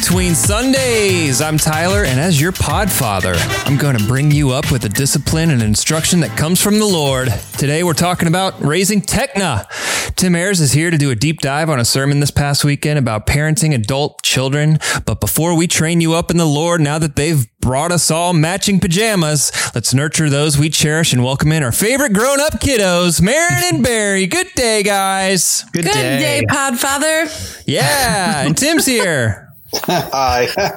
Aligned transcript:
between 0.00 0.34
Sundays. 0.34 1.40
I'm 1.40 1.56
Tyler, 1.56 2.04
and 2.04 2.20
as 2.20 2.38
your 2.38 2.52
podfather, 2.52 3.34
I'm 3.66 3.78
going 3.78 3.96
to 3.96 4.04
bring 4.04 4.30
you 4.30 4.50
up 4.50 4.70
with 4.70 4.82
the 4.82 4.90
discipline 4.90 5.48
and 5.48 5.62
instruction 5.62 6.20
that 6.20 6.36
comes 6.36 6.60
from 6.60 6.78
the 6.78 6.84
Lord. 6.84 7.28
Today, 7.56 7.82
we're 7.82 7.94
talking 7.94 8.28
about 8.28 8.60
raising 8.60 9.00
Techna. 9.00 9.66
Tim 10.14 10.34
Ayers 10.34 10.60
is 10.60 10.72
here 10.72 10.90
to 10.90 10.98
do 10.98 11.10
a 11.10 11.14
deep 11.14 11.40
dive 11.40 11.70
on 11.70 11.80
a 11.80 11.84
sermon 11.84 12.20
this 12.20 12.30
past 12.30 12.62
weekend 12.62 12.98
about 12.98 13.26
parenting 13.26 13.74
adult 13.74 14.22
children. 14.22 14.78
But 15.06 15.18
before 15.18 15.56
we 15.56 15.66
train 15.66 16.02
you 16.02 16.12
up 16.12 16.30
in 16.30 16.36
the 16.36 16.44
Lord, 16.44 16.82
now 16.82 16.98
that 16.98 17.16
they've 17.16 17.46
brought 17.60 17.90
us 17.90 18.10
all 18.10 18.34
matching 18.34 18.78
pajamas, 18.78 19.50
let's 19.74 19.94
nurture 19.94 20.28
those 20.28 20.58
we 20.58 20.68
cherish 20.68 21.14
and 21.14 21.24
welcome 21.24 21.52
in 21.52 21.62
our 21.62 21.72
favorite 21.72 22.12
grown 22.12 22.40
up 22.40 22.60
kiddos, 22.60 23.22
Marin 23.22 23.74
and 23.74 23.82
Barry. 23.82 24.26
Good 24.26 24.52
day, 24.54 24.82
guys. 24.82 25.64
Good, 25.72 25.84
Good 25.84 25.92
day. 25.92 26.42
Podfather. 26.46 27.64
Yeah, 27.66 28.44
and 28.44 28.54
Tim's 28.54 28.84
here. 28.84 29.45
Hi. 29.74 30.48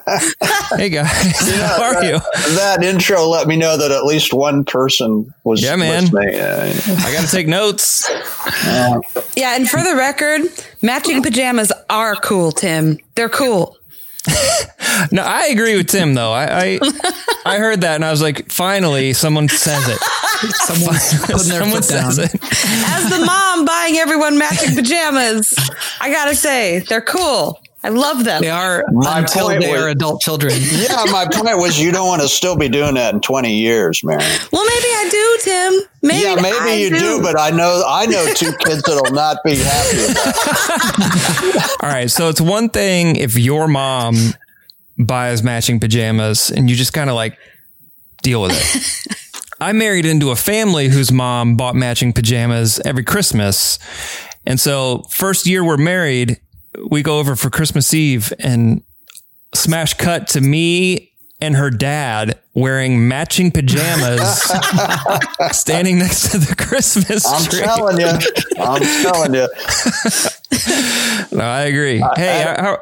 Hey 0.77 0.89
guys, 0.89 1.07
how 1.61 1.81
are 1.95 2.03
you? 2.05 2.19
that 2.55 2.83
intro 2.83 3.25
let 3.27 3.47
me 3.47 3.55
know 3.57 3.75
that 3.75 3.89
at 3.91 4.03
least 4.05 4.33
one 4.33 4.63
person 4.63 5.33
was 5.43 5.63
Yeah, 5.63 5.75
man. 5.77 6.03
listening. 6.11 6.35
I 6.39 7.11
got 7.11 7.25
to 7.25 7.31
take 7.31 7.47
notes. 7.47 8.07
Yeah, 9.35 9.55
and 9.55 9.67
for 9.67 9.81
the 9.81 9.95
record, 9.95 10.41
matching 10.83 11.23
pajamas 11.23 11.71
are 11.89 12.15
cool, 12.17 12.51
Tim. 12.51 12.99
They're 13.15 13.29
cool. 13.29 13.75
No, 15.13 15.23
I 15.23 15.45
agree 15.45 15.77
with 15.77 15.87
Tim 15.87 16.13
though. 16.13 16.31
I 16.33 16.45
I, 16.51 16.79
I 17.45 17.57
heard 17.57 17.81
that 17.81 17.95
and 17.95 18.03
I 18.03 18.11
was 18.11 18.21
like, 18.21 18.51
finally, 18.51 19.13
someone 19.13 19.47
says 19.47 19.87
it. 19.87 19.97
Someone's 20.55 21.19
putting 21.21 21.47
their 21.49 21.59
Someone 21.61 21.81
foot 21.81 21.89
down. 21.89 22.11
says 22.11 22.17
it. 22.19 22.35
As 22.43 23.09
the 23.09 23.23
mom 23.25 23.63
buying 23.65 23.97
everyone 23.97 24.37
matching 24.37 24.75
pajamas, 24.75 25.53
I 26.01 26.11
gotta 26.11 26.35
say, 26.35 26.79
they're 26.79 27.01
cool. 27.01 27.61
I 27.81 27.89
love 27.89 28.25
them. 28.25 28.41
They 28.41 28.49
are 28.49 28.83
My 28.91 29.19
until 29.19 29.47
they 29.47 29.57
was- 29.59 29.67
are 29.83 29.87
adult 29.87 30.21
children. 30.21 30.53
yeah, 30.71 31.05
my 31.11 31.25
point 31.31 31.57
was 31.57 31.79
you 31.79 31.91
don't 31.91 32.07
want 32.07 32.21
to 32.21 32.27
still 32.27 32.57
be 32.57 32.67
doing 32.67 32.95
that 32.95 33.13
in 33.13 33.21
20 33.21 33.53
years, 33.57 34.03
Mary. 34.03 34.21
Well, 34.51 34.65
maybe 34.65 34.87
I 34.87 35.07
do, 35.09 35.37
Tim. 35.43 35.73
Maybe 36.01 36.23
yeah, 36.23 36.35
maybe 36.35 36.57
I 36.59 36.73
you 36.75 36.89
do. 36.89 37.21
but 37.21 37.39
I 37.39 37.51
know 37.51 37.83
I 37.87 38.05
know 38.05 38.33
two 38.33 38.51
kids 38.65 38.83
that'll 38.83 39.13
not 39.13 39.37
be 39.45 39.55
happy 39.55 40.11
about. 40.11 41.77
All 41.83 41.89
right, 41.89 42.09
so 42.11 42.27
it's 42.29 42.41
one 42.41 42.69
thing 42.69 43.15
if 43.15 43.37
your 43.37 43.67
mom 43.67 44.15
buys 44.97 45.41
matching 45.43 45.79
pajamas 45.79 46.49
and 46.51 46.69
you 46.69 46.75
just 46.75 46.91
kind 46.93 47.09
of 47.09 47.15
like 47.15 47.37
deal 48.23 48.41
with 48.41 48.51
it. 48.53 49.15
I 49.61 49.71
married 49.73 50.05
into 50.05 50.31
a 50.31 50.35
family 50.35 50.87
whose 50.89 51.11
mom 51.11 51.55
bought 51.55 51.75
matching 51.75 52.13
pajamas 52.13 52.79
every 52.85 53.03
Christmas. 53.03 53.77
And 54.45 54.59
so, 54.59 55.03
first 55.09 55.45
year 55.45 55.63
we're 55.65 55.77
married, 55.77 56.39
we 56.89 57.01
go 57.03 57.19
over 57.19 57.35
for 57.35 57.49
Christmas 57.49 57.93
Eve 57.93 58.31
and 58.39 58.83
smash 59.53 59.93
cut 59.95 60.27
to 60.29 60.41
me 60.41 61.11
and 61.41 61.55
her 61.55 61.69
dad 61.69 62.37
wearing 62.53 63.07
matching 63.07 63.49
pajamas 63.51 64.41
standing 65.51 65.97
next 65.99 66.31
to 66.31 66.37
the 66.37 66.55
Christmas 66.55 67.25
I'm 67.25 67.43
tree. 67.49 67.61
telling 67.61 67.99
you. 67.99 68.07
I'm 68.59 68.81
telling 69.03 69.33
you. 69.33 69.47
No, 71.31 71.43
I 71.45 71.61
agree. 71.63 72.03
hey, 72.15 72.43
I- 72.43 72.61
how, 72.61 72.81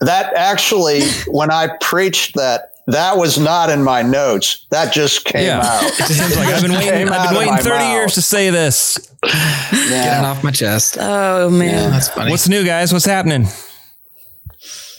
That 0.00 0.32
actually, 0.34 1.02
when 1.26 1.50
I 1.50 1.68
preached 1.80 2.34
that, 2.36 2.72
that 2.88 3.16
was 3.16 3.38
not 3.38 3.70
in 3.70 3.82
my 3.82 4.02
notes. 4.02 4.66
That 4.70 4.92
just 4.92 5.24
came 5.24 5.46
Yeah. 5.46 5.60
out. 5.62 5.80
Tim's 6.06 6.36
like, 6.36 6.48
I've 6.48 6.62
been 6.62 6.72
waiting. 6.72 7.08
I've 7.08 7.28
been 7.30 7.38
waiting 7.38 7.56
thirty 7.58 7.84
mouth. 7.84 7.92
years 7.92 8.14
to 8.14 8.22
say 8.22 8.50
this. 8.50 8.98
Get 9.22 10.18
it 10.20 10.24
off 10.24 10.42
my 10.44 10.50
chest. 10.50 10.96
Oh 11.00 11.48
man. 11.50 11.90
That's 11.90 12.08
funny. 12.08 12.30
What's 12.30 12.48
new, 12.48 12.64
guys? 12.64 12.92
What's 12.92 13.04
happening? 13.04 13.46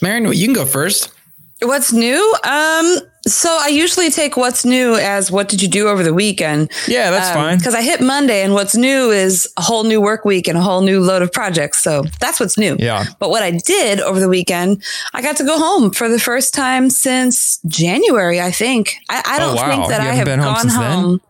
Marin, 0.02 0.24
you 0.32 0.46
can 0.46 0.54
go 0.54 0.64
first. 0.64 1.12
What's 1.62 1.92
new? 1.92 2.34
Um, 2.44 2.98
so 3.30 3.56
I 3.60 3.68
usually 3.68 4.10
take 4.10 4.36
what's 4.36 4.64
new 4.64 4.94
as 4.96 5.30
what 5.30 5.48
did 5.48 5.62
you 5.62 5.68
do 5.68 5.88
over 5.88 6.02
the 6.02 6.12
weekend? 6.14 6.70
Yeah, 6.88 7.10
that's 7.10 7.30
fine. 7.30 7.58
Because 7.58 7.74
I 7.74 7.82
hit 7.82 8.00
Monday, 8.00 8.42
and 8.42 8.52
what's 8.54 8.76
new 8.76 9.10
is 9.10 9.48
a 9.56 9.62
whole 9.62 9.84
new 9.84 10.00
work 10.00 10.24
week 10.24 10.48
and 10.48 10.58
a 10.58 10.60
whole 10.60 10.80
new 10.82 11.00
load 11.00 11.22
of 11.22 11.32
projects. 11.32 11.82
So 11.82 12.02
that's 12.20 12.38
what's 12.40 12.58
new. 12.58 12.76
Yeah. 12.78 13.04
But 13.18 13.30
what 13.30 13.42
I 13.42 13.52
did 13.52 14.00
over 14.00 14.20
the 14.20 14.28
weekend, 14.28 14.82
I 15.14 15.22
got 15.22 15.36
to 15.38 15.44
go 15.44 15.58
home 15.58 15.90
for 15.92 16.08
the 16.08 16.18
first 16.18 16.52
time 16.54 16.90
since 16.90 17.58
January. 17.66 18.40
I 18.40 18.50
think. 18.50 18.96
I, 19.08 19.22
I 19.24 19.36
Oh, 19.36 19.38
don't 19.38 19.56
wow. 19.56 19.68
think 19.70 19.88
that 19.88 20.00
I 20.00 20.04
haven't 20.14 20.24
been 20.26 20.38
home 20.40 20.54
gone 20.54 20.60
since 20.62 20.74
then? 20.76 20.92
home 20.92 21.20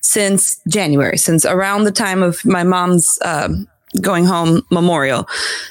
since 0.00 0.60
January, 0.68 1.18
since 1.18 1.44
around 1.44 1.84
the 1.84 1.90
time 1.92 2.22
of 2.22 2.44
my 2.44 2.62
mom's 2.62 3.18
um, 3.24 3.66
going 4.00 4.24
home 4.24 4.62
memorial. 4.70 5.26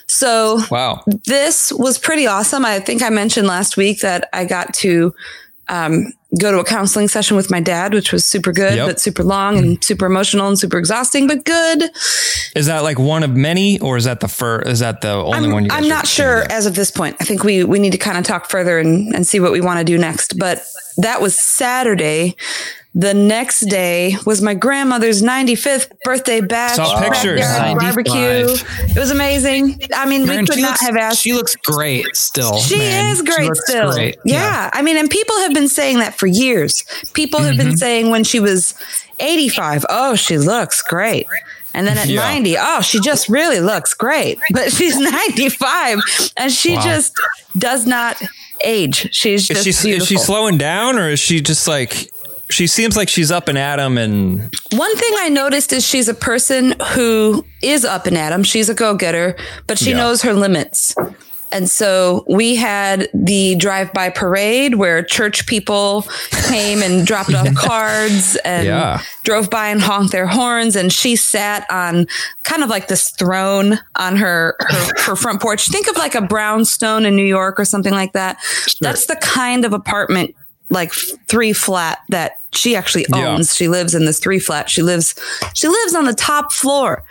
So 0.08 0.60
Wow. 0.70 1.04
this 1.26 1.72
was 1.72 1.98
pretty 1.98 2.28
awesome. 2.28 2.66
I 2.66 2.80
think 2.80 3.02
I 3.02 3.10
mentioned 3.10 3.48
last 3.48 3.78
week 3.78 4.02
that 4.02 4.28
I 4.34 4.46
got 4.46 4.74
to 4.76 5.14
um, 5.70 6.14
go 6.40 6.52
to 6.52 6.60
a 6.60 6.64
counseling 6.64 7.08
session 7.08 7.38
with 7.38 7.50
my 7.50 7.60
dad, 7.60 7.94
which 7.94 8.12
was 8.12 8.26
super 8.26 8.52
good, 8.52 8.76
Yep. 8.76 8.88
but 8.88 9.00
super 9.00 9.24
long 9.24 9.58
and 9.58 9.84
super 9.84 10.06
emotional 10.06 10.48
and 10.48 10.60
super 10.60 10.78
exhausting, 10.78 11.28
but 11.28 11.46
good. 11.46 11.90
Is 12.56 12.66
that 12.68 12.84
like 12.84 13.00
one 13.00 13.24
of 13.24 13.36
many, 13.36 13.80
or 13.80 13.98
is 13.98 14.04
that 14.06 14.20
the 14.20 14.28
first? 14.28 14.68
Is 14.68 14.80
that 14.80 15.02
the 15.02 15.12
only 15.12 15.48
I'm, 15.48 15.52
one? 15.52 15.66
You 15.66 15.72
I'm 15.72 15.88
not 15.88 16.08
sure 16.08 16.50
as 16.52 16.66
of 16.66 16.76
this 16.76 16.92
point. 16.92 17.16
I 17.20 17.24
think 17.24 17.44
we 17.44 17.64
we 17.64 17.80
need 17.80 17.92
to 17.92 17.98
kind 17.98 18.18
of 18.18 18.24
talk 18.24 18.50
further 18.50 18.80
and, 18.80 19.14
and 19.16 19.26
see 19.26 19.40
what 19.40 19.52
we 19.52 19.62
want 19.62 19.80
to 19.80 19.86
do 19.86 19.98
next. 19.98 20.38
But 20.38 20.64
that 20.98 21.22
was 21.22 21.38
Saturday. 21.38 22.36
The 23.00 23.14
next 23.14 23.60
day 23.70 24.16
was 24.26 24.42
my 24.42 24.56
grandmother's 24.56 25.22
95th 25.22 25.92
birthday 26.04 26.42
bash. 26.42 26.78
Saw 26.78 27.00
pictures. 27.00 27.42
barbecue. 27.42 28.56
It 28.90 28.98
was 28.98 29.12
amazing. 29.12 29.80
I 29.94 30.08
mean, 30.08 30.26
Marin, 30.26 30.42
we 30.42 30.48
could 30.48 30.60
not 30.60 30.70
looks, 30.72 30.82
have 30.82 30.96
asked. 30.96 31.22
She 31.22 31.34
looks 31.34 31.56
great 31.58 32.08
still. 32.16 32.58
She 32.60 32.80
man. 32.80 33.12
is 33.12 33.22
great 33.22 33.50
looks 33.50 33.70
still. 33.70 33.92
great. 33.92 34.18
Yeah. 34.26 34.72
I 34.74 34.82
mean, 34.82 34.98
and 34.98 35.12
people 35.12 35.38
have 35.42 35.54
been 35.54 35.68
saying 35.70 36.00
that 36.00 36.16
for 36.18 36.26
years. 36.26 36.84
People 37.14 37.40
have 37.42 37.54
Mm-hmm. 37.56 37.68
been 37.70 37.78
saying 37.78 38.10
when 38.10 38.24
she 38.24 38.40
was 38.40 38.74
85, 39.20 39.86
oh, 39.90 40.16
she 40.16 40.40
looks 40.40 40.82
great. 40.82 41.28
And 41.76 41.86
then 41.86 42.00
at 42.00 42.08
Yeah. 42.08 42.22
90, 42.22 42.56
oh, 42.58 42.82
she 42.82 43.00
just 43.00 43.30
really 43.30 43.60
looks 43.60 43.94
great. 43.94 44.40
But 44.52 44.72
she's 44.72 44.98
95 44.98 46.00
and 46.36 46.52
she 46.52 46.76
Wow. 46.76 46.82
just 46.84 47.14
does 47.56 47.86
not 47.86 48.20
age. 48.64 49.14
She's 49.14 49.48
Is 49.52 49.64
just 49.64 49.84
she 49.84 49.92
is 49.92 50.08
she 50.08 50.18
slowing 50.18 50.58
down, 50.58 50.98
or 50.98 51.10
is 51.12 51.20
she 51.20 51.42
just 51.42 51.68
like? 51.68 52.10
She 52.50 52.66
seems 52.68 52.96
like 52.96 53.10
she's 53.10 53.32
up 53.32 53.48
and 53.50 53.58
at 53.58 53.80
'em 53.80 53.98
and 53.98 54.40
One 54.72 54.96
thing 54.96 55.12
I 55.20 55.30
noticed 55.30 55.74
is 55.74 55.86
she's 55.86 56.08
a 56.08 56.14
person 56.14 56.76
who 56.94 57.46
is 57.62 57.84
up 57.84 58.08
and 58.08 58.18
at 58.18 58.32
'em. 58.32 58.44
She's 58.44 58.70
a 58.70 58.74
go 58.74 58.96
getter, 58.96 59.36
but 59.68 59.78
she 59.78 59.92
Yeah. 59.92 59.98
knows 59.98 60.22
her 60.22 60.34
limits. 60.34 60.96
And 61.50 61.70
so 61.72 62.26
we 62.28 62.56
had 62.58 63.08
the 63.14 63.56
drive 63.56 63.94
by 63.94 64.10
parade 64.10 64.76
where 64.76 65.02
church 65.02 65.46
people 65.46 66.06
came 66.50 66.84
and 66.84 67.08
dropped 67.08 67.34
off 67.34 67.54
cards 67.56 68.36
and 68.44 68.68
Yeah. 68.68 69.00
drove 69.24 69.50
by 69.50 69.70
and 69.70 69.82
honked 69.82 70.12
their 70.12 70.28
horns. 70.28 70.76
And 70.76 70.92
she 70.92 71.16
sat 71.16 71.66
on 71.70 72.06
kind 72.44 72.64
of 72.64 72.70
like 72.70 72.90
this 72.90 73.12
throne 73.18 73.80
on 73.96 74.18
her, 74.18 74.56
her, 74.60 75.02
her 75.04 75.16
front 75.16 75.42
porch. 75.42 75.70
Think 75.70 75.88
of 75.88 75.96
like 75.96 76.16
a 76.16 76.22
brownstone 76.22 77.06
in 77.06 77.16
New 77.16 77.26
York 77.26 77.58
or 77.60 77.66
something 77.66 77.94
like 77.94 78.12
that. 78.12 78.38
That's 78.82 79.06
the 79.06 79.16
kind 79.16 79.64
of 79.64 79.72
apartment 79.72 80.36
like 80.70 80.92
three 81.28 81.54
flat 81.54 82.00
that 82.10 82.38
she 82.54 82.76
actually 82.76 83.06
Yeah. 83.10 83.30
owns. 83.36 83.56
She 83.56 83.68
lives 83.68 83.94
in 83.96 84.06
this 84.06 84.20
three 84.20 84.40
flat. 84.40 84.70
She 84.70 84.82
lives 84.82 85.16
she 85.54 85.68
lives 85.68 85.96
on 85.96 86.06
the 86.06 86.14
top 86.14 86.52
floor. 86.52 87.04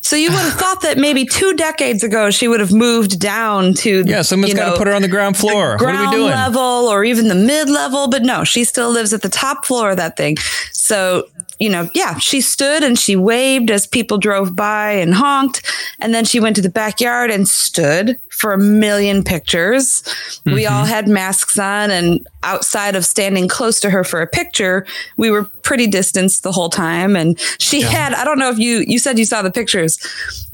So 0.00 0.16
you 0.16 0.30
would 0.30 0.38
have 0.40 0.52
thought 0.60 0.82
that 0.82 0.98
maybe 0.98 1.24
two 1.24 1.54
decades 1.54 2.02
ago 2.04 2.30
she 2.30 2.46
would 2.48 2.60
have 2.60 2.72
moved 2.72 3.18
down 3.20 3.74
to 3.74 4.04
yeah, 4.06 4.22
someone's 4.22 4.54
got 4.54 4.72
to 4.72 4.76
put 4.78 4.86
her 4.86 4.92
on 4.94 5.02
the 5.02 5.08
ground 5.08 5.36
floor. 5.36 5.70
what 5.72 5.78
ground 5.78 5.98
are 5.98 6.10
we 6.10 6.16
doing? 6.16 6.30
level 6.30 6.60
or 6.62 7.04
even 7.04 7.28
the 7.28 7.34
mid 7.34 7.68
level, 7.70 8.08
but 8.08 8.22
no, 8.22 8.44
she 8.44 8.64
still 8.64 8.90
lives 8.90 9.12
at 9.12 9.22
the 9.22 9.28
top 9.30 9.64
floor 9.64 9.90
of 9.92 9.96
that 9.96 10.16
thing. 10.16 10.36
So 10.72 11.28
you 11.60 11.70
know, 11.70 11.88
yeah, 11.94 12.18
she 12.18 12.40
stood 12.40 12.82
and 12.82 12.98
she 12.98 13.16
waved 13.16 13.70
as 13.70 13.86
people 13.86 14.18
drove 14.18 14.54
by 14.56 14.92
and 14.92 15.14
honked, 15.14 15.62
and 16.00 16.14
then 16.14 16.24
she 16.24 16.40
went 16.40 16.56
to 16.56 16.62
the 16.62 16.68
backyard 16.70 17.30
and 17.30 17.48
stood 17.48 18.18
for 18.30 18.52
a 18.52 18.58
million 18.58 19.22
pictures. 19.22 20.02
We 20.44 20.64
Mm-hmm. 20.64 20.74
all 20.74 20.84
had 20.84 21.08
masks 21.08 21.58
on, 21.58 21.90
and 21.90 22.26
outside 22.42 22.96
of 22.96 23.04
standing 23.04 23.48
close 23.48 23.78
to 23.80 23.90
her 23.90 24.04
for 24.04 24.20
a 24.22 24.26
picture, 24.26 24.86
we 25.16 25.30
were 25.30 25.44
pretty 25.62 25.86
distanced 25.86 26.42
the 26.42 26.52
whole 26.52 26.68
time. 26.70 27.16
And 27.16 27.38
she 27.58 27.80
had, 27.82 28.12
I 28.14 28.24
don't 28.24 28.38
know 28.38 28.50
if 28.50 28.58
you 28.58 28.84
you 28.86 28.98
said 28.98 29.18
you 29.18 29.24
saw 29.24 29.42
the 29.42 29.50
pictures. 29.52 29.98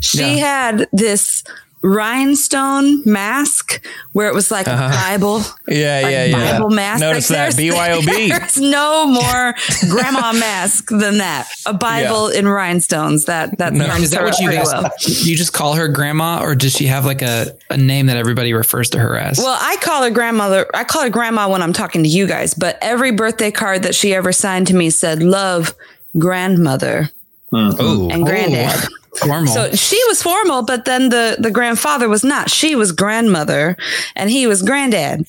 She 0.01 0.37
Yeah. 0.39 0.47
had 0.69 0.89
this 0.93 1.43
rhinestone 1.83 3.03
mask 3.11 3.85
where 4.13 4.29
it 4.29 4.35
was 4.35 4.51
like 4.51 4.67
a 4.67 4.77
Bible. 4.77 5.37
Uh-huh. 5.37 5.57
Yeah, 5.71 6.01
like 6.03 6.13
yeah, 6.13 6.25
yeah. 6.25 6.53
Bible 6.53 6.71
mask. 6.71 7.01
Notice 7.01 7.31
Like, 7.31 7.55
that 7.55 7.63
BYOB. 7.63 8.29
There's 8.39 8.57
no 8.57 9.07
more 9.07 9.55
grandma 9.89 10.33
mask 10.39 10.89
than 10.89 11.19
that. 11.19 11.49
A 11.65 11.73
Bible 11.73 12.27
in 12.29 12.49
rhinestones. 12.49 13.27
That 13.27 13.59
that 13.59 13.73
No. 13.73 13.87
Is 13.95 14.11
that 14.11 14.23
what 14.25 14.39
you 14.41 14.51
guys? 14.51 14.67
well. 14.67 14.91
You 15.07 15.37
just 15.37 15.53
call 15.53 15.75
her 15.75 15.87
grandma, 15.87 16.43
or 16.43 16.55
does 16.57 16.73
she 16.73 16.87
have 16.87 17.07
like 17.07 17.23
a, 17.23 17.57
a 17.71 17.77
name 17.77 18.07
that 18.07 18.17
everybody 18.17 18.53
refers 18.53 18.91
to 18.91 18.99
her 18.99 19.17
as? 19.17 19.39
Well, 19.39 19.57
I 19.61 19.77
call 19.77 20.03
her 20.03 20.11
grandmother. 20.11 20.67
I 20.75 20.83
call 20.85 21.03
her 21.03 21.11
grandma 21.11 21.49
when 21.49 21.63
I'm 21.63 21.73
talking 21.73 22.03
to 22.03 22.09
you 22.09 22.27
guys. 22.27 22.53
But 22.55 22.79
every 22.83 23.13
birthday 23.13 23.53
card 23.53 23.85
that 23.85 23.95
she 23.95 24.13
ever 24.13 24.33
signed 24.33 24.67
to 24.69 24.75
me 24.75 24.91
said 24.91 25.23
"Love, 25.23 25.75
grandmother 26.19 27.11
Oh, 27.53 28.09
and 28.11 28.25
granddad." 28.25 28.89
Formal. 29.17 29.53
So 29.53 29.73
she 29.73 30.01
was 30.07 30.23
formal, 30.23 30.63
but 30.63 30.85
then 30.85 31.09
the 31.09 31.37
the 31.39 31.51
grandfather 31.51 32.09
was 32.09 32.23
not. 32.23 32.49
She 32.49 32.77
was 32.77 32.93
grandmother, 32.93 33.77
and 34.15 34.31
he 34.31 34.47
was 34.47 34.63
granddad. 34.63 35.27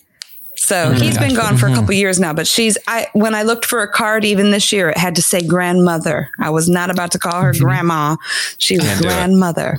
So 0.56 0.76
mm-hmm. 0.76 1.02
he's 1.02 1.18
been 1.18 1.34
gone 1.34 1.58
for 1.58 1.66
a 1.66 1.70
mm-hmm. 1.70 1.80
couple 1.80 1.96
years 1.96 2.20
now. 2.20 2.32
But 2.32 2.46
she's 2.46 2.78
I 2.88 3.08
when 3.14 3.34
I 3.34 3.42
looked 3.42 3.66
for 3.66 3.82
a 3.82 3.92
card 3.92 4.24
even 4.24 4.52
this 4.52 4.72
year, 4.72 4.90
it 4.90 4.98
had 4.98 5.16
to 5.16 5.22
say 5.24 5.42
grandmother. 5.42 6.30
I 6.40 6.52
was 6.52 6.70
not 6.70 6.92
about 6.92 7.12
to 7.14 7.20
call 7.20 7.42
her 7.42 7.54
grandma. 7.58 8.18
She 8.60 8.78
was 8.78 8.86
Can't 8.86 9.02
grandmother. 9.02 9.78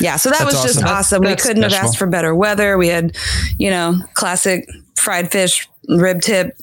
Yeah, 0.00 0.16
so 0.16 0.28
that 0.28 0.40
That's 0.40 0.52
was 0.52 0.62
just 0.62 0.82
awesome. 0.84 1.22
awesome. 1.22 1.24
we 1.24 1.36
couldn't 1.36 1.62
have 1.62 1.72
asked 1.72 1.96
for 1.96 2.06
better 2.06 2.34
weather. 2.34 2.76
We 2.76 2.88
had, 2.88 3.16
you 3.56 3.70
know, 3.70 3.96
classic 4.12 4.68
fried 4.96 5.32
fish, 5.32 5.66
rib 5.88 6.20
tip, 6.20 6.58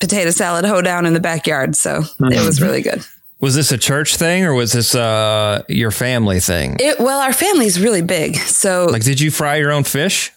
potato 0.00 0.30
salad 0.30 0.64
hoedown 0.64 1.06
in 1.06 1.14
the 1.14 1.20
backyard. 1.20 1.76
So 1.76 2.02
it 2.20 2.44
was 2.44 2.60
really 2.60 2.82
good. 2.82 3.02
Was 3.46 3.54
this 3.54 3.70
a 3.70 3.78
church 3.78 4.16
thing 4.16 4.44
or 4.44 4.54
was 4.54 4.72
this 4.72 4.92
uh, 4.96 5.62
your 5.68 5.92
family 5.92 6.40
thing? 6.40 6.76
It 6.80 6.98
well, 6.98 7.20
our 7.20 7.32
family's 7.32 7.78
really 7.80 8.02
big. 8.02 8.34
So 8.36 8.86
Like, 8.90 9.04
did 9.04 9.20
you 9.20 9.30
fry 9.30 9.54
your 9.56 9.70
own 9.70 9.84
fish? 9.84 10.32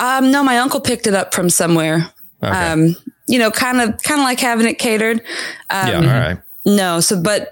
Um, 0.00 0.30
no, 0.30 0.42
my 0.42 0.56
uncle 0.58 0.80
picked 0.80 1.06
it 1.06 1.12
up 1.14 1.34
from 1.34 1.50
somewhere. 1.50 2.10
Okay. 2.42 2.50
Um, 2.72 2.96
you 3.26 3.38
know, 3.38 3.50
kind 3.50 3.82
of, 3.82 4.00
kind 4.02 4.18
of 4.20 4.24
like 4.24 4.40
having 4.40 4.66
it 4.66 4.78
catered. 4.78 5.20
Um, 5.68 5.88
yeah, 5.88 5.96
all 5.98 6.04
right. 6.04 6.38
No, 6.64 7.00
so 7.00 7.20
but 7.20 7.50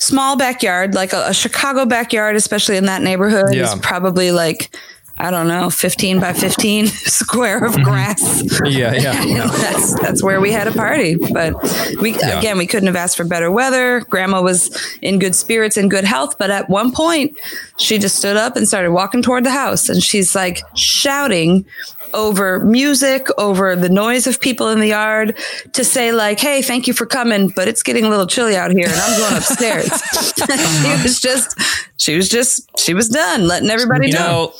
small 0.00 0.36
backyard, 0.36 0.94
like 0.94 1.12
a, 1.12 1.28
a 1.28 1.32
Chicago 1.34 1.86
backyard, 1.86 2.34
especially 2.34 2.76
in 2.78 2.86
that 2.86 3.02
neighborhood, 3.02 3.54
Yeah. 3.54 3.72
is 3.72 3.78
probably 3.80 4.32
like 4.32 4.74
I 5.20 5.30
don't 5.30 5.48
know, 5.48 5.68
fifteen 5.68 6.18
by 6.18 6.32
fifteen 6.32 6.86
square 6.86 7.62
of 7.64 7.74
mm-hmm. 7.74 7.84
grass. 7.84 8.42
Yeah, 8.64 8.92
yeah. 8.94 9.46
that's 9.46 10.00
that's 10.00 10.22
where 10.22 10.40
we 10.40 10.50
had 10.50 10.66
a 10.66 10.72
party. 10.72 11.16
But 11.32 11.54
we 12.00 12.14
again, 12.14 12.56
we 12.56 12.66
couldn't 12.66 12.86
have 12.86 12.96
asked 12.96 13.18
for 13.18 13.24
better 13.24 13.50
weather. 13.50 14.00
Grandma 14.08 14.40
was 14.40 14.74
in 15.02 15.18
good 15.18 15.34
spirits 15.34 15.76
and 15.76 15.90
good 15.90 16.04
health, 16.04 16.38
but 16.38 16.50
at 16.50 16.70
one 16.70 16.90
point, 16.90 17.38
she 17.78 17.98
just 17.98 18.16
stood 18.16 18.38
up 18.38 18.56
and 18.56 18.66
started 18.66 18.92
walking 18.92 19.20
toward 19.20 19.44
the 19.44 19.50
house, 19.50 19.90
and 19.90 20.02
she's 20.02 20.34
like 20.34 20.62
shouting 20.74 21.66
over 22.14 22.60
music, 22.60 23.28
over 23.38 23.76
the 23.76 23.88
noise 23.88 24.26
of 24.26 24.40
people 24.40 24.68
in 24.68 24.80
the 24.80 24.88
yard 24.88 25.36
to 25.74 25.84
say 25.84 26.12
like, 26.12 26.40
"Hey, 26.40 26.62
thank 26.62 26.86
you 26.86 26.94
for 26.94 27.04
coming, 27.04 27.48
but 27.48 27.68
it's 27.68 27.82
getting 27.82 28.04
a 28.04 28.08
little 28.08 28.26
chilly 28.26 28.56
out 28.56 28.70
here, 28.70 28.88
and 28.88 29.00
I'm 29.00 29.20
going 29.20 29.36
upstairs." 29.36 29.90
Uh-huh. 30.40 30.96
she 30.96 31.02
was 31.02 31.20
just, 31.20 31.60
she 31.98 32.16
was 32.16 32.28
just, 32.28 32.70
she 32.78 32.94
was 32.94 33.08
done, 33.08 33.46
letting 33.46 33.68
everybody 33.68 34.08
You 34.08 34.14
know. 34.14 34.20
know, 34.20 34.52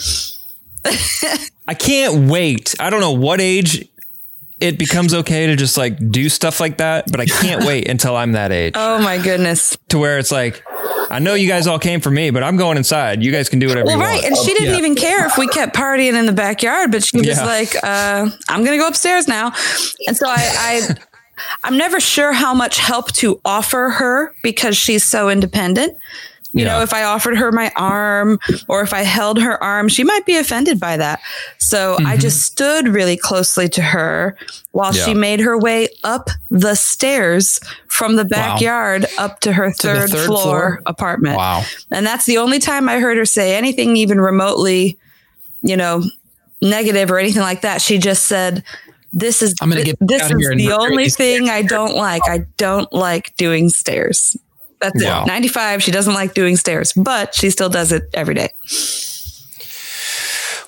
I 1.69 1.75
can't 1.75 2.31
wait. 2.31 2.75
I 2.81 2.91
don't 2.91 3.01
know 3.01 3.13
what 3.13 3.41
age 3.41 3.87
it 4.61 4.79
becomes 4.79 5.15
okay 5.15 5.47
to 5.47 5.57
just 5.57 5.77
like 5.79 6.11
do 6.11 6.29
stuff 6.29 6.61
like 6.61 6.79
that, 6.79 7.11
but 7.11 7.21
I 7.21 7.27
can't 7.27 7.65
wait 7.65 7.89
until 7.89 8.15
I'm 8.17 8.33
that 8.33 8.53
age 8.53 8.75
Oh 8.77 9.01
my 9.01 9.17
goodness. 9.19 9.77
to 9.89 9.99
where 9.99 10.19
it's 10.19 10.31
like, 10.33 10.63
I 11.11 11.19
know 11.19 11.35
you 11.35 11.49
guys 11.49 11.67
all 11.67 11.79
came 11.79 12.01
for 12.01 12.11
me, 12.11 12.31
but 12.31 12.43
I'm 12.43 12.57
going 12.57 12.77
inside. 12.77 13.23
You 13.23 13.33
guys 13.33 13.49
can 13.49 13.59
do 13.59 13.69
whatever 13.69 13.87
Well, 13.87 13.97
you 13.97 14.03
right. 14.03 14.15
want. 14.23 14.27
And 14.27 14.37
she 14.37 14.53
didn't 14.55 14.73
Yeah. 14.73 14.79
even 14.79 14.95
care 14.95 15.27
if 15.27 15.37
we 15.39 15.49
kept 15.49 15.75
partying 15.75 16.15
in 16.15 16.27
the 16.27 16.33
backyard, 16.33 16.93
but 16.93 17.03
she 17.03 17.17
was 17.19 17.27
Yeah. 17.27 17.45
like, 17.45 17.75
uh, 17.83 18.29
I'm 18.49 18.65
going 18.65 18.79
to 18.79 18.83
go 18.83 18.87
upstairs 18.87 19.27
now. 19.27 19.53
And 20.07 20.17
so 20.17 20.27
I, 20.29 20.37
I, 20.89 20.97
I'm 21.65 21.79
never 21.79 21.99
sure 21.99 22.33
how 22.33 22.53
much 22.55 22.79
help 22.79 23.13
to 23.13 23.41
offer 23.45 23.89
her 23.91 24.35
because 24.43 24.77
she's 24.77 25.03
so 25.05 25.31
independent. 25.31 25.97
You 26.53 26.65
Yeah. 26.65 26.73
know, 26.79 26.83
if 26.83 26.93
I 26.93 27.05
offered 27.05 27.37
her 27.39 27.53
my 27.53 27.71
arm 27.77 28.39
or 28.67 28.83
if 28.83 28.93
I 28.93 29.03
held 29.03 29.41
her 29.41 29.63
arm, 29.63 29.89
she 29.89 30.03
might 30.03 30.27
be 30.27 30.37
offended 30.37 30.81
by 30.81 30.97
that. 30.97 31.21
So 31.59 31.95
I 31.95 31.99
mm-hmm. 31.99 32.21
just 32.21 32.43
stood 32.43 32.89
really 32.89 33.17
closely 33.17 33.69
to 33.71 33.83
her 33.83 34.37
while 34.73 34.95
Yeah. 34.95 35.05
she 35.05 35.15
made 35.15 35.41
her 35.41 35.57
way 35.57 35.89
up 36.03 36.29
the 36.51 36.75
stairs 36.75 37.61
from 37.87 38.17
the 38.17 38.25
backyard 38.25 39.07
up 39.19 39.41
to 39.41 39.53
her 39.53 39.71
third, 39.71 40.11
third 40.11 40.27
floor, 40.27 40.43
floor? 40.43 40.83
apartment. 40.87 41.37
Wow. 41.37 41.63
And 41.91 42.05
that's 42.05 42.27
the 42.27 42.39
only 42.39 42.59
time 42.59 42.89
I 42.89 42.99
heard 42.99 43.17
her 43.17 43.25
say 43.25 43.57
anything 43.57 43.97
even 43.97 44.21
remotely, 44.21 44.99
you 45.63 45.77
know, 45.77 46.03
negative 46.61 47.11
or 47.11 47.19
anything 47.19 47.43
like 47.43 47.61
that. 47.63 47.81
She 47.81 47.99
just 47.99 48.27
said, 48.27 48.63
"This 49.13 49.41
is 49.41 49.55
I'm 49.61 49.71
gonna 49.71 49.85
get 49.85 49.97
this 50.01 50.23
is 50.31 50.49
the 50.57 50.73
only 50.73 51.09
thing 51.11 51.49
I 51.49 51.63
don't 51.63 51.95
like. 51.95 52.23
I 52.27 52.45
don't 52.57 52.93
like 52.93 53.35
doing 53.37 53.69
stairs." 53.69 54.37
That's 54.81 55.05
Wow. 55.05 55.25
it. 55.25 55.27
95, 55.29 55.83
she 55.83 55.91
doesn't 55.91 56.15
like 56.15 56.35
doing 56.35 56.57
stairs, 56.57 56.93
but 56.95 57.35
she 57.35 57.51
still 57.51 57.69
does 57.69 57.93
it 57.93 58.05
every 58.15 58.35
day. 58.35 58.49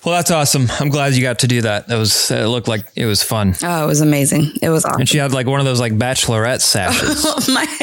Well, 0.05 0.13
that's 0.15 0.31
awesome. 0.31 0.67
I'm 0.81 0.89
glad 0.89 1.13
you 1.13 1.21
got 1.21 1.39
to 1.39 1.47
do 1.47 1.61
that. 1.61 1.87
That 1.87 1.97
was, 1.97 2.29
it 2.29 2.45
looked 2.47 2.67
like 2.67 2.85
it 2.93 3.05
was 3.05 3.23
fun. 3.23 3.55
Oh, 3.63 3.85
it 3.85 3.87
was 3.87 4.01
amazing. 4.01 4.51
It 4.61 4.67
was 4.69 4.83
awesome. 4.83 4.99
And 4.99 5.07
she 5.09 5.17
had 5.17 5.31
like 5.31 5.47
one 5.47 5.61
of 5.61 5.65
those 5.65 5.79
like 5.79 5.93
bachelorette 5.93 6.59
sashes. 6.59 7.23
my 7.47 7.65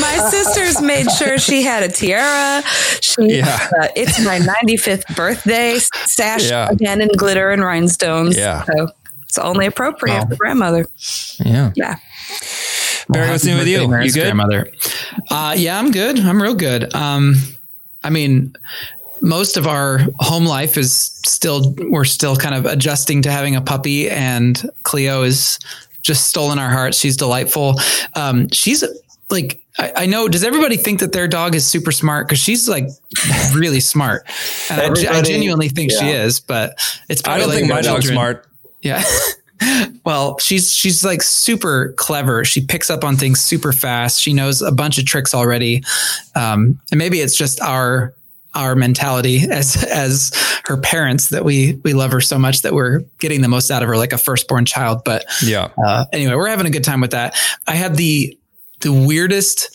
my 0.00 0.28
sisters 0.30 0.82
made 0.82 1.08
sure 1.12 1.38
she 1.38 1.62
had 1.62 1.84
a 1.84 1.88
tiara. 1.88 2.62
She, 3.00 3.36
Yeah. 3.38 3.68
uh, 3.80 3.86
it's 3.94 4.18
my 4.24 4.40
95th 4.40 5.14
birthday 5.14 5.78
sash 5.78 6.50
Yeah. 6.50 6.68
again 6.70 7.00
in 7.00 7.08
glitter 7.16 7.50
and 7.52 7.62
rhinestones. 7.64 8.36
Yeah. 8.36 8.64
So 8.64 8.88
it's 9.22 9.38
only 9.38 9.66
appropriate 9.66 10.28
for 10.28 10.34
grandmother. 10.34 10.86
yeah. 11.44 11.70
Yeah. 11.76 11.96
Barry, 13.08 13.30
what's 13.30 13.44
new 13.44 13.56
with 13.56 13.68
you? 13.68 13.80
You 13.80 14.12
good? 14.12 14.22
Grandmother. 14.22 14.70
Uh, 15.30 15.54
yeah, 15.56 15.78
I'm 15.78 15.90
good. 15.90 16.18
I'm 16.18 16.42
real 16.42 16.54
good. 16.54 16.94
Um, 16.94 17.34
I 18.02 18.10
mean, 18.10 18.54
most 19.20 19.56
of 19.56 19.66
our 19.66 20.00
home 20.18 20.44
life 20.44 20.76
is 20.76 20.92
still 21.24 21.74
we're 21.88 22.04
still 22.04 22.36
kind 22.36 22.54
of 22.54 22.66
adjusting 22.66 23.22
to 23.22 23.30
having 23.30 23.56
a 23.56 23.60
puppy, 23.60 24.10
and 24.10 24.60
Cleo 24.82 25.22
is 25.22 25.58
just 26.02 26.28
stolen 26.28 26.58
our 26.58 26.70
hearts. 26.70 26.98
She's 26.98 27.16
delightful. 27.16 27.76
Um, 28.14 28.48
she's 28.50 28.84
like. 29.30 29.62
I, 29.78 29.92
I 29.94 30.06
know. 30.06 30.26
Does 30.26 30.42
everybody 30.42 30.78
think 30.78 31.00
that 31.00 31.12
their 31.12 31.28
dog 31.28 31.54
is 31.54 31.66
super 31.66 31.92
smart? 31.92 32.26
Because 32.26 32.38
she's 32.38 32.66
like 32.66 32.88
really 33.54 33.80
smart, 33.80 34.22
and 34.70 34.80
I, 34.80 35.18
I 35.18 35.20
genuinely 35.20 35.68
think 35.68 35.90
she 35.90 36.08
is. 36.08 36.40
But 36.40 36.78
it's 37.10 37.20
I 37.28 37.36
don't 37.36 37.48
like 37.48 37.58
think 37.58 37.70
our 37.70 37.76
my 37.76 37.82
dog's 37.82 38.06
children. 38.06 38.14
smart. 38.14 38.46
Yeah. 38.80 39.02
well, 40.04 40.38
she's 40.38 40.72
she's 40.72 41.04
like 41.04 41.22
super 41.22 41.94
clever. 41.96 42.44
She 42.44 42.60
picks 42.64 42.90
up 42.90 43.04
on 43.04 43.16
things 43.16 43.40
super 43.40 43.72
fast. 43.72 44.20
She 44.20 44.32
knows 44.32 44.62
a 44.62 44.72
bunch 44.72 44.98
of 44.98 45.04
tricks 45.06 45.34
already. 45.34 45.82
Um, 46.34 46.80
and 46.90 46.98
maybe 46.98 47.20
it's 47.20 47.36
just 47.36 47.60
our 47.60 48.14
our 48.54 48.74
mentality 48.74 49.40
as 49.50 49.82
as 49.84 50.32
her 50.66 50.76
parents 50.76 51.28
that 51.30 51.44
we 51.44 51.74
we 51.84 51.92
love 51.92 52.12
her 52.12 52.20
so 52.20 52.38
much 52.38 52.62
that 52.62 52.72
we're 52.72 53.00
getting 53.18 53.42
the 53.42 53.48
most 53.48 53.70
out 53.70 53.82
of 53.82 53.88
her 53.88 53.96
like 53.96 54.12
a 54.12 54.18
firstborn 54.18 54.64
child. 54.64 55.02
But 55.04 55.24
Yeah. 55.42 55.68
uh, 55.84 56.04
anyway, 56.12 56.34
we're 56.34 56.48
having 56.48 56.66
a 56.66 56.70
good 56.70 56.84
time 56.84 57.00
with 57.00 57.10
that. 57.12 57.36
I 57.66 57.72
had 57.74 57.96
the 57.96 58.38
the 58.80 58.92
weirdest 58.92 59.70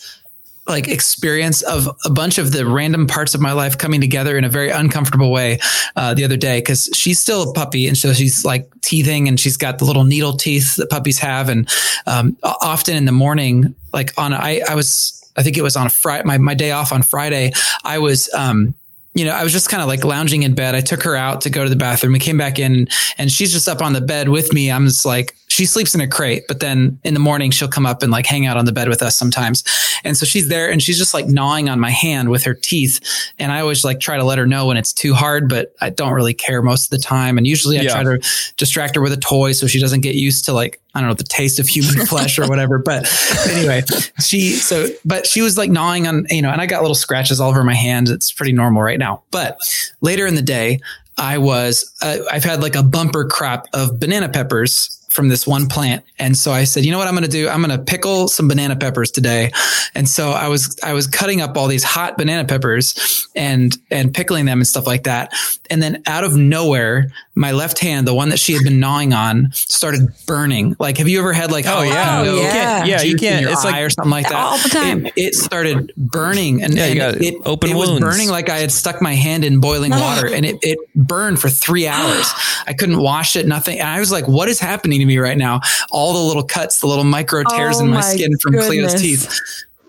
like 0.66 0.86
experience 0.88 1.62
of 1.62 1.88
a 2.04 2.10
bunch 2.10 2.38
of 2.38 2.52
the 2.52 2.64
random 2.64 3.06
parts 3.06 3.34
of 3.34 3.40
my 3.40 3.52
life 3.52 3.76
coming 3.76 4.00
together 4.00 4.38
in 4.38 4.44
a 4.44 4.48
very 4.48 4.70
uncomfortable 4.70 5.32
way 5.32 5.58
uh, 5.96 6.14
the 6.14 6.24
other 6.24 6.36
day 6.36 6.58
because 6.58 6.88
she's 6.94 7.18
still 7.18 7.50
a 7.50 7.52
puppy 7.52 7.88
and 7.88 7.96
so 7.96 8.12
she's 8.12 8.44
like 8.44 8.70
teething 8.80 9.26
and 9.26 9.40
she's 9.40 9.56
got 9.56 9.78
the 9.78 9.84
little 9.84 10.04
needle 10.04 10.36
teeth 10.36 10.76
that 10.76 10.88
puppies 10.88 11.18
have 11.18 11.48
and 11.48 11.68
um, 12.06 12.36
often 12.42 12.96
in 12.96 13.04
the 13.04 13.12
morning 13.12 13.74
like 13.92 14.16
on 14.16 14.32
I 14.32 14.60
I 14.68 14.74
was 14.74 15.18
I 15.36 15.42
think 15.42 15.56
it 15.56 15.62
was 15.62 15.76
on 15.76 15.86
a 15.86 15.90
Friday 15.90 16.24
my 16.24 16.38
my 16.38 16.54
day 16.54 16.70
off 16.70 16.92
on 16.92 17.02
Friday 17.02 17.52
I 17.84 17.98
was 17.98 18.32
um 18.32 18.74
you 19.14 19.26
know, 19.26 19.32
I 19.32 19.42
was 19.42 19.52
just 19.52 19.68
kind 19.68 19.82
of 19.82 19.88
like 19.88 20.04
lounging 20.04 20.42
in 20.42 20.54
bed. 20.54 20.74
I 20.74 20.80
took 20.80 21.02
her 21.02 21.14
out 21.14 21.42
to 21.42 21.50
go 21.50 21.64
to 21.64 21.68
the 21.68 21.76
bathroom. 21.76 22.14
We 22.14 22.18
came 22.18 22.38
back 22.38 22.58
in 22.58 22.88
and 23.18 23.30
she's 23.30 23.52
just 23.52 23.68
up 23.68 23.82
on 23.82 23.92
the 23.92 24.00
bed 24.00 24.30
with 24.30 24.54
me. 24.54 24.70
I'm 24.70 24.86
just 24.86 25.04
like, 25.04 25.36
she 25.52 25.66
sleeps 25.66 25.94
in 25.94 26.00
a 26.00 26.08
crate, 26.08 26.44
but 26.48 26.60
then 26.60 26.98
in 27.04 27.12
the 27.12 27.20
morning 27.20 27.50
she'll 27.50 27.68
come 27.68 27.84
up 27.84 28.02
and 28.02 28.10
like 28.10 28.24
hang 28.24 28.46
out 28.46 28.56
on 28.56 28.64
the 28.64 28.72
bed 28.72 28.88
with 28.88 29.02
us 29.02 29.18
sometimes. 29.18 29.62
And 30.02 30.16
so 30.16 30.24
she's 30.24 30.48
there 30.48 30.70
and 30.70 30.82
she's 30.82 30.96
just 30.96 31.12
like 31.12 31.26
gnawing 31.28 31.68
on 31.68 31.78
my 31.78 31.90
hand 31.90 32.30
with 32.30 32.42
her 32.44 32.54
teeth. 32.54 33.00
And 33.38 33.52
I 33.52 33.60
always 33.60 33.84
like 33.84 34.00
try 34.00 34.16
to 34.16 34.24
let 34.24 34.38
her 34.38 34.46
know 34.46 34.66
when 34.66 34.78
it's 34.78 34.94
too 34.94 35.12
hard, 35.12 35.50
but 35.50 35.74
I 35.82 35.90
don't 35.90 36.12
really 36.14 36.32
care 36.32 36.62
most 36.62 36.84
of 36.84 36.90
the 36.90 37.04
time. 37.04 37.36
And 37.36 37.46
usually 37.46 37.78
I 37.78 37.82
Yeah. 37.82 37.92
try 37.92 38.02
to 38.04 38.18
distract 38.56 38.94
her 38.96 39.02
with 39.02 39.12
a 39.12 39.18
toy 39.18 39.52
so 39.52 39.66
she 39.66 39.78
doesn't 39.78 40.00
get 40.00 40.14
used 40.14 40.46
to 40.46 40.54
like, 40.54 40.80
I 40.94 41.00
don't 41.00 41.08
know, 41.10 41.14
the 41.14 41.22
taste 41.24 41.58
of 41.60 41.68
human 41.68 42.06
flesh 42.06 42.38
or 42.38 42.48
whatever. 42.48 42.78
But 42.78 43.06
anyway, 43.50 43.82
she, 44.24 44.52
so, 44.52 44.86
but 45.04 45.26
she 45.26 45.42
was 45.42 45.58
like 45.58 45.68
gnawing 45.70 46.06
on, 46.06 46.24
you 46.30 46.40
know, 46.40 46.50
and 46.50 46.62
I 46.62 46.66
got 46.66 46.80
little 46.80 46.94
scratches 46.94 47.40
all 47.40 47.50
over 47.50 47.62
my 47.62 47.74
hand. 47.74 48.08
It's 48.08 48.32
pretty 48.32 48.52
normal 48.52 48.80
right 48.82 48.98
now. 48.98 49.22
But 49.30 49.58
later 50.00 50.26
in 50.26 50.34
the 50.34 50.40
day, 50.42 50.80
I 51.18 51.36
was, 51.36 51.92
uh, 52.00 52.18
I've 52.32 52.42
had 52.42 52.62
like 52.62 52.74
a 52.74 52.82
bumper 52.82 53.26
crop 53.26 53.66
of 53.74 54.00
banana 54.00 54.30
peppers 54.30 54.98
from 55.12 55.28
this 55.28 55.46
one 55.46 55.68
plant. 55.68 56.04
And 56.18 56.36
so 56.36 56.52
I 56.52 56.64
said, 56.64 56.84
you 56.84 56.90
know 56.92 56.98
what 56.98 57.06
I'm 57.08 57.14
going 57.14 57.24
to 57.24 57.30
do? 57.30 57.48
I'm 57.48 57.62
going 57.62 57.76
to 57.76 57.82
pickle 57.84 58.28
some 58.28 58.48
banana 58.48 58.76
peppers 58.76 59.10
today. 59.10 59.50
And 59.94 60.08
so 60.08 60.30
I 60.30 60.48
was, 60.48 60.78
I 60.82 60.94
was 60.94 61.06
cutting 61.06 61.40
up 61.40 61.56
all 61.56 61.68
these 61.68 61.84
hot 61.84 62.16
banana 62.16 62.46
peppers 62.46 63.28
and, 63.36 63.76
and 63.90 64.12
pickling 64.14 64.46
them 64.46 64.58
and 64.58 64.66
stuff 64.66 64.86
like 64.86 65.04
that. 65.04 65.32
And 65.70 65.82
then 65.82 66.02
out 66.06 66.24
of 66.24 66.36
nowhere, 66.36 67.10
my 67.34 67.52
left 67.52 67.78
hand, 67.78 68.06
the 68.06 68.14
one 68.14 68.28
that 68.30 68.38
she 68.38 68.52
had 68.54 68.62
been 68.62 68.80
gnawing 68.80 69.12
on 69.12 69.50
started 69.52 70.08
burning. 70.26 70.76
Like, 70.78 70.98
have 70.98 71.08
you 71.08 71.18
ever 71.18 71.32
had 71.32 71.50
like, 71.50 71.64
Oh, 71.66 71.82
yeah. 71.82 72.20
Oh, 72.20 72.24
jalapeno 72.24 72.42
yeah. 72.42 72.84
Yeah, 72.84 73.02
you 73.02 73.12
juice 73.12 73.22
in 73.22 73.28
can't- 73.28 73.46
it's 73.46 73.64
like- 73.64 73.82
or 73.82 73.90
something 73.90 74.10
like 74.10 74.28
that 74.28 74.34
All 74.34 74.58
the 74.58 74.68
time. 74.68 75.06
It, 75.06 75.12
it 75.16 75.34
started 75.34 75.92
burning 75.96 76.62
and, 76.62 76.74
Yeah, 76.74 76.86
you 76.86 77.02
and 77.02 77.18
got 77.18 77.22
it, 77.24 77.34
open 77.44 77.70
it 77.70 77.74
was 77.76 78.00
burning 78.00 78.28
like 78.28 78.48
I 78.48 78.58
had 78.58 78.72
stuck 78.72 79.00
my 79.02 79.14
hand 79.14 79.44
in 79.44 79.60
boiling 79.60 79.90
water 79.92 80.26
and 80.32 80.44
it, 80.46 80.56
it 80.62 80.78
burned 80.94 81.40
for 81.40 81.48
three 81.50 81.86
hours. 81.86 82.30
I 82.66 82.74
couldn't 82.74 82.98
wash 82.98 83.36
it, 83.36 83.46
nothing. 83.46 83.78
And 83.80 83.88
I 83.88 83.98
was 83.98 84.12
like, 84.12 84.28
what 84.28 84.48
is 84.48 84.60
happening 84.60 85.01
to 85.02 85.06
me 85.06 85.18
right 85.18 85.36
now? 85.38 85.60
All 85.90 86.12
the 86.12 86.20
little 86.20 86.42
cuts, 86.44 86.80
the 86.80 86.86
little 86.86 87.04
micro 87.04 87.42
tears 87.44 87.80
Oh 87.80 87.84
in 87.84 87.90
my, 87.90 87.96
my 87.96 88.00
skin 88.02 88.36
from 88.38 88.54
Cleo's 88.54 88.94
teeth. 88.94 89.28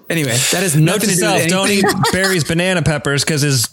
Anyway, 0.10 0.36
that 0.52 0.64
is 0.64 0.76
Note 0.76 0.86
nothing 1.02 1.10
to 1.10 1.16
to 1.16 1.22
do 1.22 1.34
with 1.34 1.50
Don't 1.50 1.70
eat 1.70 1.86
Barry's 2.12 2.44
banana 2.44 2.82
peppers 2.82 3.24
because 3.24 3.42
his 3.42 3.68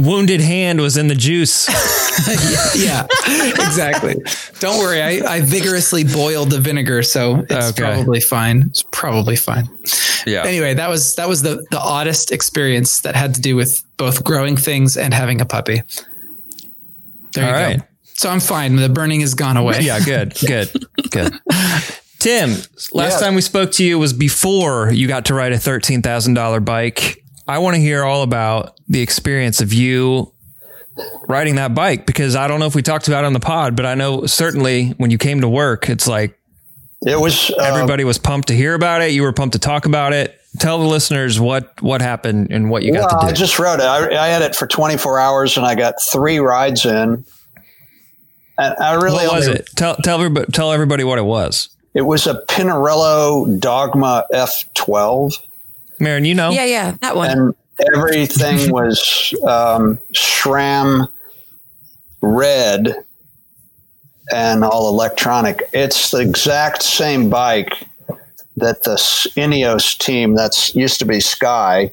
wounded 0.00 0.40
hand 0.40 0.80
was 0.80 0.96
in 0.96 1.06
the 1.08 1.14
juice. 1.14 1.68
yeah, 2.76 3.06
exactly. 3.26 4.16
Don't 4.58 4.78
worry. 4.78 5.02
I, 5.02 5.34
I 5.36 5.40
vigorously 5.42 6.04
boiled 6.04 6.50
the 6.50 6.58
vinegar, 6.60 7.02
so 7.02 7.44
it's 7.50 7.70
Okay. 7.70 7.82
probably 7.82 8.20
fine. 8.20 8.62
It's 8.68 8.84
probably 8.90 9.36
fine. 9.36 9.68
Yeah. 10.26 10.44
Anyway, 10.44 10.74
that 10.74 10.88
was 10.88 11.14
that 11.16 11.28
was 11.28 11.42
the 11.42 11.64
the 11.70 11.78
oddest 11.80 12.32
experience 12.32 13.00
that 13.00 13.14
had 13.14 13.34
to 13.34 13.40
do 13.40 13.56
with 13.56 13.82
both 13.96 14.24
growing 14.24 14.56
things 14.56 14.96
and 14.96 15.12
having 15.12 15.40
a 15.40 15.44
puppy. 15.44 15.82
There 17.34 17.44
you 17.44 17.50
All 17.72 17.76
go. 17.78 17.84
Right. 18.12 18.18
So 18.20 18.30
I'm 18.30 18.40
fine. 18.40 18.76
The 18.76 18.88
burning 18.88 19.20
has 19.20 19.34
gone 19.34 19.56
away. 19.56 19.80
Yeah, 19.80 20.00
good, 20.00 20.34
good, 20.46 20.70
good. 21.10 21.32
Tim, 22.18 22.50
last 22.92 23.14
Yeah. 23.14 23.18
time 23.18 23.34
we 23.34 23.40
spoke 23.40 23.72
to 23.72 23.84
you 23.84 23.98
was 23.98 24.12
before 24.12 24.90
you 24.92 25.08
got 25.08 25.24
to 25.26 25.34
ride 25.34 25.52
a 25.52 25.58
thirteen 25.58 26.02
thousand 26.02 26.34
dollar 26.34 26.60
bike. 26.60 27.22
I 27.48 27.58
want 27.58 27.74
to 27.74 27.80
hear 27.80 28.04
all 28.04 28.22
about 28.22 28.76
the 28.88 29.00
experience 29.00 29.60
of 29.60 29.72
you 29.72 30.32
riding 31.26 31.56
that 31.56 31.74
bike 31.74 32.06
because 32.06 32.36
I 32.36 32.46
don't 32.46 32.60
know 32.60 32.66
if 32.66 32.74
we 32.74 32.82
talked 32.82 33.08
about 33.08 33.24
it 33.24 33.26
on 33.26 33.32
the 33.32 33.40
pod, 33.40 33.74
but 33.74 33.86
I 33.86 33.94
know 33.94 34.26
certainly 34.26 34.90
when 34.98 35.10
you 35.10 35.18
came 35.18 35.40
to 35.40 35.48
work, 35.48 35.88
it's 35.88 36.06
like 36.06 36.38
It 37.04 37.18
was 37.18 37.50
uh, 37.50 37.54
everybody 37.62 38.04
was 38.04 38.18
pumped 38.18 38.48
to 38.48 38.54
hear 38.54 38.74
about 38.74 39.02
it. 39.02 39.10
You 39.10 39.22
were 39.22 39.32
pumped 39.32 39.54
to 39.54 39.58
talk 39.58 39.86
about 39.86 40.12
it. 40.12 40.38
Tell 40.60 40.78
the 40.78 40.86
listeners 40.86 41.40
what 41.40 41.80
what 41.82 42.00
happened 42.02 42.52
and 42.52 42.70
what 42.70 42.82
you 42.84 42.92
got 42.92 43.10
well, 43.10 43.22
to 43.22 43.26
I 43.26 43.32
just 43.32 43.58
wrote 43.58 43.80
it. 43.80 43.86
I, 43.86 44.26
I 44.26 44.28
had 44.28 44.42
it 44.42 44.54
for 44.54 44.66
24 44.68 45.18
hours, 45.18 45.56
and 45.56 45.64
I 45.66 45.74
got 45.74 45.94
three 46.12 46.38
rides 46.38 46.84
in. 46.84 47.24
And 48.58 48.74
I 48.78 48.94
really 48.94 49.26
what 49.26 49.34
was 49.34 49.48
only- 49.48 49.60
it? 49.60 49.68
Tell 49.76 49.96
tell 49.96 50.16
everybody, 50.18 50.50
tell 50.52 50.72
everybody 50.72 51.04
what 51.04 51.18
it 51.18 51.24
was. 51.24 51.68
It 51.94 52.02
was 52.02 52.26
a 52.26 52.42
Pinarello 52.48 53.60
Dogma 53.60 54.24
F12, 54.32 55.34
Marin, 56.00 56.24
you 56.24 56.34
know. 56.34 56.50
Yeah, 56.50 56.64
yeah, 56.64 56.96
that 57.02 57.16
one. 57.16 57.30
and 57.30 57.54
everything 57.94 58.70
was 58.72 59.34
um, 59.46 59.98
SRAM 60.14 61.08
red 62.22 62.94
and 64.32 64.64
all 64.64 64.88
electronic. 64.88 65.62
It's 65.72 66.10
the 66.10 66.20
exact 66.20 66.82
same 66.82 67.28
bike 67.28 67.86
that 68.56 68.84
the 68.84 68.92
S- 68.92 69.26
Ineos 69.36 69.96
team 69.98 70.34
that's 70.34 70.74
used 70.74 70.98
to 71.00 71.04
be 71.04 71.20
Sky, 71.20 71.92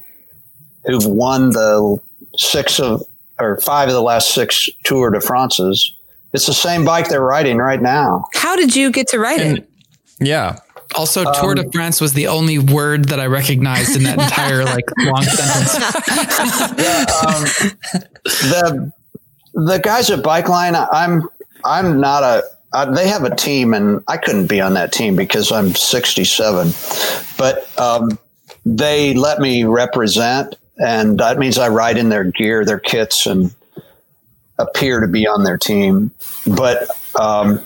who've 0.86 1.04
won 1.06 1.50
the 1.50 2.00
six 2.36 2.78
of 2.80 3.02
or 3.38 3.58
five 3.60 3.88
of 3.88 3.94
the 3.94 4.02
last 4.02 4.34
six 4.34 4.68
Tour 4.84 5.10
de 5.10 5.20
France's. 5.20 5.94
It's 6.32 6.46
the 6.46 6.54
same 6.54 6.84
bike 6.84 7.08
they're 7.08 7.20
riding 7.20 7.58
right 7.58 7.80
now. 7.80 8.24
How 8.34 8.56
did 8.56 8.76
you 8.76 8.90
get 8.92 9.08
to 9.08 9.18
ride 9.18 9.40
it? 9.40 9.68
Yeah. 10.20 10.58
Also, 10.94 11.24
Tour 11.34 11.54
de 11.54 11.70
France 11.70 12.00
was 12.00 12.14
the 12.14 12.26
only 12.26 12.58
word 12.58 13.06
that 13.06 13.20
I 13.20 13.26
recognized 13.26 13.96
in 13.96 14.02
that 14.04 14.18
entire 14.20 14.64
like 14.64 14.88
long 14.98 15.22
sentence. 15.22 15.74
um, 17.24 17.44
the 18.24 18.92
the 19.54 19.78
guys 19.78 20.10
at 20.10 20.20
Bikeline, 20.20 20.88
I'm 20.92 21.28
I'm 21.64 22.00
not 22.00 22.22
a. 22.22 22.42
Uh, 22.72 22.88
they 22.92 23.08
have 23.08 23.24
a 23.24 23.34
team, 23.34 23.74
and 23.74 24.00
I 24.06 24.16
couldn't 24.16 24.46
be 24.46 24.60
on 24.60 24.74
that 24.74 24.92
team 24.92 25.16
because 25.16 25.50
I'm 25.50 25.74
67. 25.74 26.72
But 27.36 27.68
um, 27.80 28.16
they 28.64 29.12
let 29.14 29.40
me 29.40 29.64
represent, 29.64 30.54
and 30.78 31.18
that 31.18 31.38
means 31.38 31.58
I 31.58 31.68
ride 31.68 31.98
in 31.98 32.10
their 32.10 32.22
gear, 32.22 32.64
their 32.64 32.78
kits, 32.78 33.26
and 33.26 33.52
appear 34.60 35.00
to 35.00 35.08
be 35.08 35.26
on 35.26 35.44
their 35.44 35.58
team. 35.58 36.10
But 36.46 36.88
um, 37.18 37.60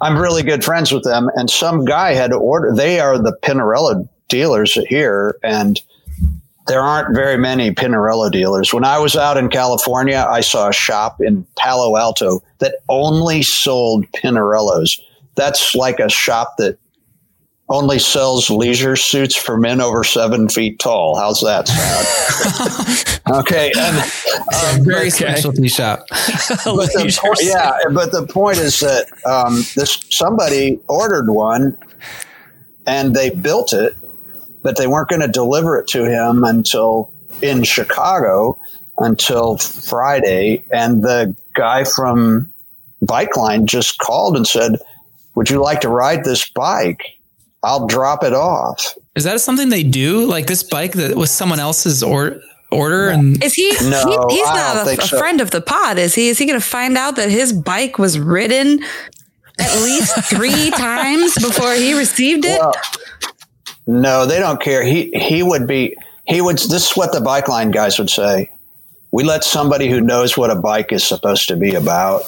I'm 0.00 0.18
really 0.18 0.42
good 0.42 0.64
friends 0.64 0.92
with 0.92 1.04
them, 1.04 1.30
and 1.34 1.48
some 1.48 1.84
guy 1.84 2.14
had 2.14 2.30
to 2.30 2.36
order. 2.36 2.74
They 2.74 3.00
are 3.00 3.18
the 3.18 3.36
Pinarello 3.42 4.08
dealers 4.28 4.74
here, 4.88 5.38
and 5.42 5.80
there 6.66 6.80
aren't 6.80 7.14
very 7.14 7.38
many 7.38 7.72
Pinarello 7.72 8.30
dealers. 8.30 8.74
When 8.74 8.84
I 8.84 8.98
was 8.98 9.16
out 9.16 9.36
in 9.36 9.48
California, 9.48 10.26
I 10.28 10.40
saw 10.40 10.68
a 10.68 10.72
shop 10.72 11.20
in 11.20 11.46
Palo 11.56 11.96
Alto 11.96 12.42
that 12.58 12.76
only 12.88 13.42
sold 13.42 14.06
Pinarellos. 14.12 15.00
That's 15.36 15.74
like 15.74 16.00
a 16.00 16.08
shop 16.08 16.56
that 16.58 16.78
only 17.68 17.98
sells 17.98 18.48
leisure 18.48 18.94
suits 18.96 19.34
for 19.34 19.56
men 19.56 19.80
over 19.80 20.04
seven 20.04 20.48
feet 20.48 20.78
tall. 20.78 21.16
How's 21.16 21.40
that 21.40 21.66
sound? 21.66 23.30
okay. 23.40 23.72
And, 23.76 23.96
um, 24.78 24.84
Very 24.84 25.06
but- 25.10 25.12
specialty 25.12 25.68
shop. 25.68 26.06
but 26.64 26.90
yeah, 27.42 27.76
but 27.92 28.12
the 28.12 28.26
point 28.28 28.58
is 28.58 28.80
that 28.80 29.06
um, 29.26 29.56
this 29.74 30.04
somebody 30.10 30.78
ordered 30.88 31.30
one, 31.30 31.76
and 32.86 33.14
they 33.16 33.30
built 33.30 33.72
it, 33.72 33.96
but 34.62 34.76
they 34.76 34.86
weren't 34.86 35.08
going 35.08 35.22
to 35.22 35.28
deliver 35.28 35.76
it 35.78 35.88
to 35.88 36.04
him 36.04 36.44
until 36.44 37.10
in 37.42 37.64
Chicago 37.64 38.56
until 38.98 39.58
Friday, 39.58 40.64
and 40.72 41.02
the 41.02 41.36
guy 41.54 41.84
from 41.84 42.50
Bike 43.02 43.36
Line 43.36 43.66
just 43.66 43.98
called 43.98 44.36
and 44.36 44.46
said, 44.46 44.78
"Would 45.34 45.50
you 45.50 45.60
like 45.60 45.80
to 45.82 45.88
ride 45.88 46.24
this 46.24 46.48
bike? 46.48 47.02
I'll 47.66 47.86
drop 47.86 48.22
it 48.24 48.32
off." 48.32 48.94
Is 49.14 49.24
that 49.24 49.40
something 49.40 49.68
they 49.68 49.82
do? 49.82 50.24
Like 50.26 50.46
this 50.46 50.62
bike 50.62 50.92
that 50.92 51.16
was 51.16 51.30
someone 51.30 51.60
else's 51.60 52.02
or- 52.02 52.40
order 52.70 53.08
and 53.08 53.42
Is 53.44 53.54
he? 53.54 53.70
No, 53.82 54.26
he 54.28 54.36
he's 54.36 54.48
I 54.48 54.54
not 54.54 54.74
don't 54.74 54.82
a, 54.82 54.84
think 54.86 55.02
a 55.02 55.06
so. 55.08 55.18
friend 55.18 55.40
of 55.40 55.50
the 55.50 55.60
pod, 55.60 55.98
is 55.98 56.14
he? 56.14 56.28
Is 56.28 56.38
he 56.38 56.46
going 56.46 56.58
to 56.60 56.66
find 56.66 56.96
out 56.98 57.16
that 57.16 57.30
his 57.30 57.52
bike 57.52 57.98
was 57.98 58.18
ridden 58.18 58.82
at 59.58 59.74
least 59.82 60.14
three 60.24 60.70
times 60.70 61.34
before 61.34 61.72
he 61.74 61.96
received 61.96 62.44
it? 62.44 62.58
Well, 62.58 62.72
no, 63.86 64.26
they 64.26 64.38
don't 64.38 64.60
care. 64.60 64.84
He 64.84 65.10
he 65.12 65.42
would 65.42 65.66
be 65.66 65.94
he 66.26 66.40
would. 66.40 66.58
This 66.58 66.90
is 66.90 66.96
what 66.96 67.12
the 67.12 67.20
bike 67.20 67.48
line 67.48 67.70
guys 67.70 67.98
would 67.98 68.10
say. 68.10 68.50
We 69.12 69.22
let 69.24 69.44
somebody 69.44 69.88
who 69.88 70.00
knows 70.00 70.36
what 70.36 70.50
a 70.50 70.56
bike 70.56 70.92
is 70.92 71.04
supposed 71.04 71.46
to 71.48 71.56
be 71.56 71.74
about 71.74 72.22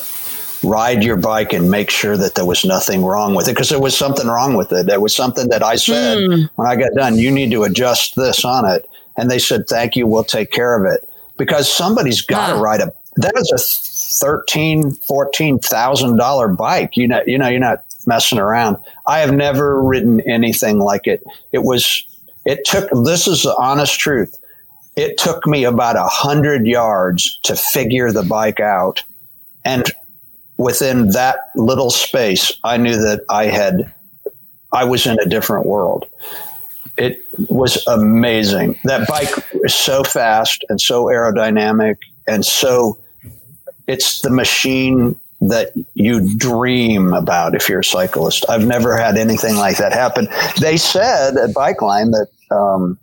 ride 0.69 1.03
your 1.03 1.17
bike 1.17 1.53
and 1.53 1.71
make 1.71 1.91
sure 1.91 2.17
that 2.17 2.35
there 2.35 2.45
was 2.45 2.65
nothing 2.65 3.05
wrong 3.05 3.35
with 3.35 3.49
it 3.49 3.53
because 3.53 3.71
there 3.71 3.81
was 3.81 3.97
something 3.97 4.27
wrong 4.27 4.55
with 4.55 4.73
it. 4.73 4.87
There 4.87 5.01
was 5.01 5.15
something 5.15 5.49
that 5.49 5.63
I 5.63 5.77
said 5.77 6.19
hmm. 6.19 6.43
when 6.57 6.69
I 6.69 6.77
got 6.77 6.93
done. 6.95 7.17
You 7.17 7.31
need 7.31 7.51
to 7.53 7.65
adjust 7.65 8.17
this 8.17 8.45
on 8.45 8.69
it, 8.69 8.89
and 9.17 9.31
they 9.31 9.39
said, 9.39 9.67
"Thank 9.69 9.97
you. 9.97 10.07
We'll 10.07 10.25
take 10.25 10.51
care 10.51 10.77
of 10.77 10.93
it." 10.93 11.09
Because 11.37 11.73
somebody's 11.73 12.21
got 12.21 12.55
to 12.55 12.57
ride 12.57 12.81
a. 12.81 12.93
That 13.17 13.35
is 13.37 13.51
a 13.51 13.59
thirteen, 14.21 14.93
fourteen 14.93 15.59
thousand 15.59 16.17
dollar 16.17 16.49
bike. 16.49 16.97
You 16.97 17.09
know, 17.09 17.23
you 17.27 17.39
know, 17.39 17.49
you're 17.49 17.61
not 17.61 17.85
messing 18.07 18.39
around. 18.39 18.77
I 19.07 19.21
have 19.21 19.33
never 19.33 19.83
ridden 19.83 20.21
anything 20.21 20.79
like 20.79 21.07
it. 21.07 21.23
It 21.53 21.65
was. 21.65 22.05
It 22.45 22.65
took. 22.65 22.89
This 23.05 23.27
is 23.27 23.43
the 23.43 23.55
honest 23.57 23.99
truth. 23.99 24.39
It 24.97 25.17
took 25.17 25.47
me 25.47 25.65
about 25.65 25.97
a 25.97 26.07
hundred 26.07 26.67
yards 26.67 27.39
to 27.45 27.55
figure 27.55 28.11
the 28.11 28.25
bike 28.25 28.61
out, 28.61 29.03
and 29.65 29.91
within 30.59 31.11
that 31.11 31.51
little 31.55 31.91
space, 31.91 32.53
I 32.65 32.77
knew 32.77 32.97
that 32.97 33.25
I 33.31 33.47
had. 33.47 33.93
I 34.71 34.85
was 34.85 35.07
in 35.07 35.19
a 35.19 35.25
different 35.25 35.65
world. 35.65 36.05
It 36.99 37.25
was 37.49 37.87
amazing. 37.87 38.79
That 38.85 39.09
bike 39.09 39.31
is 39.65 39.75
so 39.75 40.05
fast 40.05 40.63
and 40.69 40.79
so 40.79 41.05
aerodynamic 41.07 41.97
and 42.27 42.45
so 42.45 42.99
it's 43.87 44.21
the 44.21 44.31
machine 44.31 45.19
that 45.41 45.73
you 45.95 46.37
dream 46.37 47.15
about 47.15 47.55
if 47.55 47.69
you're 47.69 47.81
a 47.81 47.85
cyclist. 47.85 48.45
I've 48.49 48.67
never 48.67 48.97
had 48.97 49.17
anything 49.17 49.57
like 49.57 49.79
that 49.79 49.93
happen. 49.93 50.29
They 50.61 50.77
said 50.77 51.37
at 51.37 51.51
Bikeline 51.51 52.13
that 52.13 52.55
um, 52.55 52.99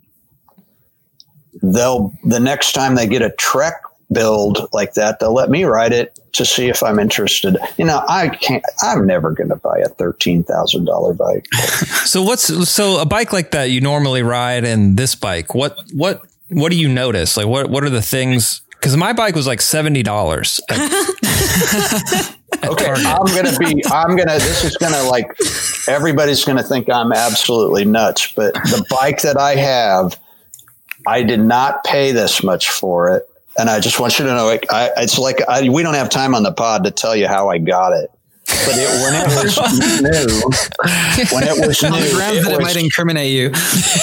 they'll 1.63 2.13
the 2.23 2.39
next 2.39 2.73
time 2.73 2.95
they 2.95 3.07
get 3.07 3.21
a 3.21 3.31
Trek 3.31 3.81
build 4.11 4.67
like 4.73 4.93
that, 4.93 5.19
they'll 5.19 5.33
let 5.33 5.49
me 5.49 5.63
ride 5.63 5.93
it 5.93 6.19
to 6.33 6.45
see 6.45 6.67
if 6.67 6.83
I'm 6.83 6.99
interested. 6.99 7.57
You 7.77 7.85
know, 7.85 8.03
I 8.07 8.29
can't. 8.29 8.63
I'm 8.81 9.05
never 9.05 9.31
going 9.31 9.49
to 9.49 9.55
buy 9.55 9.79
a 9.79 9.89
thirteen 9.89 10.43
thousand 10.43 10.85
dollar 10.85 11.13
bike. 11.13 11.47
So 12.05 12.21
what's 12.21 12.69
so 12.69 13.01
a 13.01 13.05
bike 13.05 13.33
like 13.33 13.51
that 13.51 13.71
you 13.71 13.81
normally 13.81 14.21
ride 14.21 14.63
and 14.63 14.95
this 14.95 15.15
bike? 15.15 15.55
What 15.55 15.75
what 15.91 16.21
what 16.49 16.71
do 16.71 16.77
you 16.77 16.87
notice? 16.87 17.35
Like 17.35 17.47
what 17.47 17.69
what 17.69 17.83
are 17.83 17.89
the 17.89 18.01
things? 18.01 18.61
Because 18.69 18.95
my 18.95 19.11
bike 19.11 19.35
was 19.35 19.47
like 19.47 19.59
seventy 19.59 20.03
dollars. 20.03 20.61
Okay, 22.63 22.89
I'm 22.89 23.25
gonna 23.25 23.57
be. 23.57 23.83
I'm 23.91 24.15
gonna. 24.15 24.39
This 24.39 24.63
is 24.63 24.77
gonna 24.77 25.03
like. 25.09 25.29
Everybody's 25.87 26.43
gonna 26.45 26.63
think 26.63 26.89
I'm 26.89 27.11
absolutely 27.11 27.85
nuts. 27.85 28.31
But 28.31 28.53
the 28.53 28.85
bike 28.89 29.21
that 29.21 29.37
I 29.37 29.55
have, 29.55 30.19
I 31.07 31.23
did 31.23 31.41
not 31.41 31.83
pay 31.83 32.11
this 32.11 32.43
much 32.43 32.69
for 32.69 33.09
it, 33.09 33.29
and 33.57 33.69
I 33.69 33.79
just 33.79 33.99
want 33.99 34.17
you 34.19 34.25
to 34.25 34.33
know. 34.33 34.49
It, 34.49 34.65
I, 34.69 34.91
it's 34.97 35.17
like 35.17 35.41
I, 35.47 35.67
we 35.69 35.83
don't 35.83 35.93
have 35.95 36.09
time 36.09 36.35
on 36.35 36.43
the 36.43 36.51
pod 36.51 36.83
to 36.85 36.91
tell 36.91 37.15
you 37.15 37.27
how 37.27 37.49
I 37.49 37.57
got 37.57 37.93
it. 37.93 38.11
But 38.47 38.75
it, 38.75 38.89
when 39.01 39.15
it 39.15 39.27
was 39.27 40.01
new, 40.01 41.35
when 41.35 41.43
it 41.43 41.67
was 41.67 41.81
new, 41.81 41.89
on 41.89 41.99
the 42.01 42.11
grounds 42.13 42.43
that 42.45 42.51
it 42.53 42.57
was- 42.57 42.75
might 42.75 42.75
incriminate 42.83 43.31
you. 43.31 43.49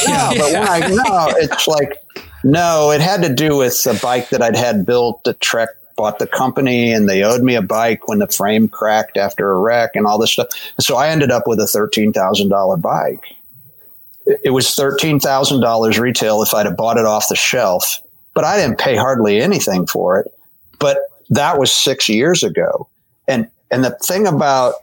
no, 0.09 0.31
but 0.37 0.53
when 0.53 0.69
I 0.69 0.81
no, 0.89 1.35
it's 1.39 1.69
like 1.69 1.97
no, 2.45 2.91
it 2.91 3.01
had 3.01 3.23
to 3.23 3.33
do 3.33 3.57
with 3.57 3.87
a 3.87 3.99
bike 4.03 4.31
that 4.31 4.43
I'd 4.43 4.57
had 4.57 4.85
built. 4.85 5.23
The 5.25 5.35
Trek 5.35 5.69
bought 5.97 6.19
the 6.19 6.27
company, 6.27 6.91
and 6.93 7.09
they 7.09 7.23
owed 7.23 7.43
me 7.43 7.55
a 7.55 7.63
bike 7.63 8.09
when 8.09 8.19
the 8.19 8.27
frame 8.27 8.67
cracked 8.67 9.17
after 9.17 9.53
a 9.53 9.59
wreck 9.61 9.93
and 9.95 10.07
all 10.07 10.19
this 10.19 10.33
stuff. 10.33 10.49
So 10.81 10.97
I 10.97 11.09
ended 11.11 11.31
up 11.31 11.47
with 11.47 11.61
a 11.61 11.67
thirteen 11.69 12.13
thousand 12.13 12.49
dollar 12.49 12.77
bike, 12.77 13.23
it 14.27 14.51
was 14.51 14.75
thirteen 14.75 15.21
thousand 15.21 15.61
dollars 15.61 16.01
retail 16.01 16.43
if 16.43 16.53
I'd 16.53 16.67
have 16.67 16.77
bought 16.77 16.97
it 16.97 17.05
off 17.05 17.29
the 17.29 17.37
shelf, 17.37 18.01
but 18.35 18.45
I 18.45 18.57
didn't 18.57 18.79
pay 18.79 18.97
hardly 18.97 19.41
anything 19.41 19.87
for 19.87 20.19
it. 20.19 20.33
But 20.79 20.99
that 21.31 21.59
was 21.59 21.73
six 21.73 22.09
years 22.09 22.43
ago, 22.43 22.89
and 23.29 23.49
and 23.71 23.85
the 23.85 23.91
thing 23.91 24.27
about 24.27 24.75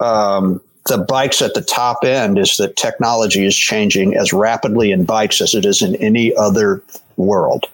um, 0.00 0.60
the 0.86 0.98
bikes 0.98 1.42
at 1.42 1.54
the 1.54 1.62
top 1.62 2.04
end 2.04 2.38
is 2.38 2.56
that 2.56 2.76
technology 2.76 3.46
is 3.46 3.56
changing 3.56 4.16
as 4.16 4.32
rapidly 4.32 4.92
in 4.92 5.04
bikes 5.04 5.40
as 5.40 5.54
it 5.54 5.64
is 5.64 5.82
in 5.82 5.94
any 5.96 6.34
other 6.36 6.82
world, 7.16 7.66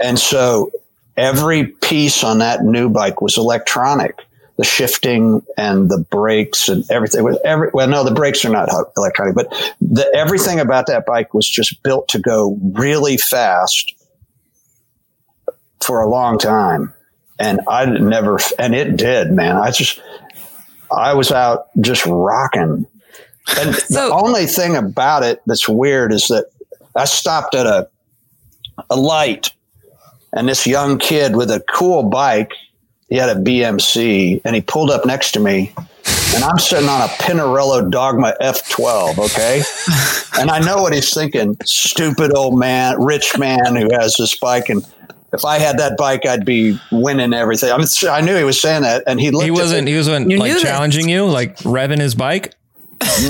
and 0.00 0.18
so 0.18 0.70
every 1.16 1.66
piece 1.66 2.22
on 2.22 2.38
that 2.38 2.64
new 2.64 2.88
bike 2.88 3.20
was 3.20 3.36
electronic. 3.36 4.20
The 4.58 4.64
shifting 4.64 5.42
and 5.58 5.90
the 5.90 5.98
brakes 5.98 6.70
and 6.70 6.90
everything 6.90 7.22
was 7.22 7.38
every 7.44 7.68
well 7.74 7.86
no 7.88 8.02
the 8.04 8.10
brakes 8.10 8.42
are 8.42 8.48
not 8.48 8.70
electronic 8.96 9.34
but 9.34 9.50
the, 9.82 10.10
everything 10.14 10.60
about 10.60 10.86
that 10.86 11.04
bike 11.04 11.34
was 11.34 11.46
just 11.46 11.82
built 11.82 12.08
to 12.08 12.18
go 12.18 12.58
really 12.72 13.18
fast 13.18 13.92
for 15.86 16.00
a 16.00 16.08
long 16.08 16.38
time. 16.38 16.92
And 17.38 17.60
i 17.68 17.84
never 17.84 18.38
and 18.58 18.74
it 18.74 18.96
did 18.96 19.30
man. 19.30 19.56
I 19.56 19.70
just 19.70 20.00
i 20.90 21.14
was 21.14 21.30
out 21.30 21.68
just 21.80 22.04
rocking. 22.06 22.86
And 23.58 23.74
So- 23.74 24.08
the 24.08 24.14
only 24.14 24.46
thing 24.46 24.76
about 24.76 25.22
it 25.22 25.42
that's 25.46 25.68
weird 25.68 26.12
is 26.12 26.28
that 26.28 26.46
i 26.94 27.04
stopped 27.04 27.54
at 27.54 27.66
a 27.66 27.88
a 28.90 28.96
light 28.96 29.52
and 30.32 30.48
this 30.48 30.66
young 30.66 30.98
kid 30.98 31.36
with 31.36 31.50
a 31.50 31.60
cool 31.60 32.02
bike 32.02 32.52
he 33.08 33.16
had 33.16 33.28
a 33.28 33.40
BMC 33.40 34.40
and 34.44 34.54
he 34.56 34.60
pulled 34.60 34.90
up 34.90 35.06
next 35.06 35.32
to 35.32 35.40
me 35.40 35.72
and 36.34 36.44
I'm 36.44 36.58
sitting 36.58 36.88
on 36.88 37.00
a 37.02 37.06
Pinarello 37.06 37.90
Dogma 37.90 38.34
F12, 38.40 39.18
okay? 39.18 39.62
and 40.40 40.50
I 40.50 40.58
know 40.58 40.82
what 40.82 40.92
he's 40.92 41.14
thinking, 41.14 41.56
stupid 41.64 42.36
old 42.36 42.58
man, 42.58 43.00
rich 43.02 43.38
man 43.38 43.76
who 43.76 43.88
has 43.92 44.16
this 44.18 44.36
bike 44.36 44.68
and 44.68 44.84
if 45.36 45.44
I 45.44 45.58
had 45.58 45.78
that 45.78 45.96
bike, 45.96 46.26
I'd 46.26 46.44
be 46.44 46.80
winning 46.90 47.32
everything. 47.32 47.70
I, 47.70 47.76
mean, 47.78 47.86
I 48.10 48.20
knew 48.20 48.36
he 48.36 48.44
was 48.44 48.60
saying 48.60 48.82
that, 48.82 49.04
and 49.06 49.20
he 49.20 49.30
looked. 49.30 49.44
He 49.44 49.50
wasn't. 49.50 49.84
me- 49.84 49.92
He 49.92 49.96
wasn't 49.96 50.30
You 50.30 50.38
like 50.38 50.52
this. 50.52 50.62
challenging 50.62 51.08
you, 51.08 51.26
like 51.26 51.56
revving 51.58 52.00
his 52.00 52.14
bike. 52.14 52.54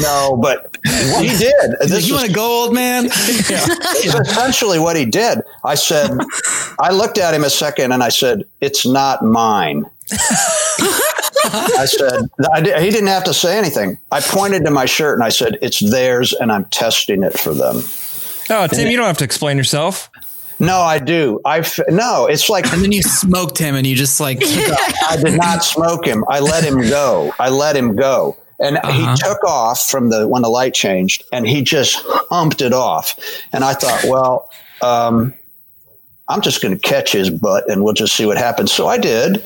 No, 0.00 0.38
but 0.40 0.76
he 1.18 1.28
did. 1.36 1.74
This 1.80 2.06
you 2.08 2.14
is- 2.14 2.20
want 2.20 2.26
to 2.28 2.32
go, 2.32 2.62
old 2.64 2.72
man? 2.74 3.06
It's 3.98 4.14
essentially 4.30 4.78
what 4.78 4.94
he 4.96 5.04
did. 5.04 5.38
I 5.64 5.74
said, 5.74 6.10
I 6.78 6.92
looked 6.92 7.18
at 7.18 7.34
him 7.34 7.42
a 7.44 7.50
second 7.50 7.90
and 7.92 8.02
I 8.02 8.08
said, 8.10 8.44
it's 8.60 8.86
not 8.86 9.22
mine. 9.24 9.84
I 11.44 11.86
said, 11.86 12.28
I 12.52 12.60
di- 12.60 12.80
he 12.80 12.90
didn't 12.90 13.08
have 13.08 13.24
to 13.24 13.34
say 13.34 13.58
anything. 13.58 13.98
I 14.12 14.20
pointed 14.20 14.64
to 14.64 14.70
my 14.70 14.84
shirt 14.86 15.14
and 15.14 15.24
I 15.24 15.30
said, 15.30 15.58
it's 15.62 15.80
theirs 15.80 16.32
and 16.32 16.52
I'm 16.52 16.64
testing 16.66 17.22
it 17.22 17.38
for 17.38 17.52
them. 17.54 17.82
Oh, 18.48 18.66
Tim, 18.68 18.88
you 18.88 18.96
don't 18.96 19.06
have 19.06 19.18
to 19.18 19.24
explain 19.24 19.56
yourself. 19.56 20.08
No, 20.58 20.78
I 20.80 20.98
do. 20.98 21.40
I 21.44 21.58
f- 21.58 21.78
no, 21.88 22.26
it's 22.26 22.48
like 22.48 22.72
and 22.72 22.82
then 22.82 22.92
you 22.92 23.02
smoked 23.02 23.58
him, 23.58 23.74
and 23.74 23.86
you 23.86 23.94
just 23.94 24.20
like 24.20 24.38
I 24.42 25.16
did 25.22 25.36
not 25.38 25.62
smoke 25.62 26.06
him. 26.06 26.24
I 26.28 26.40
let 26.40 26.64
him 26.64 26.80
go. 26.80 27.32
I 27.38 27.50
let 27.50 27.76
him 27.76 27.94
go. 27.96 28.36
And 28.58 28.78
Uh-huh. 28.78 28.90
he 28.90 29.16
took 29.22 29.44
off 29.44 29.86
from 29.86 30.08
the 30.08 30.26
when 30.26 30.40
the 30.40 30.48
light 30.48 30.72
changed 30.72 31.24
and 31.30 31.46
he 31.46 31.60
just 31.60 31.98
humped 32.30 32.62
it 32.62 32.72
off. 32.72 33.14
And 33.52 33.62
I 33.62 33.74
thought, 33.74 34.02
well, 34.08 34.48
um, 34.80 35.34
I'm 36.28 36.40
just 36.40 36.62
going 36.62 36.72
to 36.72 36.80
catch 36.80 37.12
his 37.12 37.28
butt 37.28 37.70
and 37.70 37.84
we'll 37.84 37.92
just 37.92 38.16
see 38.16 38.24
what 38.24 38.38
happens. 38.38 38.72
So 38.72 38.86
I 38.86 38.96
did. 38.96 39.36
And 39.36 39.44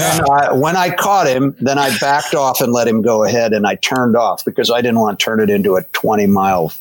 then 0.00 0.20
I, 0.28 0.52
when 0.52 0.74
I 0.74 0.90
caught 0.90 1.28
him, 1.28 1.54
then 1.60 1.78
I 1.78 1.96
backed 1.98 2.34
off 2.34 2.60
and 2.60 2.72
let 2.72 2.88
him 2.88 3.02
go 3.02 3.22
ahead 3.22 3.52
and 3.52 3.68
I 3.68 3.76
turned 3.76 4.16
off 4.16 4.44
because 4.44 4.68
I 4.68 4.80
didn't 4.82 4.98
want 4.98 5.16
to 5.20 5.24
turn 5.24 5.38
it 5.38 5.48
into 5.48 5.76
a 5.76 5.82
20 5.92 6.26
mile 6.26 6.72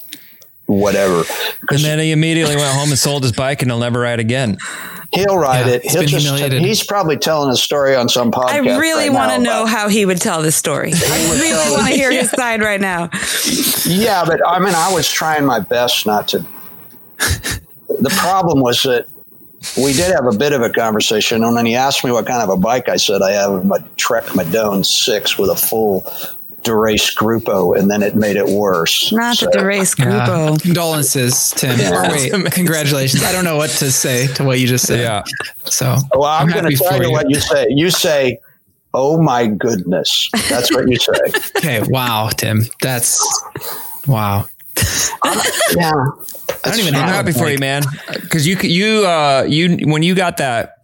whatever. 0.70 1.24
And 1.70 1.80
then 1.80 2.00
he 2.00 2.12
immediately 2.12 2.56
went 2.56 2.74
home 2.76 2.90
and 2.90 2.98
sold 2.98 3.24
his 3.24 3.32
bike, 3.32 3.62
and 3.62 3.72
he'll 3.72 3.80
never 3.80 4.02
ride 4.02 4.20
again. 4.20 4.58
He'll 5.12 5.38
ride 5.40 5.66
Yeah, 5.66 5.74
it. 5.74 5.82
he's 5.84 5.94
He'll 5.94 6.04
just, 6.04 6.24
humiliated. 6.24 6.62
he's 6.62 6.84
probably 6.84 7.18
telling 7.18 7.50
a 7.50 7.56
story 7.56 7.96
on 7.96 8.08
some 8.10 8.32
podcast. 8.32 8.50
I 8.50 8.78
really 8.78 9.10
right 9.10 9.16
want 9.16 9.32
to 9.32 9.40
know 9.40 9.66
how 9.66 9.90
he 9.90 10.06
would 10.06 10.22
tell 10.22 10.44
this 10.44 10.56
story. 10.56 10.92
I 10.96 11.40
really 11.42 11.72
want 11.76 11.88
to 11.88 11.94
hear 11.96 12.12
his 12.12 12.30
side 12.30 12.62
right 12.62 12.80
now. 12.80 13.10
Yeah, 13.86 14.24
but 14.26 14.40
I 14.48 14.60
mean, 14.60 14.76
I 14.76 14.94
was 14.94 15.10
trying 15.10 15.46
my 15.46 15.60
best 15.60 16.06
not 16.06 16.28
to. 16.30 16.46
The 18.02 18.16
problem 18.20 18.62
was 18.62 18.84
that 18.84 19.08
we 19.76 19.92
did 19.94 20.14
have 20.14 20.26
a 20.26 20.38
bit 20.38 20.54
of 20.54 20.62
a 20.62 20.70
conversation, 20.70 21.44
and 21.44 21.54
when 21.56 21.66
he 21.66 21.76
asked 21.76 22.06
me 22.06 22.12
what 22.12 22.26
kind 22.28 22.42
of 22.44 22.50
a 22.50 22.56
bike, 22.56 22.88
I 22.88 22.96
said 22.98 23.22
I 23.24 23.32
have 23.32 23.52
a 23.70 23.90
Trek 23.98 24.26
Madone 24.28 24.86
six 24.86 25.38
with 25.40 25.50
a 25.50 25.56
full 25.56 26.02
Dura-Ace 26.64 27.16
Gruppo, 27.16 27.78
and 27.78 27.90
then 27.90 28.04
it 28.04 28.16
made 28.16 28.36
it 28.36 28.48
worse. 28.48 29.12
Not 29.12 29.38
So- 29.38 29.46
the 29.48 29.58
Durace 29.58 29.98
Yeah. 29.98 30.06
Gruppo. 30.28 30.62
condolences, 30.62 31.52
Tim. 31.56 31.80
Or 31.94 32.04
wait, 32.10 32.32
congratulations. 32.52 33.24
I 33.24 33.32
don't 33.32 33.44
know 33.46 33.58
what 33.58 33.70
to 33.72 33.92
say 33.92 34.28
to 34.36 34.44
what 34.44 34.60
you 34.60 34.68
just 34.68 34.86
said. 34.88 35.00
Yeah. 35.00 35.24
So 35.66 35.96
Well, 36.14 36.24
I'm, 36.30 36.48
going 36.48 36.64
happy 36.64 36.76
to 36.76 36.84
tell 36.84 36.98
for 36.98 37.04
you 37.04 37.12
what 37.12 37.30
you 37.30 37.40
say. 37.40 37.68
You 37.70 37.90
say, 37.90 38.40
"Oh 38.94 39.22
my 39.22 39.48
goodness," 39.48 40.30
that's 40.50 40.74
what 40.74 40.90
you 40.90 40.98
say. 40.98 41.14
Okay. 41.58 41.82
Wow, 41.90 42.30
Tim. 42.36 42.66
That's 42.82 43.20
wow. 44.08 44.46
yeah, 45.76 45.92
I 46.64 46.70
don't 46.70 46.80
even 46.80 46.96
I'm 46.96 47.10
happy 47.10 47.32
for 47.34 47.50
you, 47.50 47.60
man. 47.60 47.84
Because 48.14 48.48
you 48.48 48.56
you 48.62 49.06
uh 49.06 49.46
you 49.48 49.78
when 49.92 50.04
you 50.04 50.16
got 50.16 50.38
that 50.38 50.79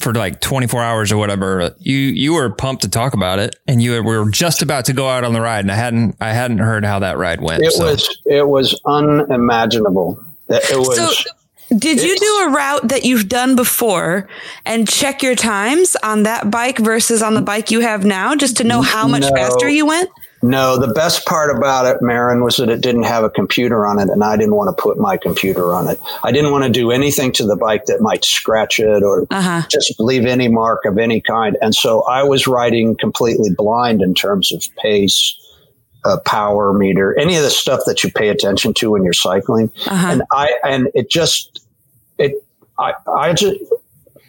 for 0.00 0.12
like 0.12 0.40
24 0.40 0.82
hours 0.82 1.12
or 1.12 1.16
whatever, 1.16 1.74
you 1.78 1.96
you 1.96 2.34
were 2.34 2.50
pumped 2.50 2.82
to 2.82 2.88
talk 2.88 3.14
about 3.14 3.38
it, 3.38 3.56
and 3.66 3.82
you 3.82 4.02
were 4.02 4.28
just 4.30 4.62
about 4.62 4.86
to 4.86 4.92
go 4.92 5.08
out 5.08 5.24
on 5.24 5.32
the 5.32 5.40
ride, 5.40 5.64
and 5.64 5.70
I 5.70 5.76
hadn't 5.76 6.16
I 6.20 6.32
hadn't 6.32 6.58
heard 6.58 6.84
how 6.84 6.98
that 7.00 7.18
ride 7.18 7.40
went. 7.40 7.62
it 7.62 7.72
so. 7.72 7.86
was 7.86 8.22
it 8.26 8.48
was 8.48 8.78
unimaginable. 8.84 10.22
That 10.48 10.62
It 10.70 10.78
was. 10.78 10.96
So, 10.96 11.30
did 11.76 12.02
you 12.02 12.16
do 12.16 12.46
a 12.46 12.50
route 12.50 12.88
that 12.88 13.04
you've 13.04 13.28
done 13.28 13.56
before 13.56 14.28
and 14.66 14.86
check 14.86 15.22
your 15.22 15.34
times 15.34 15.96
on 16.02 16.24
that 16.24 16.50
bike 16.50 16.78
versus 16.78 17.22
on 17.22 17.34
the 17.34 17.42
bike 17.42 17.70
you 17.70 17.80
have 17.80 18.04
now 18.04 18.34
just 18.36 18.58
to 18.58 18.64
know 18.64 18.82
how 18.82 19.08
much 19.08 19.22
No. 19.22 19.30
faster 19.30 19.68
you 19.68 19.86
went? 19.86 20.10
No, 20.46 20.76
the 20.78 20.92
best 20.92 21.24
part 21.24 21.56
about 21.56 21.86
it, 21.86 22.02
Marin, 22.02 22.44
was 22.44 22.56
that 22.58 22.68
it 22.68 22.82
didn't 22.82 23.04
have 23.04 23.24
a 23.24 23.30
computer 23.30 23.86
on 23.86 23.98
it, 23.98 24.10
and 24.10 24.22
I 24.22 24.36
didn't 24.36 24.56
want 24.56 24.76
to 24.76 24.82
put 24.82 24.98
my 24.98 25.16
computer 25.16 25.72
on 25.72 25.88
it. 25.88 25.98
I 26.22 26.32
didn't 26.32 26.50
want 26.52 26.64
to 26.64 26.70
do 26.70 26.90
anything 26.90 27.32
to 27.32 27.46
the 27.46 27.56
bike 27.56 27.86
that 27.86 28.02
might 28.02 28.26
scratch 28.26 28.78
it 28.78 29.02
or 29.02 29.26
Uh-huh. 29.30 29.62
just 29.70 29.98
leave 29.98 30.26
any 30.26 30.48
mark 30.48 30.84
of 30.84 30.98
any 30.98 31.22
kind. 31.22 31.56
And 31.62 31.74
so 31.74 32.02
I 32.02 32.24
was 32.24 32.46
riding 32.46 32.94
completely 32.94 33.50
blind 33.56 34.02
in 34.02 34.12
terms 34.12 34.52
of 34.52 34.62
pace, 34.76 35.34
uh, 36.04 36.18
power 36.26 36.74
meter, 36.74 37.18
any 37.18 37.36
of 37.36 37.42
the 37.42 37.48
stuff 37.50 37.80
that 37.86 38.04
you 38.04 38.10
pay 38.10 38.28
attention 38.28 38.74
to 38.74 38.90
when 38.90 39.02
you're 39.02 39.14
cycling. 39.14 39.70
Uh-huh. 39.86 40.08
And 40.08 40.22
I 40.30 40.52
and 40.62 40.88
it 40.94 41.08
just 41.08 41.66
it 42.18 42.32
I 42.78 42.92
I 43.08 43.32
just 43.32 43.56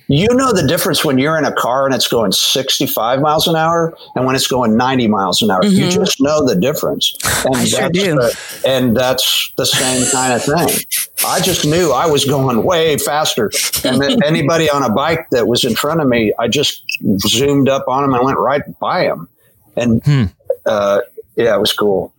you 0.07 0.27
know 0.33 0.53
the 0.53 0.65
difference 0.67 1.03
when 1.03 1.17
you're 1.17 1.37
in 1.37 1.45
a 1.45 1.51
car 1.53 1.85
and 1.85 1.95
it's 1.95 2.07
going 2.07 2.31
65 2.31 3.21
miles 3.21 3.47
an 3.47 3.55
hour 3.55 3.97
and 4.15 4.25
when 4.25 4.35
it's 4.35 4.47
going 4.47 4.77
90 4.77 5.07
miles 5.07 5.41
an 5.41 5.49
hour. 5.51 5.65
You 5.65 5.85
just 5.91 6.21
know 6.21 6.45
the 6.45 6.55
difference. 6.55 7.15
And 7.45 7.55
I 7.57 7.65
sure 7.65 7.79
that's 7.81 7.99
do. 7.99 8.15
the- 8.15 8.61
and 8.67 8.97
that's 8.97 9.51
the 9.57 9.65
same 9.65 10.05
kind 10.11 10.33
of 10.33 10.43
thing. 10.43 10.83
I 11.25 11.39
just 11.41 11.63
knew 11.65 11.91
I 11.91 12.07
was 12.07 12.25
going 12.25 12.63
way 12.63 12.97
faster. 12.97 13.51
And 13.83 14.01
that 14.01 14.21
anybody 14.25 14.69
on 14.69 14.81
a 14.83 14.89
bike 14.89 15.29
that 15.31 15.47
was 15.47 15.63
in 15.63 15.75
front 15.75 16.01
of 16.01 16.07
me, 16.07 16.33
I 16.39 16.47
just 16.47 16.83
zoomed 17.27 17.69
up 17.69 17.87
on 17.87 18.03
him 18.03 18.13
and 18.13 18.23
went 18.25 18.37
right 18.39 18.61
by 18.79 19.03
him. 19.03 19.27
And 19.75 20.33
uh, 20.65 21.01
yeah, 21.35 21.55
it 21.55 21.59
was 21.59 21.73
cool. 21.73 22.13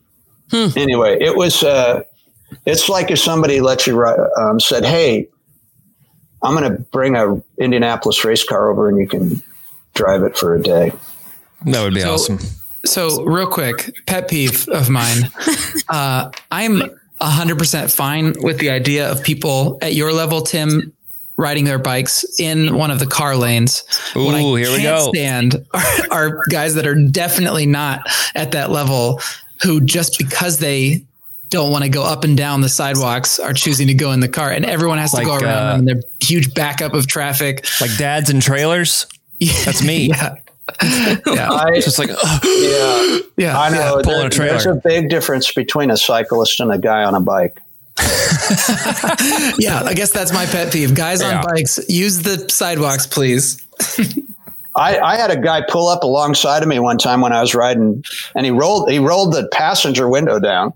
Anyway, 0.53 1.18
it 1.20 1.37
was. 1.37 1.62
Uh, 1.64 2.03
it's 2.64 2.88
like 2.88 3.11
if 3.11 3.18
somebody 3.18 3.61
let 3.61 3.87
you 3.87 4.01
um, 4.38 4.61
said, 4.61 4.85
"Hey, 4.85 5.27
I'm 6.46 6.56
going 6.56 6.70
to 6.76 6.82
bring 6.85 7.16
a 7.16 7.42
Indianapolis 7.59 8.24
race 8.24 8.44
car 8.44 8.70
over, 8.70 8.88
and 8.88 8.98
you 8.98 9.06
can 9.09 9.42
drive 9.94 10.22
it 10.22 10.37
for 10.37 10.54
a 10.54 10.62
day." 10.62 10.92
that 11.66 11.82
would 11.82 11.94
be 11.94 12.00
So- 12.00 12.14
awesome. 12.14 12.38
So, 12.85 13.24
real 13.24 13.48
quick, 13.48 13.92
pet 14.06 14.28
peeve 14.28 14.68
of 14.68 14.88
mine. 14.88 15.30
Uh, 15.88 16.30
I'm 16.50 16.82
100% 17.20 17.94
fine 17.94 18.35
with 18.40 18.59
the 18.59 18.70
idea 18.70 19.09
of 19.11 19.22
people 19.22 19.78
at 19.80 19.94
your 19.94 20.12
level, 20.12 20.40
Tim, 20.42 20.92
riding 21.37 21.64
their 21.64 21.78
bikes 21.78 22.24
in 22.40 22.74
one 22.74 22.90
of 22.90 22.98
the 22.98 23.06
car 23.06 23.37
lanes. 23.37 23.85
what 24.14 24.35
I 24.35 24.40
Ooh, 24.42 24.56
here 24.56 24.70
we 24.70 24.78
can't 24.78 24.98
go. 24.98 25.12
stand 25.12 25.64
are, 25.72 25.82
are 26.11 26.42
guys 26.50 26.74
that 26.74 26.87
are 26.88 26.96
definitely 26.96 27.66
not 27.66 28.00
at 28.35 28.50
that 28.52 28.70
level 28.70 29.20
who 29.62 29.80
just 29.80 30.18
because 30.18 30.59
they 30.59 31.04
don't 31.50 31.70
want 31.70 31.85
to 31.85 31.90
go 31.90 32.02
up 32.02 32.24
and 32.24 32.37
down 32.37 32.61
the 32.61 32.68
sidewalks 32.68 33.38
are 33.38 33.52
choosing 33.52 33.87
to 33.87 33.94
go 33.94 34.12
in 34.12 34.20
the 34.20 34.28
car 34.28 34.50
and 34.50 34.64
everyone 34.64 34.98
has 34.98 35.11
to 35.12 35.18
Like, 35.18 35.26
go 35.26 35.35
around 35.35 35.44
uh, 35.44 35.70
them 35.70 35.78
and 35.80 35.88
they're 35.88 36.02
huge 36.20 36.52
backup 36.54 36.92
of 36.94 37.06
traffic. 37.06 37.66
Like 37.80 37.96
dads 37.96 38.30
and 38.30 38.42
trailers. 38.42 39.06
That's 39.64 39.82
me. 39.82 40.11
Yeah. 40.82 41.16
yeah. 41.26 41.48
I, 41.52 41.70
It's 41.74 41.85
just 41.85 41.98
like 42.00 42.11
ugh. 42.11 42.40
yeah, 42.44 43.18
Yeah. 43.37 43.56
I 43.59 43.70
know. 43.70 44.00
pulling 44.02 44.18
There- 44.18 44.26
a 44.26 44.30
trailer. 44.30 44.52
There's 44.54 44.66
a 44.66 44.74
big 44.82 45.09
difference 45.09 45.52
between 45.52 45.90
a 45.92 45.96
cyclist 45.96 46.59
and 46.59 46.72
a 46.72 46.78
guy 46.78 47.04
on 47.04 47.14
a 47.14 47.20
bike. 47.20 47.61
Yeah, 49.59 49.82
I 49.85 49.94
guess 49.94 50.11
that's 50.12 50.32
my 50.32 50.44
pet 50.46 50.72
peeve. 50.72 50.94
Guys 50.94 51.22
Yeah. 51.22 51.38
on 51.38 51.44
bikes, 51.44 51.78
use 51.88 52.22
the 52.22 52.48
sidewalks, 52.48 53.06
please. 53.06 53.64
I, 54.74 54.98
I 54.98 55.16
had 55.16 55.30
a 55.30 55.37
guy 55.40 55.62
pull 55.68 55.88
up 55.88 56.02
alongside 56.02 56.62
of 56.62 56.68
me 56.68 56.78
one 56.78 56.98
time 56.98 57.20
when 57.20 57.32
I 57.32 57.40
was 57.40 57.54
riding, 57.54 58.04
and 58.35 58.44
he 58.44 58.50
rolled 58.52 58.90
he 58.90 58.98
rolled 58.98 59.32
the 59.35 59.48
passenger 59.52 60.09
window 60.09 60.38
down, 60.38 60.72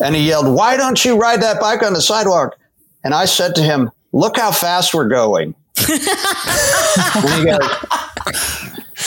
and 0.00 0.14
he 0.14 0.26
yelled, 0.26 0.54
"Why 0.54 0.76
don't 0.76 1.04
you 1.04 1.16
ride 1.16 1.42
that 1.42 1.60
bike 1.60 1.82
on 1.82 1.92
the 1.92 2.02
sidewalk?" 2.02 2.56
And 3.04 3.14
I 3.14 3.24
said 3.24 3.54
to 3.56 3.62
him, 3.62 3.90
"Look 4.12 4.36
how 4.36 4.52
fast 4.52 4.94
we're 4.94 5.08
going." 5.08 5.54
he 5.76 7.44
goes, 7.44 7.60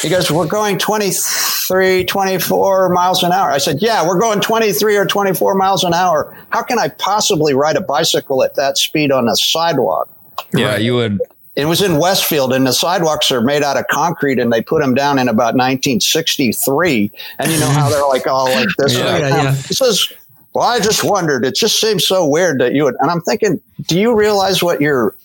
he 0.02 0.10
goes, 0.10 0.32
We're 0.32 0.48
going 0.48 0.78
23, 0.78 2.06
24 2.06 2.90
miles 2.90 3.24
an 3.24 3.32
hour. 3.32 3.52
I 3.52 3.58
said, 3.58 3.82
Yeah, 3.82 4.08
we're 4.08 4.20
going 4.20 4.40
23 4.40 4.96
or 4.98 5.06
24 5.06 5.56
miles 5.56 5.84
an 5.84 5.94
hour. 5.94 6.36
How 6.50 6.62
can 6.62 6.80
I 6.80 6.90
possibly 6.90 7.54
ride 7.54 7.76
a 7.76 7.82
bicycle 7.82 8.44
at 8.44 8.56
that 8.56 8.78
speed 8.78 9.12
on 9.12 9.28
a 9.28 9.36
sidewalk? 9.36 10.10
Yeah, 10.54 10.78
you 10.78 10.96
would. 10.96 11.20
It 11.56 11.66
was 11.66 11.82
in 11.82 11.98
Westfield, 11.98 12.54
and 12.54 12.66
the 12.66 12.72
sidewalks 12.72 13.32
are 13.32 13.42
made 13.42 13.64
out 13.64 13.76
of 13.76 13.86
concrete, 13.88 14.40
and 14.40 14.54
they 14.54 14.62
put 14.62 14.82
them 14.82 14.96
down 14.96 15.20
in 15.20 15.28
about 15.28 15.56
1963. 15.56 17.12
And 17.38 17.52
you 17.52 17.60
know 17.60 17.68
how 17.68 17.90
they're 17.90 18.08
like 18.08 18.26
all 18.28 18.50
like 18.50 18.70
this. 18.78 18.98
Yeah, 18.98 19.12
right 19.12 19.20
yeah, 19.22 19.44
yeah. 19.44 19.54
He 19.54 19.74
says, 19.74 20.08
Well, 20.54 20.66
I 20.66 20.80
just 20.80 21.04
wondered. 21.04 21.46
It 21.46 21.56
just 21.56 21.80
seems 21.80 22.06
so 22.08 22.28
weird 22.28 22.60
that 22.60 22.74
you 22.74 22.84
would. 22.86 22.96
And 23.00 23.10
I'm 23.12 23.22
thinking, 23.22 23.62
Do 23.88 24.00
you 24.00 24.16
realize 24.16 24.62
what 24.64 24.82
you're. 24.82 25.16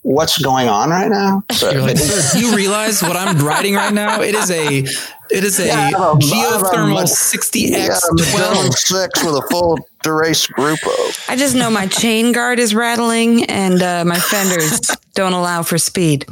What's 0.00 0.38
going 0.38 0.68
on 0.68 0.90
right 0.90 1.08
now? 1.10 1.44
So- 1.52 1.70
You're 1.72 1.82
like, 1.82 1.96
sir, 1.98 2.36
do 2.40 2.44
you 2.44 2.56
realize 2.56 3.02
what 3.02 3.14
I'm 3.14 3.38
riding 3.46 3.74
right 3.74 3.92
now? 3.92 4.20
It 4.20 4.34
is 4.34 4.50
a, 4.50 4.78
it 4.78 5.44
is 5.44 5.60
a 5.60 5.66
Yeah, 5.66 5.74
I 5.78 5.82
have 5.90 5.92
a- 5.92 5.96
I 5.96 6.06
have 6.08 6.16
a 6.16 6.64
geothermal 6.64 6.94
Mud- 6.94 7.06
60x 7.06 7.70
Yeah, 7.70 7.98
12. 8.32 8.74
Six 8.74 9.22
with 9.22 9.34
a 9.36 9.46
full 9.50 9.78
Dura-Ace 10.02 10.46
Gruppo. 10.48 11.28
I 11.30 11.36
just 11.36 11.54
know 11.54 11.70
my 11.70 11.86
chain 11.86 12.32
guard 12.32 12.58
is 12.58 12.74
rattling 12.74 13.44
and 13.44 13.80
uh, 13.80 14.04
my 14.04 14.18
fenders 14.18 14.80
don't 15.14 15.34
allow 15.34 15.62
for 15.62 15.78
speed. 15.78 16.24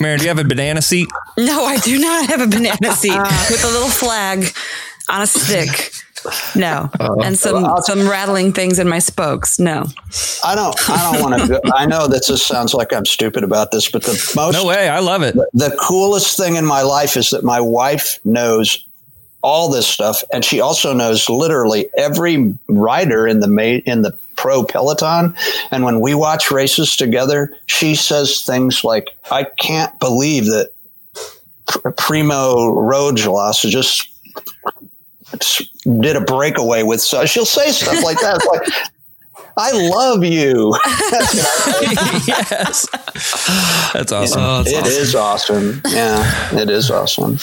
Mary, 0.00 0.16
do 0.16 0.22
you 0.24 0.28
have 0.30 0.38
a 0.40 0.44
banana 0.48 0.82
seat? 0.82 1.06
No, 1.38 1.64
I 1.64 1.76
do 1.76 1.98
not 2.00 2.26
have 2.30 2.40
a 2.40 2.48
banana 2.48 2.92
seat 2.94 3.16
with 3.50 3.62
a 3.62 3.68
little 3.68 3.90
flag 3.90 4.46
on 5.08 5.22
a 5.22 5.26
stick. 5.26 5.92
No, 6.56 6.90
uh, 7.00 7.16
and 7.22 7.38
some 7.38 7.66
some 7.82 8.08
rattling 8.08 8.52
things 8.52 8.78
in 8.78 8.88
my 8.88 8.98
spokes. 8.98 9.58
No, 9.58 9.84
I 10.44 10.54
don't. 10.54 10.90
I 10.90 11.12
don't 11.12 11.30
want 11.30 11.46
to. 11.48 11.60
I 11.74 11.86
know 11.86 12.06
that 12.08 12.26
this 12.26 12.44
sounds 12.44 12.74
like 12.74 12.92
I'm 12.92 13.06
stupid 13.06 13.44
about 13.44 13.70
this, 13.70 13.90
but 13.90 14.02
the 14.02 14.32
most 14.36 14.54
No 14.54 14.64
way. 14.66 14.88
I 14.88 15.00
love 15.00 15.22
it. 15.22 15.34
the 15.52 15.76
coolest 15.80 16.36
thing 16.36 16.56
in 16.56 16.64
my 16.64 16.82
life 16.82 17.16
is 17.16 17.30
that 17.30 17.44
my 17.44 17.60
wife 17.60 18.18
knows 18.24 18.84
all 19.42 19.68
this 19.70 19.86
stuff, 19.86 20.22
and 20.32 20.44
she 20.44 20.60
also 20.60 20.94
knows 20.94 21.28
literally 21.28 21.88
every 21.98 22.54
rider 22.68 23.26
in 23.28 23.40
the 23.40 23.48
ma- 23.48 23.80
in 23.84 24.02
the 24.02 24.14
pro 24.36 24.64
peloton. 24.64 25.34
And 25.70 25.84
when 25.84 26.00
we 26.00 26.14
watch 26.14 26.50
races 26.50 26.96
together, 26.96 27.54
she 27.66 27.94
says 27.94 28.42
things 28.42 28.84
like, 28.84 29.10
"I 29.30 29.44
can't 29.44 29.98
believe 30.00 30.46
that 30.46 30.70
Pr- 31.66 31.90
Primo 31.90 32.74
Roglic 32.74 33.68
just." 33.70 34.08
Did 36.00 36.16
a 36.16 36.20
breakaway 36.20 36.82
with 36.82 37.00
so 37.00 37.24
she'll 37.26 37.44
say 37.46 37.70
stuff 37.72 38.02
like 38.04 38.18
that. 38.20 38.36
It's 38.36 38.46
like, 38.46 38.90
I 39.56 39.70
love 39.72 40.24
you. 40.24 40.74
yes. 42.26 42.88
That's 43.92 44.10
awesome. 44.12 44.40
Oh, 44.42 44.62
that's 44.62 44.70
It 44.72 44.80
awesome. 44.80 44.92
is 45.02 45.14
awesome. 45.14 45.80
Yeah, 45.88 46.60
it 46.60 46.70
is 46.70 46.90
awesome. 46.90 47.38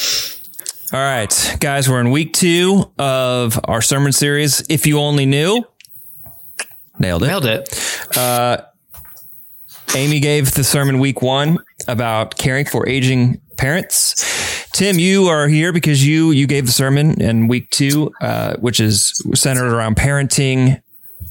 All 0.93 0.99
right, 0.99 1.55
guys, 1.61 1.87
we're 1.89 2.01
in 2.01 2.11
week 2.11 2.33
two 2.33 2.91
of 2.99 3.57
our 3.63 3.81
sermon 3.81 4.11
series. 4.11 4.61
If 4.69 4.85
you 4.85 4.99
only 4.99 5.25
knew, 5.25 5.63
nailed 6.99 7.23
it. 7.23 7.27
Nailed 7.27 7.45
it. 7.45 8.17
Uh, 8.17 8.57
Amy 9.95 10.19
gave 10.19 10.51
the 10.51 10.63
sermon 10.65 10.99
week 10.99 11.21
one 11.21 11.59
about 11.87 12.37
caring 12.37 12.65
for 12.65 12.87
aging 12.89 13.39
parents. 13.57 14.15
Tim, 14.81 14.97
you 14.97 15.27
are 15.27 15.47
here 15.47 15.71
because 15.71 16.03
you 16.03 16.31
you 16.31 16.47
gave 16.47 16.65
the 16.65 16.71
sermon 16.71 17.21
in 17.21 17.47
week 17.47 17.69
two, 17.69 18.11
uh, 18.19 18.55
which 18.55 18.79
is 18.79 19.13
centered 19.35 19.71
around 19.71 19.95
parenting 19.95 20.81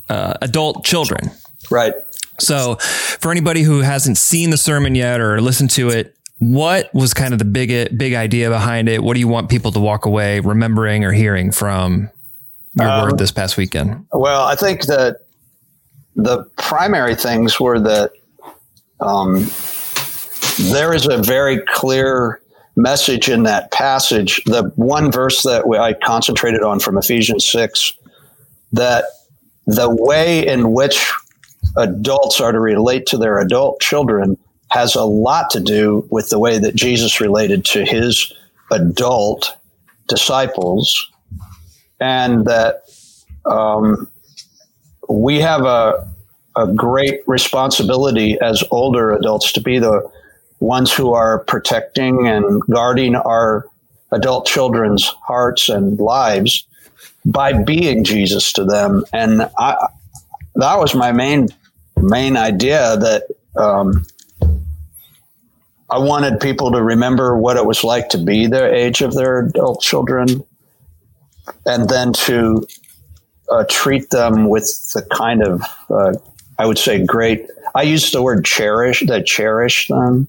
uh, 0.09 0.35
adult 0.41 0.85
children. 0.85 1.33
Right. 1.69 1.93
So, 2.39 2.77
for 2.77 3.33
anybody 3.33 3.63
who 3.63 3.81
hasn't 3.81 4.19
seen 4.19 4.51
the 4.51 4.57
sermon 4.57 4.95
yet 4.95 5.21
or 5.21 5.41
listened 5.41 5.71
to 5.71 5.89
it, 5.89 6.15
what 6.39 6.95
was 6.95 7.13
kind 7.13 7.33
of 7.33 7.41
the 7.41 7.45
big 7.45 7.99
big 7.99 8.15
idea 8.15 8.51
behind 8.51 8.89
it? 8.89 9.03
What 9.03 9.15
do 9.15 9.19
you 9.19 9.27
want 9.27 9.51
people 9.51 9.73
to 9.73 9.81
walk 9.81 10.07
away 10.07 10.39
remembering 10.39 11.05
or 11.05 11.11
hearing 11.11 11.51
from 11.51 12.09
your 12.75 13.03
word 13.03 13.19
this 13.19 13.33
past 13.33 13.57
weekend? 13.57 14.07
Well, 14.13 14.45
I 14.45 14.55
think 14.55 14.87
that 14.87 15.23
the 16.15 16.45
primary 16.57 17.17
things 17.17 17.59
were 17.59 17.81
that 17.81 18.13
um, 19.01 19.51
there 20.71 20.95
is 20.95 21.09
a 21.09 21.19
very 21.19 21.59
clear 21.67 22.40
message 22.81 23.29
in 23.29 23.45
that 23.45 23.71
passage. 23.71 24.43
The 24.47 24.73
one 24.77 25.13
verse 25.13 25.43
that 25.43 25.65
I 25.81 25.95
concentrated 25.95 26.63
on 26.63 26.81
from 26.81 26.99
Ephesians 26.99 27.47
6 27.47 27.95
that 28.73 29.05
the 29.67 29.89
way 29.91 30.47
in 30.47 30.73
which 30.73 31.13
adults 31.77 32.41
are 32.41 32.53
to 32.53 32.61
relate 32.61 33.07
to 33.07 33.19
their 33.19 33.39
adult 33.39 33.81
children 33.81 34.37
has 34.71 34.95
a 34.95 35.05
lot 35.05 35.51
to 35.51 35.61
do 35.61 36.07
with 36.11 36.31
the 36.31 36.39
way 36.39 36.59
that 36.59 36.75
Jesus 36.75 37.21
related 37.21 37.65
to 37.67 37.85
his 37.85 38.33
adult 38.71 39.57
disciples, 40.07 41.11
and 42.01 42.45
that 42.45 42.85
um, 43.47 44.09
we 45.09 45.41
have 45.41 45.63
a, 45.63 46.09
a 46.57 46.67
great 46.69 47.21
responsibility 47.27 48.39
as 48.41 48.63
older 48.71 49.13
adults 49.13 49.53
to 49.53 49.61
be 49.61 49.79
the 49.79 50.09
ones 50.61 50.93
who 50.93 51.13
are 51.13 51.41
protecting 51.45 52.29
and 52.29 52.63
guarding 52.71 53.17
our 53.17 53.67
adult 54.13 54.47
children's 54.47 55.05
hearts 55.05 55.69
and 55.69 55.99
lives 55.99 56.67
by 57.25 57.53
being 57.53 58.05
Jesus 58.05 58.53
to 58.53 58.65
them. 58.65 59.05
And 59.13 59.51
I, 59.59 59.89
that 60.55 60.79
was 60.79 60.95
my 60.95 61.13
main 61.13 61.49
main 61.97 62.37
idea 62.37 62.97
that 62.97 63.25
um, 63.57 64.07
I 65.91 65.99
wanted 65.99 66.41
people 66.41 66.73
to 66.73 66.83
remember 66.83 67.37
what 67.37 67.57
it 67.57 67.67
was 67.67 67.85
like 67.85 68.09
to 68.11 68.19
be 68.19 68.47
the 68.47 68.73
age 68.73 69.03
of 69.03 69.15
their 69.15 69.47
adult 69.47 69.83
children, 69.83 70.45
and 71.67 71.89
then 71.89 72.13
to 72.13 72.67
uh, 73.51 73.65
treat 73.69 74.11
them 74.11 74.49
with 74.49 74.65
the 74.95 75.03
kind 75.11 75.43
of 75.43 75.63
uh, 75.91 76.13
I 76.59 76.67
would 76.67 76.79
say 76.79 77.05
great. 77.05 77.47
I 77.75 77.83
use 77.83 78.13
the 78.13 78.23
word 78.23 78.45
cherish. 78.45 79.03
That 79.07 79.27
cherish 79.27 79.89
them 79.89 80.29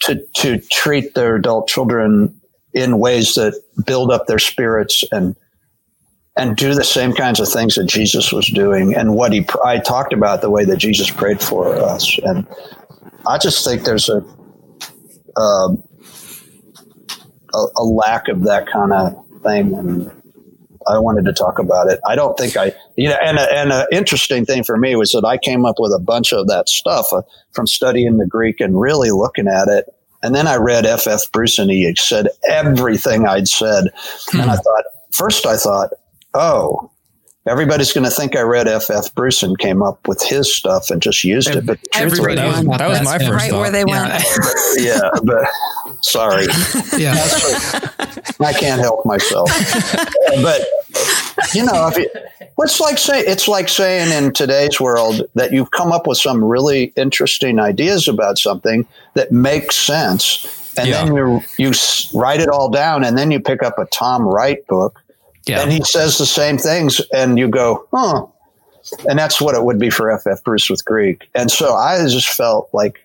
to 0.00 0.24
to 0.36 0.58
treat 0.70 1.14
their 1.14 1.36
adult 1.36 1.68
children 1.68 2.40
in 2.72 2.98
ways 2.98 3.34
that 3.34 3.54
build 3.86 4.10
up 4.10 4.26
their 4.26 4.38
spirits 4.38 5.04
and 5.12 5.36
and 6.36 6.56
do 6.56 6.74
the 6.74 6.84
same 6.84 7.12
kinds 7.12 7.38
of 7.38 7.48
things 7.48 7.76
that 7.76 7.86
Jesus 7.86 8.32
was 8.32 8.46
doing 8.48 8.94
and 8.94 9.14
what 9.14 9.32
he 9.32 9.46
I 9.64 9.78
talked 9.78 10.12
about 10.12 10.40
the 10.40 10.50
way 10.50 10.64
that 10.64 10.78
Jesus 10.78 11.10
prayed 11.10 11.40
for 11.40 11.76
us. 11.76 12.18
And 12.24 12.46
I 13.26 13.38
just 13.38 13.64
think 13.64 13.84
there's 13.84 14.08
a 14.08 14.24
um, 15.36 15.82
a, 17.52 17.64
a 17.76 17.84
lack 17.84 18.28
of 18.28 18.44
that 18.44 18.66
kind 18.66 18.92
of 18.92 19.14
thing 19.42 20.10
I 20.88 20.98
wanted 20.98 21.24
to 21.24 21.32
talk 21.32 21.58
about 21.58 21.90
it. 21.90 22.00
I 22.06 22.16
don't 22.16 22.36
think 22.36 22.56
I, 22.56 22.72
you 22.96 23.08
know, 23.08 23.18
and 23.22 23.38
a, 23.38 23.52
and 23.52 23.72
an 23.72 23.86
interesting 23.92 24.44
thing 24.44 24.64
for 24.64 24.76
me 24.76 24.96
was 24.96 25.12
that 25.12 25.24
I 25.24 25.38
came 25.38 25.64
up 25.64 25.76
with 25.78 25.92
a 25.92 25.98
bunch 25.98 26.32
of 26.32 26.46
that 26.48 26.68
stuff 26.68 27.06
uh, 27.12 27.22
from 27.52 27.66
studying 27.66 28.18
the 28.18 28.26
Greek 28.26 28.60
and 28.60 28.80
really 28.80 29.10
looking 29.10 29.48
at 29.48 29.68
it. 29.68 29.86
And 30.22 30.34
then 30.34 30.46
I 30.46 30.56
read 30.56 30.86
F. 30.86 31.06
F. 31.06 31.30
Bruce 31.32 31.58
and 31.58 31.70
he 31.70 31.94
said 31.96 32.28
everything 32.48 33.26
I'd 33.26 33.48
said. 33.48 33.88
And 34.32 34.50
I 34.50 34.56
thought, 34.56 34.84
first 35.12 35.44
I 35.44 35.56
thought, 35.56 35.90
oh, 36.32 36.90
everybody's 37.46 37.92
going 37.92 38.04
to 38.04 38.10
think 38.10 38.36
I 38.36 38.40
read 38.40 38.68
F. 38.68 38.90
F. 38.90 39.14
Bruce 39.14 39.42
and 39.42 39.58
came 39.58 39.82
up 39.82 40.06
with 40.08 40.22
his 40.22 40.52
stuff 40.52 40.90
and 40.90 41.00
just 41.02 41.24
used 41.24 41.48
it. 41.48 41.66
But 41.66 41.78
truthfully, 41.92 42.32
Everybody 42.32 42.34
That 42.36 42.66
was, 42.66 42.78
that 42.78 42.88
was 42.88 43.02
my 43.04 43.12
Yeah. 43.12 43.18
first 43.18 43.30
right 43.32 43.50
thought. 43.50 43.60
where 43.60 43.70
they 43.70 43.84
went. 43.84 44.12
yeah, 44.78 45.10
but 45.24 45.44
sorry. 46.02 46.46
Yeah. 46.96 47.14
I 48.40 48.52
can't 48.52 48.80
help 48.80 49.04
myself. 49.06 49.50
but 50.42 50.62
you 51.54 51.64
know, 51.64 51.88
if 51.88 51.96
you, 51.96 52.08
what's 52.56 52.80
like 52.80 52.98
say 52.98 53.20
it's 53.20 53.48
like 53.48 53.68
saying 53.68 54.10
in 54.12 54.32
today's 54.32 54.80
world 54.80 55.22
that 55.34 55.52
you've 55.52 55.70
come 55.70 55.92
up 55.92 56.06
with 56.06 56.18
some 56.18 56.42
really 56.44 56.92
interesting 56.96 57.58
ideas 57.58 58.08
about 58.08 58.38
something 58.38 58.86
that 59.14 59.32
makes 59.32 59.76
sense, 59.76 60.72
and 60.78 60.88
Yeah. 60.88 61.04
then 61.04 61.14
you 61.14 61.40
you 61.58 61.72
write 62.14 62.40
it 62.40 62.48
all 62.48 62.68
down, 62.70 63.04
and 63.04 63.16
then 63.18 63.30
you 63.30 63.40
pick 63.40 63.62
up 63.62 63.78
a 63.78 63.84
Tom 63.86 64.22
Wright 64.22 64.64
book, 64.68 65.00
Yeah. 65.46 65.60
and 65.62 65.70
he 65.72 65.82
says 65.84 66.18
the 66.18 66.26
same 66.26 66.58
things, 66.58 67.00
and 67.12 67.38
you 67.38 67.48
go, 67.48 67.86
huh. 67.92 68.26
And 69.08 69.18
that's 69.18 69.40
what 69.40 69.54
it 69.54 69.64
would 69.64 69.78
be 69.78 69.88
for 69.88 70.16
FF 70.18 70.44
Bruce 70.44 70.68
with 70.68 70.84
Greek. 70.84 71.28
And 71.34 71.50
so 71.50 71.74
I 71.74 71.98
just 72.06 72.28
felt 72.28 72.68
like 72.74 73.00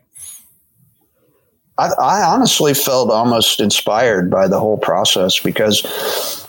I, 1.77 1.89
I 1.99 2.21
honestly 2.23 2.73
felt 2.73 3.09
almost 3.11 3.59
inspired 3.61 4.29
by 4.29 4.47
the 4.49 4.59
whole 4.59 4.77
process 4.77 5.39
because 5.39 6.45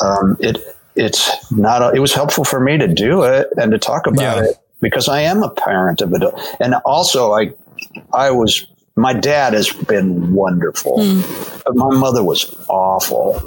um, 0.00 0.36
it 0.40 0.58
it's 0.96 1.30
not 1.52 1.94
it 1.94 2.00
was 2.00 2.12
helpful 2.12 2.44
for 2.44 2.58
me 2.60 2.76
to 2.76 2.88
do 2.88 3.22
it 3.22 3.46
and 3.56 3.70
to 3.72 3.78
talk 3.78 4.06
about 4.06 4.36
Yeah. 4.38 4.44
it 4.50 4.56
because 4.80 5.08
I 5.08 5.20
am 5.20 5.42
a 5.44 5.50
parent 5.50 6.00
of 6.02 6.12
it 6.12 6.22
and 6.60 6.74
also 6.84 7.32
I 7.32 7.52
I 8.12 8.30
was 8.32 8.66
my 8.96 9.14
dad 9.14 9.52
has 9.54 9.70
been 9.72 10.34
wonderful 10.34 10.96
but 11.64 11.76
my 11.76 11.94
mother 11.96 12.22
was 12.24 12.52
awful 12.68 13.40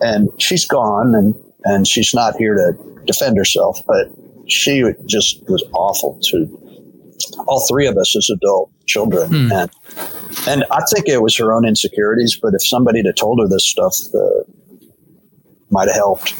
and 0.00 0.28
she's 0.38 0.66
gone 0.66 1.14
and 1.14 1.34
and 1.64 1.86
she's 1.86 2.12
not 2.12 2.36
here 2.36 2.54
to 2.54 3.02
defend 3.06 3.36
herself, 3.36 3.80
but 3.86 4.08
she 4.46 4.84
just 5.06 5.42
was 5.48 5.64
awful 5.72 6.18
to 6.30 6.60
all 7.46 7.66
three 7.66 7.86
of 7.86 7.96
us 7.96 8.14
as 8.16 8.28
adult 8.30 8.70
children. 8.86 9.28
Hmm. 9.28 9.52
And, 9.52 9.70
and 10.46 10.64
I 10.70 10.82
think 10.92 11.08
it 11.08 11.22
was 11.22 11.36
her 11.36 11.52
own 11.52 11.66
insecurities, 11.66 12.38
but 12.40 12.54
if 12.54 12.66
somebody 12.66 13.02
had 13.04 13.16
told 13.16 13.40
her 13.40 13.48
this 13.48 13.66
stuff, 13.66 13.96
uh, 14.14 14.42
might 15.70 15.88
have 15.88 15.96
helped. 15.96 16.34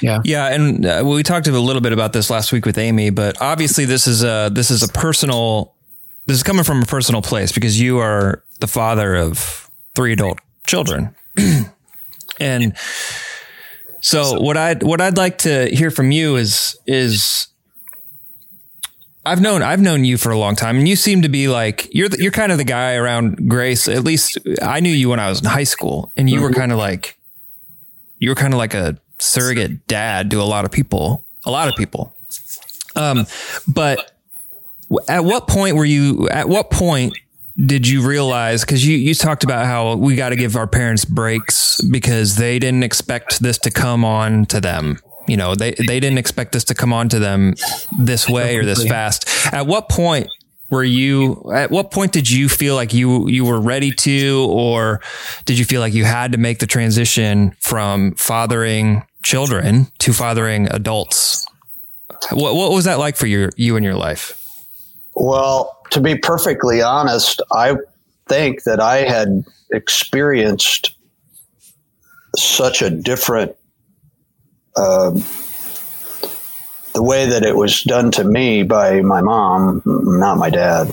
Yeah. 0.00 0.20
Yeah, 0.24 0.46
and 0.46 0.86
uh, 0.86 1.02
we 1.04 1.22
talked 1.22 1.46
a 1.46 1.52
little 1.52 1.82
bit 1.82 1.92
about 1.92 2.12
this 2.12 2.30
last 2.30 2.52
week 2.52 2.66
with 2.66 2.78
Amy, 2.78 3.10
but 3.10 3.40
obviously 3.40 3.84
this 3.84 4.06
is 4.06 4.22
a 4.22 4.50
this 4.52 4.70
is 4.70 4.82
a 4.82 4.88
personal 4.88 5.74
this 6.26 6.36
is 6.36 6.42
coming 6.42 6.64
from 6.64 6.82
a 6.82 6.86
personal 6.86 7.20
place 7.20 7.52
because 7.52 7.80
you 7.80 7.98
are 7.98 8.44
the 8.60 8.66
father 8.66 9.14
of 9.14 9.68
three 9.94 10.12
adult 10.12 10.38
children. 10.66 11.14
and 12.40 12.76
so 14.00 14.40
what 14.40 14.56
I 14.56 14.74
what 14.74 15.00
I'd 15.00 15.16
like 15.16 15.38
to 15.38 15.66
hear 15.74 15.90
from 15.90 16.10
you 16.10 16.36
is 16.36 16.78
is 16.86 17.48
I've 19.26 19.40
known 19.40 19.62
I've 19.62 19.80
known 19.80 20.04
you 20.04 20.18
for 20.18 20.30
a 20.30 20.38
long 20.38 20.56
time, 20.56 20.76
and 20.76 20.86
you 20.86 20.96
seem 20.96 21.22
to 21.22 21.28
be 21.28 21.48
like 21.48 21.88
you're 21.94 22.08
the, 22.08 22.20
you're 22.20 22.32
kind 22.32 22.52
of 22.52 22.58
the 22.58 22.64
guy 22.64 22.94
around 22.94 23.48
Grace. 23.48 23.88
At 23.88 24.04
least 24.04 24.38
I 24.60 24.80
knew 24.80 24.92
you 24.92 25.08
when 25.08 25.20
I 25.20 25.28
was 25.30 25.40
in 25.40 25.46
high 25.46 25.64
school, 25.64 26.12
and 26.16 26.28
you 26.28 26.42
were 26.42 26.52
kind 26.52 26.72
of 26.72 26.78
like 26.78 27.18
you 28.18 28.28
were 28.28 28.34
kind 28.34 28.52
of 28.52 28.58
like 28.58 28.74
a 28.74 28.98
surrogate 29.18 29.86
dad 29.86 30.30
to 30.32 30.40
a 30.40 30.44
lot 30.44 30.64
of 30.64 30.70
people, 30.70 31.24
a 31.46 31.50
lot 31.50 31.68
of 31.68 31.74
people. 31.76 32.14
Um, 32.96 33.26
but 33.66 34.12
at 35.08 35.24
what 35.24 35.48
point 35.48 35.76
were 35.76 35.84
you? 35.84 36.28
At 36.28 36.48
what 36.48 36.70
point 36.70 37.16
did 37.56 37.86
you 37.86 38.06
realize? 38.06 38.62
Because 38.62 38.86
you 38.86 38.96
you 38.96 39.14
talked 39.14 39.44
about 39.44 39.66
how 39.66 39.96
we 39.96 40.16
got 40.16 40.30
to 40.30 40.36
give 40.36 40.56
our 40.56 40.66
parents 40.66 41.04
breaks 41.04 41.80
because 41.80 42.36
they 42.36 42.58
didn't 42.58 42.82
expect 42.82 43.40
this 43.40 43.58
to 43.58 43.70
come 43.70 44.04
on 44.04 44.46
to 44.46 44.60
them. 44.60 44.98
You 45.28 45.36
know, 45.36 45.54
they 45.54 45.72
they 45.72 46.00
didn't 46.00 46.18
expect 46.18 46.52
this 46.52 46.64
to 46.64 46.74
come 46.74 46.92
on 46.92 47.08
to 47.10 47.18
them 47.18 47.54
this 47.98 48.28
way 48.28 48.56
or 48.56 48.64
this 48.64 48.86
fast. 48.86 49.28
At 49.52 49.66
what 49.66 49.88
point 49.88 50.28
were 50.70 50.84
you 50.84 51.52
at 51.54 51.70
what 51.70 51.90
point 51.90 52.12
did 52.12 52.28
you 52.28 52.48
feel 52.48 52.74
like 52.74 52.92
you 52.92 53.28
you 53.28 53.44
were 53.44 53.60
ready 53.60 53.92
to 53.92 54.46
or 54.50 55.00
did 55.44 55.58
you 55.58 55.64
feel 55.64 55.80
like 55.80 55.94
you 55.94 56.04
had 56.04 56.32
to 56.32 56.38
make 56.38 56.58
the 56.58 56.66
transition 56.66 57.54
from 57.60 58.14
fathering 58.14 59.04
children 59.22 59.86
to 59.98 60.12
fathering 60.12 60.66
adults 60.72 61.46
what 62.32 62.54
what 62.54 62.72
was 62.72 62.86
that 62.86 62.98
like 62.98 63.16
for 63.16 63.26
your 63.26 63.50
you 63.56 63.76
in 63.76 63.84
your 63.84 63.94
life 63.94 64.43
Well, 65.14 65.78
to 65.90 66.00
be 66.00 66.16
perfectly 66.16 66.82
honest, 66.82 67.40
I 67.52 67.76
think 68.28 68.64
that 68.64 68.80
I 68.80 68.98
had 68.98 69.44
experienced 69.72 70.94
such 72.36 72.82
a 72.82 72.90
different, 72.90 73.54
um, 74.76 75.22
the 76.94 77.02
way 77.02 77.26
that 77.26 77.44
it 77.44 77.56
was 77.56 77.82
done 77.82 78.10
to 78.12 78.24
me 78.24 78.62
by 78.62 79.00
my 79.00 79.20
mom, 79.20 79.82
not 79.84 80.38
my 80.38 80.50
dad, 80.50 80.92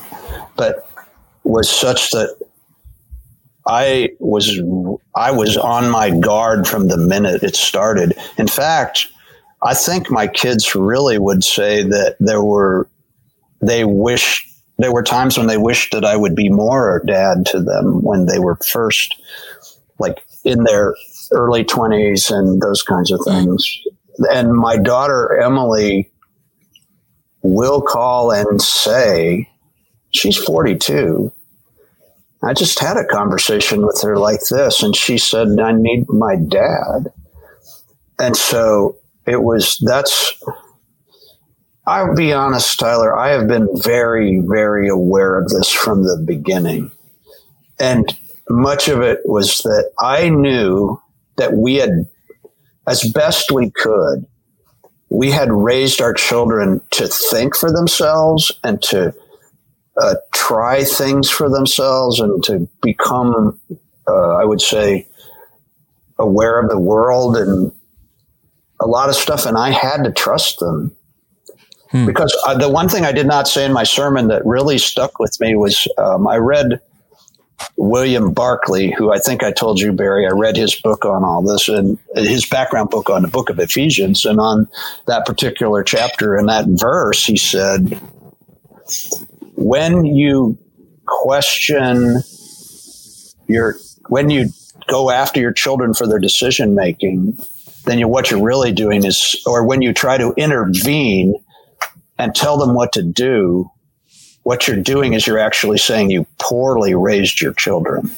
but 0.55 0.87
was 1.43 1.69
such 1.69 2.11
that 2.11 2.37
I 3.67 4.09
was 4.19 4.59
I 5.15 5.31
was 5.31 5.57
on 5.57 5.89
my 5.89 6.09
guard 6.09 6.67
from 6.67 6.87
the 6.87 6.97
minute 6.97 7.43
it 7.43 7.55
started. 7.55 8.13
In 8.37 8.47
fact, 8.47 9.07
I 9.63 9.73
think 9.73 10.09
my 10.09 10.27
kids 10.27 10.73
really 10.73 11.19
would 11.19 11.43
say 11.43 11.83
that 11.83 12.15
there 12.19 12.41
were 12.41 12.87
they 13.61 13.85
wish 13.85 14.47
there 14.77 14.93
were 14.93 15.03
times 15.03 15.37
when 15.37 15.47
they 15.47 15.57
wished 15.57 15.91
that 15.91 16.05
I 16.05 16.15
would 16.15 16.35
be 16.35 16.49
more 16.49 17.03
dad 17.05 17.45
to 17.47 17.61
them 17.61 18.01
when 18.01 18.25
they 18.25 18.39
were 18.39 18.55
first 18.55 19.15
like 19.99 20.23
in 20.43 20.63
their 20.63 20.95
early 21.31 21.63
20s 21.63 22.31
and 22.31 22.61
those 22.61 22.81
kinds 22.81 23.11
of 23.11 23.21
things. 23.25 23.79
And 24.31 24.53
my 24.53 24.77
daughter 24.77 25.39
Emily 25.39 26.11
will 27.43 27.81
call 27.81 28.31
and 28.31 28.61
say 28.61 29.49
she's 30.11 30.37
42 30.37 31.31
I 32.43 32.53
just 32.53 32.79
had 32.79 32.97
a 32.97 33.05
conversation 33.05 33.85
with 33.85 34.01
her 34.01 34.17
like 34.17 34.39
this, 34.49 34.81
and 34.81 34.95
she 34.95 35.17
said, 35.17 35.59
I 35.59 35.73
need 35.73 36.09
my 36.09 36.35
dad. 36.35 37.13
And 38.17 38.35
so 38.35 38.97
it 39.27 39.43
was, 39.43 39.77
that's, 39.85 40.41
I'll 41.87 42.15
be 42.15 42.31
honest, 42.31 42.79
Tyler, 42.79 43.17
I 43.17 43.29
have 43.29 43.47
been 43.47 43.67
very, 43.81 44.39
very 44.39 44.87
aware 44.87 45.39
of 45.39 45.49
this 45.49 45.71
from 45.71 46.03
the 46.03 46.23
beginning. 46.25 46.91
And 47.79 48.05
much 48.49 48.87
of 48.87 49.01
it 49.01 49.21
was 49.25 49.59
that 49.59 49.91
I 49.99 50.29
knew 50.29 51.01
that 51.37 51.53
we 51.53 51.75
had, 51.75 52.07
as 52.87 53.11
best 53.11 53.51
we 53.51 53.71
could, 53.71 54.27
we 55.09 55.31
had 55.31 55.51
raised 55.51 56.01
our 56.01 56.13
children 56.13 56.81
to 56.91 57.07
think 57.07 57.55
for 57.55 57.71
themselves 57.71 58.51
and 58.63 58.81
to 58.83 59.13
uh, 59.99 60.15
try 60.33 60.83
things 60.83 61.29
for 61.29 61.49
themselves 61.49 62.19
and 62.19 62.43
to 62.43 62.69
become, 62.81 63.59
uh, 64.07 64.35
I 64.35 64.45
would 64.45 64.61
say, 64.61 65.07
aware 66.19 66.59
of 66.61 66.69
the 66.69 66.79
world 66.79 67.35
and 67.35 67.71
a 68.79 68.87
lot 68.87 69.09
of 69.09 69.15
stuff. 69.15 69.45
And 69.45 69.57
I 69.57 69.71
had 69.71 70.03
to 70.03 70.11
trust 70.11 70.59
them. 70.59 70.95
Because 72.05 72.35
uh, 72.45 72.57
the 72.57 72.69
one 72.69 72.87
thing 72.87 73.05
I 73.05 73.11
did 73.11 73.27
not 73.27 73.47
say 73.47 73.65
in 73.65 73.73
my 73.73 73.83
sermon 73.83 74.27
that 74.29 74.45
really 74.45 74.77
stuck 74.77 75.19
with 75.19 75.39
me 75.39 75.55
was 75.55 75.87
um, 75.97 76.27
I 76.27 76.37
read 76.37 76.79
William 77.77 78.33
Barclay, 78.33 78.91
who 78.91 79.11
I 79.11 79.19
think 79.19 79.43
I 79.43 79.51
told 79.51 79.79
you, 79.79 79.91
Barry, 79.91 80.25
I 80.25 80.31
read 80.31 80.55
his 80.55 80.75
book 80.75 81.05
on 81.05 81.23
all 81.23 81.41
this 81.41 81.67
and 81.69 81.97
his 82.15 82.45
background 82.45 82.89
book 82.89 83.09
on 83.09 83.21
the 83.21 83.27
book 83.27 83.49
of 83.49 83.59
Ephesians. 83.59 84.25
And 84.25 84.39
on 84.39 84.67
that 85.07 85.25
particular 85.25 85.83
chapter 85.83 86.35
and 86.35 86.49
that 86.49 86.65
verse, 86.67 87.25
he 87.25 87.37
said, 87.37 87.99
when 89.55 90.05
you 90.05 90.57
question 91.05 92.21
your 93.47 93.75
when 94.07 94.29
you 94.29 94.49
go 94.87 95.09
after 95.09 95.39
your 95.39 95.51
children 95.51 95.93
for 95.93 96.07
their 96.07 96.19
decision 96.19 96.73
making 96.73 97.37
then 97.85 97.99
you, 97.99 98.07
what 98.07 98.31
you're 98.31 98.41
really 98.41 98.71
doing 98.71 99.03
is 99.03 99.41
or 99.45 99.65
when 99.65 99.81
you 99.81 99.93
try 99.93 100.17
to 100.17 100.33
intervene 100.37 101.35
and 102.17 102.35
tell 102.35 102.57
them 102.57 102.73
what 102.73 102.93
to 102.93 103.01
do 103.01 103.69
what 104.43 104.67
you're 104.67 104.77
doing 104.77 105.13
is 105.13 105.27
you're 105.27 105.37
actually 105.39 105.77
saying 105.77 106.09
you 106.09 106.25
poorly 106.39 106.95
raised 106.95 107.41
your 107.41 107.53
children 107.53 108.09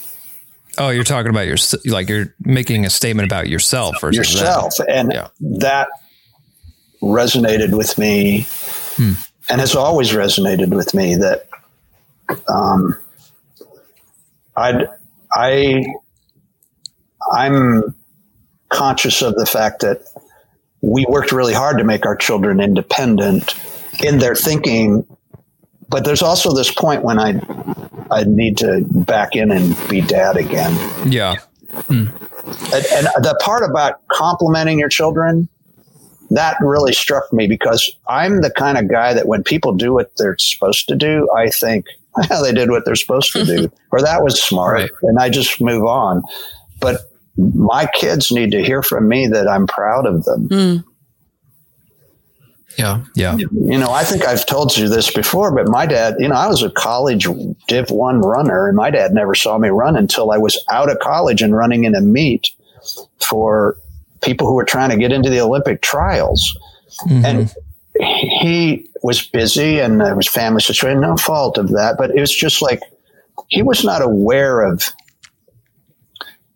oh 0.78 0.90
you're 0.90 1.04
talking 1.04 1.30
about 1.30 1.48
your 1.48 1.58
like 1.86 2.10
you're 2.10 2.34
making 2.40 2.86
a 2.86 2.90
statement 2.90 3.26
about 3.28 3.48
yourself 3.48 3.96
versus 4.02 4.18
yourself 4.18 4.76
them. 4.78 4.88
and 4.90 5.12
Yeah. 5.14 5.28
that 5.60 5.88
resonated 7.02 7.76
with 7.78 7.98
me 7.98 8.48
and 9.50 9.60
has 9.60 9.76
always 9.76 10.12
resonated 10.12 10.74
with 10.74 10.94
me 10.94 11.16
that 11.16 11.48
um, 12.48 12.98
I'd, 14.56 14.88
I 15.34 15.84
I'm 17.34 17.96
conscious 18.70 19.22
of 19.22 19.36
the 19.36 19.46
fact 19.46 19.82
that 19.82 20.02
we 20.82 21.06
worked 21.08 21.32
really 21.32 21.54
hard 21.54 21.78
to 21.78 21.84
make 21.84 22.06
our 22.06 22.16
children 22.16 22.60
independent 22.60 23.54
in 24.04 24.20
their 24.20 24.36
thinking 24.36 25.06
but 25.90 26.06
there's 26.06 26.24
also 26.24 26.54
this 26.54 26.72
point 26.72 27.04
when 27.04 27.20
I 27.20 27.40
I 28.10 28.24
need 28.24 28.58
to 28.58 28.84
back 29.06 29.36
in 29.36 29.52
and 29.52 29.78
be 29.90 30.02
dad 30.02 30.38
again. 30.38 30.74
Yeah. 31.12 31.36
Hmm. 31.72 32.08
And, 32.74 32.86
and 32.94 33.08
the 33.24 33.38
part 33.42 33.64
about 33.64 34.06
complimenting 34.08 34.80
your 34.80 34.90
children 34.90 35.48
that 36.30 36.58
really 36.62 36.94
struck 36.94 37.32
me 37.32 37.48
because 37.48 37.92
i'm 38.08 38.42
the 38.42 38.50
kind 38.50 38.78
of 38.78 38.90
guy 38.90 39.14
that 39.14 39.28
when 39.28 39.44
people 39.44 39.74
do 39.74 39.94
what 39.94 40.12
they're 40.18 40.36
supposed 40.40 40.88
to 40.88 40.96
do 40.96 41.30
i 41.36 41.50
think 41.50 41.86
"Yeah, 42.30 42.42
they 42.42 42.52
did 42.52 42.70
what 42.72 42.86
they're 42.86 42.96
supposed 42.96 43.32
to 43.34 43.46
do 43.46 43.72
or 43.92 44.02
that 44.02 44.24
was 44.24 44.42
smart 44.42 44.74
Right. 44.74 44.90
and 45.04 45.20
i 45.20 45.30
just 45.30 45.62
move 45.62 45.84
on. 45.86 46.24
But 46.80 47.02
my 47.38 47.88
kids 47.94 48.32
need 48.32 48.52
to 48.52 48.64
hear 48.64 48.82
from 48.82 49.08
me 49.08 49.28
that 49.28 49.48
i'm 49.48 49.68
proud 49.68 50.06
of 50.06 50.24
them 50.26 50.48
hmm. 50.48 50.78
Yeah. 52.78 53.04
yeah 53.16 53.36
you 53.36 53.78
know, 53.78 53.92
I 53.92 54.04
think 54.04 54.26
I've 54.26 54.46
told 54.46 54.76
you 54.76 54.90
this 54.90 55.12
before, 55.14 55.54
but 55.54 55.68
my 55.68 55.86
dad, 55.86 56.16
you 56.20 56.28
know, 56.28 56.36
I 56.36 56.48
was 56.48 56.64
a 56.64 56.70
college 56.72 57.28
Div 57.68 57.92
1 57.92 58.22
runner, 58.22 58.68
and 58.68 58.76
my 58.76 58.90
dad 58.90 59.14
never 59.14 59.36
saw 59.36 59.58
me 59.58 59.70
run 59.70 59.96
until 59.96 60.32
I 60.32 60.38
was 60.38 60.58
out 60.70 60.90
of 60.90 61.00
college 61.00 61.42
and 61.42 61.56
running 61.56 61.84
in 61.84 61.96
a 61.96 62.02
meet 62.02 62.50
for 63.20 63.78
people 64.22 64.48
who 64.48 64.56
were 64.56 64.66
trying 64.66 64.90
to 64.90 64.98
get 64.98 65.12
into 65.12 65.30
the 65.30 65.40
Olympic 65.40 65.82
trials. 65.82 66.58
Mm-hmm. 67.08 67.26
And 67.26 67.56
he 68.00 68.90
was 69.04 69.22
busy 69.22 69.80
and 69.80 70.02
there 70.02 70.16
was 70.16 70.28
family 70.28 70.62
situation, 70.62 71.02
no 71.02 71.18
fault 71.18 71.58
of 71.58 71.70
that, 71.70 71.96
but 71.98 72.12
it 72.12 72.20
was 72.20 72.34
just 72.34 72.62
like 72.62 72.82
he 73.50 73.62
was 73.62 73.84
not 73.84 74.02
aware 74.02 74.62
of 74.62 74.92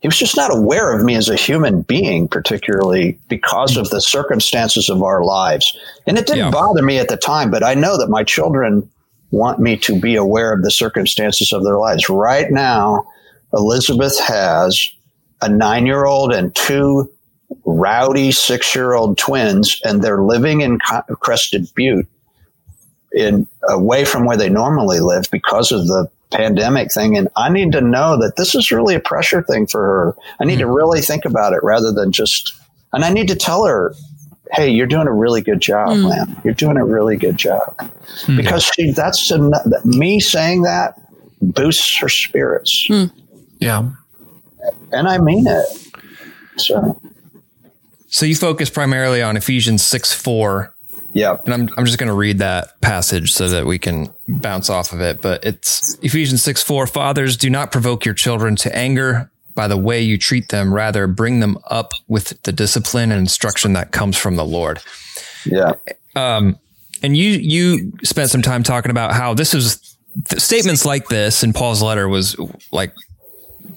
he 0.01 0.07
was 0.07 0.17
just 0.17 0.37
not 0.37 0.55
aware 0.55 0.91
of 0.95 1.03
me 1.03 1.15
as 1.15 1.27
a 1.27 1.35
human 1.35 1.81
being, 1.81 2.27
particularly 2.27 3.19
because 3.29 3.77
of 3.77 3.89
the 3.89 4.01
circumstances 4.01 4.89
of 4.89 5.01
our 5.01 5.23
lives. 5.23 5.75
And 6.05 6.17
it 6.17 6.27
didn't 6.27 6.45
Yeah. 6.45 6.51
bother 6.51 6.83
me 6.83 6.99
at 6.99 7.07
the 7.07 7.17
time, 7.17 7.49
but 7.49 7.63
I 7.63 7.73
know 7.73 7.97
that 7.97 8.09
my 8.09 8.23
children 8.23 8.87
want 9.31 9.59
me 9.59 9.75
to 9.77 9.99
be 9.99 10.15
aware 10.15 10.53
of 10.53 10.61
the 10.61 10.71
circumstances 10.71 11.51
of 11.51 11.63
their 11.63 11.77
lives. 11.77 12.09
Right 12.09 12.51
now, 12.51 13.05
Elizabeth 13.53 14.19
has 14.19 14.87
a 15.41 15.49
nine 15.49 15.85
year 15.85 16.05
old 16.05 16.31
and 16.31 16.53
two 16.55 17.09
rowdy 17.65 18.31
six 18.31 18.75
year 18.75 18.93
old 18.93 19.17
twins, 19.17 19.81
and 19.83 20.01
they're 20.03 20.21
living 20.21 20.61
in 20.61 20.77
Crested 21.21 21.67
Butte, 21.75 22.07
in 23.13 23.47
away 23.67 24.05
from 24.05 24.25
where 24.25 24.37
they 24.37 24.49
normally 24.49 24.99
live 24.99 25.29
because 25.31 25.71
of 25.71 25.87
the 25.87 26.07
pandemic 26.31 26.91
thing. 26.91 27.17
And 27.17 27.29
I 27.35 27.49
need 27.49 27.71
to 27.73 27.81
know 27.81 28.17
that 28.21 28.35
this 28.35 28.55
is 28.55 28.71
really 28.71 28.95
a 28.95 28.99
pressure 28.99 29.43
thing 29.43 29.67
for 29.67 29.81
her. 29.81 30.15
I 30.39 30.45
need 30.45 30.53
mm-hmm. 30.53 30.61
to 30.61 30.71
really 30.71 31.01
think 31.01 31.25
about 31.25 31.53
it 31.53 31.59
rather 31.63 31.91
than 31.91 32.11
just, 32.11 32.53
and 32.93 33.03
I 33.05 33.09
need 33.09 33.27
to 33.29 33.35
tell 33.35 33.65
her, 33.65 33.93
hey, 34.51 34.69
you're 34.69 34.87
doing 34.87 35.07
a 35.07 35.13
really 35.13 35.41
good 35.41 35.59
job, 35.59 35.89
mm. 35.89 36.09
man. 36.09 36.41
You're 36.43 36.53
doing 36.53 36.77
a 36.77 36.85
really 36.85 37.17
good 37.17 37.37
job. 37.37 37.75
Mm. 38.23 38.37
Because 38.37 38.63
she, 38.63 38.91
that's 38.91 39.29
a, 39.31 39.51
me 39.83 40.19
saying 40.19 40.61
that 40.61 40.99
boosts 41.41 41.97
her 41.97 42.09
spirits. 42.09 42.87
Mm. 42.89 43.11
Yeah. 43.59 43.89
And 44.91 45.07
I 45.07 45.17
mean 45.17 45.45
it. 45.47 45.65
So, 46.57 46.99
so 48.07 48.25
you 48.25 48.35
focus 48.35 48.69
primarily 48.69 49.21
on 49.21 49.37
Ephesians 49.37 49.83
6 49.83 50.13
4. 50.13 50.73
Yeah. 51.13 51.37
And 51.45 51.53
I'm, 51.53 51.69
I'm 51.77 51.85
just 51.85 51.97
going 51.97 52.09
to 52.09 52.15
read 52.15 52.39
that 52.39 52.79
passage 52.81 53.31
so 53.31 53.49
that 53.49 53.65
we 53.65 53.79
can 53.79 54.13
bounce 54.27 54.69
off 54.69 54.93
of 54.93 55.01
it. 55.01 55.21
But 55.21 55.43
it's 55.43 55.97
Ephesians 56.01 56.43
6 56.43 56.61
4. 56.61 56.87
Fathers, 56.87 57.37
do 57.37 57.49
not 57.49 57.71
provoke 57.71 58.05
your 58.05 58.13
children 58.13 58.55
to 58.57 58.75
anger 58.75 59.31
by 59.55 59.67
the 59.67 59.77
way 59.77 60.01
you 60.01 60.17
treat 60.17 60.49
them. 60.49 60.73
Rather, 60.73 61.07
bring 61.07 61.39
them 61.39 61.57
up 61.69 61.91
with 62.07 62.41
the 62.43 62.51
discipline 62.51 63.11
and 63.11 63.19
instruction 63.19 63.73
that 63.73 63.91
comes 63.91 64.15
from 64.17 64.35
the 64.35 64.45
Lord. 64.45 64.79
Yeah. 65.45 65.73
Um, 66.15 66.59
and 67.03 67.15
you 67.15 67.31
you 67.31 67.93
spent 68.03 68.29
some 68.29 68.41
time 68.41 68.63
talking 68.63 68.91
about 68.91 69.13
how 69.13 69.33
this 69.33 69.53
is 69.53 69.97
statements 70.37 70.85
like 70.85 71.07
this 71.09 71.43
in 71.43 71.53
Paul's 71.53 71.81
letter 71.81 72.07
was 72.07 72.35
like 72.71 72.93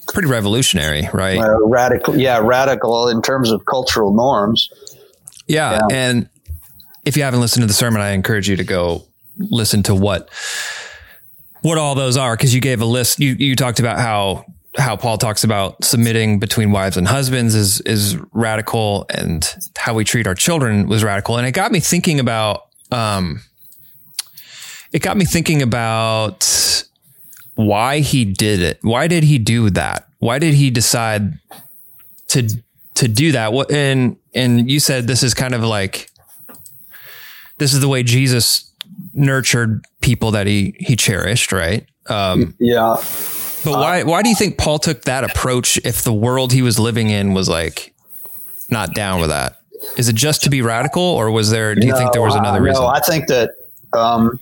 pretty 0.09 0.29
revolutionary, 0.29 1.09
right? 1.12 1.38
Uh, 1.38 1.66
radical, 1.66 2.16
yeah, 2.16 2.40
radical 2.43 3.09
in 3.09 3.23
terms 3.23 3.51
of 3.51 3.64
cultural 3.66 4.14
norms. 4.14 4.71
Yeah, 5.47 5.73
yeah, 5.73 5.97
and 5.97 6.29
if 7.05 7.17
you 7.17 7.23
haven't 7.23 7.41
listened 7.41 7.63
to 7.63 7.67
the 7.67 7.73
sermon, 7.73 8.01
I 8.01 8.11
encourage 8.11 8.49
you 8.49 8.57
to 8.57 8.65
go 8.65 9.07
listen 9.39 9.83
to 9.85 9.95
what 9.95 10.29
what 11.63 11.79
all 11.79 11.95
those 11.95 12.17
are 12.17 12.37
because 12.37 12.55
you 12.55 12.61
gave 12.61 12.81
a 12.81 12.87
list. 12.87 13.21
You 13.21 13.33
you 13.33 13.57
talked 13.57 13.81
about 13.81 13.99
how 13.99 14.45
how 14.79 14.97
Paul 14.97 15.19
talks 15.19 15.45
about 15.45 15.85
submitting 15.85 16.39
between 16.39 16.71
wives 16.71 16.97
and 16.97 17.07
husbands 17.07 17.55
is 17.55 17.81
is 17.83 18.17
radical, 18.33 19.07
and 19.11 19.49
how 19.77 19.95
we 19.95 20.05
treat 20.05 20.27
our 20.27 20.35
children 20.35 20.89
was 20.89 21.05
radical, 21.05 21.37
and 21.37 21.47
it 21.47 21.53
got 21.53 21.73
me 21.73 21.81
thinking 21.81 22.21
about. 22.21 22.67
Um, 22.91 23.43
it 24.93 25.03
got 25.03 25.17
me 25.17 25.25
thinking 25.25 25.63
about 25.63 26.85
why 27.55 28.01
he 28.01 28.25
did 28.25 28.61
it. 28.61 28.79
Why 28.83 29.07
did 29.07 29.23
he 29.23 29.39
do 29.39 29.71
that? 29.71 30.09
Why 30.19 30.41
did 30.41 30.55
he 30.55 30.71
decide 30.71 31.39
to 32.29 32.49
to 32.95 33.09
do 33.09 33.33
that? 33.33 33.53
What 33.53 33.71
and 33.71 34.17
and 34.35 34.71
you 34.71 34.81
said 34.81 35.07
this 35.07 35.23
is 35.23 35.35
kind 35.35 35.55
of 35.55 35.63
like 35.63 36.11
this 37.61 37.75
is 37.75 37.81
the 37.81 37.88
way 37.88 38.03
Jesus 38.03 38.73
nurtured 39.12 39.85
people 40.01 40.33
that 40.33 40.46
he 40.46 40.75
he 40.81 40.96
cherished, 40.96 41.53
right? 41.53 41.87
Um, 42.07 42.57
yeah. 42.59 42.96
But 43.64 43.73
why 43.73 44.03
why 44.03 44.23
do 44.23 44.31
you 44.31 44.35
think 44.35 44.59
Paul 44.59 44.79
took 44.79 45.03
that 45.03 45.23
approach 45.23 45.79
if 45.85 46.03
the 46.03 46.12
world 46.12 46.53
he 46.53 46.62
was 46.62 46.79
living 46.79 47.11
in 47.11 47.35
was 47.35 47.49
like 47.49 47.94
not 48.70 48.94
down 48.94 49.20
with 49.20 49.29
that? 49.29 49.61
Is 49.96 50.09
it 50.09 50.16
just 50.16 50.42
to 50.44 50.51
be 50.51 50.62
radical, 50.62 51.03
or 51.03 51.31
was 51.31 51.51
there? 51.51 51.75
Do 51.75 51.87
you 51.87 51.92
no, 51.92 51.99
think 51.99 52.12
there 52.12 52.23
was 52.23 52.35
another 52.35 52.62
reason? 52.62 52.83
No, 52.83 52.88
I 52.88 53.01
think 53.01 53.29
that 53.29 53.51
um, 53.92 54.40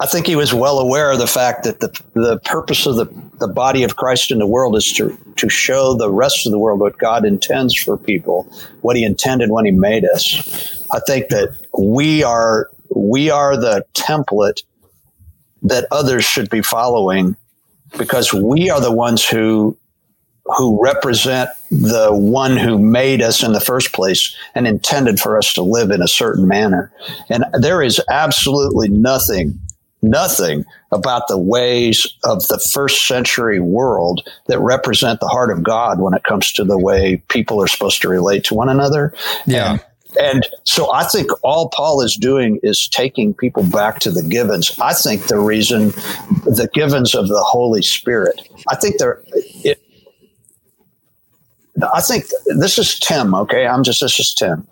I 0.00 0.06
think 0.06 0.26
he 0.26 0.36
was 0.36 0.52
well 0.52 0.78
aware 0.78 1.10
of 1.10 1.18
the 1.18 1.26
fact 1.26 1.64
that 1.64 1.80
the, 1.80 1.88
the 2.14 2.38
purpose 2.44 2.86
of 2.86 2.96
the, 2.96 3.06
the 3.38 3.48
body 3.48 3.82
of 3.82 3.96
Christ 3.96 4.30
in 4.30 4.38
the 4.38 4.46
world 4.46 4.76
is 4.76 4.92
to, 4.94 5.16
to 5.36 5.48
show 5.48 5.94
the 5.94 6.10
rest 6.10 6.46
of 6.46 6.52
the 6.52 6.58
world 6.58 6.80
what 6.80 6.98
God 6.98 7.24
intends 7.24 7.74
for 7.74 7.96
people, 7.96 8.50
what 8.80 8.96
he 8.96 9.04
intended 9.04 9.50
when 9.50 9.64
he 9.64 9.70
made 9.70 10.04
us. 10.04 10.86
I 10.90 11.00
think 11.06 11.28
that 11.28 11.54
we 11.78 12.22
are, 12.22 12.70
we 12.94 13.30
are 13.30 13.56
the 13.56 13.84
template 13.94 14.62
that 15.62 15.86
others 15.90 16.24
should 16.24 16.50
be 16.50 16.62
following 16.62 17.36
because 17.96 18.32
we 18.32 18.70
are 18.70 18.80
the 18.80 18.92
ones 18.92 19.26
who 19.26 19.76
who 20.56 20.82
represent 20.82 21.50
the 21.70 22.08
one 22.10 22.56
who 22.56 22.78
made 22.78 23.20
us 23.20 23.42
in 23.42 23.52
the 23.52 23.60
first 23.60 23.92
place 23.92 24.34
and 24.54 24.66
intended 24.66 25.20
for 25.20 25.36
us 25.36 25.52
to 25.52 25.62
live 25.62 25.90
in 25.90 26.00
a 26.00 26.08
certain 26.08 26.48
manner. 26.48 26.90
And 27.28 27.44
there 27.52 27.82
is 27.82 28.00
absolutely 28.08 28.88
nothing 28.88 29.60
nothing 30.02 30.64
about 30.92 31.28
the 31.28 31.38
ways 31.38 32.06
of 32.24 32.46
the 32.48 32.58
first 32.72 33.06
century 33.06 33.60
world 33.60 34.28
that 34.46 34.58
represent 34.60 35.20
the 35.20 35.28
heart 35.28 35.50
of 35.50 35.62
God 35.62 36.00
when 36.00 36.14
it 36.14 36.24
comes 36.24 36.52
to 36.52 36.64
the 36.64 36.78
way 36.78 37.16
people 37.28 37.62
are 37.62 37.66
supposed 37.66 38.00
to 38.02 38.08
relate 38.08 38.44
to 38.44 38.54
one 38.54 38.68
another. 38.68 39.12
Yeah. 39.46 39.72
And, 39.72 39.84
and 40.20 40.46
so 40.64 40.92
I 40.92 41.04
think 41.04 41.30
all 41.42 41.68
Paul 41.68 42.00
is 42.00 42.16
doing 42.16 42.60
is 42.62 42.88
taking 42.88 43.34
people 43.34 43.62
back 43.64 43.98
to 44.00 44.10
the 44.10 44.22
givens. 44.22 44.78
I 44.78 44.94
think 44.94 45.26
the 45.26 45.38
reason 45.38 45.88
the 46.44 46.68
givens 46.72 47.14
of 47.14 47.28
the 47.28 47.42
Holy 47.42 47.82
Spirit, 47.82 48.40
I 48.68 48.76
think 48.76 48.98
they're, 48.98 49.22
it, 49.64 49.82
I 51.92 52.00
think 52.00 52.24
this 52.58 52.78
is 52.78 52.98
Tim. 52.98 53.34
Okay. 53.34 53.66
I'm 53.66 53.82
just, 53.84 54.00
this 54.00 54.18
is 54.18 54.32
Tim. 54.32 54.66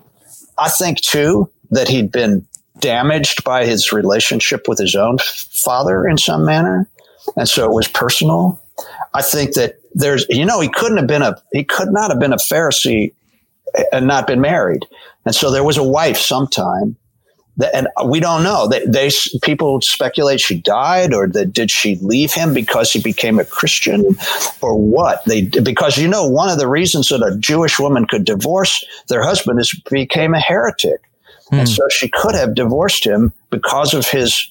I 0.58 0.70
think 0.70 1.00
too 1.00 1.50
that 1.70 1.88
he'd 1.88 2.10
been 2.10 2.46
damaged 2.80 3.44
by 3.44 3.66
his 3.66 3.92
relationship 3.92 4.68
with 4.68 4.78
his 4.78 4.94
own 4.94 5.18
father 5.18 6.06
in 6.06 6.18
some 6.18 6.44
manner. 6.44 6.88
And 7.36 7.48
so 7.48 7.64
it 7.64 7.72
was 7.72 7.88
personal. 7.88 8.60
I 9.14 9.22
think 9.22 9.54
that 9.54 9.76
there's, 9.94 10.26
you 10.28 10.44
know, 10.44 10.60
he 10.60 10.68
couldn't 10.68 10.98
have 10.98 11.06
been 11.06 11.22
a, 11.22 11.40
he 11.52 11.64
could 11.64 11.90
not 11.90 12.10
have 12.10 12.20
been 12.20 12.32
a 12.32 12.36
Pharisee 12.36 13.12
and 13.92 14.06
not 14.06 14.26
been 14.26 14.40
married. 14.40 14.84
And 15.24 15.34
so 15.34 15.50
there 15.50 15.64
was 15.64 15.76
a 15.76 15.82
wife 15.82 16.18
sometime 16.18 16.96
that, 17.56 17.74
and 17.74 17.88
we 18.04 18.20
don't 18.20 18.42
know 18.42 18.68
that 18.68 18.92
they, 18.92 19.08
they, 19.08 19.38
people 19.42 19.80
speculate 19.80 20.40
she 20.40 20.60
died 20.60 21.14
or 21.14 21.26
that 21.28 21.52
did 21.52 21.70
she 21.70 21.96
leave 21.96 22.32
him 22.32 22.52
because 22.52 22.92
he 22.92 23.00
became 23.00 23.38
a 23.38 23.44
Christian 23.44 24.16
or 24.60 24.76
what 24.76 25.24
they, 25.24 25.46
because 25.46 25.96
you 25.96 26.06
know, 26.06 26.28
one 26.28 26.50
of 26.50 26.58
the 26.58 26.68
reasons 26.68 27.08
that 27.08 27.22
a 27.22 27.36
Jewish 27.38 27.78
woman 27.78 28.06
could 28.06 28.24
divorce 28.24 28.84
their 29.08 29.22
husband 29.22 29.58
is 29.58 29.72
became 29.90 30.34
a 30.34 30.40
heretic. 30.40 31.00
And 31.50 31.68
hmm. 31.68 31.74
so 31.74 31.88
she 31.88 32.08
could 32.08 32.34
have 32.34 32.54
divorced 32.54 33.06
him 33.06 33.32
because 33.50 33.94
of 33.94 34.06
his 34.08 34.48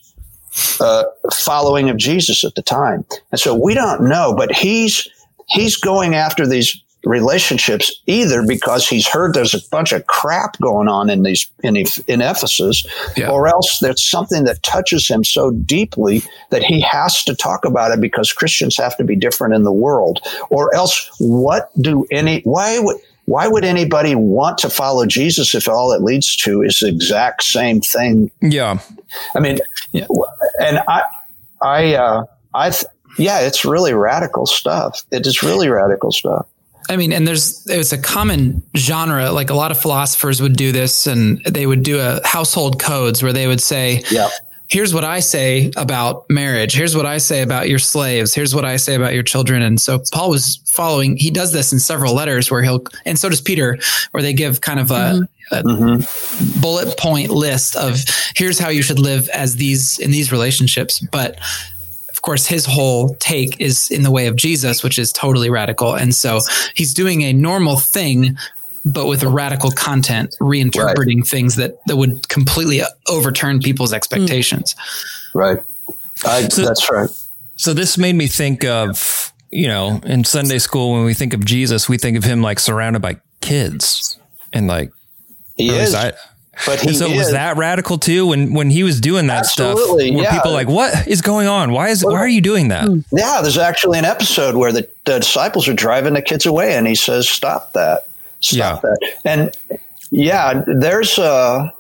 uh, 0.80 1.04
following 1.34 1.90
of 1.90 1.98
Jesus 1.98 2.44
at 2.44 2.56
the 2.56 2.62
time. 2.62 3.06
And 3.32 3.40
so 3.40 3.54
we 3.54 3.74
don't 3.74 4.08
know, 4.08 4.34
but 4.36 4.52
he's 4.52 5.08
he's 5.48 5.76
going 5.76 6.16
after 6.16 6.48
these 6.48 6.82
relationships 7.06 8.02
either 8.08 8.46
because 8.46 8.88
he's 8.88 9.08
heard 9.08 9.34
there's 9.34 9.54
a 9.54 9.70
bunch 9.70 9.92
of 9.92 10.08
crap 10.08 10.60
going 10.60 10.88
on 10.88 11.10
in 11.10 11.24
these 11.24 11.50
in, 11.64 11.78
in 11.78 12.22
Ephesus, 12.22 12.86
yeah. 13.16 13.30
or 13.30 13.48
else 13.48 13.80
there's 13.80 14.04
something 14.04 14.44
that 14.46 14.64
touches 14.64 15.08
him 15.08 15.24
so 15.24 15.52
deeply 15.52 16.24
that 16.50 16.64
he 16.64 16.82
has 16.82 17.24
to 17.24 17.36
talk 17.36 17.64
about 17.64 17.92
it 17.92 18.02
because 18.02 18.34
Christians 18.34 18.76
have 18.78 18.98
to 18.98 19.04
be 19.04 19.16
different 19.16 19.54
in 19.54 19.64
the 19.64 19.72
world, 19.72 20.20
or 20.50 20.74
else 20.76 21.10
what 21.20 21.70
do 21.80 22.06
any 22.12 22.42
why 22.42 22.80
would 22.80 22.98
why 23.26 23.48
would 23.48 23.66
anybody 23.66 24.16
want 24.16 24.58
to 24.60 24.70
follow 24.70 25.06
Jesus 25.06 25.56
if 25.56 25.68
all 25.68 25.92
it 25.92 26.02
leads 26.02 26.36
to 26.38 26.62
is 26.62 26.80
the 26.80 26.88
exact 26.88 27.44
same 27.44 27.82
thing? 27.82 28.32
Yeah. 28.42 28.80
I 29.36 29.40
mean, 29.40 29.60
yeah. 29.92 30.06
and 30.60 30.80
I, 30.88 31.04
I, 31.62 31.96
uh, 31.96 32.26
I, 32.54 32.70
th- 32.70 32.86
yeah, 33.18 33.40
it's 33.42 33.66
really 33.66 33.94
radical 33.94 34.46
stuff. 34.46 35.04
It 35.12 35.26
is 35.26 35.42
really 35.42 35.70
radical 35.70 36.12
stuff. 36.12 36.48
I 36.88 36.98
mean, 36.98 37.12
and 37.14 37.28
there's 37.28 37.66
it's 37.66 37.94
a 37.94 37.98
common 37.98 38.62
genre. 38.78 39.32
Like 39.32 39.50
a 39.50 39.56
lot 39.56 39.72
of 39.72 39.82
philosophers 39.82 40.40
would 40.40 40.56
do 40.56 40.72
this, 40.72 41.08
and 41.08 41.44
they 41.46 41.66
would 41.66 41.82
do 41.82 42.00
a 42.00 42.22
household 42.24 42.80
codes 42.80 43.24
where 43.24 43.34
they 43.34 43.48
would 43.48 43.62
say, 43.62 44.04
yeah 44.12 44.30
here's 44.68 44.94
what 44.94 45.04
I 45.04 45.20
say 45.20 45.72
about 45.76 46.30
marriage. 46.30 46.74
Here's 46.76 46.96
what 46.96 47.06
I 47.06 47.18
say 47.20 47.42
about 47.42 47.70
your 47.70 47.80
slaves. 47.80 48.34
Here's 48.34 48.56
what 48.56 48.66
I 48.66 48.78
say 48.78 48.96
about 48.96 49.14
your 49.14 49.24
children. 49.24 49.62
And 49.62 49.80
so 49.80 50.02
Paul 50.12 50.32
was 50.32 50.58
following, 50.66 51.18
he 51.18 51.30
does 51.30 51.54
this 51.54 51.72
in 51.72 51.80
several 51.80 52.14
letters 52.14 52.50
where 52.50 52.64
he'll, 52.64 52.84
and 53.06 53.18
so 53.18 53.30
does 53.30 53.42
Peter, 53.42 53.78
where 54.12 54.24
they 54.24 54.34
give 54.34 54.62
kind 54.62 54.80
of 54.80 54.92
a, 54.92 54.94
mm-hmm. 55.52 55.56
a 55.56 55.64
mm-hmm. 55.64 56.62
bullet 56.62 56.98
point 56.98 57.30
list 57.30 57.76
of 57.76 58.04
here's 58.36 58.58
how 58.58 58.70
you 58.70 58.82
should 58.82 59.00
live 59.00 59.30
as 59.30 59.58
these, 59.58 60.00
in 60.00 60.12
these 60.12 60.32
relationships. 60.32 61.00
But 61.12 61.40
of 62.10 62.22
course, 62.24 62.48
his 62.48 62.66
whole 62.66 63.16
take 63.20 63.62
is 63.62 63.92
in 63.92 64.02
the 64.02 64.12
way 64.12 64.26
of 64.26 64.36
Jesus, 64.36 64.84
which 64.84 64.98
is 64.98 65.12
totally 65.12 65.52
radical. 65.52 65.94
And 65.94 66.16
so 66.16 66.40
he's 66.74 66.94
doing 66.94 67.22
a 67.22 67.34
normal 67.34 67.78
thing 67.78 68.36
but 68.86 69.08
with 69.08 69.24
a 69.24 69.28
radical 69.28 69.72
content, 69.72 70.36
reinterpreting 70.40 71.18
right. 71.18 71.28
things 71.28 71.56
that, 71.56 71.80
that 71.88 71.98
would 71.98 72.30
completely 72.30 72.82
overturn 73.08 73.60
people's 73.60 73.92
expectations. 73.92 74.76
Mm. 74.76 75.36
Right. 75.36 75.60
I, 76.24 76.48
so, 76.48 76.64
that's 76.64 76.90
right. 76.90 77.10
So 77.56 77.74
this 77.74 77.98
made 77.98 78.16
me 78.16 78.28
think 78.28 78.64
of, 78.64 79.34
you 79.52 79.68
know, 79.68 80.00
in 80.04 80.24
Sunday 80.24 80.60
school, 80.60 80.94
when 80.94 81.04
we 81.04 81.14
think 81.14 81.34
of 81.34 81.44
Jesus, 81.44 81.90
we 81.90 81.98
think 81.98 82.16
of 82.16 82.24
him 82.24 82.42
like 82.42 82.60
surrounded 82.60 83.02
by 83.02 83.20
kids 83.42 84.20
and 84.54 84.68
like, 84.68 84.92
he 85.58 85.70
is. 85.70 85.96
I, 85.96 86.14
but 86.66 86.80
he 86.80 86.94
so 86.94 87.08
is. 87.08 87.18
was 87.18 87.32
that 87.32 87.58
radical 87.58 87.98
too 87.98 88.28
when 88.28 88.54
when 88.54 88.70
he 88.70 88.84
was 88.84 89.02
doing 89.02 89.28
that 89.28 89.40
Absolutely, 89.40 90.08
stuff? 90.08 90.18
Were 90.18 90.24
yeah. 90.24 90.36
people 90.36 90.52
like, 90.52 90.68
"What 90.68 91.08
is 91.08 91.22
going 91.22 91.48
on? 91.48 91.72
Why 91.72 91.90
is 91.90 92.04
why 92.04 92.18
are 92.18 92.28
you 92.28 92.42
doing 92.42 92.70
that?" 92.70 92.90
Yeah, 93.12 93.42
there's 93.42 93.58
actually 93.58 94.00
an 94.00 94.06
episode 94.06 94.56
where 94.56 94.72
the, 94.72 94.88
the 95.06 95.20
disciples 95.20 95.68
are 95.68 95.74
driving 95.74 96.14
the 96.14 96.22
kids 96.22 96.46
away, 96.46 96.76
and 96.76 96.88
he 96.88 96.96
says, 96.96 97.28
"Stop 97.28 97.74
that." 97.74 98.08
Stop 98.40 98.84
yeah. 98.84 98.90
that. 98.90 99.14
And 99.26 99.58
yeah, 100.12 100.64
there's 100.68 101.18
a 101.18 101.74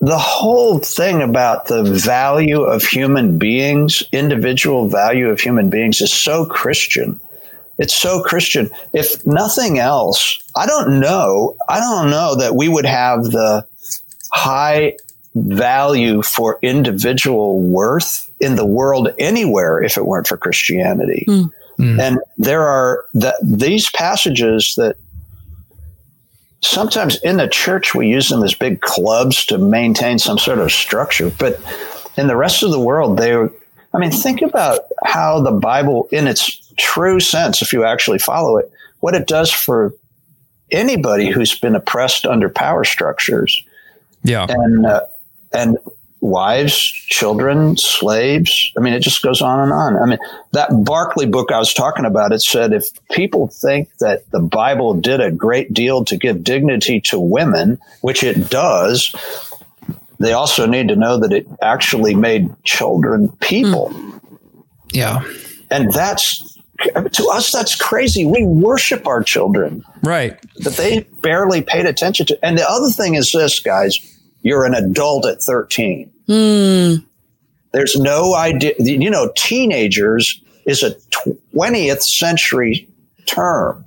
the 0.00 0.18
whole 0.18 0.78
thing 0.78 1.20
about 1.20 1.66
the 1.66 1.82
value 1.82 2.62
of 2.62 2.82
human 2.82 3.36
beings, 3.36 4.02
individual 4.12 4.88
value 4.88 5.28
of 5.28 5.40
human 5.40 5.68
beings, 5.68 6.00
is 6.00 6.12
so 6.12 6.46
Christian. 6.46 7.20
It's 7.78 7.94
so 7.94 8.22
Christian. 8.22 8.70
If 8.92 9.26
nothing 9.26 9.78
else, 9.78 10.42
I 10.56 10.66
don't 10.66 11.00
know. 11.00 11.56
I 11.68 11.80
don't 11.80 12.10
know 12.10 12.36
that 12.36 12.54
we 12.54 12.68
would 12.68 12.86
have 12.86 13.24
the 13.24 13.66
high 14.32 14.96
value 15.34 16.22
for 16.22 16.58
individual 16.62 17.60
worth 17.60 18.30
in 18.40 18.56
the 18.56 18.66
world 18.66 19.08
anywhere 19.18 19.82
if 19.82 19.96
it 19.96 20.06
weren't 20.06 20.26
for 20.26 20.36
Christianity. 20.36 21.24
Mm. 21.28 21.52
Mm. 21.80 22.00
And 22.00 22.18
there 22.36 22.66
are 22.66 23.06
that 23.14 23.36
these 23.42 23.90
passages 23.90 24.74
that 24.76 24.96
sometimes 26.62 27.16
in 27.22 27.38
the 27.38 27.48
church 27.48 27.94
we 27.94 28.06
use 28.06 28.28
them 28.28 28.42
as 28.42 28.54
big 28.54 28.80
clubs 28.82 29.46
to 29.46 29.58
maintain 29.58 30.18
some 30.18 30.38
sort 30.38 30.58
of 30.58 30.70
structure, 30.70 31.32
but 31.38 31.58
in 32.16 32.26
the 32.26 32.36
rest 32.36 32.62
of 32.62 32.70
the 32.70 32.80
world 32.80 33.18
they 33.18 33.32
are. 33.32 33.50
I 33.92 33.98
mean 33.98 34.12
think 34.12 34.42
about 34.42 34.82
how 35.04 35.40
the 35.40 35.50
Bible 35.50 36.08
in 36.12 36.28
its 36.28 36.72
true 36.78 37.18
sense 37.18 37.60
if 37.62 37.72
you 37.72 37.84
actually 37.84 38.18
follow 38.18 38.56
it 38.56 38.70
what 39.00 39.14
it 39.14 39.26
does 39.26 39.50
for 39.50 39.94
anybody 40.70 41.28
who's 41.28 41.58
been 41.58 41.74
oppressed 41.74 42.26
under 42.26 42.48
power 42.48 42.84
structures. 42.84 43.64
Yeah. 44.22 44.46
And 44.48 44.86
uh, 44.86 45.00
and 45.52 45.78
wives, 46.20 46.76
children, 46.82 47.76
slaves. 47.76 48.72
I 48.76 48.80
mean, 48.80 48.92
it 48.92 49.00
just 49.00 49.22
goes 49.22 49.40
on 49.40 49.60
and 49.60 49.72
on. 49.72 49.96
I 49.96 50.06
mean, 50.06 50.18
that 50.52 50.68
Barclay 50.84 51.26
book 51.26 51.50
I 51.50 51.58
was 51.58 51.72
talking 51.72 52.04
about, 52.04 52.32
it 52.32 52.42
said 52.42 52.72
if 52.72 52.88
people 53.10 53.48
think 53.48 53.96
that 53.98 54.30
the 54.30 54.40
Bible 54.40 54.94
did 54.94 55.20
a 55.20 55.30
great 55.30 55.72
deal 55.72 56.04
to 56.04 56.16
give 56.16 56.44
dignity 56.44 57.00
to 57.02 57.18
women, 57.18 57.78
which 58.02 58.22
it 58.22 58.50
does, 58.50 59.14
they 60.18 60.32
also 60.32 60.66
need 60.66 60.88
to 60.88 60.96
know 60.96 61.18
that 61.18 61.32
it 61.32 61.46
actually 61.62 62.14
made 62.14 62.50
children 62.64 63.28
people. 63.40 63.88
Mm. 63.88 64.20
Yeah. 64.92 65.24
And 65.70 65.92
that's 65.92 66.50
to 67.12 67.28
us 67.30 67.52
that's 67.52 67.76
crazy 67.76 68.24
we 68.24 68.42
worship 68.42 69.06
our 69.06 69.22
children 69.22 69.84
right 70.02 70.40
that 70.60 70.74
they 70.78 71.00
barely 71.20 71.60
paid 71.60 71.84
attention 71.84 72.24
to 72.24 72.38
and 72.42 72.56
the 72.56 72.66
other 72.66 72.88
thing 72.88 73.16
is 73.16 73.32
this 73.32 73.60
guys 73.60 73.98
you're 74.42 74.64
an 74.64 74.74
adult 74.74 75.26
at 75.26 75.42
13. 75.42 76.10
Mm. 76.28 77.04
There's 77.72 77.96
no 77.96 78.34
idea, 78.34 78.74
you 78.78 79.10
know, 79.10 79.32
teenagers 79.36 80.40
is 80.66 80.82
a 80.82 80.92
20th 81.54 82.02
century 82.02 82.88
term 83.26 83.84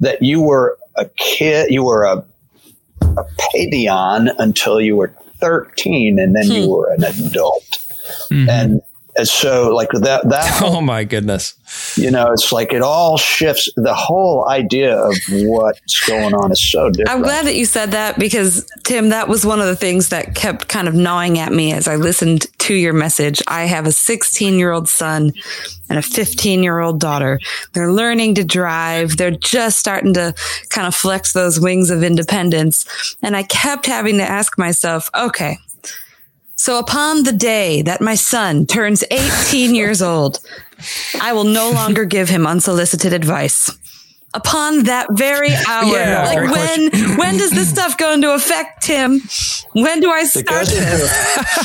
that 0.00 0.22
you 0.22 0.40
were 0.40 0.78
a 0.96 1.06
kid, 1.16 1.70
you 1.70 1.84
were 1.84 2.04
a, 2.04 2.24
a 3.02 3.24
paidion 3.38 4.34
until 4.38 4.80
you 4.80 4.96
were 4.96 5.14
13 5.38 6.18
and 6.18 6.34
then 6.34 6.46
hmm. 6.46 6.52
you 6.52 6.70
were 6.70 6.92
an 6.92 7.04
adult. 7.04 7.78
Mm-hmm. 8.30 8.48
And 8.48 8.82
and 9.16 9.28
so 9.28 9.74
like 9.74 9.90
that 9.92 10.28
that 10.28 10.60
oh 10.62 10.80
my 10.80 11.04
goodness 11.04 11.54
you 11.96 12.10
know 12.10 12.30
it's 12.32 12.52
like 12.52 12.72
it 12.72 12.82
all 12.82 13.16
shifts 13.16 13.68
the 13.76 13.94
whole 13.94 14.48
idea 14.48 14.96
of 14.96 15.14
what's 15.30 16.06
going 16.06 16.34
on 16.34 16.52
is 16.52 16.70
so 16.70 16.90
different 16.90 17.10
i'm 17.10 17.22
glad 17.22 17.46
that 17.46 17.56
you 17.56 17.64
said 17.64 17.90
that 17.92 18.18
because 18.18 18.70
tim 18.86 19.10
that 19.10 19.28
was 19.28 19.44
one 19.44 19.60
of 19.60 19.66
the 19.66 19.76
things 19.76 20.08
that 20.08 20.34
kept 20.34 20.68
kind 20.68 20.88
of 20.88 20.94
gnawing 20.94 21.38
at 21.38 21.52
me 21.52 21.72
as 21.72 21.86
i 21.86 21.96
listened 21.96 22.46
to 22.66 22.74
your 22.74 22.92
message. 22.92 23.40
I 23.46 23.64
have 23.66 23.86
a 23.86 23.92
16 23.92 24.58
year 24.58 24.72
old 24.72 24.88
son 24.88 25.32
and 25.88 25.98
a 25.98 26.02
15 26.02 26.64
year 26.64 26.80
old 26.80 26.98
daughter. 26.98 27.38
They're 27.72 27.92
learning 27.92 28.34
to 28.36 28.44
drive. 28.44 29.16
They're 29.16 29.30
just 29.30 29.78
starting 29.78 30.14
to 30.14 30.34
kind 30.68 30.86
of 30.88 30.94
flex 30.94 31.32
those 31.32 31.60
wings 31.60 31.90
of 31.90 32.02
independence. 32.02 33.16
And 33.22 33.36
i 33.36 33.44
kept 33.44 33.86
having 33.86 34.18
to 34.18 34.24
ask 34.24 34.58
myself 34.58 35.08
okay 35.14 35.58
so 36.58 36.78
upon 36.78 37.22
the 37.22 37.32
day 37.32 37.82
that 37.82 38.00
my 38.00 38.14
son 38.14 38.66
turns 38.66 39.04
18 39.10 39.74
years 39.74 40.00
old, 40.00 40.40
I 41.20 41.34
will 41.34 41.44
no 41.44 41.70
longer 41.70 42.06
give 42.06 42.30
him 42.30 42.46
unsolicited 42.46 43.12
advice 43.12 43.70
upon 44.34 44.84
that 44.84 45.06
very 45.12 45.50
hour. 45.68 45.86
Yeah, 45.86 46.24
like 46.24 46.50
when 46.50 46.90
question. 46.90 47.16
when 47.16 47.36
does 47.38 47.50
this 47.50 47.70
stuff 47.70 47.96
go 47.96 48.12
into 48.12 48.34
effect, 48.34 48.82
Tim? 48.82 49.20
When 49.72 50.00
do 50.00 50.10
I 50.10 50.24
start 50.24 50.66
this? 50.66 51.56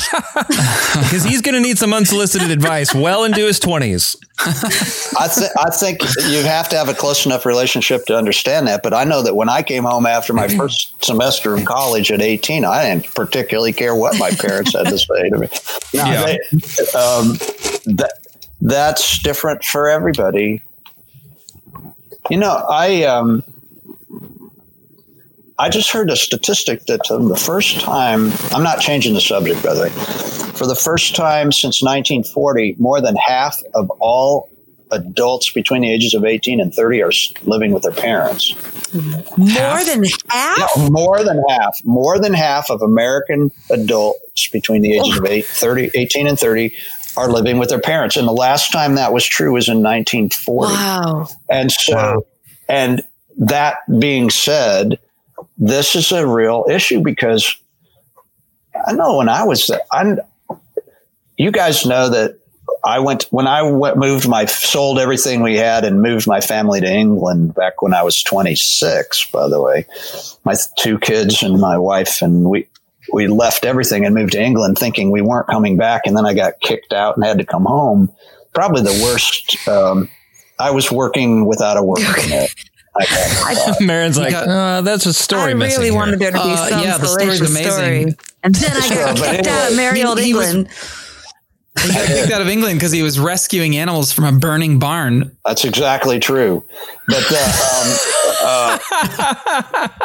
Because 0.94 1.24
he's 1.28 1.40
going 1.40 1.54
to 1.54 1.60
need 1.60 1.78
some 1.78 1.92
unsolicited 1.92 2.50
advice 2.50 2.94
well 2.94 3.24
into 3.24 3.40
his 3.46 3.58
twenties. 3.58 4.16
I, 4.44 5.28
th- 5.32 5.50
I 5.56 5.70
think 5.70 6.00
you 6.28 6.42
have 6.42 6.68
to 6.70 6.76
have 6.76 6.88
a 6.88 6.94
close 6.94 7.26
enough 7.26 7.46
relationship 7.46 8.06
to 8.06 8.16
understand 8.16 8.66
that. 8.66 8.82
But 8.82 8.92
I 8.92 9.04
know 9.04 9.22
that 9.22 9.36
when 9.36 9.48
I 9.48 9.62
came 9.62 9.84
home 9.84 10.04
after 10.04 10.32
my 10.32 10.48
first 10.48 11.04
semester 11.04 11.54
of 11.54 11.64
college 11.64 12.10
at 12.10 12.20
18, 12.20 12.64
I 12.64 12.82
didn't 12.82 13.14
particularly 13.14 13.72
care 13.72 13.94
what 13.94 14.18
my 14.18 14.30
parents 14.30 14.72
had 14.72 14.86
to 14.86 14.98
say 14.98 15.28
to 15.28 15.38
me. 15.38 15.48
Now, 15.94 16.10
yeah. 16.10 16.24
they, 16.24 16.38
um, 16.98 17.34
that, 17.96 18.12
that's 18.60 19.18
different 19.22 19.64
for 19.64 19.88
everybody. 19.88 20.62
You 22.30 22.38
know, 22.38 22.64
I 22.68 23.04
um, 23.04 23.42
I 25.58 25.68
just 25.68 25.90
heard 25.90 26.10
a 26.10 26.16
statistic 26.16 26.86
that 26.86 27.10
um, 27.10 27.28
the 27.28 27.36
first 27.36 27.80
time 27.80 28.32
I'm 28.52 28.62
not 28.62 28.80
changing 28.80 29.14
the 29.14 29.20
subject, 29.20 29.62
by 29.62 29.74
the 29.74 29.82
way. 29.82 29.90
For 30.52 30.66
the 30.66 30.76
first 30.76 31.16
time 31.16 31.52
since 31.52 31.82
1940, 31.82 32.76
more 32.78 33.00
than 33.00 33.16
half 33.16 33.60
of 33.74 33.90
all 33.98 34.50
adults 34.92 35.50
between 35.50 35.82
the 35.82 35.90
ages 35.90 36.14
of 36.14 36.24
18 36.24 36.60
and 36.60 36.72
30 36.72 37.02
are 37.02 37.12
living 37.44 37.72
with 37.72 37.82
their 37.82 37.92
parents. 37.92 38.54
More 39.36 39.48
half? 39.48 39.86
than 39.86 40.04
half? 40.28 40.76
No, 40.76 40.90
more 40.90 41.24
than 41.24 41.42
half. 41.48 41.78
More 41.84 42.18
than 42.18 42.34
half 42.34 42.70
of 42.70 42.82
American 42.82 43.50
adults 43.70 44.48
between 44.48 44.82
the 44.82 44.92
ages 44.92 45.18
oh. 45.18 45.24
of 45.24 45.26
8, 45.26 45.44
30, 45.44 45.90
18 45.94 46.26
and 46.26 46.38
30 46.38 46.76
are 47.16 47.30
living 47.30 47.58
with 47.58 47.68
their 47.68 47.80
parents. 47.80 48.16
And 48.16 48.26
the 48.26 48.32
last 48.32 48.72
time 48.72 48.94
that 48.94 49.12
was 49.12 49.24
true 49.24 49.52
was 49.52 49.68
in 49.68 49.82
1940. 49.82 50.72
Wow. 50.72 51.28
And 51.48 51.70
so, 51.70 51.94
wow. 51.94 52.26
and 52.68 53.02
that 53.38 53.78
being 53.98 54.30
said, 54.30 54.98
this 55.58 55.94
is 55.94 56.12
a 56.12 56.26
real 56.26 56.66
issue 56.68 57.02
because 57.02 57.56
I 58.86 58.92
know 58.92 59.18
when 59.18 59.28
I 59.28 59.44
was, 59.44 59.70
I, 59.92 60.16
you 61.36 61.50
guys 61.50 61.84
know 61.86 62.08
that 62.10 62.38
I 62.84 62.98
went 62.98 63.26
when 63.30 63.46
I 63.46 63.62
went, 63.62 63.96
moved 63.96 64.28
my 64.28 64.44
sold 64.46 64.98
everything 64.98 65.42
we 65.42 65.56
had 65.56 65.84
and 65.84 66.02
moved 66.02 66.26
my 66.26 66.40
family 66.40 66.80
to 66.80 66.86
England 66.86 67.54
back 67.54 67.80
when 67.80 67.94
I 67.94 68.02
was 68.02 68.22
26. 68.22 69.30
By 69.30 69.48
the 69.48 69.60
way, 69.60 69.86
my 70.44 70.54
two 70.78 70.98
kids 70.98 71.42
and 71.42 71.60
my 71.60 71.78
wife 71.78 72.22
and 72.22 72.44
we 72.44 72.68
we 73.12 73.28
left 73.28 73.64
everything 73.64 74.04
and 74.04 74.14
moved 74.14 74.32
to 74.32 74.42
England 74.42 74.78
thinking 74.78 75.10
we 75.10 75.20
weren't 75.20 75.46
coming 75.46 75.76
back. 75.76 76.02
And 76.06 76.16
then 76.16 76.26
I 76.26 76.34
got 76.34 76.60
kicked 76.60 76.92
out 76.92 77.16
and 77.16 77.24
had 77.24 77.38
to 77.38 77.44
come 77.44 77.64
home. 77.64 78.12
Probably 78.54 78.82
the 78.82 79.02
worst. 79.02 79.68
Um, 79.68 80.08
I 80.58 80.70
was 80.70 80.90
working 80.90 81.46
without 81.46 81.76
a 81.76 81.82
work 81.82 82.00
permit. 82.00 82.54
Marin's 83.80 84.18
like, 84.18 84.34
uh, 84.34 84.82
that's 84.82 85.06
a 85.06 85.12
story. 85.12 85.52
I 85.52 85.54
really 85.54 85.90
wanted 85.90 86.18
there 86.18 86.30
to 86.30 86.36
be 86.36 86.42
uh, 86.42 86.68
some 86.68 86.82
yeah, 86.82 86.98
the 86.98 87.06
story's 87.06 87.40
amazing. 87.40 87.70
story. 87.70 88.14
And 88.42 88.54
then 88.54 88.72
I 88.76 88.88
got 88.94 89.16
kicked 89.16 89.46
out 89.46 89.70
of 89.70 89.76
merry 89.76 90.02
old 90.02 90.18
England. 90.18 90.68
Was, 90.68 91.84
he 91.84 91.92
got 91.92 92.06
kicked 92.06 92.32
out 92.32 92.42
of 92.42 92.48
England 92.48 92.78
because 92.78 92.92
he 92.92 93.02
was 93.02 93.18
rescuing 93.18 93.76
animals 93.76 94.12
from 94.12 94.24
a 94.24 94.38
burning 94.38 94.78
barn. 94.78 95.36
That's 95.44 95.64
exactly 95.64 96.20
true. 96.20 96.64
But 97.08 97.22
the, 97.28 97.38
um, 97.38 98.21
uh, 98.42 98.78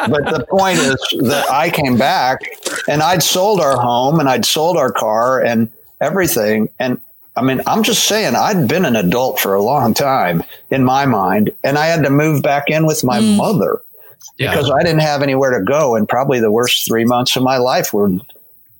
but 0.07 0.25
the 0.25 0.45
point 0.49 0.79
is 0.79 0.97
that 1.27 1.45
I 1.51 1.69
came 1.69 1.97
back 1.97 2.41
and 2.87 3.01
I'd 3.01 3.23
sold 3.23 3.59
our 3.59 3.79
home 3.79 4.19
and 4.19 4.29
I'd 4.29 4.45
sold 4.45 4.77
our 4.77 4.91
car 4.91 5.43
and 5.43 5.69
everything. 6.01 6.69
And 6.79 6.99
I 7.35 7.41
mean, 7.41 7.61
I'm 7.67 7.83
just 7.83 8.05
saying 8.07 8.35
I'd 8.35 8.67
been 8.67 8.85
an 8.85 8.95
adult 8.95 9.39
for 9.39 9.53
a 9.53 9.61
long 9.61 9.93
time 9.93 10.43
in 10.71 10.83
my 10.83 11.05
mind, 11.05 11.51
and 11.63 11.77
I 11.77 11.85
had 11.85 12.03
to 12.03 12.09
move 12.09 12.41
back 12.41 12.69
in 12.69 12.85
with 12.87 13.03
my 13.03 13.19
mm. 13.19 13.37
mother 13.37 13.81
yeah. 14.37 14.51
because 14.51 14.71
I 14.71 14.81
didn't 14.81 15.01
have 15.01 15.21
anywhere 15.21 15.57
to 15.57 15.63
go. 15.63 15.95
And 15.95 16.09
probably 16.09 16.39
the 16.39 16.51
worst 16.51 16.87
three 16.87 17.05
months 17.05 17.35
of 17.35 17.43
my 17.43 17.57
life 17.57 17.93
were 17.93 18.09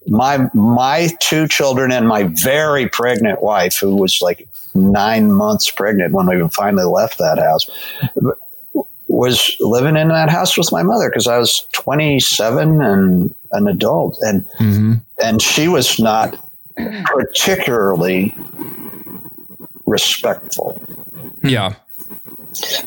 my 0.07 0.49
my 0.53 1.09
two 1.19 1.47
children 1.47 1.91
and 1.91 2.07
my 2.07 2.23
very 2.23 2.87
pregnant 2.87 3.43
wife, 3.43 3.77
who 3.77 3.95
was 3.95 4.21
like 4.21 4.47
nine 4.73 5.31
months 5.31 5.69
pregnant 5.69 6.13
when 6.13 6.27
we 6.27 6.49
finally 6.49 6.85
left 6.85 7.17
that 7.19 7.37
house, 7.37 7.69
was 9.07 9.55
living 9.59 9.95
in 9.95 10.09
that 10.09 10.29
house 10.29 10.57
with 10.57 10.71
my 10.71 10.83
mother 10.83 11.09
because 11.09 11.27
I 11.27 11.37
was 11.37 11.65
27 11.73 12.81
and 12.81 13.33
an 13.51 13.67
adult, 13.67 14.17
and 14.21 14.45
mm-hmm. 14.59 14.93
and 15.23 15.41
she 15.41 15.67
was 15.67 15.99
not 15.99 16.37
particularly 17.05 18.35
respectful. 19.85 20.81
Yeah. 21.43 21.75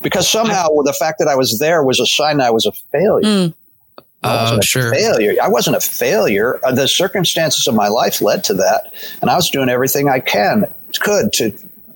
Because 0.03 0.29
somehow 0.29 0.69
the 0.85 0.93
fact 0.93 1.19
that 1.19 1.29
I 1.29 1.37
was 1.37 1.59
there 1.59 1.83
was 1.83 2.01
a 2.01 2.07
sign 2.07 2.39
that 2.39 2.49
I 2.49 2.51
was 2.51 2.67
a 2.67 2.73
failure. 2.73 3.23
Mm. 3.25 3.55
I 4.23 4.43
wasn't 4.43 4.59
uh, 4.59 4.63
sure. 4.63 4.95
failure. 4.95 5.35
I 5.43 5.49
wasn't 5.49 5.77
a 5.77 5.81
failure. 5.81 6.61
Uh, 6.63 6.73
the 6.73 6.87
circumstances 6.87 7.67
of 7.67 7.75
my 7.75 7.89
life 7.89 8.21
led 8.21 8.45
to 8.45 8.55
that, 8.55 8.93
and 9.23 9.31
I 9.31 9.37
was 9.37 9.49
doing 9.49 9.71
everything 9.71 10.11
I 10.11 10.21
can 10.21 10.67
could 11.01 11.33
to 11.35 11.53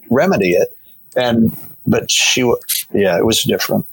remedy 0.08 0.52
it. 0.52 0.74
And 1.16 1.54
but 1.86 2.10
she, 2.10 2.40
yeah, 2.92 3.18
it 3.18 3.26
was 3.26 3.42
different. 3.42 3.84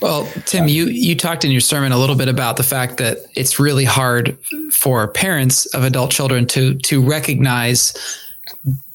Well, 0.00 0.26
Tim, 0.46 0.68
you 0.68 0.86
you 0.86 1.16
talked 1.16 1.44
in 1.44 1.50
your 1.50 1.60
sermon 1.60 1.92
a 1.92 1.98
little 1.98 2.16
bit 2.16 2.28
about 2.28 2.56
the 2.56 2.62
fact 2.62 2.98
that 2.98 3.18
it's 3.34 3.58
really 3.58 3.84
hard 3.84 4.36
for 4.72 5.08
parents 5.08 5.66
of 5.66 5.84
adult 5.84 6.10
children 6.10 6.46
to 6.48 6.74
to 6.74 7.02
recognize 7.02 7.94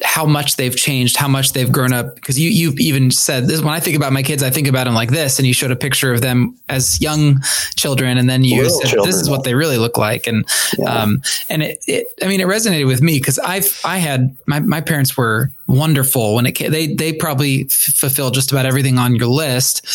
how 0.02 0.26
much 0.26 0.56
they've 0.56 0.76
changed, 0.76 1.16
how 1.16 1.28
much 1.28 1.52
they've 1.52 1.70
grown 1.70 1.92
up. 1.92 2.14
Because 2.16 2.38
you 2.38 2.50
you 2.50 2.72
even 2.78 3.10
said 3.10 3.46
this 3.46 3.60
when 3.60 3.72
I 3.72 3.80
think 3.80 3.96
about 3.96 4.12
my 4.12 4.22
kids, 4.22 4.42
I 4.42 4.50
think 4.50 4.66
about 4.66 4.84
them 4.84 4.94
like 4.94 5.10
this, 5.10 5.38
and 5.38 5.46
you 5.46 5.54
showed 5.54 5.70
a 5.70 5.76
picture 5.76 6.12
of 6.12 6.20
them 6.22 6.56
as 6.68 7.00
young 7.00 7.40
children, 7.76 8.18
and 8.18 8.28
then 8.28 8.42
you 8.42 8.68
said 8.68 8.88
children. 8.88 9.10
this 9.10 9.20
is 9.20 9.30
what 9.30 9.44
they 9.44 9.54
really 9.54 9.78
look 9.78 9.96
like, 9.96 10.26
and 10.26 10.44
um 10.86 11.22
and 11.48 11.62
it, 11.62 11.84
it 11.86 12.06
I 12.22 12.26
mean 12.26 12.40
it 12.40 12.46
resonated 12.46 12.86
with 12.86 13.02
me 13.02 13.18
because 13.18 13.38
I've 13.38 13.80
I 13.84 13.98
had 13.98 14.36
my 14.46 14.60
my 14.60 14.80
parents 14.80 15.16
were 15.16 15.52
wonderful 15.68 16.34
when 16.34 16.46
it 16.46 16.52
came, 16.52 16.72
they 16.72 16.88
they 16.94 17.12
probably 17.12 17.62
f- 17.62 17.94
fulfilled 17.94 18.34
just 18.34 18.50
about 18.50 18.66
everything 18.66 18.98
on 18.98 19.14
your 19.14 19.28
list. 19.28 19.86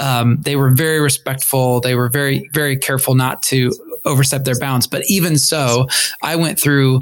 Um, 0.00 0.38
they 0.42 0.56
were 0.56 0.70
very 0.70 1.00
respectful. 1.00 1.80
They 1.80 1.94
were 1.94 2.08
very 2.08 2.48
very 2.54 2.76
careful 2.76 3.14
not 3.14 3.42
to 3.44 3.70
overstep 4.04 4.44
their 4.44 4.58
bounds. 4.58 4.86
But 4.86 5.02
even 5.08 5.36
so, 5.38 5.86
I 6.22 6.36
went 6.36 6.58
through 6.58 7.00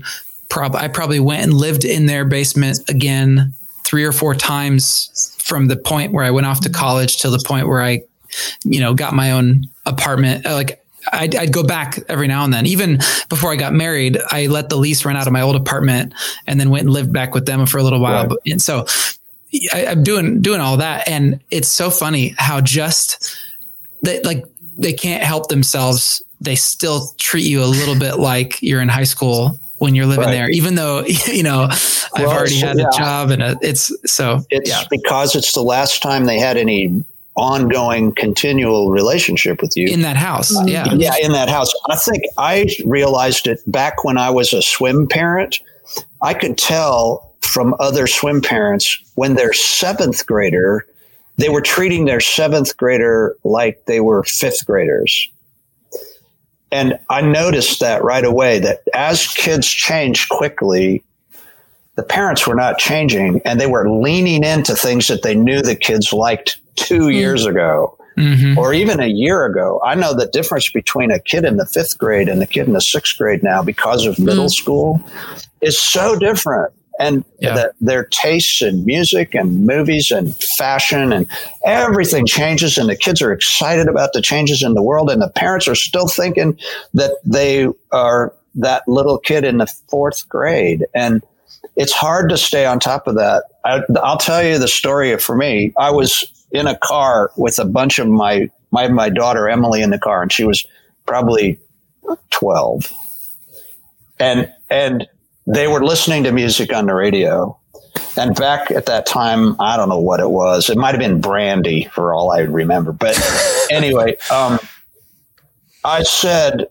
prob 0.49 0.75
I 0.75 0.89
probably 0.89 1.21
went 1.21 1.43
and 1.43 1.55
lived 1.55 1.85
in 1.85 2.07
their 2.07 2.25
basement 2.25 2.79
again 2.89 3.55
three 3.85 4.05
or 4.05 4.13
four 4.13 4.35
times 4.35 5.35
from 5.39 5.69
the 5.69 5.77
point 5.77 6.13
where 6.13 6.25
I 6.25 6.31
went 6.31 6.47
off 6.47 6.61
to 6.63 6.71
college 6.71 7.19
till 7.19 7.31
the 7.31 7.43
point 7.47 7.69
where 7.69 7.81
I, 7.83 8.01
you 8.65 8.81
know, 8.81 8.93
got 8.95 9.15
my 9.15 9.31
own 9.33 9.65
apartment. 9.87 10.45
Uh, 10.47 10.55
Like 10.55 10.83
I'd, 11.13 11.35
I'd 11.37 11.53
go 11.53 11.63
back 11.63 11.99
every 12.09 12.27
now 12.29 12.45
and 12.45 12.53
then. 12.53 12.67
Even 12.67 12.99
before 13.31 13.51
I 13.53 13.57
got 13.57 13.73
married, 13.73 14.19
I 14.31 14.47
let 14.49 14.69
the 14.69 14.77
lease 14.77 15.05
run 15.07 15.17
out 15.17 15.27
of 15.27 15.33
my 15.33 15.41
old 15.41 15.57
apartment 15.57 16.13
and 16.47 16.61
then 16.61 16.69
went 16.69 16.85
and 16.85 16.93
lived 16.93 17.13
back 17.13 17.35
with 17.35 17.47
them 17.47 17.65
for 17.67 17.79
a 17.79 17.83
little 17.83 18.01
while. 18.01 18.23
Right. 18.23 18.29
But- 18.29 18.39
And 18.53 18.61
so 18.61 18.85
I, 19.73 19.87
I'm 19.87 20.03
doing 20.03 20.41
doing 20.43 20.61
all 20.61 20.77
that, 20.79 21.09
and 21.09 21.41
it's 21.51 21.69
so 21.69 21.91
funny 21.91 22.35
how 22.39 22.61
just 22.61 23.37
they 24.03 24.21
like 24.23 24.45
they 24.77 24.93
can't 24.93 25.23
help 25.23 25.49
themselves. 25.49 26.23
They 26.41 26.55
still 26.55 27.09
treat 27.19 27.47
you 27.47 27.63
a 27.63 27.67
little 27.67 27.99
bit 27.99 28.19
like 28.19 28.63
you're 28.63 28.81
in 28.81 28.89
high 28.89 29.05
school 29.05 29.59
when 29.79 29.95
you're 29.95 30.07
living 30.07 30.25
Right. 30.27 30.33
there, 30.33 30.51
even 30.51 30.75
though 30.75 31.05
you 31.27 31.43
know 31.43 31.63
I've 31.71 32.11
Well, 32.19 32.31
already 32.31 32.59
so- 32.61 32.67
had 32.69 32.79
yeah. 32.79 32.89
a 32.93 32.97
job 32.99 33.31
and 33.31 33.43
a, 33.43 33.57
it's 33.63 33.91
so 34.07 34.45
It's 34.51 34.69
yeah 34.71 34.85
because 34.91 35.35
it's 35.35 35.53
the 35.55 35.63
last 35.63 36.03
time 36.03 36.27
they 36.27 36.39
had 36.39 36.57
any 36.57 37.05
ongoing, 37.37 38.13
continual 38.15 38.91
relationship 38.91 39.63
with 39.63 39.77
you. 39.77 39.87
in 39.89 40.03
that 40.03 40.17
house. 40.17 40.55
Uh, 40.57 40.65
yeah, 40.67 40.93
yeah, 40.95 41.15
in 41.23 41.31
that 41.33 41.49
house. 41.49 41.73
I 41.89 41.95
think 41.97 42.25
I 42.37 42.69
realized 42.85 43.47
it 43.47 43.61
back 43.69 44.03
when 44.03 44.19
I 44.19 44.29
was 44.31 44.53
a 44.53 44.61
swim 44.61 45.07
parent. 45.07 45.61
I 46.21 46.35
could 46.35 46.59
tell 46.59 47.28
from 47.49 47.75
other 47.81 48.07
swim 48.07 48.41
parents 48.41 48.99
when 49.15 49.35
their 49.35 49.53
seventh 49.53 50.27
grader, 50.27 50.87
they 51.37 51.49
were 51.49 51.61
treating 51.61 52.05
their 52.05 52.21
seventh 52.21 52.77
grader 52.77 53.37
like 53.45 53.85
they 53.87 54.01
were 54.01 54.23
fifth 54.25 54.67
graders. 54.67 55.29
And 56.71 56.99
I 57.09 57.23
noticed 57.23 57.81
that 57.81 58.05
right 58.05 58.25
away 58.25 58.59
that 58.61 58.83
as 58.95 59.27
kids 59.29 59.67
change 59.67 60.29
quickly, 60.29 61.03
the 61.95 62.03
parents 62.03 62.47
were 62.47 62.55
not 62.55 62.79
changing 62.79 63.41
and 63.45 63.61
they 63.61 63.67
were 63.67 63.91
leaning 63.91 64.45
into 64.45 64.75
things 64.77 65.09
that 65.09 65.23
they 65.23 65.35
knew 65.35 65.63
the 65.63 65.75
kids 65.75 66.13
liked 66.13 66.59
two 66.77 67.09
years 67.09 67.45
ago 67.47 67.97
Mhm. 68.19 68.57
or 68.57 68.75
even 68.75 69.01
a 69.01 69.07
year 69.07 69.45
ago. 69.47 69.81
I 69.85 69.95
know 69.95 70.13
the 70.13 70.27
difference 70.27 70.71
between 70.71 71.11
a 71.11 71.19
kid 71.21 71.45
in 71.45 71.57
the 71.57 71.67
fifth 71.67 71.97
grade 71.99 72.29
and 72.29 72.43
a 72.43 72.47
kid 72.47 72.67
in 72.67 72.73
the 72.73 72.81
sixth 72.81 73.17
grade 73.17 73.43
now 73.43 73.63
because 73.63 74.05
of 74.07 74.19
middle 74.19 74.49
school 74.49 75.01
is 75.61 75.79
so 75.79 76.17
different. 76.19 76.73
And 77.01 77.25
Yeah. 77.39 77.55
that 77.55 77.73
their 77.81 78.05
tastes 78.05 78.61
in 78.61 78.85
music 78.85 79.35
and 79.35 79.65
movies 79.65 80.11
and 80.11 80.37
fashion 80.37 81.13
and 81.13 81.27
everything 81.65 82.27
changes, 82.27 82.77
and 82.77 82.89
the 82.89 82.97
kids 82.97 83.23
are 83.23 83.33
excited 83.33 83.87
about 83.89 84.13
the 84.13 84.21
changes 84.21 84.63
in 84.63 84.75
the 84.75 84.83
world, 84.83 85.09
and 85.09 85.23
the 85.23 85.29
parents 85.29 85.69
are 85.69 85.77
still 85.77 86.09
thinking 86.09 86.59
that 86.95 87.13
they 87.25 87.69
are 87.93 88.35
that 88.57 88.83
little 88.89 89.19
kid 89.19 89.45
in 89.45 89.59
the 89.59 89.67
fourth 89.89 90.29
grade. 90.29 90.85
And 90.93 91.23
it's 91.77 91.93
hard 91.93 92.31
to 92.31 92.37
stay 92.37 92.67
on 92.67 92.81
top 92.81 93.07
of 93.07 93.15
that. 93.15 93.45
I, 93.65 93.83
I'll 94.03 94.19
tell 94.19 94.43
you 94.43 94.59
the 94.59 94.67
story 94.67 95.17
for 95.19 95.37
me. 95.37 95.73
I 95.79 95.93
was 95.93 96.25
in 96.51 96.67
a 96.67 96.77
car 96.79 97.31
with 97.37 97.61
a 97.61 97.65
bunch 97.65 98.01
of 98.01 98.09
my 98.09 98.51
my 98.73 98.89
my 98.89 99.09
daughter 99.09 99.49
Emily 99.49 99.83
in 99.83 99.91
the 99.91 99.99
car, 99.99 100.23
and 100.23 100.33
she 100.33 100.43
was 100.45 100.67
probably 101.07 101.59
twelve, 102.31 102.93
and 104.19 104.53
and 104.69 105.07
they 105.49 105.67
were 105.67 105.83
listening 105.83 106.25
to 106.25 106.33
music 106.33 106.75
on 106.75 106.87
the 106.87 106.95
radio. 106.95 107.59
And 108.17 108.35
back 108.35 108.71
at 108.71 108.87
that 108.87 109.07
time, 109.07 109.59
I 109.61 109.77
don't 109.77 109.89
know 109.89 109.99
what 109.99 110.21
it 110.21 110.31
was. 110.31 110.69
It 110.69 110.77
might 110.77 110.91
have 110.91 110.99
been 110.99 111.21
Brandy, 111.21 111.85
for 111.87 112.13
all 112.13 112.31
I 112.31 112.41
remember. 112.41 112.93
But 112.93 113.19
anyway, 113.71 114.17
um, 114.31 114.59
I 115.85 116.03
said, 116.03 116.69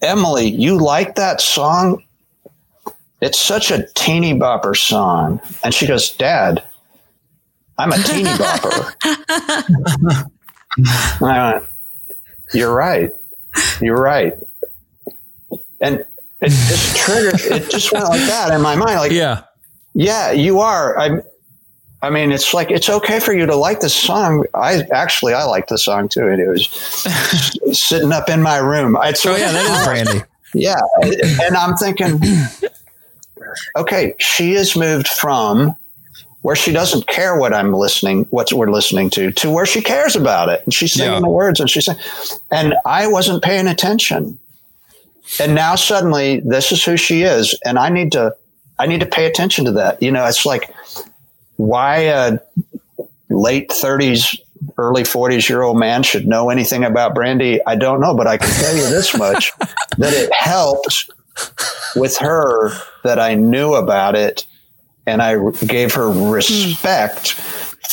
Emily, 0.00 0.48
you 0.48 0.78
like 0.78 1.16
that 1.16 1.40
song? 1.40 2.04
It's 3.20 3.40
such 3.40 3.72
a 3.72 3.88
teeny 3.94 4.34
bopper 4.34 4.76
song. 4.76 5.40
And 5.64 5.74
she 5.74 5.86
goes, 5.86 6.10
Dad, 6.10 6.62
I'm 7.76 7.90
a 7.90 7.98
teeny 7.98 8.30
bopper. 8.30 8.94
and 11.20 11.26
I 11.26 11.52
went, 11.54 11.64
You're 12.54 12.72
right. 12.72 13.10
You're 13.80 14.00
right. 14.00 14.34
And 15.80 16.04
it 16.40 16.48
just 16.50 16.96
triggered, 16.96 17.40
it 17.40 17.70
just 17.70 17.92
went 17.92 18.06
like 18.08 18.20
that 18.28 18.52
in 18.52 18.60
my 18.60 18.76
mind. 18.76 18.96
Like, 19.00 19.12
Yeah. 19.12 19.42
yeah, 19.94 20.30
you 20.32 20.60
are. 20.60 20.98
I, 20.98 21.20
I 22.00 22.10
mean, 22.10 22.30
it's 22.30 22.54
like 22.54 22.70
it's 22.70 22.88
okay 22.88 23.18
for 23.18 23.32
you 23.32 23.44
to 23.46 23.56
like 23.56 23.80
this 23.80 23.94
song. 23.94 24.44
I 24.54 24.82
actually 24.92 25.34
I 25.34 25.42
like 25.44 25.66
the 25.66 25.76
song 25.78 26.08
too, 26.08 26.28
and 26.28 26.40
it 26.40 26.48
was 26.48 26.68
sitting 27.78 28.12
up 28.12 28.28
in 28.28 28.40
my 28.40 28.58
room. 28.58 28.96
It's, 29.02 29.26
Oh 29.26 29.34
yeah, 29.34 29.50
that 29.50 29.80
is 29.80 29.84
Brandy. 29.86 30.24
yeah, 30.54 30.78
and 31.02 31.56
I'm 31.56 31.74
thinking, 31.76 32.20
okay, 33.76 34.14
she 34.18 34.52
has 34.54 34.76
moved 34.76 35.08
from 35.08 35.74
where 36.42 36.54
she 36.56 36.70
doesn't 36.72 37.08
care 37.08 37.36
what 37.36 37.52
I'm 37.52 37.72
listening, 37.74 38.24
what 38.30 38.52
we're 38.52 38.70
listening 38.70 39.10
to, 39.10 39.32
to 39.32 39.50
where 39.50 39.66
she 39.66 39.80
cares 39.82 40.14
about 40.14 40.48
it, 40.48 40.62
and 40.64 40.72
she's 40.72 40.92
singing 40.92 41.14
Yeah. 41.14 41.20
the 41.20 41.28
words, 41.28 41.58
and 41.58 41.68
she's 41.68 41.86
saying, 41.86 41.98
and 42.52 42.74
I 42.86 43.08
wasn't 43.08 43.42
paying 43.42 43.66
attention, 43.66 44.38
and 45.40 45.54
now 45.54 45.74
suddenly 45.74 46.40
this 46.40 46.72
is 46.72 46.84
who 46.84 46.96
she 46.96 47.22
is, 47.22 47.58
and 47.64 47.78
I 47.78 47.88
need 47.88 48.12
to, 48.12 48.34
I 48.78 48.86
need 48.86 49.00
to 49.00 49.06
pay 49.06 49.26
attention 49.26 49.64
to 49.66 49.72
that. 49.72 50.02
You 50.02 50.10
know, 50.10 50.24
it's 50.24 50.46
like 50.46 50.72
why 51.58 51.96
a 52.02 52.38
late 53.28 53.68
30s 53.68 54.40
early 54.78 55.02
40s 55.02 55.48
year 55.48 55.62
old 55.62 55.78
man 55.78 56.02
should 56.02 56.26
know 56.26 56.50
anything 56.50 56.84
about 56.84 57.14
brandy? 57.14 57.60
I 57.66 57.76
don't 57.76 58.00
know 58.00 58.14
but 58.14 58.26
i 58.26 58.38
can 58.38 58.48
tell 58.48 58.74
you 58.74 58.88
this 58.88 59.16
much 59.16 59.52
that 59.98 60.12
it 60.14 60.32
helped 60.32 61.10
with 61.94 62.16
her 62.18 62.70
that 63.04 63.18
i 63.18 63.34
knew 63.34 63.74
about 63.74 64.14
it. 64.14 64.46
And 65.06 65.20
i 65.20 65.36
gave 65.66 65.94
her 65.94 66.08
respect 66.08 67.32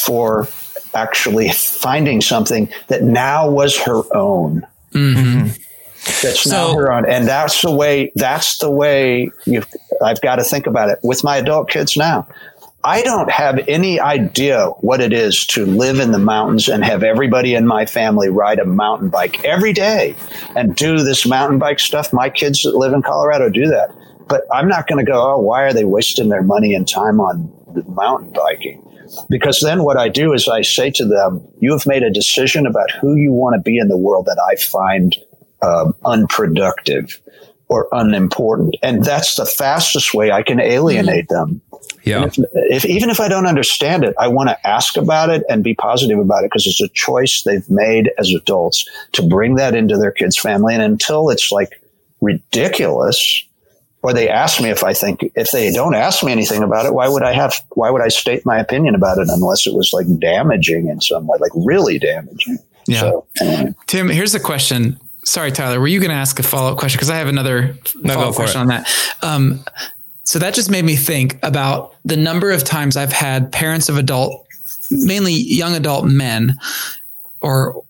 for 0.06 0.48
actually 0.94 1.50
finding 1.50 2.22
something 2.22 2.70
that 2.88 3.04
now 3.04 3.50
was 3.50 3.78
her 3.78 4.02
own 4.16 4.66
mm-hmm. 4.94 5.50
That's 6.22 6.48
now 6.48 6.68
So- 6.68 6.78
her 6.78 6.92
own 6.92 7.10
and 7.10 7.28
that's 7.28 7.62
the 7.62 7.72
way 7.72 8.12
that's 8.16 8.58
the 8.58 8.70
way 8.72 9.30
you 9.46 9.64
i've 10.04 10.22
got 10.22 10.36
to 10.38 10.44
think 10.44 10.68
about 10.68 10.90
it 10.90 11.00
with 11.04 11.24
my 11.24 11.38
adult 11.38 11.70
kids 11.70 11.98
now 11.98 12.28
I 12.88 13.02
don't 13.02 13.32
have 13.32 13.60
any 13.68 14.00
idea 14.00 14.68
what 14.82 15.02
it 15.02 15.12
is 15.12 15.44
to 15.48 15.66
live 15.66 16.00
in 16.00 16.12
the 16.12 16.20
mountains 16.20 16.70
and 16.70 16.86
have 16.86 17.02
everybody 17.02 17.56
in 17.56 17.66
my 17.66 17.88
family 17.88 18.30
ride 18.30 18.60
a 18.60 18.66
mountain 18.66 19.10
bike 19.10 19.44
every 19.44 19.74
day 19.74 20.16
and 20.56 20.76
do 20.76 21.00
this 21.00 21.26
mountain 21.26 21.58
bike 21.58 21.80
stuff. 21.80 22.14
My 22.14 22.30
kids 22.30 22.62
that 22.62 22.76
live 22.76 22.94
in 22.94 23.02
Colorado 23.02 23.50
do 23.50 23.66
that. 23.70 23.90
But 24.28 24.44
I'm 24.54 24.68
not 24.68 24.86
going 24.86 25.04
to 25.04 25.12
go, 25.12 25.34
oh, 25.34 25.40
why 25.40 25.64
are 25.64 25.74
they 25.74 25.84
wasting 25.84 26.30
their 26.30 26.44
money 26.44 26.76
and 26.76 26.88
time 26.88 27.20
on 27.20 27.52
mountain 27.88 28.32
biking? 28.32 28.84
Because 29.30 29.62
then 29.62 29.84
what 29.84 29.98
I 29.98 30.08
do 30.08 30.34
is 30.34 30.48
I 30.48 30.62
say 30.62 30.92
to 30.92 31.06
them, 31.06 31.42
you 31.60 31.72
have 31.72 31.88
made 31.88 32.04
a 32.04 32.12
decision 32.12 32.68
about 32.68 32.92
who 32.92 33.16
you 33.16 33.32
want 33.32 33.56
to 33.56 33.62
be 33.62 33.80
in 33.80 33.88
the 33.88 33.98
world 33.98 34.28
that 34.28 34.40
I 34.40 34.56
find 34.58 35.16
um, 35.62 35.96
unproductive 36.06 37.20
or 37.68 37.88
unimportant. 37.92 38.76
And 38.84 39.04
that's 39.04 39.36
the 39.36 39.46
fastest 39.46 40.14
way 40.14 40.32
I 40.32 40.44
can 40.44 40.60
alienate 40.60 41.30
them. 41.30 41.62
Yeah. 42.04 42.26
If, 42.26 42.38
if 42.54 42.86
even 42.86 43.10
if 43.10 43.20
I 43.20 43.28
don't 43.28 43.48
understand 43.48 44.04
it, 44.04 44.14
I 44.20 44.28
want 44.28 44.50
to 44.50 44.68
ask 44.68 44.96
about 44.96 45.30
it 45.32 45.44
and 45.50 45.64
be 45.64 45.74
positive 45.74 46.20
about 46.20 46.44
it 46.44 46.52
because 46.52 46.68
it's 46.68 46.82
a 46.82 46.88
choice 46.90 47.42
they've 47.44 47.68
made 47.70 48.12
as 48.20 48.32
adults 48.32 48.88
to 49.14 49.24
bring 49.28 49.56
that 49.56 49.76
into 49.76 49.98
their 49.98 50.12
kids' 50.12 50.38
family. 50.38 50.76
And 50.76 50.84
until 50.84 51.30
it's 51.30 51.52
like 51.52 51.82
ridiculous, 52.22 53.44
or 54.04 54.14
they 54.14 54.30
ask 54.30 54.62
me 54.62 54.70
if 54.70 54.84
I 54.84 54.94
think 54.94 55.32
if 55.34 55.50
they 55.50 55.72
don't 55.72 55.96
ask 55.96 56.24
me 56.24 56.32
anything 56.32 56.62
about 56.62 56.86
it, 56.86 56.94
why 56.94 57.08
would 57.08 57.24
I 57.24 57.34
have? 57.34 57.56
Why 57.72 57.90
would 57.90 58.04
I 58.04 58.10
state 58.10 58.46
my 58.46 58.60
opinion 58.60 58.94
about 58.94 59.18
it 59.18 59.28
unless 59.30 59.66
it 59.66 59.74
was 59.74 59.92
like 59.92 60.06
damaging 60.20 60.90
in 60.90 61.02
some 61.02 61.26
way, 61.26 61.40
like 61.42 61.52
really 61.56 61.98
damaging? 61.98 62.60
Yeah. 62.86 63.00
So, 63.00 63.26
anyway. 63.42 63.74
Tim, 63.88 64.10
here's 64.10 64.36
a 64.36 64.40
question. 64.40 65.00
Sorry, 65.26 65.52
Tyler. 65.52 65.80
Were 65.80 65.88
you 65.88 66.00
going 66.00 66.12
to 66.12 66.16
ask 66.16 66.40
a 66.40 66.44
follow 66.44 66.72
up 66.72 66.78
question? 66.78 66.98
Because 66.98 67.10
I 67.10 67.18
have 67.18 67.28
another 67.28 67.76
No, 67.96 68.14
follow 68.14 68.30
up 68.30 68.36
question 68.36 68.60
it. 68.60 68.62
on 68.62 68.68
that. 68.68 69.16
Um, 69.22 69.64
so 70.24 70.40
that 70.40 70.54
just 70.54 70.70
made 70.72 70.86
me 70.86 70.96
think 70.96 71.38
about 71.44 71.96
the 72.06 72.16
number 72.16 72.52
of 72.52 72.64
times 72.64 72.96
I've 72.96 73.12
had 73.12 73.52
parents 73.52 73.90
of 73.90 73.98
adult, 73.98 74.46
mainly 74.90 75.34
young 75.34 75.76
adult 75.76 76.06
men, 76.06 76.56
or 77.42 77.84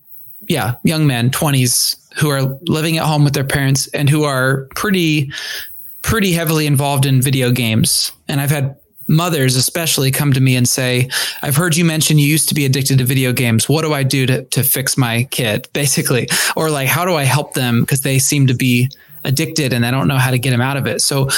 yeah, 0.48 0.76
young 0.84 1.08
men, 1.08 1.30
20s 1.30 1.98
who 2.18 2.30
are 2.30 2.44
living 2.64 2.98
at 2.98 3.06
home 3.06 3.24
with 3.26 3.34
their 3.34 3.44
parents 3.44 3.88
and 3.88 4.10
who 4.10 4.24
are 4.24 4.68
pretty 4.76 5.32
pretty 6.02 6.32
heavily 6.34 6.68
involved 6.68 7.06
in 7.06 7.22
video 7.22 7.52
games. 7.52 8.12
And 8.28 8.40
I've 8.40 8.52
had 8.52 8.78
mothers 9.08 9.56
especially 9.56 10.12
come 10.12 10.34
to 10.34 10.40
me 10.40 10.56
and 10.56 10.68
say, 10.68 11.10
I've 11.42 11.56
heard 11.56 11.76
you 11.76 11.86
mention 11.86 12.18
you 12.18 12.28
used 12.28 12.50
to 12.50 12.56
be 12.56 12.66
addicted 12.66 12.98
to 12.98 13.04
video 13.04 13.34
games. 13.34 13.70
What 13.70 13.84
do 13.84 13.94
I 13.94 14.04
do 14.04 14.26
to, 14.26 14.44
to 14.44 14.64
fix 14.64 14.98
my 14.98 15.24
kid? 15.32 15.68
Basically. 15.74 16.28
Or 16.56 16.70
like, 16.70 16.88
how 16.88 17.06
do 17.06 17.16
I 17.16 17.24
help 17.24 17.54
them? 17.54 17.82
Because 17.82 18.02
they 18.02 18.20
seem 18.20 18.48
to 18.48 18.54
be 18.54 18.90
addicted 19.24 19.74
and 19.74 19.86
I 19.86 19.92
don't 19.92 20.08
know 20.08 20.18
how 20.18 20.32
to 20.32 20.40
get 20.40 20.52
them 20.52 20.62
out 20.62 20.78
of 20.78 20.88
it. 20.88 21.02
So 21.02 21.30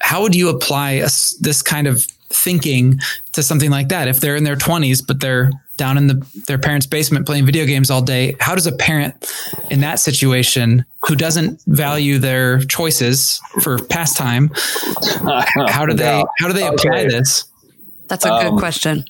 how 0.00 0.22
would 0.22 0.34
you 0.34 0.48
apply 0.48 0.92
a, 0.92 1.08
this 1.40 1.62
kind 1.62 1.86
of 1.86 2.02
thinking 2.28 2.98
to 3.32 3.42
something 3.42 3.70
like 3.70 3.88
that? 3.88 4.08
If 4.08 4.20
they're 4.20 4.36
in 4.36 4.44
their 4.44 4.56
twenties, 4.56 5.00
but 5.00 5.20
they're 5.20 5.50
down 5.76 5.98
in 5.98 6.06
the, 6.06 6.14
their 6.46 6.58
parents' 6.58 6.86
basement 6.86 7.26
playing 7.26 7.46
video 7.46 7.66
games 7.66 7.90
all 7.90 8.02
day, 8.02 8.36
how 8.40 8.54
does 8.54 8.66
a 8.66 8.72
parent 8.72 9.14
in 9.70 9.80
that 9.80 9.98
situation 9.98 10.84
who 11.02 11.16
doesn't 11.16 11.60
value 11.66 12.18
their 12.18 12.60
choices 12.60 13.40
for 13.62 13.78
pastime, 13.86 14.50
how 15.68 15.84
do 15.86 15.94
they 15.94 16.24
how 16.38 16.46
do 16.46 16.52
they 16.52 16.66
apply 16.66 17.00
okay. 17.00 17.08
this? 17.08 17.44
That's 18.08 18.24
a 18.24 18.30
good 18.30 18.46
um, 18.46 18.58
question. 18.58 19.04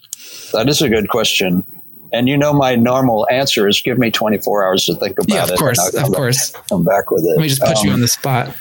That 0.53 0.69
is 0.69 0.81
a 0.83 0.89
good 0.89 1.09
question. 1.09 1.65
And 2.13 2.29
you 2.29 2.39
know, 2.39 2.53
my 2.53 2.77
normal 2.77 3.27
answer 3.29 3.67
is 3.67 3.81
give 3.81 3.99
me 3.99 4.11
24 4.11 4.65
hours 4.65 4.87
to 4.87 4.95
think 4.95 5.19
about 5.19 5.29
it. 5.29 5.35
yeah, 5.35 5.45
of 5.45 5.51
it. 5.51 5.59
Course, 5.59 5.95
of 5.95 6.13
course. 6.13 6.51
Come 6.69 6.85
back 6.85 7.11
with 7.11 7.25
it. 7.25 7.31
Let 7.31 7.41
me 7.41 7.49
just 7.49 7.61
put 7.61 7.77
um, 7.77 7.87
you 7.87 7.93
on 7.93 8.01
the 8.01 8.09
spot. 8.09 8.55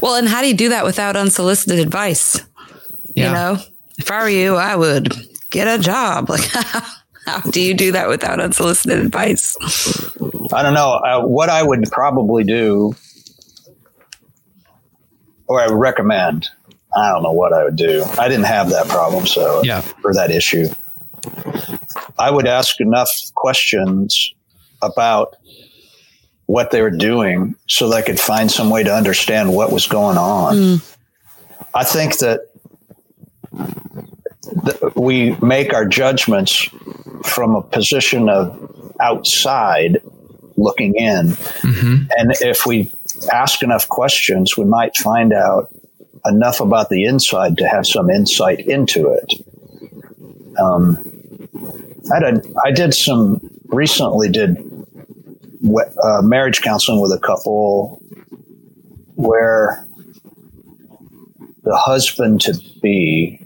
Well, 0.00 0.14
and 0.14 0.28
how 0.28 0.42
do 0.42 0.48
you 0.48 0.54
do 0.54 0.68
that 0.68 0.84
without 0.84 1.16
unsolicited 1.16 1.80
advice? 1.80 2.40
Yeah. 3.14 3.26
You 3.26 3.32
know, 3.34 3.62
if 3.98 4.10
I 4.10 4.22
were 4.22 4.28
you, 4.28 4.54
I 4.56 4.76
would 4.76 5.12
get 5.50 5.66
a 5.68 5.82
job. 5.82 6.30
Like, 6.34 6.50
how 7.26 7.40
do 7.50 7.60
you 7.60 7.74
do 7.74 7.92
that 7.92 8.08
without 8.08 8.40
unsolicited 8.40 8.98
advice? 8.98 9.56
I 10.52 10.62
don't 10.62 10.74
know. 10.74 10.94
Uh, 10.94 11.22
what 11.22 11.48
I 11.48 11.62
would 11.62 11.84
probably 11.90 12.44
do, 12.44 12.94
or 15.46 15.60
I 15.60 15.66
would 15.68 15.78
recommend, 15.78 16.48
I 16.96 17.10
don't 17.12 17.22
know 17.22 17.32
what 17.32 17.52
I 17.52 17.64
would 17.64 17.76
do. 17.76 18.04
I 18.18 18.28
didn't 18.28 18.46
have 18.46 18.70
that 18.70 18.88
problem, 18.88 19.26
so 19.26 19.62
yeah, 19.64 19.80
for 19.80 20.14
that 20.14 20.30
issue, 20.30 20.68
I 22.18 22.30
would 22.30 22.46
ask 22.46 22.80
enough 22.80 23.10
questions 23.34 24.32
about 24.82 25.36
what 26.46 26.70
they 26.70 26.82
were 26.82 26.90
doing 26.90 27.54
so 27.68 27.88
that 27.88 27.96
I 27.96 28.02
could 28.02 28.20
find 28.20 28.50
some 28.50 28.70
way 28.70 28.82
to 28.82 28.94
understand 28.94 29.54
what 29.54 29.72
was 29.72 29.86
going 29.86 30.18
on. 30.18 30.56
Mm. 30.56 30.96
I 31.72 31.84
think 31.84 32.18
that 32.18 32.40
we 34.94 35.36
make 35.42 35.72
our 35.72 35.84
judgments 35.84 36.68
from 37.24 37.54
a 37.54 37.62
position 37.62 38.28
of 38.28 38.92
outside 39.00 40.02
looking 40.56 40.94
in. 40.96 41.30
Mm-hmm. 41.30 42.04
And 42.16 42.32
if 42.40 42.66
we 42.66 42.92
ask 43.32 43.62
enough 43.62 43.88
questions, 43.88 44.56
we 44.56 44.64
might 44.64 44.96
find 44.96 45.32
out 45.32 45.74
enough 46.26 46.60
about 46.60 46.88
the 46.88 47.04
inside 47.04 47.58
to 47.58 47.68
have 47.68 47.86
some 47.86 48.10
insight 48.10 48.60
into 48.60 49.08
it. 49.08 49.34
Um, 50.58 51.48
I, 52.12 52.20
did, 52.20 52.54
I 52.64 52.70
did 52.70 52.94
some 52.94 53.40
recently 53.66 54.28
did 54.28 54.56
uh, 56.02 56.22
marriage 56.22 56.62
counseling 56.62 57.00
with 57.00 57.12
a 57.12 57.18
couple 57.18 58.00
where 59.16 59.86
the 61.62 61.76
husband 61.76 62.40
to 62.42 62.54
be 62.82 63.43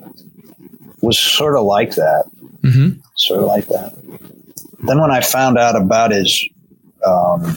was 1.02 1.18
sort 1.18 1.56
of 1.56 1.64
like 1.64 1.94
that, 1.94 2.24
mm-hmm. 2.62 3.00
sort 3.16 3.40
of 3.40 3.46
like 3.46 3.66
that. 3.68 3.94
Then 4.86 5.00
when 5.00 5.10
I 5.10 5.20
found 5.20 5.58
out 5.58 5.76
about 5.76 6.12
his 6.12 6.48
um, 7.06 7.56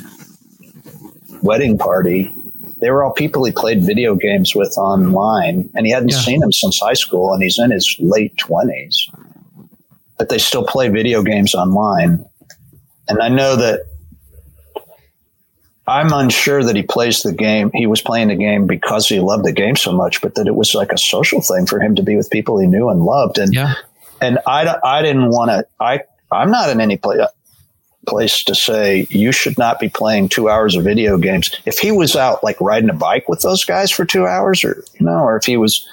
wedding 1.41 1.77
party, 1.77 2.33
they 2.79 2.89
were 2.89 3.03
all 3.03 3.13
people 3.13 3.45
he 3.45 3.51
played 3.51 3.85
video 3.85 4.15
games 4.15 4.55
with 4.55 4.75
online, 4.77 5.69
and 5.75 5.85
he 5.85 5.91
hadn't 5.91 6.09
yeah. 6.09 6.17
seen 6.17 6.39
them 6.39 6.51
since 6.51 6.79
high 6.79 6.93
school, 6.93 7.33
and 7.33 7.43
he's 7.43 7.59
in 7.59 7.71
his 7.71 7.95
late 7.99 8.35
twenties. 8.37 9.09
But 10.17 10.29
they 10.29 10.37
still 10.37 10.65
play 10.65 10.89
video 10.89 11.23
games 11.23 11.53
online, 11.53 12.25
and 13.07 13.21
I 13.21 13.29
know 13.29 13.55
that 13.55 13.81
I'm 15.91 16.13
unsure 16.13 16.63
that 16.63 16.75
he 16.75 16.83
plays 16.83 17.21
the 17.21 17.33
game. 17.33 17.69
He 17.73 17.85
was 17.85 18.01
playing 18.01 18.29
the 18.29 18.35
game 18.35 18.65
because 18.65 19.09
he 19.09 19.19
loved 19.19 19.43
the 19.43 19.51
game 19.51 19.75
so 19.75 19.91
much, 19.91 20.21
but 20.21 20.35
that 20.35 20.47
it 20.47 20.55
was 20.55 20.73
like 20.73 20.93
a 20.93 20.97
social 20.97 21.41
thing 21.41 21.65
for 21.65 21.81
him 21.81 21.95
to 21.95 22.01
be 22.01 22.15
with 22.15 22.29
people 22.29 22.57
he 22.59 22.67
knew 22.67 22.87
and 22.87 23.03
loved. 23.03 23.37
And 23.37 23.53
yeah. 23.53 23.73
and 24.21 24.39
I, 24.47 24.77
I 24.85 25.01
didn't 25.01 25.29
want 25.29 25.51
to. 25.51 25.67
I 25.81 25.99
I'm 26.31 26.49
not 26.49 26.69
in 26.69 26.79
any 26.79 26.95
place 26.95 27.19
place 28.07 28.43
to 28.45 28.55
say 28.55 29.05
you 29.09 29.31
should 29.31 29.57
not 29.57 29.79
be 29.79 29.89
playing 29.89 30.29
two 30.29 30.49
hours 30.49 30.75
of 30.75 30.83
video 30.83 31.17
games. 31.17 31.51
If 31.65 31.77
he 31.77 31.91
was 31.91 32.15
out 32.15 32.43
like 32.43 32.59
riding 32.61 32.89
a 32.89 32.93
bike 32.93 33.27
with 33.27 33.41
those 33.41 33.65
guys 33.65 33.91
for 33.91 34.05
two 34.05 34.25
hours, 34.25 34.63
or 34.63 34.83
you 34.97 35.05
know, 35.05 35.19
or 35.19 35.35
if 35.35 35.43
he 35.43 35.57
was 35.57 35.85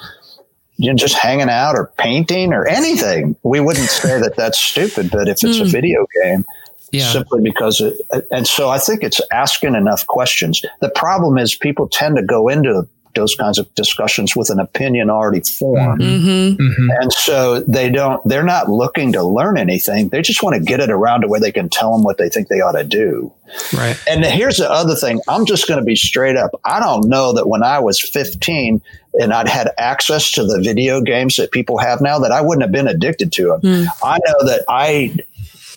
you 0.77 0.91
know, 0.91 0.97
just 0.97 1.15
hanging 1.15 1.51
out 1.51 1.75
or 1.75 1.93
painting 1.99 2.53
or 2.53 2.67
anything, 2.67 3.35
we 3.43 3.59
wouldn't 3.59 3.89
say 3.89 4.21
that 4.21 4.37
that's 4.37 4.59
stupid. 4.59 5.11
But 5.11 5.27
if 5.27 5.43
it's 5.43 5.59
mm. 5.59 5.63
a 5.63 5.65
hmm. 5.65 5.71
video 5.71 6.07
game, 6.23 6.45
yeah. 6.93 7.11
simply 7.11 7.43
because 7.43 7.81
it, 7.81 7.95
and 8.31 8.47
so 8.47 8.69
I 8.69 8.79
think 8.79 9.03
it's 9.03 9.21
asking 9.31 9.75
enough 9.75 10.07
questions. 10.07 10.63
The 10.81 10.91
problem 10.91 11.39
is 11.39 11.55
people 11.55 11.89
tend 11.89 12.17
to 12.17 12.23
go 12.23 12.49
into 12.49 12.89
those 13.15 13.35
kinds 13.35 13.59
of 13.59 13.73
discussions 13.75 14.37
with 14.37 14.51
an 14.51 14.61
opinion 14.61 15.11
already 15.11 15.41
formed. 15.41 16.01
Mm-hmm. 16.01 16.63
Mm-hmm. 16.63 16.91
And 17.01 17.13
so 17.13 17.61
they 17.61 17.91
don't, 17.91 18.23
they're 18.27 18.45
not 18.45 18.69
looking 18.69 19.13
to 19.13 19.23
learn 19.23 19.59
anything. 19.59 20.11
They 20.11 20.23
just 20.23 20.43
want 20.43 20.57
to 20.57 20.63
get 20.63 20.81
it 20.81 20.91
around 20.91 21.23
to 21.23 21.29
where 21.29 21.41
they 21.41 21.53
can 21.53 21.69
tell 21.69 21.93
them 21.93 22.05
what 22.05 22.19
they 22.19 22.29
think 22.29 22.49
they 22.49 22.61
ought 22.61 22.73
to 22.73 22.85
do. 22.85 23.33
Right. 23.75 23.99
And 24.09 24.25
here's 24.25 24.59
the 24.59 24.71
other 24.71 24.95
thing. 24.95 25.21
I'm 25.27 25.47
just 25.47 25.67
going 25.67 25.81
to 25.81 25.85
be 25.85 25.97
straight 25.97 26.37
up. 26.37 26.53
I 26.65 26.81
don't 26.81 27.09
know 27.09 27.33
that 27.33 27.49
when 27.49 27.63
I 27.63 27.81
was 27.81 28.01
15 28.01 28.81
and 29.15 29.33
I'd 29.33 29.49
had 29.49 29.71
access 29.79 30.31
to 30.33 30.45
the 30.45 30.61
video 30.61 31.01
games 31.01 31.37
that 31.37 31.51
people 31.51 31.79
have 31.79 32.01
now 32.01 32.19
that 32.19 32.31
I 32.31 32.41
wouldn't 32.41 32.63
have 32.63 32.73
been 32.73 32.89
addicted 32.89 33.33
to 33.33 33.49
them. 33.49 33.61
Mm. 33.63 33.87
I 34.05 34.19
know 34.19 34.47
that 34.47 34.65
I 34.69 35.17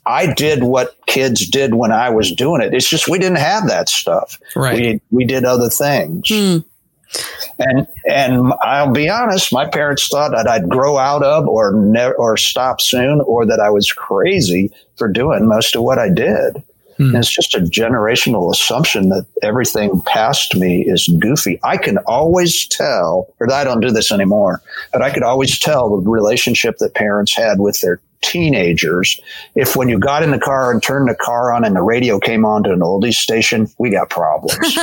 I 0.05 0.33
did 0.33 0.63
what 0.63 0.95
kids 1.05 1.47
did 1.47 1.75
when 1.75 1.91
I 1.91 2.09
was 2.09 2.31
doing 2.31 2.61
it. 2.61 2.73
It's 2.73 2.89
just 2.89 3.07
we 3.07 3.19
didn't 3.19 3.37
have 3.37 3.67
that 3.67 3.89
stuff. 3.89 4.39
Right. 4.55 4.75
We 4.75 5.01
we 5.11 5.25
did 5.25 5.45
other 5.45 5.69
things. 5.69 6.27
Hmm. 6.27 6.57
And 7.59 7.87
and 8.07 8.53
I'll 8.63 8.91
be 8.91 9.09
honest, 9.09 9.53
my 9.53 9.67
parents 9.67 10.07
thought 10.07 10.31
that 10.31 10.47
I'd 10.47 10.69
grow 10.69 10.97
out 10.97 11.23
of 11.23 11.47
or 11.47 11.73
never 11.73 12.15
or 12.15 12.37
stop 12.37 12.81
soon, 12.81 13.21
or 13.21 13.45
that 13.45 13.59
I 13.59 13.69
was 13.69 13.91
crazy 13.91 14.71
for 14.95 15.07
doing 15.07 15.47
most 15.47 15.75
of 15.75 15.83
what 15.83 15.99
I 15.99 16.09
did. 16.09 16.63
Hmm. 16.97 17.15
it's 17.15 17.31
just 17.33 17.55
a 17.55 17.59
generational 17.59 18.51
assumption 18.51 19.09
that 19.09 19.25
everything 19.41 20.01
past 20.01 20.55
me 20.55 20.83
is 20.85 21.09
goofy. 21.19 21.59
I 21.63 21.77
can 21.77 21.97
always 21.99 22.67
tell, 22.67 23.33
or 23.39 23.51
I 23.51 23.63
don't 23.63 23.79
do 23.79 23.91
this 23.91 24.11
anymore, 24.11 24.61
but 24.91 25.01
I 25.01 25.09
could 25.09 25.23
always 25.23 25.57
tell 25.57 25.89
the 25.89 26.09
relationship 26.09 26.77
that 26.77 26.93
parents 26.93 27.33
had 27.33 27.59
with 27.59 27.79
their 27.81 27.99
teenagers, 28.21 29.19
if 29.55 29.75
when 29.75 29.89
you 29.89 29.99
got 29.99 30.23
in 30.23 30.31
the 30.31 30.39
car 30.39 30.71
and 30.71 30.81
turned 30.81 31.09
the 31.09 31.15
car 31.15 31.53
on 31.53 31.65
and 31.65 31.75
the 31.75 31.81
radio 31.81 32.19
came 32.19 32.45
on 32.45 32.63
to 32.63 32.71
an 32.71 32.79
oldies 32.79 33.15
station, 33.15 33.67
we 33.77 33.89
got 33.89 34.09
problems. 34.09 34.57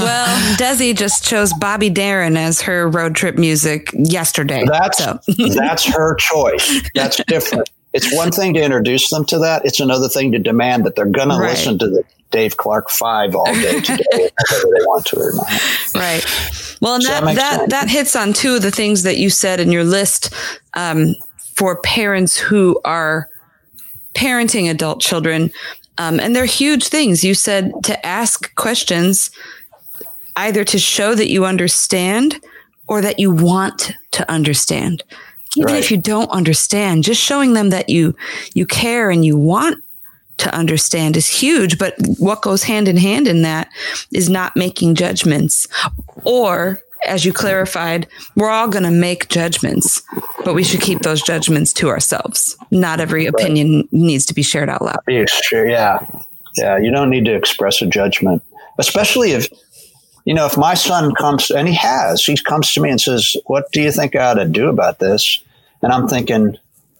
well, 0.00 0.26
Desi 0.56 0.96
just 0.96 1.24
chose 1.24 1.52
Bobby 1.54 1.90
Darin 1.90 2.36
as 2.36 2.62
her 2.62 2.88
road 2.88 3.14
trip 3.14 3.36
music 3.36 3.90
yesterday. 3.94 4.64
That's 4.66 4.98
so. 4.98 5.18
that's 5.54 5.84
her 5.84 6.14
choice. 6.16 6.82
That's 6.94 7.22
different. 7.26 7.70
It's 7.92 8.14
one 8.14 8.30
thing 8.30 8.52
to 8.54 8.62
introduce 8.62 9.08
them 9.08 9.24
to 9.26 9.38
that. 9.38 9.64
It's 9.64 9.80
another 9.80 10.08
thing 10.08 10.32
to 10.32 10.38
demand 10.38 10.84
that 10.84 10.96
they're 10.96 11.06
going 11.06 11.30
right. 11.30 11.38
to 11.38 11.44
listen 11.44 11.78
to 11.78 11.88
the 11.88 12.04
Dave 12.30 12.56
Clark 12.56 12.90
Five 12.90 13.34
all 13.34 13.46
day 13.46 13.80
today, 13.80 14.02
whether 14.12 14.64
they 14.64 14.84
want 14.84 15.06
to 15.06 15.18
or 15.18 15.32
not. 15.34 15.94
Right. 15.94 16.76
Well, 16.82 16.96
and 16.96 17.02
so 17.02 17.10
that 17.10 17.24
that, 17.24 17.36
that, 17.36 17.70
that 17.70 17.88
hits 17.88 18.14
on 18.14 18.32
two 18.32 18.56
of 18.56 18.62
the 18.62 18.70
things 18.70 19.04
that 19.04 19.16
you 19.16 19.30
said 19.30 19.60
in 19.60 19.72
your 19.72 19.84
list. 19.84 20.34
Um, 20.74 21.14
for 21.56 21.80
parents 21.82 22.36
who 22.36 22.80
are 22.84 23.28
parenting 24.14 24.70
adult 24.70 25.00
children. 25.00 25.50
Um, 25.98 26.20
and 26.20 26.36
they're 26.36 26.44
huge 26.44 26.88
things. 26.88 27.24
You 27.24 27.34
said 27.34 27.72
to 27.84 28.06
ask 28.06 28.54
questions 28.54 29.30
either 30.36 30.64
to 30.64 30.78
show 30.78 31.14
that 31.14 31.30
you 31.30 31.44
understand 31.44 32.40
or 32.86 33.00
that 33.00 33.18
you 33.18 33.30
want 33.30 33.92
to 34.12 34.30
understand. 34.30 35.02
Even 35.56 35.72
right. 35.72 35.82
if 35.82 35.90
you 35.90 35.96
don't 35.96 36.30
understand, 36.30 37.04
just 37.04 37.22
showing 37.22 37.54
them 37.54 37.70
that 37.70 37.88
you 37.88 38.14
you 38.52 38.66
care 38.66 39.10
and 39.10 39.24
you 39.24 39.38
want 39.38 39.82
to 40.36 40.54
understand 40.54 41.16
is 41.16 41.26
huge. 41.26 41.78
But 41.78 41.94
what 42.18 42.42
goes 42.42 42.62
hand 42.62 42.88
in 42.88 42.98
hand 42.98 43.26
in 43.26 43.40
that 43.42 43.70
is 44.12 44.28
not 44.28 44.54
making 44.54 44.94
judgments 44.94 45.66
or 46.24 46.82
as 47.06 47.24
you 47.24 47.32
clarified, 47.32 48.06
we're 48.34 48.50
all 48.50 48.68
going 48.68 48.84
to 48.84 48.90
make 48.90 49.28
judgments, 49.28 50.02
but 50.44 50.54
we 50.54 50.62
should 50.62 50.80
keep 50.80 51.00
those 51.00 51.22
judgments 51.22 51.72
to 51.74 51.88
ourselves. 51.88 52.56
Not 52.70 53.00
every 53.00 53.26
opinion 53.26 53.76
right. 53.76 53.92
needs 53.92 54.26
to 54.26 54.34
be 54.34 54.42
shared 54.42 54.68
out 54.68 54.82
loud. 54.82 55.00
Yeah, 55.08 55.24
sure. 55.26 55.68
Yeah. 55.68 56.04
Yeah. 56.56 56.78
You 56.78 56.90
don't 56.90 57.10
need 57.10 57.24
to 57.26 57.34
express 57.34 57.82
a 57.82 57.86
judgment, 57.86 58.42
especially 58.78 59.32
if, 59.32 59.48
you 60.24 60.34
know, 60.34 60.46
if 60.46 60.56
my 60.56 60.74
son 60.74 61.14
comes, 61.14 61.50
and 61.50 61.68
he 61.68 61.74
has, 61.74 62.24
he 62.24 62.36
comes 62.36 62.72
to 62.74 62.80
me 62.80 62.90
and 62.90 63.00
says, 63.00 63.36
What 63.46 63.70
do 63.72 63.80
you 63.80 63.92
think 63.92 64.16
I 64.16 64.30
ought 64.30 64.34
to 64.34 64.48
do 64.48 64.68
about 64.68 64.98
this? 64.98 65.42
And 65.82 65.92
I'm 65.92 66.08
thinking, 66.08 66.56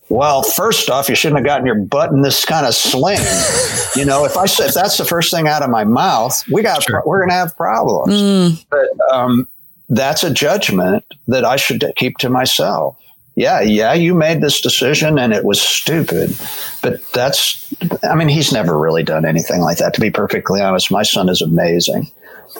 Well, 0.08 0.42
first 0.42 0.90
off, 0.90 1.08
you 1.08 1.14
shouldn't 1.14 1.38
have 1.38 1.46
gotten 1.46 1.66
your 1.66 1.74
butt 1.74 2.12
in 2.12 2.22
this 2.22 2.44
kind 2.44 2.66
of 2.66 2.74
sling. 2.74 3.18
you 3.96 4.04
know, 4.04 4.24
if 4.24 4.36
I 4.36 4.44
if 4.44 4.74
that's 4.74 4.98
the 4.98 5.04
first 5.04 5.32
thing 5.32 5.48
out 5.48 5.62
of 5.62 5.70
my 5.70 5.84
mouth, 5.84 6.40
we 6.50 6.62
got 6.62 6.84
sure. 6.84 7.02
we're 7.04 7.18
going 7.18 7.30
to 7.30 7.34
have 7.34 7.56
problems. 7.56 8.14
Mm. 8.14 8.66
But 8.70 9.14
um, 9.14 9.48
that's 9.88 10.24
a 10.24 10.32
judgment 10.32 11.04
that 11.28 11.44
I 11.44 11.56
should 11.56 11.84
keep 11.96 12.18
to 12.18 12.28
myself. 12.28 12.98
Yeah, 13.36 13.60
yeah, 13.60 13.92
you 13.92 14.14
made 14.14 14.40
this 14.40 14.62
decision 14.62 15.18
and 15.18 15.32
it 15.34 15.44
was 15.44 15.60
stupid. 15.60 16.34
But 16.82 17.02
that's, 17.12 17.72
I 18.02 18.14
mean, 18.14 18.28
he's 18.28 18.50
never 18.50 18.78
really 18.78 19.02
done 19.02 19.26
anything 19.26 19.60
like 19.60 19.76
that. 19.76 19.92
To 19.94 20.00
be 20.00 20.10
perfectly 20.10 20.62
honest, 20.62 20.90
my 20.90 21.02
son 21.02 21.28
is 21.28 21.42
amazing. 21.42 22.10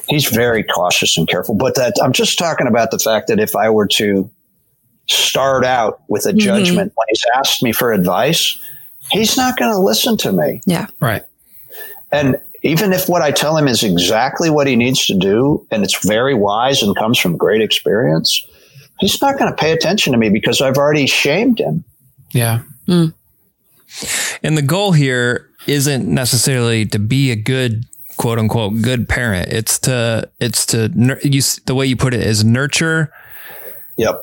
He's 0.09 0.27
very 0.27 0.63
cautious 0.63 1.17
and 1.17 1.27
careful. 1.27 1.55
But 1.55 1.77
that, 1.77 1.95
I'm 2.03 2.13
just 2.13 2.39
talking 2.39 2.67
about 2.67 2.91
the 2.91 2.99
fact 2.99 3.29
that 3.29 3.41
if 3.41 3.57
I 3.57 3.71
were 3.71 3.87
to 3.93 4.31
start 5.09 5.65
out 5.65 6.03
with 6.09 6.27
a 6.27 6.31
mm-hmm. 6.31 6.39
judgment 6.41 6.93
when 6.95 7.07
he's 7.09 7.25
asked 7.37 7.63
me 7.63 7.73
for 7.73 7.93
advice, 7.93 8.59
he's 9.11 9.37
not 9.37 9.57
going 9.57 9.73
to 9.73 9.81
listen 9.81 10.19
to 10.19 10.33
me. 10.33 10.61
Yeah. 10.67 10.89
Right. 11.01 11.23
And 12.13 12.41
even 12.67 12.93
if 12.93 13.09
what 13.09 13.23
I 13.23 13.31
tell 13.31 13.57
him 13.57 13.69
is 13.69 13.83
exactly 13.83 14.51
what 14.51 14.67
he 14.67 14.77
needs 14.77 15.07
to 15.07 15.19
do 15.19 15.67
and 15.71 15.85
it's 15.85 16.07
very 16.07 16.35
wise 16.35 16.83
and 16.83 16.97
comes 16.97 17.19
from 17.19 17.37
great 17.37 17.63
experience, 17.63 18.45
he's 19.01 19.21
not 19.23 19.39
going 19.39 19.51
to 19.51 19.57
pay 19.57 19.73
attention 19.73 20.13
to 20.13 20.19
me 20.19 20.31
because 20.31 20.61
I've 20.61 20.77
already 20.77 21.07
shamed 21.07 21.59
him. 21.59 21.85
Yeah. 22.33 22.63
Mm. 22.89 23.15
And 24.43 24.57
the 24.57 24.63
goal 24.63 24.93
here 24.93 25.49
isn't 25.67 26.07
necessarily 26.07 26.87
to 26.87 26.99
be 26.99 27.31
a 27.31 27.37
good 27.37 27.85
quote 28.17 28.39
unquote 28.39 28.81
good 28.83 29.09
parent. 29.09 29.53
It's 29.53 29.79
to 29.81 30.31
it's 30.41 30.67
to 30.67 30.91
you 31.23 31.41
the 31.67 31.75
way 31.75 31.87
you 31.87 31.97
put 31.97 32.15
it 32.15 32.23
is 32.23 32.45
nurture. 32.45 33.13
Yep. 33.97 34.23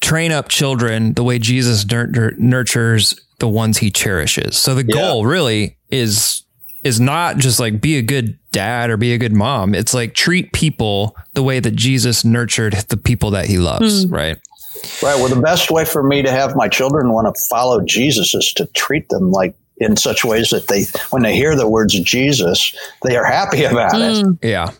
Train 0.00 0.32
up 0.32 0.48
children 0.48 1.12
the 1.14 1.22
way 1.22 1.38
Jesus 1.38 1.84
nurtures 1.86 3.20
the 3.38 3.48
ones 3.48 3.78
he 3.78 3.90
cherishes. 3.90 4.56
So 4.56 4.74
the 4.74 4.84
goal 4.84 5.26
really 5.26 5.76
is 5.90 6.42
is 6.84 7.00
not 7.00 7.38
just 7.38 7.60
like 7.60 7.80
be 7.80 7.96
a 7.96 8.02
good 8.02 8.38
dad 8.50 8.90
or 8.90 8.96
be 8.96 9.14
a 9.14 9.18
good 9.18 9.32
mom. 9.32 9.74
It's 9.74 9.94
like 9.94 10.14
treat 10.14 10.52
people 10.52 11.16
the 11.34 11.42
way 11.42 11.60
that 11.60 11.76
Jesus 11.76 12.24
nurtured 12.24 12.74
the 12.88 12.96
people 12.96 13.30
that 13.30 13.46
he 13.46 13.58
loves, 13.58 14.06
mm. 14.06 14.12
right? 14.12 14.38
Right. 15.02 15.16
Well, 15.16 15.28
the 15.28 15.40
best 15.40 15.70
way 15.70 15.84
for 15.84 16.02
me 16.02 16.22
to 16.22 16.30
have 16.30 16.56
my 16.56 16.68
children 16.68 17.12
want 17.12 17.32
to 17.32 17.44
follow 17.48 17.80
Jesus 17.82 18.34
is 18.34 18.52
to 18.54 18.66
treat 18.66 19.08
them 19.10 19.30
like 19.30 19.54
in 19.76 19.96
such 19.96 20.24
ways 20.24 20.50
that 20.50 20.68
they, 20.68 20.84
when 21.10 21.22
they 21.22 21.34
hear 21.34 21.54
the 21.54 21.68
words 21.68 21.94
of 21.94 22.04
Jesus, 22.04 22.74
they 23.02 23.16
are 23.16 23.24
happy 23.24 23.64
about 23.64 23.92
mm. 23.92 24.38
it. 24.42 24.48
Yeah. 24.48 24.72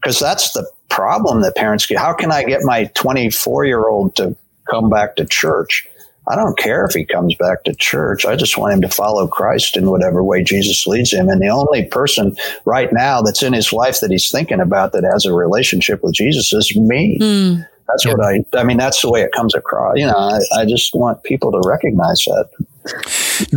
Because 0.00 0.18
that's 0.18 0.52
the 0.52 0.68
problem 0.88 1.42
that 1.42 1.56
parents 1.56 1.86
get. 1.86 1.98
How 1.98 2.14
can 2.14 2.30
I 2.30 2.44
get 2.44 2.62
my 2.62 2.84
24 2.94 3.66
year 3.66 3.88
old 3.88 4.16
to 4.16 4.36
come 4.70 4.88
back 4.88 5.16
to 5.16 5.26
church? 5.26 5.88
I 6.26 6.36
don't 6.36 6.58
care 6.58 6.84
if 6.84 6.92
he 6.94 7.04
comes 7.04 7.34
back 7.34 7.64
to 7.64 7.74
church. 7.74 8.24
I 8.24 8.36
just 8.36 8.56
want 8.56 8.72
him 8.72 8.80
to 8.82 8.88
follow 8.88 9.26
Christ 9.26 9.76
in 9.76 9.90
whatever 9.90 10.24
way 10.24 10.42
Jesus 10.42 10.86
leads 10.86 11.12
him. 11.12 11.28
And 11.28 11.40
the 11.40 11.48
only 11.48 11.84
person 11.84 12.34
right 12.64 12.90
now 12.92 13.20
that's 13.20 13.42
in 13.42 13.52
his 13.52 13.72
life 13.72 14.00
that 14.00 14.10
he's 14.10 14.30
thinking 14.30 14.60
about 14.60 14.92
that 14.92 15.04
has 15.04 15.26
a 15.26 15.34
relationship 15.34 16.02
with 16.02 16.14
Jesus 16.14 16.52
is 16.52 16.74
me. 16.76 17.18
Mm. 17.20 17.66
That's 17.86 18.06
what 18.06 18.24
I, 18.24 18.42
I 18.54 18.64
mean, 18.64 18.78
that's 18.78 19.02
the 19.02 19.10
way 19.10 19.20
it 19.20 19.32
comes 19.32 19.54
across. 19.54 19.98
You 19.98 20.06
know, 20.06 20.16
I, 20.16 20.40
I 20.60 20.64
just 20.64 20.94
want 20.94 21.22
people 21.22 21.52
to 21.52 21.60
recognize 21.68 22.24
that. 22.24 22.48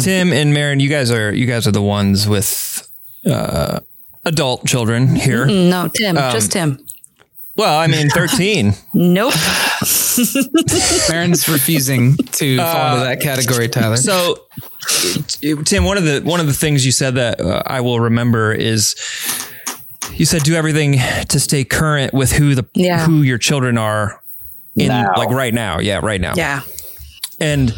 Tim 0.02 0.34
and 0.34 0.54
Marin, 0.54 0.82
you 0.82 0.90
guys 0.90 1.10
are, 1.12 1.34
you 1.34 1.46
guys 1.46 1.66
are 1.68 1.72
the 1.72 1.82
ones 1.82 2.28
with, 2.28 2.90
uh, 3.26 3.80
adult 4.26 4.66
children 4.68 5.16
here. 5.16 5.46
No, 5.46 5.88
Tim, 5.88 6.18
um, 6.18 6.32
just 6.34 6.52
Tim. 6.52 6.86
Well, 7.58 7.80
I 7.80 7.88
mean, 7.88 8.10
13. 8.10 8.74
nope. 8.94 9.34
Marin's 11.10 11.48
refusing 11.50 12.16
to 12.16 12.58
fall 12.58 12.66
uh, 12.68 12.94
into 12.94 13.06
that 13.06 13.20
category, 13.20 13.68
Tyler. 13.68 13.98
So, 13.98 14.46
Tim, 15.66 15.84
one 15.84 15.98
of 15.98 16.04
the 16.04 16.22
one 16.24 16.40
of 16.40 16.48
the 16.48 16.54
things 16.54 16.86
you 16.86 16.92
said 16.92 17.16
that 17.16 17.42
uh, 17.42 17.64
I 17.66 17.82
will 17.82 18.00
remember 18.00 18.54
is 18.54 18.96
you 20.14 20.26
said 20.26 20.44
do 20.44 20.56
everything 20.56 20.98
to 21.30 21.40
stay 21.40 21.64
current 21.64 22.14
with 22.14 22.32
who 22.32 22.56
the 22.56 22.68
yeah. 22.74 23.06
who 23.06 23.22
your 23.22 23.38
children 23.38 23.78
are 23.78 24.22
in 24.76 24.88
now. 24.88 25.14
like 25.16 25.30
right 25.30 25.54
now. 25.54 25.80
Yeah, 25.80 26.00
right 26.02 26.22
now. 26.22 26.34
Yeah. 26.36 26.62
And 27.40 27.74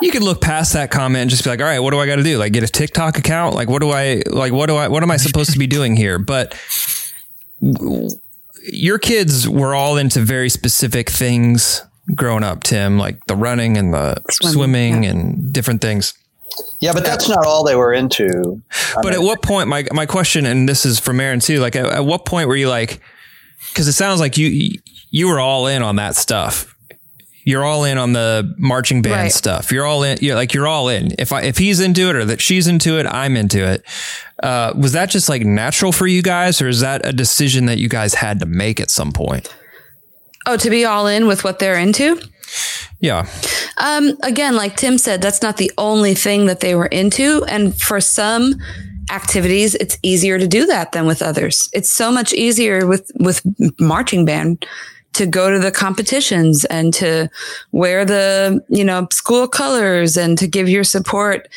you 0.00 0.10
could 0.10 0.22
look 0.22 0.40
past 0.40 0.72
that 0.74 0.90
comment 0.90 1.22
and 1.22 1.30
just 1.30 1.44
be 1.44 1.50
like, 1.50 1.60
all 1.60 1.66
right, 1.66 1.80
what 1.80 1.90
do 1.90 1.98
I 1.98 2.06
got 2.06 2.16
to 2.16 2.22
do? 2.22 2.38
Like 2.38 2.52
get 2.52 2.62
a 2.62 2.68
TikTok 2.68 3.18
account? 3.18 3.54
Like 3.54 3.68
what 3.68 3.80
do 3.80 3.90
I 3.90 4.22
like 4.26 4.52
what 4.52 4.66
do 4.66 4.76
I 4.76 4.88
what 4.88 5.02
am 5.02 5.10
I 5.10 5.16
supposed 5.16 5.52
to 5.52 5.58
be 5.58 5.66
doing 5.66 5.96
here? 5.96 6.18
But 6.18 6.54
your 8.72 8.98
kids 8.98 9.48
were 9.48 9.74
all 9.74 9.96
into 9.96 10.20
very 10.20 10.48
specific 10.48 11.10
things 11.10 11.82
growing 12.14 12.44
up, 12.44 12.62
Tim, 12.62 12.98
like 12.98 13.24
the 13.26 13.36
running 13.36 13.76
and 13.76 13.92
the 13.92 14.22
swimming, 14.30 14.52
swimming 14.54 15.04
yeah. 15.04 15.10
and 15.10 15.52
different 15.52 15.80
things. 15.80 16.14
Yeah, 16.80 16.92
but 16.92 17.04
that's 17.04 17.28
not 17.28 17.44
all 17.44 17.64
they 17.64 17.74
were 17.74 17.92
into. 17.92 18.62
I 18.96 19.02
but 19.02 19.06
mean, 19.06 19.14
at 19.14 19.20
what 19.20 19.42
point, 19.42 19.68
my 19.68 19.86
my 19.92 20.06
question, 20.06 20.46
and 20.46 20.68
this 20.68 20.86
is 20.86 20.98
from 20.98 21.16
Marin 21.16 21.40
too, 21.40 21.60
like 21.60 21.76
at, 21.76 21.86
at 21.86 22.04
what 22.04 22.24
point 22.24 22.48
were 22.48 22.56
you 22.56 22.68
like? 22.68 23.00
Because 23.70 23.88
it 23.88 23.92
sounds 23.92 24.20
like 24.20 24.38
you 24.38 24.78
you 25.10 25.28
were 25.28 25.40
all 25.40 25.66
in 25.66 25.82
on 25.82 25.96
that 25.96 26.16
stuff. 26.16 26.74
You're 27.44 27.64
all 27.64 27.84
in 27.84 27.96
on 27.96 28.12
the 28.12 28.54
marching 28.58 29.00
band 29.02 29.14
right. 29.14 29.32
stuff. 29.32 29.72
You're 29.72 29.86
all 29.86 30.02
in. 30.02 30.18
You're 30.20 30.34
like 30.34 30.54
you're 30.54 30.66
all 30.66 30.88
in. 30.88 31.12
If 31.18 31.32
I 31.32 31.42
if 31.42 31.58
he's 31.58 31.80
into 31.80 32.08
it 32.10 32.16
or 32.16 32.24
that 32.26 32.40
she's 32.40 32.66
into 32.66 32.98
it, 32.98 33.06
I'm 33.06 33.36
into 33.36 33.64
it. 33.64 33.82
Uh, 34.42 34.72
was 34.76 34.92
that 34.92 35.10
just 35.10 35.28
like 35.28 35.42
natural 35.42 35.92
for 35.92 36.06
you 36.06 36.22
guys, 36.22 36.62
or 36.62 36.68
is 36.68 36.80
that 36.80 37.04
a 37.04 37.12
decision 37.12 37.66
that 37.66 37.78
you 37.78 37.88
guys 37.88 38.14
had 38.14 38.40
to 38.40 38.46
make 38.46 38.80
at 38.80 38.90
some 38.90 39.12
point? 39.12 39.54
Oh, 40.46 40.56
to 40.56 40.70
be 40.70 40.84
all 40.84 41.06
in 41.06 41.26
with 41.26 41.44
what 41.44 41.58
they're 41.58 41.78
into? 41.78 42.20
Yeah. 43.00 43.26
Um, 43.76 44.16
again, 44.22 44.56
like 44.56 44.76
Tim 44.76 44.98
said, 44.98 45.20
that's 45.20 45.42
not 45.42 45.56
the 45.56 45.70
only 45.76 46.14
thing 46.14 46.46
that 46.46 46.60
they 46.60 46.74
were 46.74 46.86
into. 46.86 47.44
And 47.44 47.78
for 47.78 48.00
some 48.00 48.54
activities, 49.10 49.74
it's 49.74 49.98
easier 50.02 50.38
to 50.38 50.46
do 50.46 50.66
that 50.66 50.92
than 50.92 51.06
with 51.06 51.22
others. 51.22 51.68
It's 51.72 51.90
so 51.90 52.10
much 52.10 52.32
easier 52.32 52.86
with, 52.86 53.10
with 53.20 53.42
marching 53.78 54.24
band 54.24 54.66
to 55.14 55.26
go 55.26 55.50
to 55.50 55.58
the 55.58 55.70
competitions 55.70 56.64
and 56.66 56.92
to 56.94 57.28
wear 57.72 58.04
the, 58.04 58.64
you 58.68 58.84
know, 58.84 59.06
school 59.10 59.48
colors 59.48 60.16
and 60.16 60.38
to 60.38 60.46
give 60.46 60.68
your 60.68 60.84
support 60.84 61.48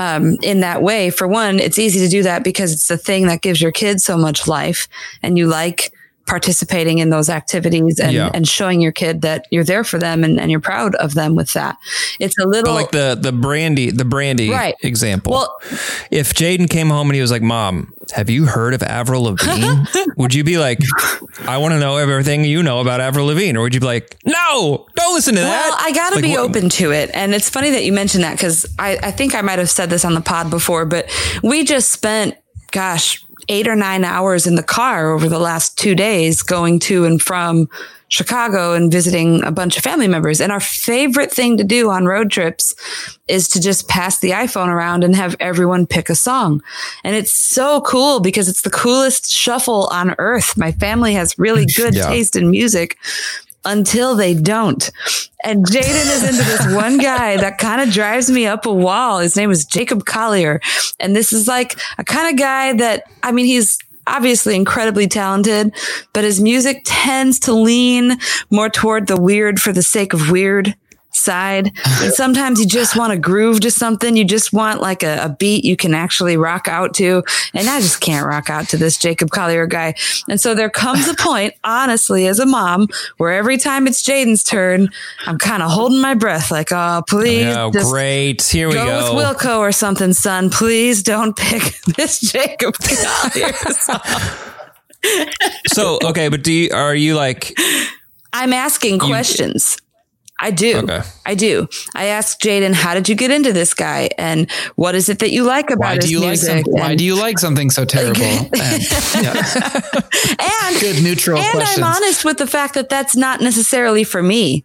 um, 0.00 0.38
in 0.42 0.60
that 0.60 0.82
way. 0.82 1.10
For 1.10 1.28
one, 1.28 1.60
it's 1.60 1.78
easy 1.78 2.00
to 2.00 2.08
do 2.08 2.22
that 2.22 2.42
because 2.42 2.72
it's 2.72 2.88
the 2.88 2.96
thing 2.96 3.26
that 3.26 3.42
gives 3.42 3.60
your 3.60 3.70
kids 3.70 4.02
so 4.02 4.16
much 4.16 4.48
life 4.48 4.88
and 5.22 5.36
you 5.36 5.46
like 5.46 5.92
participating 6.26 6.98
in 6.98 7.10
those 7.10 7.28
activities 7.28 7.98
and, 7.98 8.12
yeah. 8.12 8.30
and 8.32 8.46
showing 8.46 8.80
your 8.80 8.92
kid 8.92 9.22
that 9.22 9.46
you're 9.50 9.64
there 9.64 9.82
for 9.82 9.98
them 9.98 10.22
and, 10.22 10.38
and 10.38 10.50
you're 10.50 10.60
proud 10.60 10.94
of 10.96 11.14
them 11.14 11.34
with 11.34 11.52
that. 11.54 11.76
It's 12.20 12.38
a 12.38 12.46
little 12.46 12.72
but 12.72 12.80
like 12.80 12.90
the 12.92 13.18
the 13.20 13.32
brandy 13.32 13.90
the 13.90 14.04
brandy 14.04 14.50
right. 14.50 14.76
example. 14.82 15.32
Well, 15.32 15.60
if 16.10 16.32
Jaden 16.32 16.70
came 16.70 16.88
home 16.88 17.08
and 17.08 17.16
he 17.16 17.20
was 17.20 17.30
like, 17.30 17.42
"Mom, 17.42 17.92
have 18.14 18.30
you 18.30 18.46
heard 18.46 18.74
of 18.74 18.82
Avril 18.82 19.24
Lavigne?" 19.24 19.84
would 20.16 20.32
you 20.32 20.44
be 20.44 20.58
like, 20.58 20.78
"I 21.46 21.58
want 21.58 21.72
to 21.72 21.80
know 21.80 21.96
everything 21.96 22.44
you 22.44 22.62
know 22.62 22.80
about 22.80 23.00
Avril 23.00 23.26
Lavigne," 23.26 23.58
or 23.58 23.62
would 23.62 23.74
you 23.74 23.80
be 23.80 23.86
like, 23.86 24.16
"No, 24.24 24.86
don't 24.94 25.14
listen 25.14 25.34
to 25.34 25.40
that"? 25.40 25.68
Well, 25.70 25.78
I 25.80 25.92
got 25.92 26.10
to 26.10 26.16
like, 26.16 26.24
be 26.24 26.32
what? 26.32 26.40
open 26.40 26.68
to 26.70 26.92
it, 26.92 27.10
and 27.12 27.34
it's 27.34 27.48
funny 27.48 27.70
that 27.70 27.84
you 27.84 27.92
mentioned 27.92 28.22
that 28.24 28.36
because 28.36 28.66
I 28.78 28.98
I 29.02 29.10
think 29.10 29.34
I 29.34 29.40
might 29.40 29.58
have 29.58 29.70
said 29.70 29.90
this 29.90 30.04
on 30.04 30.14
the 30.14 30.20
pod 30.20 30.50
before, 30.50 30.84
but 30.84 31.10
we 31.42 31.64
just 31.64 31.90
spent, 31.90 32.36
gosh 32.70 33.24
eight 33.50 33.66
or 33.66 33.76
nine 33.76 34.04
hours 34.04 34.46
in 34.46 34.54
the 34.54 34.62
car 34.62 35.12
over 35.12 35.28
the 35.28 35.38
last 35.38 35.76
two 35.76 35.94
days 35.94 36.40
going 36.40 36.78
to 36.78 37.04
and 37.04 37.20
from 37.20 37.68
Chicago 38.08 38.74
and 38.74 38.90
visiting 38.90 39.42
a 39.44 39.50
bunch 39.50 39.76
of 39.76 39.82
family 39.82 40.08
members. 40.08 40.40
And 40.40 40.50
our 40.50 40.60
favorite 40.60 41.32
thing 41.32 41.56
to 41.56 41.64
do 41.64 41.90
on 41.90 42.06
road 42.06 42.30
trips 42.30 42.74
is 43.28 43.48
to 43.48 43.60
just 43.60 43.88
pass 43.88 44.18
the 44.20 44.30
iPhone 44.30 44.68
around 44.68 45.04
and 45.04 45.14
have 45.14 45.36
everyone 45.40 45.86
pick 45.86 46.08
a 46.08 46.14
song. 46.14 46.62
And 47.04 47.14
it's 47.14 47.32
so 47.32 47.80
cool 47.82 48.20
because 48.20 48.48
it's 48.48 48.62
the 48.62 48.70
coolest 48.70 49.30
shuffle 49.30 49.88
on 49.88 50.14
earth. 50.18 50.56
My 50.56 50.72
family 50.72 51.14
has 51.14 51.38
really 51.38 51.66
good 51.66 51.94
yeah. 51.94 52.06
taste 52.08 52.36
in 52.36 52.50
music 52.50 52.98
until 53.64 54.14
they 54.16 54.34
don't. 54.34 54.90
And 55.44 55.64
Jaden 55.64 55.84
is 55.84 56.22
into 56.22 56.44
this 56.44 56.74
one 56.74 56.98
guy 56.98 57.36
that 57.36 57.58
kind 57.58 57.80
of 57.80 57.90
drives 57.90 58.30
me 58.30 58.46
up 58.46 58.66
a 58.66 58.72
wall. 58.72 59.20
His 59.20 59.36
name 59.36 59.50
is 59.50 59.64
Jacob 59.64 60.04
Collier. 60.04 60.60
And 60.98 61.14
this 61.14 61.32
is 61.32 61.48
like 61.48 61.78
a 61.98 62.04
kind 62.04 62.32
of 62.32 62.38
guy 62.38 62.72
that, 62.74 63.04
I 63.22 63.32
mean, 63.32 63.46
he's 63.46 63.78
obviously 64.06 64.56
incredibly 64.56 65.06
talented, 65.06 65.74
but 66.12 66.24
his 66.24 66.40
music 66.40 66.82
tends 66.84 67.38
to 67.40 67.52
lean 67.52 68.18
more 68.50 68.68
toward 68.68 69.06
the 69.06 69.20
weird 69.20 69.60
for 69.60 69.72
the 69.72 69.82
sake 69.82 70.12
of 70.12 70.30
weird 70.30 70.74
side. 71.12 71.72
And 72.00 72.12
sometimes 72.12 72.60
you 72.60 72.66
just 72.66 72.96
want 72.96 73.12
to 73.12 73.18
groove 73.18 73.60
to 73.60 73.70
something. 73.70 74.16
You 74.16 74.24
just 74.24 74.52
want 74.52 74.80
like 74.80 75.02
a, 75.02 75.24
a, 75.24 75.28
beat 75.28 75.64
you 75.64 75.76
can 75.76 75.94
actually 75.94 76.36
rock 76.36 76.68
out 76.68 76.94
to. 76.94 77.22
And 77.54 77.68
I 77.68 77.80
just 77.80 78.00
can't 78.00 78.26
rock 78.26 78.50
out 78.50 78.68
to 78.68 78.76
this 78.76 78.96
Jacob 78.96 79.30
Collier 79.30 79.66
guy. 79.66 79.94
And 80.28 80.40
so 80.40 80.54
there 80.54 80.70
comes 80.70 81.08
a 81.08 81.14
point, 81.14 81.54
honestly, 81.64 82.26
as 82.26 82.38
a 82.38 82.46
mom, 82.46 82.88
where 83.16 83.32
every 83.32 83.56
time 83.56 83.86
it's 83.86 84.02
Jaden's 84.02 84.42
turn, 84.42 84.88
I'm 85.26 85.38
kind 85.38 85.62
of 85.62 85.70
holding 85.70 86.00
my 86.00 86.14
breath, 86.14 86.50
like, 86.50 86.72
oh, 86.72 87.02
please. 87.08 87.46
Oh, 87.46 87.70
great. 87.70 88.42
Here 88.42 88.68
we 88.68 88.74
go. 88.74 88.84
Go 88.84 89.14
with 89.14 89.24
Wilco 89.24 89.58
or 89.58 89.72
something, 89.72 90.12
son. 90.12 90.50
Please 90.50 91.02
don't 91.02 91.36
pick 91.36 91.80
this 91.96 92.20
Jacob 92.20 92.74
Collier 92.74 93.52
so, 95.72 95.98
okay, 96.04 96.28
but 96.28 96.42
do 96.42 96.52
you, 96.52 96.70
are 96.74 96.94
you 96.94 97.14
like, 97.14 97.58
I'm 98.32 98.52
asking 98.52 98.98
questions. 98.98 99.78
I 100.42 100.50
do. 100.50 100.78
Okay. 100.78 101.02
I 101.26 101.34
do. 101.34 101.68
I 101.94 102.06
asked 102.06 102.40
Jaden, 102.40 102.72
how 102.72 102.94
did 102.94 103.08
you 103.08 103.14
get 103.14 103.30
into 103.30 103.52
this 103.52 103.74
guy? 103.74 104.08
And 104.16 104.50
what 104.76 104.94
is 104.94 105.08
it 105.10 105.18
that 105.18 105.30
you 105.30 105.44
like 105.44 105.66
about 105.70 105.80
Why 105.80 105.94
his 105.96 106.06
do 106.06 106.10
you 106.12 106.18
like 106.20 106.28
music? 106.28 106.64
some, 106.64 106.72
Why 106.72 106.94
do 106.94 107.04
you 107.04 107.14
like 107.14 107.38
something 107.38 107.68
so 107.70 107.84
terrible? 107.84 108.22
And, 108.24 108.52
yeah. 109.22 109.44
and 110.40 110.80
Good 110.80 111.02
neutral 111.02 111.38
and 111.38 111.52
questions. 111.52 111.78
I'm 111.78 111.84
honest 111.84 112.24
with 112.24 112.38
the 112.38 112.46
fact 112.46 112.74
that 112.74 112.88
that's 112.88 113.14
not 113.16 113.40
necessarily 113.40 114.04
for 114.04 114.22
me, 114.22 114.64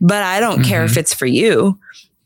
but 0.00 0.22
I 0.22 0.40
don't 0.40 0.62
care 0.62 0.84
Mm-hmm. 0.84 0.92
if 0.92 0.96
it's 0.96 1.14
for 1.14 1.26
you. 1.26 1.78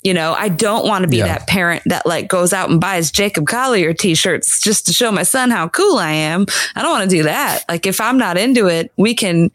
You 0.03 0.15
know, 0.15 0.33
I 0.33 0.49
don't 0.49 0.87
want 0.87 1.03
to 1.03 1.09
be 1.09 1.19
Yeah. 1.19 1.27
that 1.27 1.47
parent 1.47 1.83
that 1.87 2.07
like 2.07 2.27
goes 2.29 2.53
out 2.53 2.71
and 2.71 2.81
buys 2.81 3.11
Jacob 3.11 3.47
Collier 3.47 3.93
t-shirts 3.93 4.61
just 4.63 4.87
to 4.87 4.93
show 4.95 5.13
my 5.13 5.23
son 5.25 5.51
how 5.51 5.69
cool 5.69 5.99
I 5.99 6.13
am. 6.13 6.47
I 6.75 6.83
don't 6.83 6.91
want 6.91 7.09
to 7.11 7.17
do 7.17 7.23
that. 7.25 7.65
Like 7.69 7.87
if 7.87 8.01
I'm 8.01 8.17
not 8.19 8.39
into 8.39 8.67
it, 8.67 8.93
we 8.97 9.15
can 9.15 9.51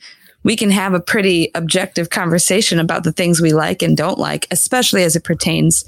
we 0.46 0.56
can 0.56 0.70
have 0.70 0.94
a 0.94 1.00
pretty 1.00 1.50
objective 1.56 2.12
conversation 2.12 2.80
about 2.80 3.04
the 3.04 3.12
things 3.12 3.42
we 3.42 3.52
like 3.52 3.82
and 3.82 3.98
don't 3.98 4.20
like, 4.20 4.48
especially 4.52 5.04
as 5.04 5.16
it 5.16 5.24
pertains 5.24 5.84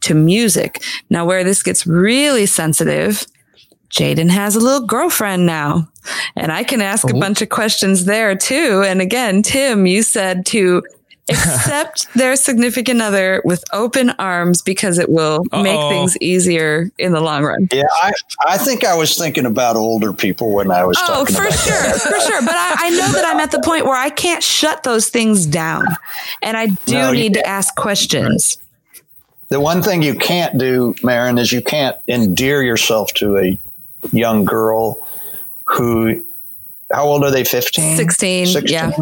to 0.00 0.14
music. 0.14 0.82
Now, 1.10 1.26
where 1.26 1.44
this 1.44 1.62
gets 1.62 1.86
really 1.86 2.46
sensitive, 2.46 3.26
Jaden 3.90 4.30
has 4.30 4.56
a 4.56 4.60
little 4.60 4.86
girlfriend 4.86 5.44
now, 5.44 5.86
and 6.34 6.50
I 6.50 6.64
can 6.64 6.80
ask 6.80 7.06
a 7.10 7.14
oh. 7.14 7.20
bunch 7.20 7.42
of 7.42 7.50
questions 7.50 8.06
there 8.06 8.34
too. 8.34 8.82
And 8.86 9.02
again, 9.02 9.42
Tim, 9.42 9.86
you 9.86 10.02
said 10.02 10.46
to 10.46 10.82
accept 11.30 12.12
their 12.14 12.36
significant 12.36 13.00
other 13.00 13.40
with 13.44 13.64
open 13.72 14.10
arms 14.18 14.62
because 14.62 14.98
it 14.98 15.08
will 15.08 15.44
make 15.52 15.76
Uh-oh. 15.78 15.88
things 15.90 16.16
easier 16.20 16.90
in 16.98 17.12
the 17.12 17.20
long 17.20 17.42
run. 17.44 17.68
Yeah, 17.72 17.84
I, 18.02 18.12
I 18.46 18.58
think 18.58 18.84
I 18.84 18.94
was 18.94 19.16
thinking 19.16 19.46
about 19.46 19.76
older 19.76 20.12
people 20.12 20.52
when 20.52 20.70
I 20.70 20.84
was 20.84 20.96
Oh, 21.02 21.06
talking 21.24 21.36
for 21.36 21.42
about 21.42 21.58
sure, 21.58 21.72
that. 21.82 22.00
for 22.00 22.20
sure. 22.20 22.40
But 22.42 22.54
I, 22.54 22.76
I 22.80 22.90
know 22.90 23.12
that 23.12 23.24
I'm 23.26 23.40
at 23.40 23.50
the 23.50 23.60
point 23.60 23.84
where 23.84 23.96
I 23.96 24.10
can't 24.10 24.42
shut 24.42 24.82
those 24.82 25.08
things 25.08 25.46
down, 25.46 25.84
and 26.42 26.56
I 26.56 26.66
do 26.66 26.94
No, 26.94 27.12
need 27.12 27.34
to 27.34 27.46
ask 27.46 27.74
questions. 27.76 28.58
The 29.48 29.58
one 29.60 29.82
thing 29.82 30.02
you 30.02 30.14
can't 30.14 30.58
do, 30.58 30.94
Marin, 31.02 31.36
is 31.38 31.50
you 31.50 31.60
can't 31.62 31.96
endear 32.06 32.62
yourself 32.62 33.12
to 33.14 33.36
a 33.36 33.58
young 34.12 34.44
girl 34.44 35.04
who, 35.64 36.24
how 36.92 37.04
old 37.04 37.24
are 37.24 37.30
they? 37.32 37.42
15? 37.44 37.96
16, 37.96 38.66
yeah. 38.66 38.92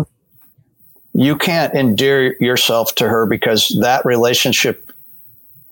You 1.20 1.36
can't 1.36 1.74
endear 1.74 2.36
yourself 2.40 2.94
to 2.96 3.08
her 3.08 3.26
because 3.26 3.76
that 3.80 4.04
relationship, 4.04 4.92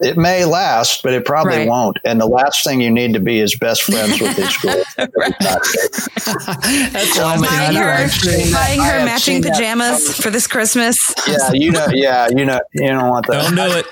it 0.01 0.17
may 0.17 0.45
last, 0.45 1.05
but 1.05 1.13
it 1.13 1.25
probably 1.25 1.59
Right. 1.59 1.69
won't. 1.69 1.99
And 2.05 2.21
the 2.21 2.27
last 2.27 2.65
thing 2.65 2.81
you 2.81 2.91
need 2.91 3.13
to 3.13 3.21
be 3.21 3.39
is 3.39 3.55
best 3.55 3.85
friends 3.85 4.21
with 4.21 4.35
this 4.35 4.57
girl. 4.59 4.83
That's 5.41 7.19
Oh, 7.19 7.25
one 7.25 7.39
thing 7.41 7.49
Buying 7.49 7.77
I 7.77 7.81
her, 7.81 8.09
buying 8.53 8.81
her 8.81 9.05
matching 9.05 9.35
seen 9.35 9.43
that. 9.43 9.53
pajamas 9.53 10.17
for 10.19 10.31
this 10.31 10.49
Christmas. 10.49 10.99
yeah, 11.29 11.53
you 11.53 11.71
know, 11.71 11.87
yeah, 11.93 12.29
you 12.35 12.45
know, 12.45 12.61
you 12.75 12.89
don't 12.89 13.09
want 13.09 13.27
that. 13.29 13.43
Don't 13.43 13.55
do 13.55 13.77
it. 13.79 13.87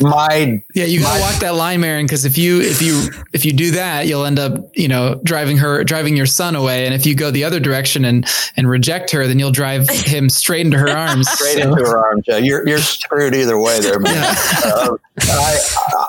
My 0.00 0.62
Yeah, 0.74 0.84
you 0.84 1.00
gotta 1.00 1.20
walk 1.20 1.40
that 1.40 1.54
line, 1.54 1.80
Marin, 1.80 2.04
because 2.06 2.24
if 2.24 2.36
you 2.36 2.60
if 2.60 2.82
you 2.82 3.10
if 3.32 3.44
you 3.44 3.52
do 3.52 3.70
that, 3.72 4.06
you'll 4.08 4.24
end 4.24 4.38
up 4.40 4.76
you 4.76 4.88
know 4.88 5.20
driving 5.22 5.56
her 5.58 5.84
driving 5.84 6.16
your 6.16 6.26
son 6.26 6.56
away, 6.56 6.84
and 6.84 6.94
if 6.94 7.06
you 7.06 7.14
go 7.14 7.30
the 7.30 7.44
other 7.44 7.60
direction 7.60 8.04
and 8.04 8.26
and 8.56 8.68
reject 8.68 9.10
her, 9.12 9.26
then 9.28 9.38
you'll 9.38 9.52
drive 9.52 9.88
him 9.88 10.28
straight 10.28 10.66
into 10.66 10.78
her 10.78 10.88
arms. 10.88 11.30
straight 11.32 11.62
So- 11.62 11.70
into 11.70 11.84
her 11.84 11.96
arms. 11.96 12.24
Yeah, 12.26 12.38
you're 12.38 12.66
you're 12.66 12.78
screwed 12.78 13.34
either 13.36 13.56
way 13.58 13.78
there, 13.80 14.00
man. 14.00 14.36
Uh, 14.64 14.96
I, 15.20 15.58
I, 15.88 16.08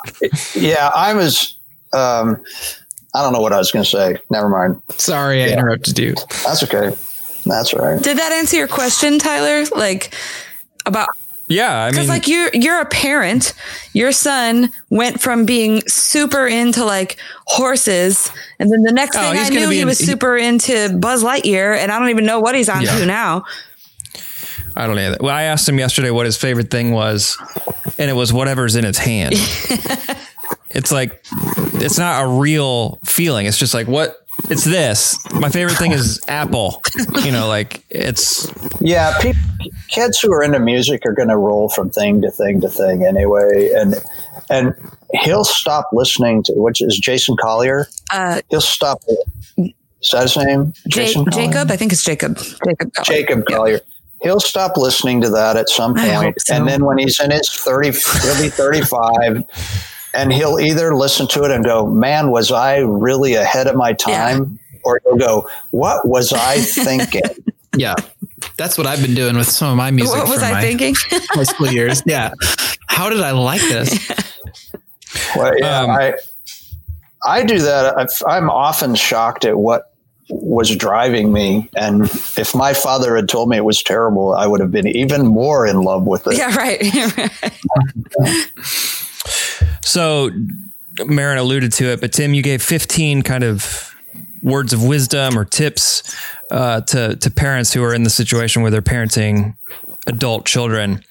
yeah, 0.56 0.90
I 0.96 1.14
was. 1.14 1.56
Um, 1.94 2.44
I 3.16 3.24
don't 3.24 3.34
know 3.34 3.42
what 3.42 3.54
I 3.54 3.58
was 3.58 3.72
going 3.72 3.84
to 3.84 3.90
say. 3.90 4.18
Never 4.30 4.50
mind. 4.50 4.80
Sorry, 4.90 5.44
I 5.44 5.48
interrupted 5.48 5.98
you. 5.98 6.14
That's 6.46 6.62
okay. 6.64 6.96
That's 7.46 7.74
right 7.74 8.00
Did 8.02 8.18
that 8.18 8.32
answer 8.32 8.58
your 8.58 8.68
question, 8.68 9.18
Tyler? 9.18 9.66
Like 9.76 10.14
about 10.86 11.08
Yeah, 11.50 11.84
I 11.86 11.92
mean, 11.92 12.08
like 12.08 12.28
you're 12.28 12.50
you're 12.54 12.80
a 12.80 12.86
parent. 12.86 13.54
Your 13.94 14.12
son 14.12 14.70
went 14.92 15.20
from 15.20 15.46
being 15.46 15.82
super 15.88 16.46
into 16.48 16.86
like 16.86 17.18
horses, 17.48 18.32
and 18.60 18.72
then 18.72 18.84
the 18.84 18.92
next 18.94 19.18
Oh, 19.18 19.22
thing 19.22 19.40
I 19.40 19.50
knew, 19.50 19.70
he 19.70 19.82
in- 19.82 19.88
was 19.88 19.98
he- 20.00 20.06
super 20.06 20.38
into 20.38 20.96
Buzz 21.00 21.24
Lightyear, 21.24 21.76
and 21.76 21.92
I 21.92 21.98
don't 22.00 22.10
even 22.10 22.26
know 22.26 22.40
what 22.40 22.54
he's 22.56 22.70
on 22.70 22.84
Yeah. 22.84 23.00
to 23.00 23.06
now. 23.08 23.46
I 24.76 24.86
don't 24.86 24.96
know. 24.96 25.16
Well, 25.20 25.36
I 25.36 25.44
asked 25.44 25.68
him 25.68 25.80
yesterday 25.80 26.12
what 26.12 26.26
his 26.28 26.38
favorite 26.38 26.70
thing 26.70 26.92
was, 26.92 27.36
and 27.98 28.10
it 28.10 28.14
was 28.14 28.32
whatever's 28.32 28.76
in 28.76 28.86
his 28.86 29.00
hand. 29.00 29.34
it's 30.70 30.92
like 30.92 31.24
it's 31.74 31.98
not 31.98 32.24
a 32.24 32.28
real 32.28 33.00
feeling. 33.06 33.48
It's 33.48 33.58
just 33.58 33.74
like 33.74 33.88
what 33.88 34.26
it's 34.50 34.64
this. 34.64 35.18
My 35.34 35.50
favorite 35.50 35.78
thing 35.78 35.92
is 35.92 36.22
Apple. 36.28 36.82
You 37.24 37.32
know, 37.32 37.48
like 37.48 37.84
it's 37.90 38.52
Yeah, 38.80 39.14
peop 39.22 39.36
kids 39.90 40.20
who 40.20 40.32
are 40.34 40.44
into 40.44 40.60
music 40.60 41.06
are 41.06 41.14
going 41.14 41.30
to 41.30 41.38
roll 41.38 41.70
from 41.70 41.90
thing 41.90 42.22
to 42.22 42.32
thing 42.32 42.62
to 42.62 42.70
thing 42.70 43.04
anyway, 43.06 43.72
and 43.76 43.96
and 44.50 44.74
he'll 45.22 45.44
stop 45.44 45.90
listening 45.94 46.44
to 46.44 46.54
which 46.56 46.82
is 46.82 46.98
Jason 47.00 47.36
Collier. 47.38 47.88
Uh, 48.12 48.42
He'll 48.50 48.62
stop. 48.62 49.02
Is 49.58 50.12
that 50.12 50.22
his 50.24 50.38
name? 50.38 50.74
Ja- 50.88 51.12
Collier? 51.14 51.30
Jacob, 51.32 51.72
I 51.72 51.76
think 51.78 51.92
it's 51.92 52.04
Jacob. 52.04 52.38
Jacob. 52.66 52.94
Collier. 52.94 53.06
Jacob 53.22 53.46
Collier. 53.46 53.80
He'll 54.22 54.40
stop 54.42 54.76
listening 54.78 55.22
to 55.22 55.30
that 55.30 55.56
at 55.56 55.70
some 55.70 55.96
point, 55.96 56.42
so. 56.42 56.54
and 56.56 56.68
then 56.68 56.84
when 56.86 56.98
he's 56.98 57.20
in 57.22 57.32
his 57.32 57.50
thirty, 57.50 57.92
he'll 57.92 58.42
be 58.42 58.50
thirty-five, 58.50 59.44
and 60.14 60.32
he'll 60.34 60.60
either 60.60 60.96
listen 60.96 61.28
to 61.30 61.44
it 61.44 61.52
and 61.52 61.64
go, 61.66 61.86
"Man, 61.88 62.32
was 62.32 62.52
I 62.52 62.78
really 62.78 63.36
ahead 63.36 63.68
of 63.68 63.76
my 63.76 63.94
time?" 63.94 64.60
Or 64.84 65.02
he'll 65.04 65.18
go, 65.18 65.50
"What 65.72 66.08
was 66.08 66.32
I 66.34 66.58
thinking?" 66.62 67.22
Yeah, 67.78 67.94
that's 68.58 68.78
what 68.78 68.88
I've 68.88 69.02
been 69.02 69.14
doing 69.16 69.36
with 69.38 69.48
some 69.48 69.70
of 69.72 69.78
my 69.78 69.92
music. 69.92 70.16
What 70.18 70.28
was 70.30 70.40
from 70.40 70.50
I 70.50 70.52
my 70.54 70.62
thinking? 70.62 70.96
High 71.12 71.44
school 71.44 71.68
years. 71.72 72.02
Yeah. 72.06 72.32
How 72.88 73.10
did 73.10 73.22
I 73.22 73.32
like 73.32 73.62
this? 73.62 74.12
Well, 75.36 75.58
yeah, 75.58 75.80
Um, 75.82 75.90
I 75.90 76.14
I 77.26 77.44
do 77.44 77.60
that. 77.60 77.98
I've- 77.98 78.14
I'm 78.28 78.50
often 78.50 78.94
shocked 78.96 79.44
at 79.44 79.58
what 79.58 79.92
was 80.30 80.76
driving 80.76 81.34
me, 81.34 81.68
and 81.76 82.04
if 82.38 82.54
my 82.54 82.74
father 82.76 83.16
had 83.16 83.28
told 83.28 83.50
me 83.50 83.58
it 83.58 83.66
was 83.66 83.82
terrible, 83.82 84.34
I 84.34 84.46
would 84.46 84.60
have 84.60 84.72
been 84.72 84.88
even 84.88 85.26
more 85.26 85.66
in 85.66 85.82
love 85.82 86.04
with 86.04 86.28
it. 86.28 86.38
yeah, 86.38 86.56
right. 86.56 86.80
So. 89.90 90.30
Marin 91.06 91.38
alluded 91.38 91.72
to 91.74 91.86
it, 91.86 92.02
but 92.02 92.12
Tim, 92.12 92.34
you 92.34 92.44
gave 92.44 92.62
15 92.62 93.22
kind 93.22 93.46
of 93.46 93.96
words 94.42 94.74
of 94.74 94.84
wisdom 94.84 95.38
or 95.38 95.46
tips 95.46 96.16
uh, 96.52 96.82
to 96.82 97.16
to 97.16 97.32
parents 97.32 97.74
who 97.74 97.84
are 97.84 97.94
in 97.94 98.04
the 98.04 98.10
situation 98.10 98.62
where 98.62 98.72
they're 98.72 98.82
parenting 98.82 99.56
adult 100.08 100.46
children. 100.46 101.04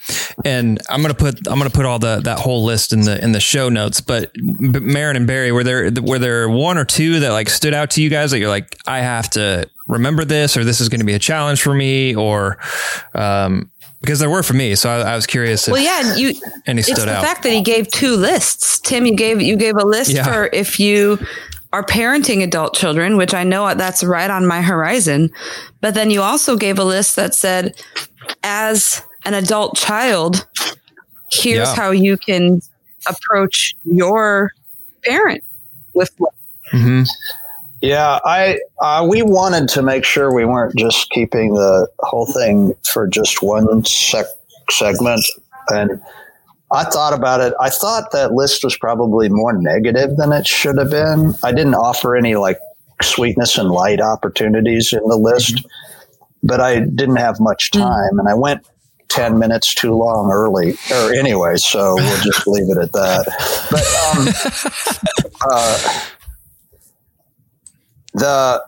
And 0.44 0.80
I'm 0.88 1.02
gonna 1.02 1.14
put 1.14 1.46
I'm 1.46 1.58
gonna 1.58 1.70
put 1.70 1.86
all 1.86 1.98
the 1.98 2.20
that 2.24 2.38
whole 2.38 2.64
list 2.64 2.92
in 2.92 3.02
the 3.02 3.22
in 3.22 3.32
the 3.32 3.40
show 3.40 3.68
notes. 3.68 4.00
But, 4.00 4.32
but 4.34 4.82
Marin 4.82 5.16
and 5.16 5.26
Barry, 5.26 5.52
were 5.52 5.64
there 5.64 5.90
were 6.02 6.18
there 6.18 6.48
one 6.48 6.78
or 6.78 6.84
two 6.84 7.20
that 7.20 7.30
like 7.30 7.48
stood 7.48 7.74
out 7.74 7.90
to 7.92 8.02
you 8.02 8.10
guys 8.10 8.30
that 8.32 8.38
you're 8.38 8.48
like 8.48 8.76
I 8.86 9.00
have 9.00 9.30
to 9.30 9.68
remember 9.86 10.24
this 10.24 10.56
or 10.56 10.64
this 10.64 10.80
is 10.80 10.88
going 10.88 11.00
to 11.00 11.06
be 11.06 11.14
a 11.14 11.18
challenge 11.18 11.62
for 11.62 11.72
me 11.72 12.14
or 12.14 12.58
um, 13.14 13.70
because 14.00 14.18
there 14.18 14.30
were 14.30 14.42
for 14.42 14.54
me. 14.54 14.74
So 14.74 14.90
I, 14.90 15.12
I 15.12 15.14
was 15.16 15.26
curious 15.26 15.66
if 15.68 15.72
well, 15.72 15.82
yeah, 15.82 16.14
you. 16.16 16.34
any 16.66 16.80
It's 16.80 16.90
stood 16.92 17.08
the 17.08 17.14
out. 17.16 17.24
fact 17.24 17.42
that 17.42 17.50
he 17.52 17.62
gave 17.62 17.88
two 17.88 18.16
lists. 18.16 18.80
Tim, 18.80 19.06
you 19.06 19.14
gave 19.16 19.40
you 19.42 19.56
gave 19.56 19.76
a 19.76 19.84
list 19.86 20.10
Yeah. 20.10 20.24
for 20.24 20.48
if 20.52 20.78
you 20.80 21.18
are 21.72 21.82
parenting 21.84 22.42
adult 22.42 22.74
children, 22.74 23.16
which 23.16 23.34
I 23.34 23.44
know 23.44 23.74
that's 23.74 24.02
right 24.02 24.30
on 24.30 24.46
my 24.46 24.62
horizon. 24.62 25.30
But 25.80 25.94
then 25.94 26.10
you 26.10 26.22
also 26.22 26.56
gave 26.56 26.78
a 26.78 26.84
list 26.84 27.16
that 27.16 27.34
said, 27.34 27.74
as 28.42 29.02
an 29.26 29.34
adult 29.34 29.76
child, 29.76 30.46
here's 31.30 31.68
Yeah. 31.68 31.74
how 31.74 31.90
you 31.90 32.16
can 32.16 32.60
approach 33.06 33.74
your 33.84 34.50
parent 35.04 35.42
with 35.94 36.10
hmm 36.70 37.02
Yeah, 37.80 38.18
I 38.24 38.58
uh, 38.80 39.06
we 39.08 39.22
wanted 39.22 39.68
to 39.70 39.82
make 39.82 40.04
sure 40.04 40.34
we 40.34 40.44
weren't 40.44 40.76
just 40.76 41.10
keeping 41.10 41.54
the 41.54 41.88
whole 42.00 42.26
thing 42.26 42.74
for 42.84 43.06
just 43.06 43.40
one 43.40 43.84
sec- 43.84 44.26
segment, 44.70 45.24
and 45.68 46.00
I 46.72 46.84
thought 46.84 47.12
about 47.12 47.40
it. 47.40 47.54
I 47.60 47.70
thought 47.70 48.10
that 48.10 48.32
list 48.32 48.64
was 48.64 48.76
probably 48.76 49.28
more 49.28 49.52
negative 49.52 50.16
than 50.16 50.32
it 50.32 50.46
should 50.46 50.76
have 50.78 50.90
been. 50.90 51.34
I 51.44 51.52
didn't 51.52 51.76
offer 51.76 52.16
any 52.16 52.34
like 52.34 52.58
sweetness 53.00 53.56
and 53.58 53.70
light 53.70 54.00
opportunities 54.00 54.92
in 54.92 55.06
the 55.06 55.16
list, 55.16 55.64
but 56.42 56.60
I 56.60 56.80
didn't 56.80 57.16
have 57.16 57.38
much 57.38 57.70
time, 57.70 58.18
and 58.18 58.28
I 58.28 58.34
went. 58.34 58.66
10 59.10 59.38
minutes 59.38 59.74
too 59.74 59.94
long 59.94 60.30
early 60.30 60.74
or 60.92 61.14
anyway 61.14 61.56
so 61.56 61.94
we'll 61.94 62.20
just 62.20 62.46
leave 62.46 62.68
it 62.68 62.76
at 62.76 62.92
that 62.92 63.24
but 63.70 65.22
um 65.24 65.32
uh 65.50 66.04
the 68.14 68.62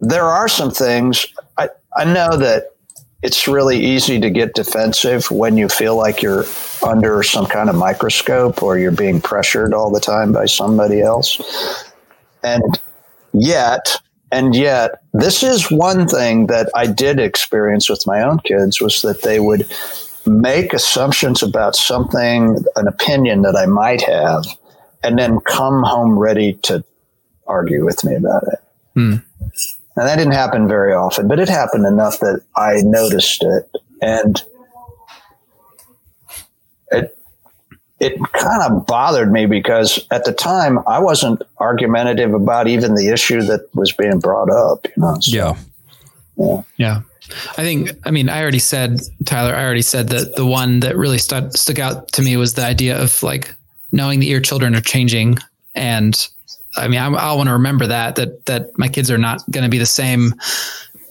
there 0.00 0.24
are 0.24 0.48
some 0.48 0.70
things 0.70 1.26
I, 1.56 1.68
I 1.96 2.04
know 2.04 2.36
that 2.36 2.74
it's 3.22 3.48
really 3.48 3.78
easy 3.82 4.20
to 4.20 4.28
get 4.28 4.54
defensive 4.54 5.30
when 5.30 5.56
you 5.56 5.66
feel 5.66 5.96
like 5.96 6.20
you're 6.20 6.44
under 6.86 7.22
some 7.22 7.46
kind 7.46 7.70
of 7.70 7.74
microscope 7.74 8.62
or 8.62 8.78
you're 8.78 8.90
being 8.90 9.18
pressured 9.18 9.72
all 9.72 9.90
the 9.90 10.00
time 10.00 10.30
by 10.30 10.44
somebody 10.44 11.00
else. 11.00 11.40
And 12.42 12.78
yet, 13.32 13.96
and 14.30 14.54
yet, 14.54 15.00
this 15.14 15.42
is 15.42 15.70
one 15.70 16.06
thing 16.06 16.48
that 16.48 16.68
I 16.74 16.86
did 16.86 17.18
experience 17.18 17.88
with 17.88 18.06
my 18.06 18.20
own 18.20 18.40
kids 18.40 18.82
was 18.82 19.00
that 19.00 19.22
they 19.22 19.40
would 19.40 19.72
make 20.26 20.74
assumptions 20.74 21.42
about 21.42 21.76
something, 21.76 22.62
an 22.76 22.86
opinion 22.86 23.40
that 23.42 23.56
I 23.56 23.64
might 23.64 24.02
have, 24.02 24.44
and 25.02 25.18
then 25.18 25.40
come 25.40 25.82
home 25.82 26.18
ready 26.18 26.54
to 26.64 26.84
argue 27.46 27.84
with 27.84 28.04
me 28.04 28.14
about 28.14 28.42
it. 28.44 28.58
Hmm. 28.94 29.14
And 29.96 30.08
that 30.08 30.16
didn't 30.16 30.32
happen 30.32 30.66
very 30.66 30.92
often, 30.92 31.28
but 31.28 31.38
it 31.38 31.48
happened 31.48 31.86
enough 31.86 32.18
that 32.20 32.42
I 32.56 32.80
noticed 32.82 33.44
it. 33.44 33.70
And 34.02 34.42
it, 36.90 37.16
it 38.00 38.18
kind 38.32 38.62
of 38.62 38.86
bothered 38.86 39.30
me 39.30 39.46
because 39.46 40.04
at 40.10 40.24
the 40.24 40.32
time 40.32 40.80
I 40.88 40.98
wasn't 40.98 41.42
argumentative 41.58 42.34
about 42.34 42.66
even 42.66 42.94
the 42.94 43.08
issue 43.08 43.42
that 43.42 43.68
was 43.74 43.92
being 43.92 44.18
brought 44.18 44.50
up. 44.50 44.86
You 44.96 45.02
know? 45.02 45.16
So, 45.20 45.36
yeah. 45.36 45.56
Yeah. 46.36 46.62
Yeah. 46.76 47.00
I 47.52 47.62
think, 47.62 47.92
I 48.04 48.10
mean, 48.10 48.28
I 48.28 48.42
already 48.42 48.58
said, 48.58 49.00
Tyler, 49.24 49.54
I 49.54 49.64
already 49.64 49.82
said 49.82 50.08
that 50.08 50.34
the 50.34 50.44
one 50.44 50.80
that 50.80 50.96
really 50.96 51.18
stuck, 51.18 51.56
stuck 51.56 51.78
out 51.78 52.08
to 52.12 52.22
me 52.22 52.36
was 52.36 52.54
the 52.54 52.64
idea 52.64 53.00
of 53.00 53.22
like 53.22 53.54
knowing 53.92 54.20
that 54.20 54.26
your 54.26 54.40
children 54.40 54.74
are 54.74 54.80
changing. 54.80 55.38
And 55.74 56.28
I 56.76 56.88
mean, 56.88 57.00
I, 57.00 57.06
I 57.06 57.32
want 57.34 57.48
to 57.48 57.52
remember 57.52 57.86
that, 57.86 58.16
that, 58.16 58.46
that 58.46 58.76
my 58.78 58.88
kids 58.88 59.10
are 59.10 59.18
not 59.18 59.40
going 59.50 59.64
to 59.64 59.70
be 59.70 59.78
the 59.78 59.86
same, 59.86 60.34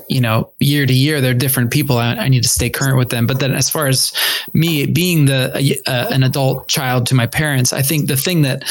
you 0.10 0.20
know, 0.20 0.52
year 0.60 0.86
to 0.86 0.94
year, 0.94 1.22
they're 1.22 1.34
different 1.34 1.72
people. 1.72 1.98
I, 1.98 2.16
I, 2.16 2.28
need 2.28 2.44
to 2.44 2.50
stay 2.50 2.70
current 2.70 2.98
with 2.98 3.10
them. 3.10 3.26
But 3.26 3.40
then 3.40 3.54
as 3.54 3.70
far 3.70 3.88
as 3.88 4.14
me 4.54 4.86
being 4.86 5.26
the, 5.26 5.80
uh, 5.88 6.08
an 6.12 6.24
adult 6.24 6.68
child 6.68 7.06
to 7.08 7.16
my 7.16 7.28
parents, 7.28 7.72
I 7.72 7.82
think 7.82 8.08
the 8.08 8.18
thing 8.18 8.42
that, 8.42 8.64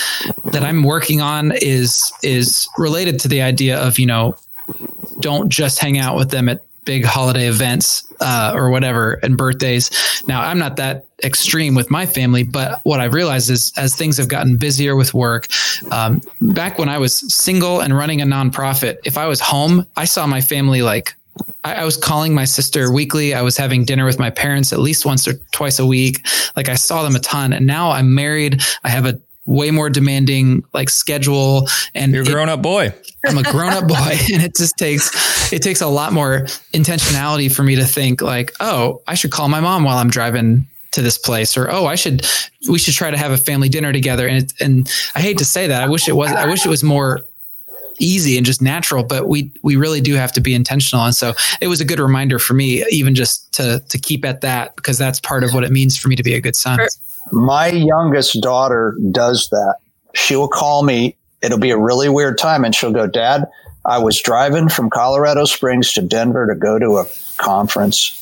that 0.53 0.62
I'm 0.62 0.82
working 0.82 1.20
on 1.20 1.53
is, 1.53 2.12
is 2.22 2.68
related 2.76 3.18
to 3.20 3.28
the 3.28 3.43
idea 3.43 3.78
of, 3.78 3.99
you 3.99 4.07
know, 4.07 4.36
don't 5.20 5.49
just 5.49 5.78
hang 5.78 5.99
out 5.99 6.16
with 6.16 6.30
them 6.30 6.49
at 6.49 6.62
big 6.85 7.05
holiday 7.05 7.49
events 7.49 8.05
uh, 8.20 8.53
or 8.55 8.70
whatever 8.70 9.14
and 9.22 9.37
birthdays. 9.37 9.91
Now, 10.26 10.43
I'm 10.43 10.59
not 10.59 10.76
that 10.76 11.07
extreme 11.22 11.74
with 11.74 11.91
my 11.91 12.07
family, 12.07 12.43
but 12.43 12.80
what 12.85 13.01
I've 13.01 13.14
realized 13.14 13.51
is 13.51 13.72
as 13.76 13.95
things 13.95 14.16
have 14.16 14.28
gotten 14.28 14.57
busier 14.57 14.97
with 14.97 15.14
work, 15.14 15.49
um, 15.91 16.20
back 16.41 16.78
when 16.78 16.89
I 16.89 16.99
was 16.99 17.18
single 17.33 17.80
and 17.80 17.97
running 17.97 18.20
a 18.20 18.26
nonprofit, 18.26 18.99
if 19.05 19.16
I 19.16 19.26
was 19.26 19.41
home, 19.41 19.87
I 19.97 20.05
saw 20.05 20.26
my 20.26 20.41
family 20.41 20.83
like 20.83 21.14
I, 21.64 21.74
I 21.74 21.85
was 21.85 21.97
calling 21.97 22.35
my 22.35 22.45
sister 22.45 22.93
weekly. 22.93 23.35
I 23.35 23.43
was 23.43 23.57
having 23.57 23.85
dinner 23.85 24.05
with 24.05 24.18
my 24.18 24.30
parents 24.30 24.72
at 24.72 24.78
least 24.78 25.07
once 25.07 25.26
or 25.26 25.35
twice 25.53 25.78
a 25.78 25.87
week. 25.87 26.26
Like 26.57 26.68
I 26.68 26.74
saw 26.74 27.03
them 27.03 27.16
a 27.16 27.20
ton. 27.20 27.53
And 27.53 27.66
now 27.66 27.91
I'm 27.91 28.14
married. 28.14 28.62
I 28.85 28.89
have 28.89 29.07
a 29.07 29.20
way 29.45 29.70
more 29.70 29.90
demanding 29.90 30.62
like 30.72 30.88
schedule 30.88 31.66
and 31.95 32.12
you're 32.12 32.22
a 32.22 32.26
grown 32.26 32.49
up 32.49 32.62
boy. 32.62 32.95
I'm 33.26 33.38
a 33.38 33.43
grown 33.43 33.72
up 33.72 33.88
boy 33.88 33.97
and 34.32 34.43
it 34.43 34.57
just 34.57 34.76
takes 34.76 35.53
it 35.53 35.62
takes 35.62 35.80
a 35.80 35.86
lot 35.86 36.12
more 36.12 36.43
intentionality 36.72 37.53
for 37.55 37.62
me 37.62 37.76
to 37.76 37.84
think 37.84 38.20
like, 38.22 38.53
oh, 38.61 39.03
I 39.07 39.14
should 39.14 39.32
call 39.32 39.49
my 39.49 39.61
mom 39.61 39.84
while 39.84 39.99
I'm 39.99 40.11
driving 40.11 40.66
to 40.93 41.03
this 41.03 41.18
place 41.18 41.57
or 41.57 41.70
oh, 41.70 41.86
I 41.86 41.97
should 41.97 42.26
we 42.68 42.78
should 42.78 42.95
try 42.95 43.11
to 43.11 43.16
have 43.16 43.32
a 43.32 43.38
family 43.38 43.68
dinner 43.68 43.93
together 43.93 44.28
and 44.28 44.45
it, 44.45 44.53
and 44.61 44.90
I 45.14 45.20
hate 45.20 45.38
to 45.38 45.45
say 45.45 45.66
that. 45.66 45.82
I 45.82 45.88
wish 45.88 46.09
it 46.09 46.14
was 46.14 46.30
I 46.30 46.47
wish 46.47 46.64
it 46.64 46.68
was 46.68 46.84
more 46.84 47.20
easy 47.99 48.36
and 48.36 48.45
just 48.45 48.62
natural 48.62 49.05
but 49.05 49.28
we 49.28 49.53
we 49.62 49.76
really 49.76 50.01
do 50.01 50.14
have 50.14 50.32
to 50.32 50.40
be 50.40 50.55
intentional 50.55 51.05
and 51.05 51.14
so 51.14 51.34
it 51.61 51.68
was 51.68 51.80
a 51.80 51.84
good 51.84 52.01
reminder 52.01 52.38
for 52.38 52.55
me 52.55 52.84
even 52.90 53.14
just 53.14 53.53
to 53.53 53.80
to 53.90 53.99
keep 53.99 54.24
at 54.24 54.40
that 54.40 54.74
because 54.76 54.99
that's 54.99 55.20
part 55.20 55.45
of 55.45 55.53
what 55.53 55.62
it 55.62 55.70
means 55.70 55.97
for 55.97 56.09
me 56.09 56.16
to 56.16 56.22
be 56.22 56.34
a 56.34 56.40
good 56.40 56.57
son 56.57 56.78
my 57.33 57.68
youngest 57.68 58.41
daughter 58.41 58.97
does 59.11 59.49
that. 59.51 59.76
She 60.14 60.37
will 60.37 60.49
call 60.49 60.83
me. 60.83 61.16
It'll 61.43 61.59
be 61.59 61.70
a 61.70 61.78
really 61.78 62.09
weird 62.09 62.39
time. 62.39 62.64
And 62.64 62.74
she'll 62.74 62.93
go, 62.93 63.07
Dad, 63.07 63.47
I 63.85 63.99
was 63.99 64.20
driving 64.20 64.68
from 64.68 64.91
Colorado 64.91 65.45
Springs 65.45 65.93
to 65.95 66.03
Denver 66.03 66.47
to 66.47 66.55
go 66.55 66.78
to 66.78 66.99
a 66.99 67.07
conference. 67.39 68.18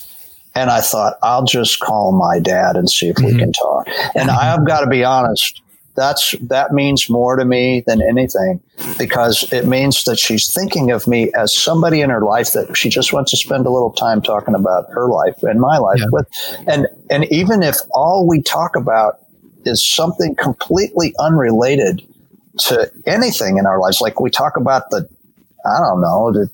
And 0.54 0.70
I 0.70 0.80
thought, 0.80 1.18
I'll 1.22 1.44
just 1.44 1.80
call 1.80 2.12
my 2.12 2.38
dad 2.40 2.76
and 2.76 2.88
see 2.90 3.08
if 3.08 3.16
mm-hmm. 3.16 3.26
we 3.26 3.38
can 3.38 3.52
talk. 3.52 3.86
And 4.14 4.30
I've 4.30 4.66
got 4.66 4.80
to 4.80 4.86
be 4.88 5.04
honest, 5.04 5.60
that's 5.94 6.34
that 6.40 6.72
means 6.72 7.10
more 7.10 7.36
to 7.36 7.44
me 7.44 7.82
than 7.86 8.00
anything 8.02 8.60
because 8.98 9.50
it 9.52 9.66
means 9.66 10.04
that 10.04 10.18
she's 10.18 10.52
thinking 10.52 10.90
of 10.90 11.06
me 11.06 11.30
as 11.36 11.56
somebody 11.56 12.00
in 12.00 12.10
her 12.10 12.22
life 12.22 12.52
that 12.52 12.76
she 12.76 12.88
just 12.88 13.12
wants 13.12 13.30
to 13.30 13.36
spend 13.36 13.66
a 13.66 13.70
little 13.70 13.92
time 13.92 14.22
talking 14.22 14.54
about 14.54 14.86
her 14.90 15.08
life 15.08 15.42
and 15.42 15.60
my 15.60 15.78
life 15.78 15.98
yeah. 16.00 16.06
with 16.10 16.26
and 16.66 16.86
and 17.10 17.24
even 17.32 17.62
if 17.62 17.76
all 17.92 18.26
we 18.28 18.40
talk 18.42 18.76
about 18.76 19.18
is 19.64 19.86
something 19.86 20.34
completely 20.36 21.12
unrelated 21.18 22.02
to 22.58 22.90
anything 23.06 23.58
in 23.58 23.66
our 23.66 23.78
lives 23.78 24.00
like 24.00 24.20
we 24.20 24.30
talk 24.30 24.56
about 24.56 24.90
the 24.90 25.08
i 25.66 25.78
don't 25.80 26.00
know 26.00 26.32
the 26.32 26.48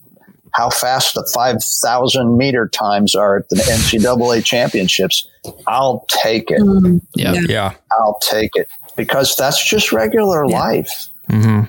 how 0.53 0.71
fast 0.71 1.15
the 1.15 1.29
5,000 1.35 2.39
meter 2.39 2.67
times 2.67 3.15
are 3.15 3.37
at 3.37 3.49
the 3.51 3.57
NCAA 3.57 4.43
championships. 4.43 5.29
I'll 5.67 6.07
take 6.09 6.51
it. 6.51 6.63
Mm, 6.63 7.03
yeah. 7.15 7.35
Yeah. 7.47 7.75
I'll 7.93 8.19
take 8.21 8.53
it 8.55 8.67
because 8.97 9.37
that's 9.37 9.65
just 9.65 9.93
regular 9.93 10.45
yeah. 10.47 10.59
life. 10.59 11.09
Mm-hmm. 11.29 11.65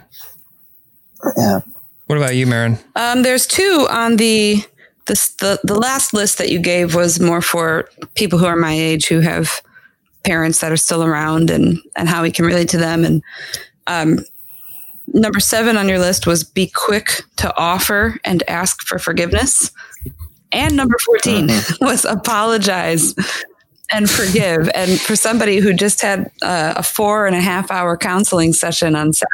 Yeah. 1.37 1.59
What 2.07 2.17
about 2.17 2.35
you, 2.35 2.47
Marin? 2.47 2.79
Um, 2.95 3.23
there's 3.23 3.45
two 3.45 3.85
on 3.89 4.15
the, 4.15 4.63
the 5.05 5.13
the 5.39 5.59
the 5.63 5.75
last 5.75 6.13
list 6.13 6.37
that 6.37 6.49
you 6.49 6.59
gave 6.59 6.95
was 6.95 7.19
more 7.19 7.41
for 7.41 7.89
people 8.15 8.39
who 8.39 8.45
are 8.45 8.55
my 8.55 8.73
age 8.73 9.07
who 9.07 9.19
have 9.19 9.61
parents 10.23 10.61
that 10.61 10.71
are 10.71 10.77
still 10.77 11.03
around 11.03 11.49
and 11.49 11.79
and 11.95 12.07
how 12.07 12.21
we 12.21 12.31
can 12.31 12.45
relate 12.45 12.69
to 12.69 12.77
them. 12.77 13.03
And 13.03 13.21
um, 13.87 14.19
number 15.07 15.39
seven 15.39 15.77
on 15.77 15.89
your 15.89 15.99
list 15.99 16.27
was 16.27 16.43
be 16.43 16.71
quick 16.73 17.23
to 17.37 17.53
offer 17.57 18.19
and 18.23 18.43
ask 18.47 18.81
for 18.87 18.99
forgiveness. 18.99 19.71
And 20.53 20.77
number 20.77 20.97
14 21.05 21.47
mm-hmm. 21.47 21.85
was 21.85 22.05
apologize 22.05 23.13
and 23.91 24.09
forgive. 24.09 24.69
And 24.75 24.99
for 24.99 25.15
somebody 25.15 25.57
who 25.57 25.73
just 25.73 26.01
had 26.01 26.31
uh, 26.41 26.73
a 26.77 26.83
four 26.83 27.27
and 27.27 27.35
a 27.35 27.41
half 27.41 27.71
hour 27.71 27.97
counseling 27.97 28.53
session 28.53 28.95
on 28.95 29.13
sex, 29.13 29.31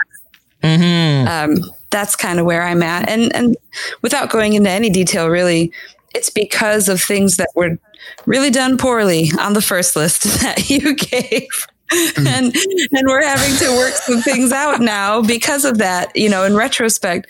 mm-hmm. 0.62 1.28
um, 1.28 1.72
that's 1.90 2.16
kind 2.16 2.40
of 2.40 2.46
where 2.46 2.64
I'm 2.64 2.84
at. 2.84 3.10
And 3.10 3.36
and 3.36 3.58
without 4.02 4.30
going 4.30 4.54
into 4.54 4.70
any 4.70 4.90
detail, 4.90 5.30
really, 5.30 5.72
it's 6.14 6.30
because 6.30 6.90
of 6.90 7.02
things 7.02 7.38
that 7.38 7.50
were 7.56 7.78
really 8.26 8.50
done 8.50 8.78
poorly 8.78 9.32
on 9.40 9.54
the 9.54 9.62
first 9.62 9.96
list 9.96 10.24
that 10.42 10.70
you 10.70 10.96
gave. 10.96 11.48
Mm-hmm. 11.92 12.28
and 12.28 12.56
and 12.92 13.08
we're 13.08 13.24
having 13.24 13.56
to 13.58 13.76
work 13.76 13.94
some 13.94 14.22
things 14.22 14.52
out 14.52 14.80
now 14.80 15.22
because 15.22 15.64
of 15.64 15.78
that 15.78 16.16
you 16.16 16.28
know 16.28 16.44
in 16.44 16.56
retrospect 16.56 17.28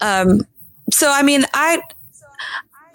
um 0.00 0.42
so 0.92 1.10
i 1.10 1.22
mean 1.22 1.44
i 1.54 1.80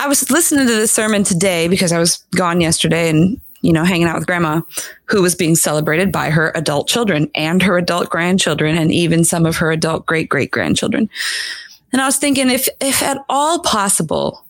I 0.02 0.08
was 0.08 0.32
listening 0.32 0.66
to 0.66 0.74
this 0.74 0.92
sermon 0.92 1.24
today 1.24 1.68
because 1.68 1.92
I 1.92 2.00
was 2.00 2.18
gone 2.36 2.60
yesterday 2.60 3.08
and 3.08 3.40
you 3.62 3.72
know, 3.72 3.84
hanging 3.84 4.08
out 4.08 4.18
with 4.18 4.28
grandma 4.28 4.62
who 5.06 5.22
was 5.22 5.36
being 5.36 5.56
celebrated 5.56 6.12
by 6.12 6.30
her 6.30 6.52
adult 6.56 6.88
children 6.88 7.30
and 7.36 7.62
her 7.62 7.78
adult 7.78 8.10
grandchildren 8.10 8.78
and 8.78 8.92
even 8.92 9.24
some 9.24 9.46
of 9.46 9.58
her 9.58 9.72
adult 9.72 10.06
great 10.06 10.30
great 10.30 10.52
grandchildren. 10.52 11.10
And 11.92 12.02
I 12.02 12.06
was 12.06 12.18
thinking 12.18 12.50
if 12.50 12.68
if 12.80 13.02
at 13.04 13.18
all 13.30 13.60
possible, 13.60 14.44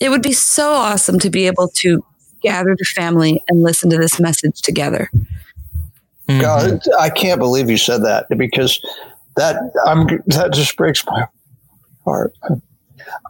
it 0.00 0.10
would 0.10 0.22
be 0.22 0.32
so 0.32 0.72
awesome 0.72 1.18
to 1.20 1.30
be 1.30 1.46
able 1.46 1.68
to 1.68 2.04
gather 2.42 2.76
the 2.76 2.84
family 2.84 3.42
and 3.48 3.62
listen 3.62 3.88
to 3.90 3.96
this 3.96 4.20
message 4.20 4.60
together. 4.60 5.10
Mm-hmm. 6.28 6.40
God, 6.40 6.80
I 6.98 7.10
can't 7.10 7.40
believe 7.40 7.70
you 7.70 7.76
said 7.76 8.02
that 8.04 8.26
because 8.36 8.80
that 9.36 9.56
I'm 9.86 10.06
that 10.26 10.52
just 10.52 10.76
breaks 10.76 11.04
my 11.06 11.26
heart. 12.04 12.34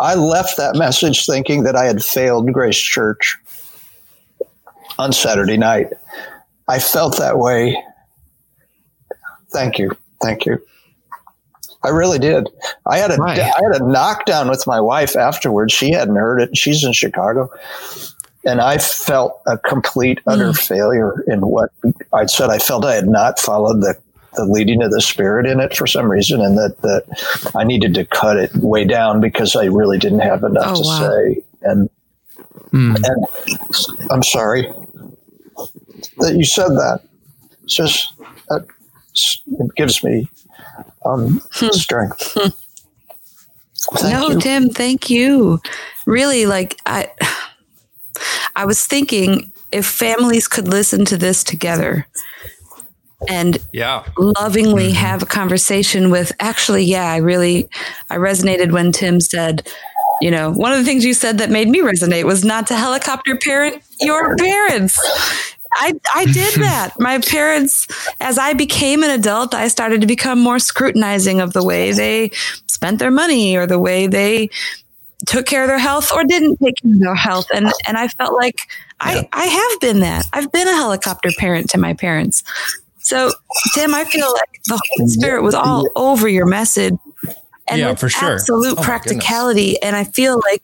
I 0.00 0.14
left 0.14 0.56
that 0.56 0.76
message 0.76 1.26
thinking 1.26 1.64
that 1.64 1.76
I 1.76 1.84
had 1.84 2.02
failed 2.02 2.52
Grace 2.52 2.78
Church 2.78 3.36
on 4.98 5.12
Saturday 5.12 5.56
night. 5.56 5.88
I 6.68 6.78
felt 6.78 7.18
that 7.18 7.38
way. 7.38 7.76
Thank 9.52 9.78
you. 9.78 9.96
Thank 10.22 10.46
you. 10.46 10.58
I 11.84 11.90
really 11.90 12.18
did. 12.18 12.48
I 12.86 12.98
had 12.98 13.10
a 13.10 13.22
I 13.22 13.34
had 13.34 13.80
a 13.80 13.86
knockdown 13.86 14.48
with 14.48 14.66
my 14.66 14.80
wife 14.80 15.16
afterwards. 15.16 15.72
She 15.72 15.90
hadn't 15.90 16.16
heard 16.16 16.40
it. 16.40 16.56
She's 16.56 16.82
in 16.82 16.92
Chicago. 16.92 17.50
And 18.46 18.60
I 18.60 18.78
felt 18.78 19.40
a 19.46 19.58
complete 19.58 20.20
utter 20.26 20.50
mm. 20.50 20.58
failure 20.58 21.22
in 21.26 21.40
what 21.40 21.70
I 22.12 22.26
said. 22.26 22.50
I 22.50 22.58
felt 22.58 22.84
I 22.84 22.94
had 22.94 23.08
not 23.08 23.38
followed 23.38 23.80
the, 23.80 23.96
the 24.34 24.44
leading 24.44 24.82
of 24.82 24.90
the 24.90 25.00
spirit 25.00 25.46
in 25.46 25.60
it 25.60 25.74
for 25.74 25.86
some 25.86 26.10
reason, 26.10 26.42
and 26.42 26.58
that, 26.58 26.76
that 26.82 27.52
I 27.54 27.64
needed 27.64 27.94
to 27.94 28.04
cut 28.04 28.36
it 28.36 28.54
way 28.56 28.84
down 28.84 29.22
because 29.22 29.56
I 29.56 29.64
really 29.64 29.98
didn't 29.98 30.18
have 30.18 30.42
enough 30.42 30.76
oh, 30.76 30.82
to 30.82 30.86
wow. 30.86 31.08
say. 31.08 31.42
And 31.62 31.90
mm. 32.70 32.96
and 32.96 34.10
I'm 34.10 34.22
sorry 34.22 34.70
that 36.18 36.34
you 36.36 36.44
said 36.44 36.68
that. 36.68 37.00
It's 37.64 37.74
just 37.74 38.12
that 38.48 38.66
it 39.12 39.74
gives 39.76 40.02
me 40.02 40.28
um, 41.04 41.40
hmm. 41.52 41.68
strength. 41.70 42.36
no, 44.02 44.28
you. 44.30 44.40
Tim, 44.40 44.70
thank 44.70 45.10
you. 45.10 45.60
Really, 46.06 46.46
like 46.46 46.78
I, 46.86 47.10
I 48.56 48.64
was 48.64 48.84
thinking 48.86 49.52
if 49.72 49.86
families 49.86 50.48
could 50.48 50.68
listen 50.68 51.04
to 51.06 51.16
this 51.16 51.42
together 51.42 52.06
and 53.26 53.56
yeah 53.72 54.04
lovingly 54.18 54.88
mm-hmm. 54.88 54.96
have 54.96 55.22
a 55.22 55.26
conversation 55.26 56.10
with 56.10 56.30
actually 56.40 56.84
yeah 56.84 57.10
i 57.10 57.16
really 57.16 57.66
i 58.10 58.16
resonated 58.16 58.70
when 58.70 58.92
tim 58.92 59.18
said 59.18 59.66
you 60.20 60.30
know, 60.30 60.52
one 60.52 60.72
of 60.72 60.78
the 60.78 60.84
things 60.84 61.04
you 61.04 61.14
said 61.14 61.38
that 61.38 61.50
made 61.50 61.68
me 61.68 61.80
resonate 61.80 62.24
was 62.24 62.44
not 62.44 62.66
to 62.68 62.76
helicopter 62.76 63.36
parent 63.36 63.82
your 64.00 64.36
parents. 64.38 64.98
I, 65.76 65.94
I 66.14 66.24
did 66.26 66.54
that. 66.60 66.94
My 66.98 67.18
parents, 67.18 67.86
as 68.20 68.38
I 68.38 68.52
became 68.52 69.02
an 69.02 69.10
adult, 69.10 69.54
I 69.54 69.68
started 69.68 70.00
to 70.00 70.06
become 70.06 70.38
more 70.38 70.58
scrutinizing 70.58 71.40
of 71.40 71.52
the 71.52 71.64
way 71.64 71.92
they 71.92 72.30
spent 72.68 72.98
their 72.98 73.10
money 73.10 73.56
or 73.56 73.66
the 73.66 73.78
way 73.78 74.06
they 74.06 74.50
took 75.26 75.46
care 75.46 75.62
of 75.62 75.68
their 75.68 75.78
health 75.78 76.12
or 76.12 76.24
didn't 76.24 76.58
take 76.58 76.76
care 76.82 76.92
of 76.92 77.00
their 77.00 77.14
health. 77.14 77.46
And, 77.54 77.70
and 77.86 77.96
I 77.96 78.08
felt 78.08 78.34
like 78.34 78.56
yeah. 79.04 79.22
I, 79.22 79.28
I 79.32 79.44
have 79.46 79.80
been 79.80 80.00
that. 80.00 80.26
I've 80.32 80.52
been 80.52 80.68
a 80.68 80.74
helicopter 80.74 81.30
parent 81.38 81.70
to 81.70 81.78
my 81.78 81.94
parents. 81.94 82.42
So, 82.98 83.30
Tim, 83.74 83.94
I 83.94 84.04
feel 84.04 84.32
like 84.32 84.60
the 84.66 84.80
Holy 84.96 85.10
Spirit 85.10 85.42
was 85.42 85.54
all 85.54 85.88
over 85.94 86.26
your 86.26 86.46
message. 86.46 86.94
And 87.68 87.80
yeah, 87.80 87.94
for 87.94 88.08
sure. 88.08 88.34
Absolute 88.34 88.78
oh 88.78 88.82
practicality. 88.82 89.80
And 89.82 89.96
I 89.96 90.04
feel 90.04 90.40
like 90.50 90.62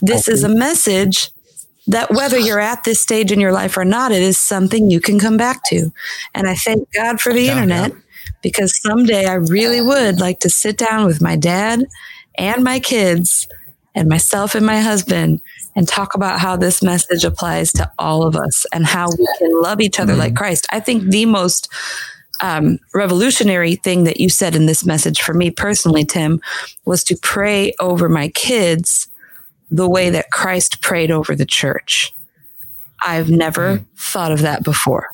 this 0.00 0.28
is 0.28 0.44
a 0.44 0.48
message 0.48 1.30
that 1.86 2.10
whether 2.10 2.38
you're 2.38 2.60
at 2.60 2.84
this 2.84 3.00
stage 3.00 3.32
in 3.32 3.40
your 3.40 3.52
life 3.52 3.76
or 3.76 3.84
not, 3.84 4.12
it 4.12 4.22
is 4.22 4.38
something 4.38 4.90
you 4.90 5.00
can 5.00 5.18
come 5.18 5.36
back 5.36 5.62
to. 5.64 5.90
And 6.34 6.48
I 6.48 6.54
thank 6.54 6.92
God 6.92 7.20
for 7.20 7.32
the 7.32 7.42
yeah, 7.42 7.52
internet 7.52 7.92
yeah. 7.92 7.98
because 8.42 8.80
someday 8.82 9.26
I 9.26 9.34
really 9.34 9.80
would 9.80 10.20
like 10.20 10.40
to 10.40 10.50
sit 10.50 10.76
down 10.76 11.06
with 11.06 11.20
my 11.20 11.36
dad 11.36 11.86
and 12.36 12.62
my 12.62 12.80
kids 12.80 13.48
and 13.94 14.08
myself 14.08 14.54
and 14.54 14.64
my 14.64 14.80
husband 14.80 15.40
and 15.74 15.88
talk 15.88 16.14
about 16.14 16.40
how 16.40 16.56
this 16.56 16.82
message 16.82 17.24
applies 17.24 17.72
to 17.72 17.90
all 17.98 18.22
of 18.22 18.36
us 18.36 18.64
and 18.72 18.86
how 18.86 19.08
we 19.10 19.28
can 19.38 19.62
love 19.62 19.80
each 19.80 19.98
other 19.98 20.12
mm-hmm. 20.12 20.20
like 20.20 20.36
Christ. 20.36 20.66
I 20.70 20.80
think 20.80 21.04
the 21.04 21.26
most 21.26 21.68
um, 22.40 22.78
revolutionary 22.94 23.76
thing 23.76 24.04
that 24.04 24.20
you 24.20 24.28
said 24.28 24.54
in 24.54 24.66
this 24.66 24.84
message 24.84 25.20
for 25.20 25.34
me 25.34 25.50
personally, 25.50 26.04
Tim, 26.04 26.40
was 26.84 27.04
to 27.04 27.16
pray 27.20 27.74
over 27.80 28.08
my 28.08 28.28
kids 28.28 29.09
the 29.70 29.88
way 29.88 30.10
that 30.10 30.30
Christ 30.30 30.80
prayed 30.82 31.10
over 31.10 31.34
the 31.34 31.46
church. 31.46 32.12
I've 33.04 33.30
never 33.30 33.78
mm. 33.78 33.86
thought 33.96 34.32
of 34.32 34.42
that 34.42 34.62
before. 34.62 35.08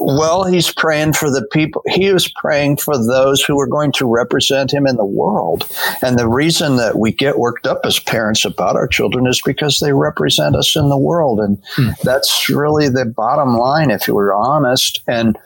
Well, 0.00 0.44
he's 0.44 0.72
praying 0.72 1.14
for 1.14 1.30
the 1.30 1.46
people. 1.52 1.82
He 1.88 2.12
was 2.12 2.28
praying 2.28 2.78
for 2.78 2.96
those 2.96 3.42
who 3.42 3.56
were 3.56 3.66
going 3.66 3.92
to 3.92 4.06
represent 4.06 4.72
him 4.72 4.86
in 4.86 4.96
the 4.96 5.04
world. 5.04 5.68
And 6.02 6.18
the 6.18 6.28
reason 6.28 6.76
that 6.76 6.98
we 6.98 7.12
get 7.12 7.38
worked 7.38 7.66
up 7.66 7.80
as 7.84 7.98
parents 7.98 8.44
about 8.44 8.76
our 8.76 8.86
children 8.86 9.26
is 9.26 9.40
because 9.44 9.78
they 9.78 9.92
represent 9.92 10.56
us 10.56 10.76
in 10.76 10.88
the 10.88 10.98
world. 10.98 11.40
And 11.40 11.62
hmm. 11.74 11.90
that's 12.02 12.48
really 12.48 12.88
the 12.88 13.04
bottom 13.04 13.56
line, 13.56 13.90
if 13.90 14.08
we're 14.08 14.34
honest. 14.34 15.00
And 15.06 15.38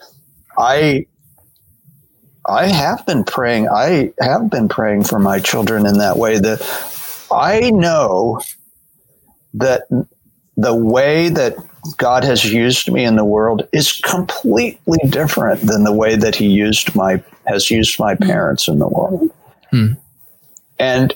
I 0.59 1.07
I 2.47 2.66
have 2.66 3.07
been 3.07 3.24
praying. 3.24 3.68
I 3.68 4.12
have 4.20 4.51
been 4.51 4.68
praying 4.68 5.05
for 5.05 5.18
my 5.18 5.41
children 5.41 5.87
in 5.87 5.99
that 5.99 6.18
way. 6.18 6.39
That 6.39 6.61
I 7.31 7.70
know 7.70 8.41
that 9.55 9.83
the 10.57 10.75
way 10.75 11.29
that 11.29 11.57
God 11.97 12.25
has 12.25 12.45
used 12.51 12.91
me 12.91 13.05
in 13.05 13.16
the 13.16 13.25
world 13.25 13.68
is 13.72 14.01
completely 14.01 14.99
different 15.11 15.61
than 15.62 15.85
the 15.85 15.93
way 15.93 16.16
that 16.16 16.35
He 16.35 16.47
used 16.47 16.95
my 16.95 17.22
has 17.47 17.70
used 17.70 17.99
my 17.99 18.14
parents 18.14 18.68
in 18.68 18.79
the 18.79 18.89
world. 18.89 19.31
Hmm. 19.70 19.93
And 20.79 21.14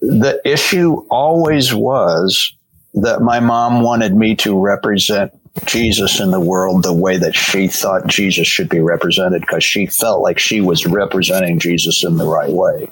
the 0.00 0.40
issue 0.44 1.06
always 1.10 1.72
was 1.72 2.54
that 2.94 3.22
my 3.22 3.40
mom 3.40 3.82
wanted 3.82 4.16
me 4.16 4.34
to 4.36 4.58
represent 4.58 5.32
Jesus 5.66 6.18
in 6.18 6.30
the 6.30 6.40
world 6.40 6.82
the 6.82 6.92
way 6.92 7.18
that 7.18 7.34
she 7.34 7.68
thought 7.68 8.06
Jesus 8.06 8.46
should 8.46 8.68
be 8.68 8.80
represented 8.80 9.42
because 9.42 9.62
she 9.62 9.86
felt 9.86 10.22
like 10.22 10.38
she 10.38 10.60
was 10.60 10.86
representing 10.86 11.58
Jesus 11.58 12.04
in 12.04 12.16
the 12.16 12.26
right 12.26 12.50
way. 12.50 12.88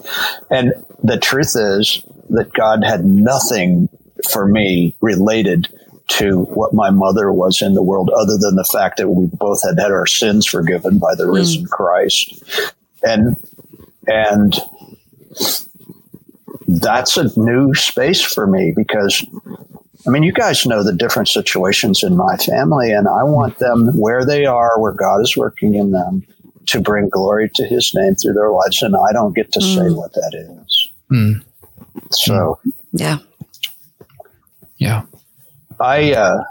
And 0.50 0.74
the 1.02 1.18
truth 1.18 1.54
is 1.56 2.02
that 2.28 2.52
God 2.52 2.84
had 2.84 3.04
nothing 3.04 3.88
for 4.30 4.46
me 4.46 4.94
related 5.00 5.68
to 6.08 6.40
what 6.40 6.74
my 6.74 6.90
mother 6.90 7.32
was 7.32 7.62
in 7.62 7.74
the 7.74 7.82
world 7.82 8.10
other 8.10 8.36
than 8.38 8.56
the 8.56 8.68
fact 8.70 8.98
that 8.98 9.08
we 9.08 9.26
both 9.32 9.62
had 9.64 9.78
had 9.78 9.92
our 9.92 10.06
sins 10.06 10.44
forgiven 10.44 10.98
by 10.98 11.14
the 11.14 11.30
risen 11.30 11.64
mm. 11.64 11.70
Christ. 11.70 12.42
And, 13.02 13.36
and 14.06 14.54
that's 16.66 17.16
a 17.16 17.30
new 17.38 17.74
space 17.74 18.20
for 18.20 18.46
me 18.46 18.72
because 18.76 19.24
I 20.06 20.10
mean, 20.10 20.22
you 20.22 20.32
guys 20.32 20.64
know 20.64 20.82
the 20.82 20.94
different 20.94 21.28
situations 21.28 22.02
in 22.02 22.16
my 22.16 22.36
family, 22.36 22.92
and 22.92 23.06
I 23.06 23.22
want 23.22 23.58
them 23.58 23.88
where 23.98 24.24
they 24.24 24.46
are, 24.46 24.80
where 24.80 24.92
God 24.92 25.20
is 25.20 25.36
working 25.36 25.74
in 25.74 25.90
them, 25.90 26.26
to 26.66 26.80
bring 26.80 27.08
glory 27.08 27.50
to 27.54 27.66
His 27.66 27.92
name 27.94 28.14
through 28.14 28.34
their 28.34 28.50
lives, 28.50 28.82
and 28.82 28.96
I 28.96 29.12
don't 29.12 29.34
get 29.34 29.52
to 29.52 29.60
mm. 29.60 29.74
say 29.74 29.90
what 29.94 30.12
that 30.14 30.62
is. 30.64 30.88
Mm. 31.10 31.44
So, 32.12 32.58
yeah, 32.92 33.18
yeah. 34.78 35.02
I 35.80 36.12
uh, 36.12 36.44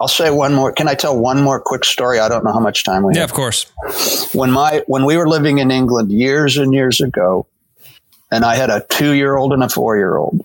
I'll 0.00 0.08
say 0.08 0.30
one 0.30 0.54
more. 0.54 0.72
Can 0.72 0.88
I 0.88 0.94
tell 0.94 1.18
one 1.18 1.40
more 1.40 1.60
quick 1.60 1.84
story? 1.84 2.18
I 2.18 2.28
don't 2.28 2.44
know 2.44 2.52
how 2.52 2.60
much 2.60 2.84
time 2.84 3.04
we 3.04 3.10
have. 3.10 3.16
yeah, 3.16 3.20
have. 3.22 3.30
of 3.30 3.36
course. 3.36 4.34
When 4.34 4.50
my 4.50 4.82
when 4.86 5.04
we 5.04 5.16
were 5.16 5.28
living 5.28 5.58
in 5.58 5.70
England 5.70 6.12
years 6.12 6.56
and 6.56 6.72
years 6.72 7.00
ago, 7.00 7.46
and 8.30 8.44
I 8.44 8.56
had 8.56 8.70
a 8.70 8.84
two 8.90 9.12
year 9.12 9.36
old 9.36 9.52
and 9.52 9.62
a 9.62 9.68
four 9.68 9.96
year 9.96 10.16
old 10.16 10.44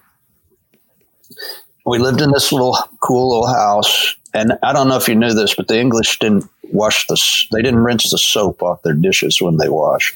we 1.90 1.98
lived 1.98 2.22
in 2.22 2.32
this 2.32 2.52
little 2.52 2.78
cool 3.02 3.30
little 3.30 3.48
house. 3.48 4.16
And 4.34 4.54
I 4.62 4.74
don't 4.74 4.88
know 4.88 4.96
if 4.96 5.08
you 5.08 5.16
knew 5.16 5.34
this, 5.34 5.56
but 5.56 5.68
the 5.68 5.80
English 5.80 6.20
didn't 6.20 6.48
wash 6.72 7.08
the, 7.08 7.20
they 7.52 7.64
didn't 7.64 7.80
rinse 7.80 8.12
the 8.12 8.18
soap 8.20 8.62
off 8.62 8.84
their 8.84 8.94
dishes 8.94 9.42
when 9.42 9.58
they 9.58 9.70
washed. 9.70 10.16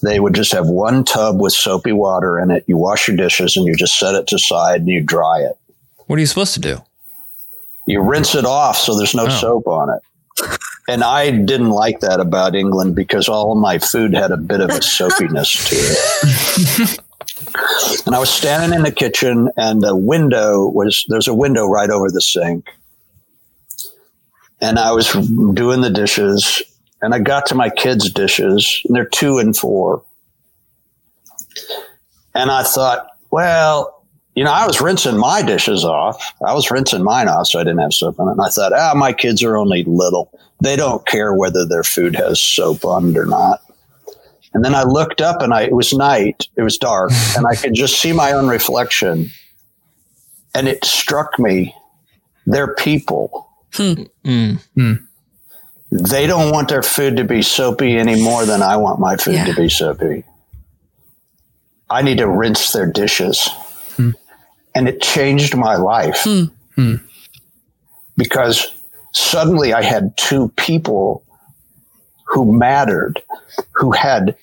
They 0.00 0.20
would 0.20 0.34
just 0.34 0.52
have 0.52 0.68
one 0.68 1.04
tub 1.04 1.40
with 1.40 1.52
soapy 1.52 1.90
water 1.90 2.38
in 2.38 2.52
it. 2.52 2.62
You 2.68 2.76
wash 2.76 3.08
your 3.08 3.16
dishes 3.16 3.56
and 3.56 3.66
you 3.66 3.74
just 3.74 3.98
set 3.98 4.14
it 4.14 4.28
to 4.28 4.38
side 4.38 4.82
and 4.82 4.88
you 4.88 5.02
dry 5.02 5.40
it. 5.40 5.58
What 6.06 6.16
are 6.16 6.20
you 6.20 6.26
supposed 6.26 6.54
to 6.54 6.60
do? 6.60 6.78
You 7.86 8.00
rinse 8.00 8.36
it 8.36 8.44
off 8.44 8.76
so 8.76 8.96
there's 8.96 9.14
no 9.14 9.26
oh. 9.26 9.28
soap 9.28 9.66
on 9.66 9.90
it. 9.90 10.58
And 10.88 11.02
I 11.02 11.32
didn't 11.32 11.70
like 11.70 11.98
that 12.00 12.20
about 12.20 12.54
England 12.54 12.94
because 12.94 13.28
all 13.28 13.50
of 13.52 13.58
my 13.58 13.78
food 13.78 14.14
had 14.14 14.30
a 14.30 14.36
bit 14.36 14.60
of 14.60 14.70
a 14.70 14.80
soapiness 14.80 15.68
to 15.68 15.76
it. 15.76 17.00
And 18.06 18.14
I 18.14 18.18
was 18.18 18.30
standing 18.30 18.76
in 18.76 18.82
the 18.84 18.92
kitchen, 18.92 19.50
and 19.56 19.82
the 19.82 19.96
window 19.96 20.68
was 20.68 21.04
there's 21.08 21.28
a 21.28 21.34
window 21.34 21.66
right 21.66 21.90
over 21.90 22.10
the 22.10 22.20
sink. 22.20 22.68
And 24.60 24.78
I 24.78 24.92
was 24.92 25.12
doing 25.12 25.82
the 25.82 25.90
dishes, 25.90 26.62
and 27.00 27.14
I 27.14 27.20
got 27.20 27.46
to 27.46 27.54
my 27.54 27.70
kids' 27.70 28.10
dishes, 28.10 28.82
and 28.84 28.96
they're 28.96 29.04
two 29.04 29.38
and 29.38 29.56
four. 29.56 30.02
And 32.34 32.50
I 32.50 32.62
thought, 32.62 33.06
well, 33.30 34.04
you 34.34 34.44
know, 34.44 34.52
I 34.52 34.66
was 34.66 34.80
rinsing 34.80 35.18
my 35.18 35.42
dishes 35.42 35.84
off. 35.84 36.32
I 36.46 36.54
was 36.54 36.70
rinsing 36.70 37.02
mine 37.02 37.26
off 37.26 37.48
so 37.48 37.58
I 37.58 37.64
didn't 37.64 37.80
have 37.80 37.92
soap 37.92 38.20
on 38.20 38.28
it. 38.28 38.32
And 38.32 38.40
I 38.40 38.48
thought, 38.48 38.72
ah, 38.72 38.92
my 38.94 39.12
kids 39.12 39.42
are 39.42 39.56
only 39.56 39.82
little. 39.84 40.30
They 40.62 40.76
don't 40.76 41.04
care 41.06 41.34
whether 41.34 41.66
their 41.66 41.82
food 41.82 42.14
has 42.14 42.40
soap 42.40 42.84
on 42.84 43.10
it 43.10 43.16
or 43.16 43.26
not. 43.26 43.60
And 44.54 44.64
then 44.64 44.74
I 44.74 44.82
looked 44.84 45.20
up 45.20 45.42
and 45.42 45.52
I, 45.52 45.62
it 45.62 45.74
was 45.74 45.92
night, 45.92 46.48
it 46.56 46.62
was 46.62 46.78
dark, 46.78 47.10
and 47.36 47.46
I 47.46 47.54
could 47.54 47.74
just 47.74 48.00
see 48.00 48.12
my 48.12 48.32
own 48.32 48.48
reflection. 48.48 49.30
And 50.54 50.66
it 50.66 50.84
struck 50.84 51.38
me 51.38 51.74
they're 52.48 52.74
people. 52.74 53.46
Hmm. 53.74 54.04
Mm. 54.24 55.06
They 55.90 56.26
don't 56.26 56.50
want 56.50 56.68
their 56.68 56.82
food 56.82 57.16
to 57.18 57.24
be 57.24 57.42
soapy 57.42 57.96
any 57.96 58.20
more 58.22 58.46
than 58.46 58.62
I 58.62 58.76
want 58.78 59.00
my 59.00 59.16
food 59.16 59.34
yeah. 59.34 59.44
to 59.44 59.54
be 59.54 59.68
soapy. 59.68 60.24
I 61.90 62.02
need 62.02 62.18
to 62.18 62.28
rinse 62.28 62.72
their 62.72 62.90
dishes. 62.90 63.48
Hmm. 63.96 64.10
And 64.74 64.88
it 64.88 65.02
changed 65.02 65.56
my 65.56 65.76
life 65.76 66.22
hmm. 66.24 66.44
hmm. 66.74 66.94
because 68.16 68.72
suddenly 69.12 69.74
I 69.74 69.82
had 69.82 70.16
two 70.16 70.48
people 70.56 71.24
who 72.28 72.52
mattered, 72.52 73.22
who 73.72 73.92
had 73.92 74.36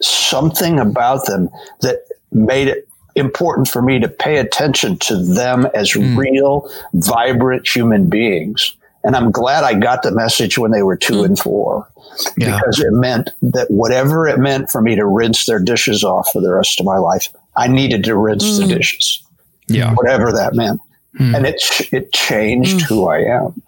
something 0.00 0.78
about 0.78 1.26
them 1.26 1.48
that 1.80 2.04
made 2.32 2.68
it 2.68 2.88
important 3.14 3.68
for 3.68 3.82
me 3.82 3.98
to 3.98 4.08
pay 4.08 4.38
attention 4.38 4.96
to 4.98 5.16
them 5.16 5.66
as 5.74 5.92
mm. 5.92 6.16
real, 6.16 6.70
vibrant 6.94 7.66
human 7.66 8.08
beings. 8.08 8.74
And 9.04 9.16
I'm 9.16 9.30
glad 9.30 9.64
I 9.64 9.74
got 9.74 10.02
the 10.02 10.12
message 10.12 10.58
when 10.58 10.70
they 10.70 10.82
were 10.82 10.96
two 10.96 11.22
mm. 11.22 11.24
and 11.26 11.38
four 11.38 11.88
yeah. 12.36 12.56
because 12.56 12.80
it 12.80 12.92
meant 12.92 13.30
that 13.42 13.70
whatever 13.70 14.26
it 14.26 14.38
meant 14.38 14.70
for 14.70 14.82
me 14.82 14.96
to 14.96 15.06
rinse 15.06 15.46
their 15.46 15.60
dishes 15.60 16.04
off 16.04 16.30
for 16.32 16.42
the 16.42 16.52
rest 16.52 16.80
of 16.80 16.86
my 16.86 16.98
life, 16.98 17.28
I 17.56 17.68
needed 17.68 18.04
to 18.04 18.16
rinse 18.16 18.44
mm. 18.44 18.58
the 18.68 18.74
dishes. 18.74 19.22
Yeah. 19.68 19.94
Whatever 19.94 20.32
that 20.32 20.54
meant. 20.54 20.80
Mm. 21.18 21.36
And 21.36 21.46
it, 21.46 21.62
it 21.92 22.12
changed 22.12 22.80
mm. 22.80 22.82
who 22.82 23.08
I 23.08 23.18
am. 23.18 23.62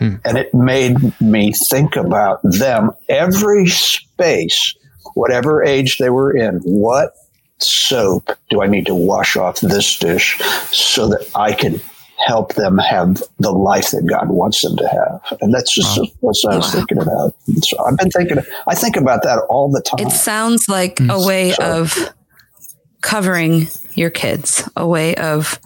Mm. 0.00 0.20
And 0.24 0.38
it 0.38 0.52
made 0.52 1.20
me 1.20 1.52
think 1.52 1.96
about 1.96 2.40
them 2.42 2.90
every 3.08 3.66
space 3.68 4.74
whatever 5.14 5.62
age 5.62 5.98
they 5.98 6.10
were 6.10 6.36
in, 6.36 6.58
what 6.60 7.14
soap 7.58 8.30
do 8.50 8.62
I 8.62 8.66
need 8.66 8.86
to 8.86 8.94
wash 8.94 9.36
off 9.36 9.60
this 9.60 9.98
dish 9.98 10.38
so 10.70 11.08
that 11.08 11.30
I 11.34 11.52
can 11.52 11.80
help 12.16 12.54
them 12.54 12.78
have 12.78 13.22
the 13.38 13.52
life 13.52 13.90
that 13.90 14.06
God 14.06 14.28
wants 14.28 14.62
them 14.62 14.76
to 14.76 14.88
have? 14.88 15.38
And 15.40 15.54
that's 15.54 15.72
just 15.72 15.98
wow. 15.98 16.06
what 16.20 16.36
I 16.50 16.56
was 16.56 16.66
wow. 16.66 16.72
thinking 16.72 16.98
about. 17.00 17.34
So 17.62 17.84
I've 17.84 17.96
been 17.96 18.10
thinking, 18.10 18.38
I 18.66 18.74
think 18.74 18.96
about 18.96 19.22
that 19.22 19.46
all 19.48 19.70
the 19.70 19.80
time. 19.80 20.06
It 20.06 20.10
sounds 20.10 20.68
like 20.68 21.00
a 21.08 21.24
way 21.24 21.52
so, 21.52 21.80
of 21.80 22.12
covering 23.00 23.68
your 23.94 24.10
kids, 24.10 24.68
a 24.76 24.86
way 24.86 25.14
of 25.16 25.60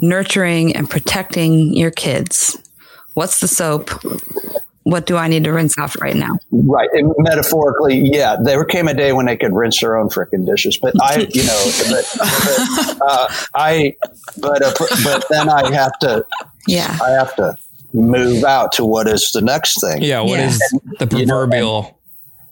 nurturing 0.00 0.74
and 0.74 0.90
protecting 0.90 1.74
your 1.74 1.90
kids. 1.90 2.58
What's 3.14 3.40
the 3.40 3.48
soap? 3.48 3.90
What 4.84 5.04
do 5.06 5.16
I 5.16 5.28
need 5.28 5.44
to 5.44 5.52
rinse 5.52 5.76
off 5.76 6.00
right 6.00 6.16
now? 6.16 6.38
Right. 6.50 6.88
And 6.94 7.12
metaphorically, 7.18 7.98
yeah, 7.98 8.36
there 8.42 8.64
came 8.64 8.88
a 8.88 8.94
day 8.94 9.12
when 9.12 9.26
they 9.26 9.36
could 9.36 9.52
rinse 9.52 9.80
their 9.80 9.96
own 9.98 10.08
freaking 10.08 10.46
dishes. 10.46 10.78
But 10.78 10.94
I, 11.02 11.26
you 11.30 11.44
know, 11.44 11.70
but, 11.90 12.16
but 12.18 12.98
uh, 13.02 13.28
I, 13.54 13.96
but, 14.40 14.62
uh, 14.62 14.72
but 15.04 15.26
then 15.28 15.50
I 15.50 15.70
have 15.74 15.98
to, 15.98 16.24
Yeah. 16.66 16.96
I 17.04 17.10
have 17.10 17.34
to 17.36 17.54
move 17.92 18.44
out 18.44 18.72
to 18.72 18.84
what 18.84 19.08
is 19.08 19.30
the 19.32 19.42
next 19.42 19.80
thing. 19.80 20.00
Yeah, 20.02 20.20
what 20.20 20.38
Yeah. 20.38 20.48
is 20.48 20.58
the 20.98 21.16
You 21.18 21.26
know, 21.26 21.34
proverbial? 21.46 21.98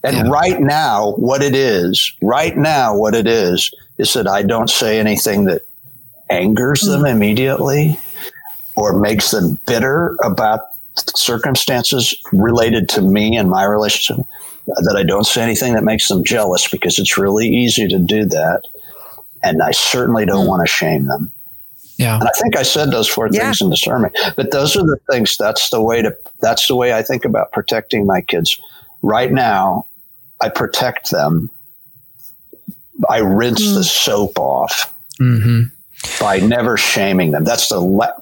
And 0.03 0.31
right 0.31 0.59
now, 0.61 1.13
what 1.13 1.41
it 1.41 1.55
is, 1.55 2.13
right 2.21 2.55
now, 2.55 2.95
what 2.95 3.15
it 3.15 3.25
is, 3.27 3.71
is 3.97 4.13
that 4.13 4.27
I 4.27 4.43
don't 4.43 4.69
say 4.69 4.99
anything 4.99 5.45
that 5.45 5.63
angers 6.29 6.81
them 6.81 7.05
immediately 7.05 7.99
or 8.77 8.97
makes 8.97 9.31
them 9.31 9.59
bitter 9.65 10.15
about 10.23 10.61
circumstances 11.15 12.15
related 12.31 12.87
to 12.89 13.01
me 13.01 13.35
and 13.35 13.49
my 13.49 13.63
relationship. 13.63 14.25
Uh, 14.69 14.81
that 14.81 14.95
I 14.97 15.03
don't 15.03 15.25
say 15.25 15.41
anything 15.41 15.73
that 15.73 15.83
makes 15.83 16.07
them 16.09 16.23
jealous 16.23 16.67
because 16.67 16.99
it's 16.99 17.17
really 17.17 17.47
easy 17.47 17.87
to 17.87 17.99
do 17.99 18.25
that. 18.25 18.61
And 19.43 19.61
I 19.61 19.71
certainly 19.71 20.25
don't 20.25 20.43
hmm. 20.43 20.49
want 20.49 20.67
to 20.67 20.71
shame 20.71 21.05
them. 21.05 21.31
Yeah. 21.97 22.19
And 22.19 22.27
I 22.27 22.31
think 22.39 22.55
I 22.55 22.63
said 22.63 22.91
those 22.91 23.07
four 23.07 23.29
Yeah. 23.31 23.45
things 23.45 23.61
in 23.61 23.69
the 23.69 23.77
sermon. 23.77 24.11
But 24.35 24.51
those 24.51 24.75
are 24.75 24.83
the 24.83 24.99
things. 25.09 25.35
That's 25.37 25.69
the 25.69 25.81
way 25.81 26.01
to. 26.01 26.15
That's 26.41 26.67
the 26.67 26.75
way 26.75 26.93
I 26.93 27.01
think 27.01 27.25
about 27.25 27.51
protecting 27.53 28.05
my 28.05 28.21
kids. 28.21 28.59
Right 29.01 29.31
now, 29.31 29.85
I 30.41 30.49
protect 30.49 31.11
them. 31.11 31.49
I 33.09 33.19
rinse 33.19 33.69
the 33.69 33.75
hmm. 33.77 33.81
soap 33.81 34.37
off 34.37 34.93
hmm 35.17 35.63
by 36.19 36.39
never 36.39 36.77
shaming 36.77 37.31
them. 37.31 37.43
That's 37.43 37.69
the. 37.69 37.79
Le- 37.79 38.21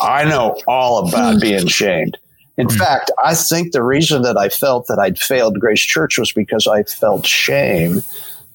I 0.00 0.24
know 0.24 0.60
all 0.66 1.08
about 1.08 1.34
hmm. 1.34 1.40
being 1.40 1.66
shamed. 1.66 2.18
In 2.56 2.68
hmm. 2.68 2.76
fact, 2.76 3.10
I 3.24 3.34
think 3.34 3.72
the 3.72 3.82
reason 3.82 4.22
that 4.22 4.36
I 4.36 4.48
felt 4.48 4.86
that 4.88 4.98
I'd 4.98 5.18
failed 5.18 5.58
Grace 5.60 5.80
Church 5.80 6.18
was 6.18 6.32
because 6.32 6.66
I 6.66 6.82
felt 6.82 7.26
shame 7.26 8.02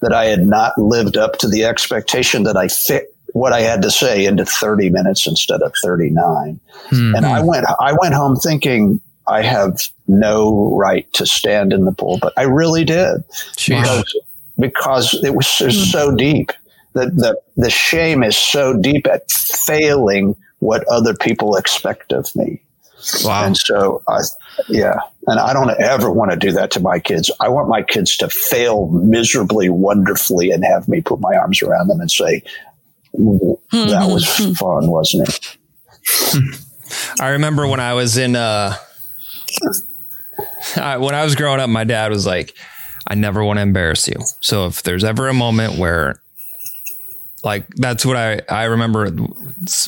that 0.02 0.14
I 0.14 0.26
had 0.26 0.46
not 0.46 0.78
lived 0.78 1.18
up 1.18 1.38
to 1.40 1.48
the 1.48 1.64
expectation 1.64 2.44
that 2.44 2.58
I 2.58 2.68
fit 2.68 3.14
what 3.32 3.54
I 3.54 3.62
had 3.62 3.82
to 3.82 3.90
say 3.90 4.26
into 4.26 4.46
30 4.46 4.90
minutes 4.92 5.26
instead 5.26 5.62
of 5.62 5.74
39. 5.82 6.60
Hmm. 6.90 7.16
And 7.16 7.26
I 7.26 7.42
hmm. 7.42 7.48
went 7.48 7.66
I 7.80 7.94
went 8.00 8.14
home 8.14 8.36
thinking 8.36 9.00
I 9.28 9.42
have 9.42 9.80
no 10.08 10.76
right 10.76 11.12
to 11.14 11.26
stand 11.26 11.74
in 11.74 11.86
the 11.86 11.94
pulpit. 11.94 12.22
But 12.22 12.34
i 12.38 12.44
really 12.44 12.84
did 12.84 13.24
because 13.68 14.16
because 14.60 15.14
it 15.24 15.36
was 15.36 15.48
so 15.48 16.16
deep. 16.16 16.52
The, 16.94 17.06
the 17.08 17.42
the 17.58 17.70
shame 17.70 18.24
is 18.24 18.38
so 18.38 18.78
deep 18.78 19.08
at 19.08 19.30
failing 19.32 20.36
what 20.60 20.88
other 20.88 21.14
people 21.14 21.56
expect 21.56 22.12
of 22.12 22.34
me. 22.36 22.62
Wow. 23.24 23.46
And 23.46 23.58
so, 23.58 24.02
I, 24.08 24.20
yeah, 24.70 24.96
and 25.28 25.38
I 25.40 25.52
don't 25.52 25.70
ever 25.82 26.10
want 26.10 26.32
to 26.32 26.38
do 26.38 26.54
that 26.54 26.72
to 26.72 26.80
my 26.80 27.00
kids. 27.00 27.30
I 27.42 27.50
want 27.50 27.68
my 27.68 27.82
kids 27.82 28.16
to 28.18 28.30
fail 28.30 28.88
miserably, 28.90 29.68
wonderfully, 29.68 30.52
and 30.52 30.64
have 30.64 30.88
me 30.88 31.02
put 31.02 31.20
my 31.20 31.36
arms 31.36 31.62
around 31.62 31.88
them 31.88 32.00
and 32.00 32.10
say, 32.10 32.44
"That 33.14 34.08
was 34.10 34.26
fun, 34.58 34.90
wasn't 34.90 35.28
it?" 35.28 35.58
I 37.20 37.30
remember 37.30 37.68
when 37.68 37.80
I 37.80 37.94
was 37.94 38.18
in 38.18 38.36
uh 38.36 38.76
I, 40.76 40.98
when 40.98 41.16
I 41.16 41.24
was 41.24 41.36
growing 41.36 41.60
up, 41.60 41.70
my 41.70 41.84
dad 41.84 42.12
was 42.12 42.26
like, 42.26 42.56
I 43.08 43.16
never 43.16 43.44
want 43.44 43.58
to 43.58 43.62
embarrass 43.62 44.08
you. 44.08 44.16
So 44.40 44.68
if 44.68 44.84
there's 44.84 45.04
ever 45.04 45.28
a 45.28 45.34
moment 45.34 45.78
where 45.78 46.16
like 47.44 47.68
that's 47.76 48.06
what 48.06 48.18
I 48.18 48.42
I 48.50 48.66
remember 48.66 49.10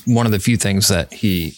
one 0.05 0.25
of 0.25 0.31
the 0.31 0.39
few 0.39 0.57
things 0.57 0.89
that 0.89 1.13
he 1.13 1.55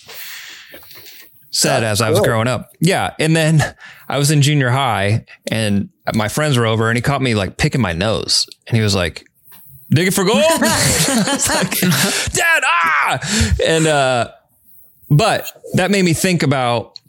said 1.50 1.84
as 1.84 2.02
I 2.02 2.10
was 2.10 2.20
good. 2.20 2.28
growing 2.28 2.48
up. 2.48 2.72
Yeah, 2.80 3.14
and 3.20 3.36
then 3.36 3.62
I 4.10 4.18
was 4.18 4.32
in 4.32 4.42
junior 4.42 4.70
high 4.70 5.26
and 5.50 5.90
my 6.14 6.28
friends 6.28 6.58
were 6.58 6.66
over 6.66 6.90
and 6.90 6.98
he 6.98 7.02
caught 7.02 7.22
me 7.22 7.36
like 7.36 7.58
picking 7.58 7.82
my 7.82 7.94
nose 7.94 8.48
and 8.68 8.78
he 8.78 8.84
was 8.84 8.96
like 8.96 9.28
dig 9.90 10.08
it 10.08 10.14
for 10.14 10.24
gold. 10.24 10.38
I 10.44 11.24
was 11.34 11.50
like, 11.50 11.80
Dad, 12.32 12.64
ah! 12.66 13.56
And 13.66 13.88
uh 13.88 14.32
but 15.10 15.50
that 15.74 15.90
made 15.90 16.04
me 16.04 16.14
think 16.14 16.44
about 16.44 17.00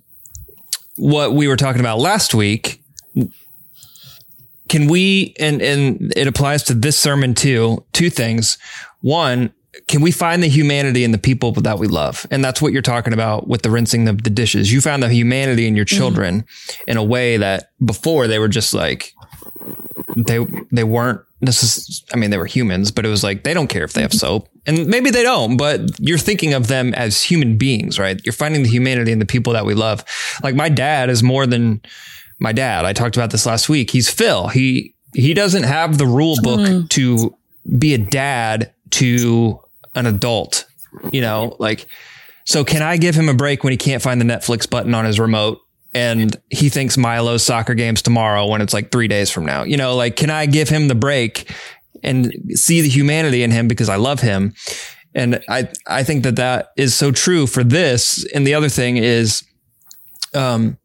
what 0.96 1.32
we 1.32 1.48
were 1.48 1.56
talking 1.56 1.80
about 1.80 1.98
last 1.98 2.34
week. 2.34 2.82
Can 4.68 4.88
we, 4.88 5.34
and, 5.38 5.62
and 5.62 6.12
it 6.16 6.26
applies 6.26 6.62
to 6.64 6.74
this 6.74 6.98
sermon 6.98 7.34
too, 7.34 7.84
two 7.92 8.10
things. 8.10 8.58
One, 9.00 9.52
can 9.86 10.00
we 10.00 10.10
find 10.10 10.42
the 10.42 10.48
humanity 10.48 11.04
in 11.04 11.12
the 11.12 11.18
people 11.18 11.52
that 11.52 11.78
we 11.78 11.86
love? 11.86 12.26
And 12.30 12.44
that's 12.44 12.60
what 12.60 12.72
you're 12.72 12.82
talking 12.82 13.12
about 13.12 13.48
with 13.48 13.62
the 13.62 13.70
rinsing 13.70 14.08
of 14.08 14.24
the 14.24 14.30
dishes. 14.30 14.72
You 14.72 14.80
found 14.80 15.02
the 15.02 15.08
humanity 15.08 15.66
in 15.66 15.76
your 15.76 15.84
mm-hmm. 15.84 15.96
children 15.96 16.44
in 16.86 16.96
a 16.96 17.04
way 17.04 17.36
that 17.36 17.70
before 17.84 18.26
they 18.26 18.38
were 18.38 18.48
just 18.48 18.74
like, 18.74 19.14
they, 20.16 20.44
they 20.72 20.84
weren't 20.84 21.20
this 21.40 21.62
is 21.62 22.04
i 22.12 22.16
mean 22.16 22.30
they 22.30 22.36
were 22.36 22.46
humans 22.46 22.90
but 22.90 23.06
it 23.06 23.08
was 23.08 23.22
like 23.22 23.44
they 23.44 23.54
don't 23.54 23.68
care 23.68 23.84
if 23.84 23.92
they 23.92 24.02
have 24.02 24.10
mm-hmm. 24.10 24.18
soap 24.18 24.48
and 24.66 24.86
maybe 24.86 25.10
they 25.10 25.22
don't 25.22 25.56
but 25.56 25.80
you're 26.00 26.18
thinking 26.18 26.52
of 26.52 26.66
them 26.66 26.92
as 26.94 27.22
human 27.22 27.56
beings 27.56 27.98
right 27.98 28.20
you're 28.24 28.32
finding 28.32 28.62
the 28.62 28.68
humanity 28.68 29.12
in 29.12 29.18
the 29.18 29.26
people 29.26 29.52
that 29.52 29.64
we 29.64 29.74
love 29.74 30.04
like 30.42 30.54
my 30.54 30.68
dad 30.68 31.08
is 31.10 31.22
more 31.22 31.46
than 31.46 31.80
my 32.38 32.52
dad 32.52 32.84
i 32.84 32.92
talked 32.92 33.16
about 33.16 33.30
this 33.30 33.46
last 33.46 33.68
week 33.68 33.90
he's 33.90 34.10
phil 34.10 34.48
he 34.48 34.94
he 35.14 35.34
doesn't 35.34 35.64
have 35.64 35.98
the 35.98 36.06
rule 36.06 36.36
book 36.42 36.88
to 36.90 37.34
be 37.78 37.94
a 37.94 37.98
dad 37.98 38.72
to 38.90 39.58
an 39.94 40.06
adult 40.06 40.66
you 41.12 41.20
know 41.20 41.56
like 41.58 41.86
so 42.44 42.64
can 42.64 42.82
i 42.82 42.96
give 42.96 43.14
him 43.14 43.28
a 43.28 43.34
break 43.34 43.64
when 43.64 43.72
he 43.72 43.76
can't 43.76 44.02
find 44.02 44.20
the 44.20 44.24
netflix 44.24 44.68
button 44.68 44.94
on 44.94 45.04
his 45.04 45.18
remote 45.18 45.60
and 45.94 46.36
he 46.50 46.68
thinks 46.68 46.96
Milo's 46.96 47.42
soccer 47.42 47.74
game's 47.74 48.02
tomorrow 48.02 48.46
when 48.46 48.60
it's 48.60 48.74
like 48.74 48.90
three 48.90 49.08
days 49.08 49.30
from 49.30 49.46
now. 49.46 49.62
You 49.62 49.76
know, 49.76 49.96
like, 49.96 50.16
can 50.16 50.30
I 50.30 50.46
give 50.46 50.68
him 50.68 50.88
the 50.88 50.94
break 50.94 51.50
and 52.02 52.32
see 52.50 52.82
the 52.82 52.88
humanity 52.88 53.42
in 53.42 53.50
him 53.50 53.68
because 53.68 53.88
I 53.88 53.96
love 53.96 54.20
him? 54.20 54.54
And 55.14 55.42
I, 55.48 55.68
I 55.86 56.04
think 56.04 56.24
that 56.24 56.36
that 56.36 56.68
is 56.76 56.94
so 56.94 57.10
true 57.10 57.46
for 57.46 57.64
this. 57.64 58.24
And 58.34 58.46
the 58.46 58.54
other 58.54 58.68
thing 58.68 58.98
is, 58.98 59.42
um, 60.34 60.78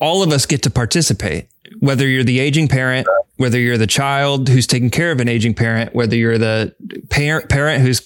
all 0.00 0.22
of 0.22 0.32
us 0.32 0.46
get 0.46 0.62
to 0.62 0.70
participate, 0.70 1.48
whether 1.80 2.06
you're 2.06 2.24
the 2.24 2.40
aging 2.40 2.68
parent, 2.68 3.06
whether 3.36 3.58
you're 3.58 3.78
the 3.78 3.86
child 3.86 4.48
who's 4.48 4.66
taking 4.66 4.90
care 4.90 5.10
of 5.10 5.20
an 5.20 5.28
aging 5.28 5.54
parent, 5.54 5.94
whether 5.94 6.16
you're 6.16 6.38
the 6.38 6.74
parent, 7.10 7.48
parent 7.48 7.82
who's 7.82 8.00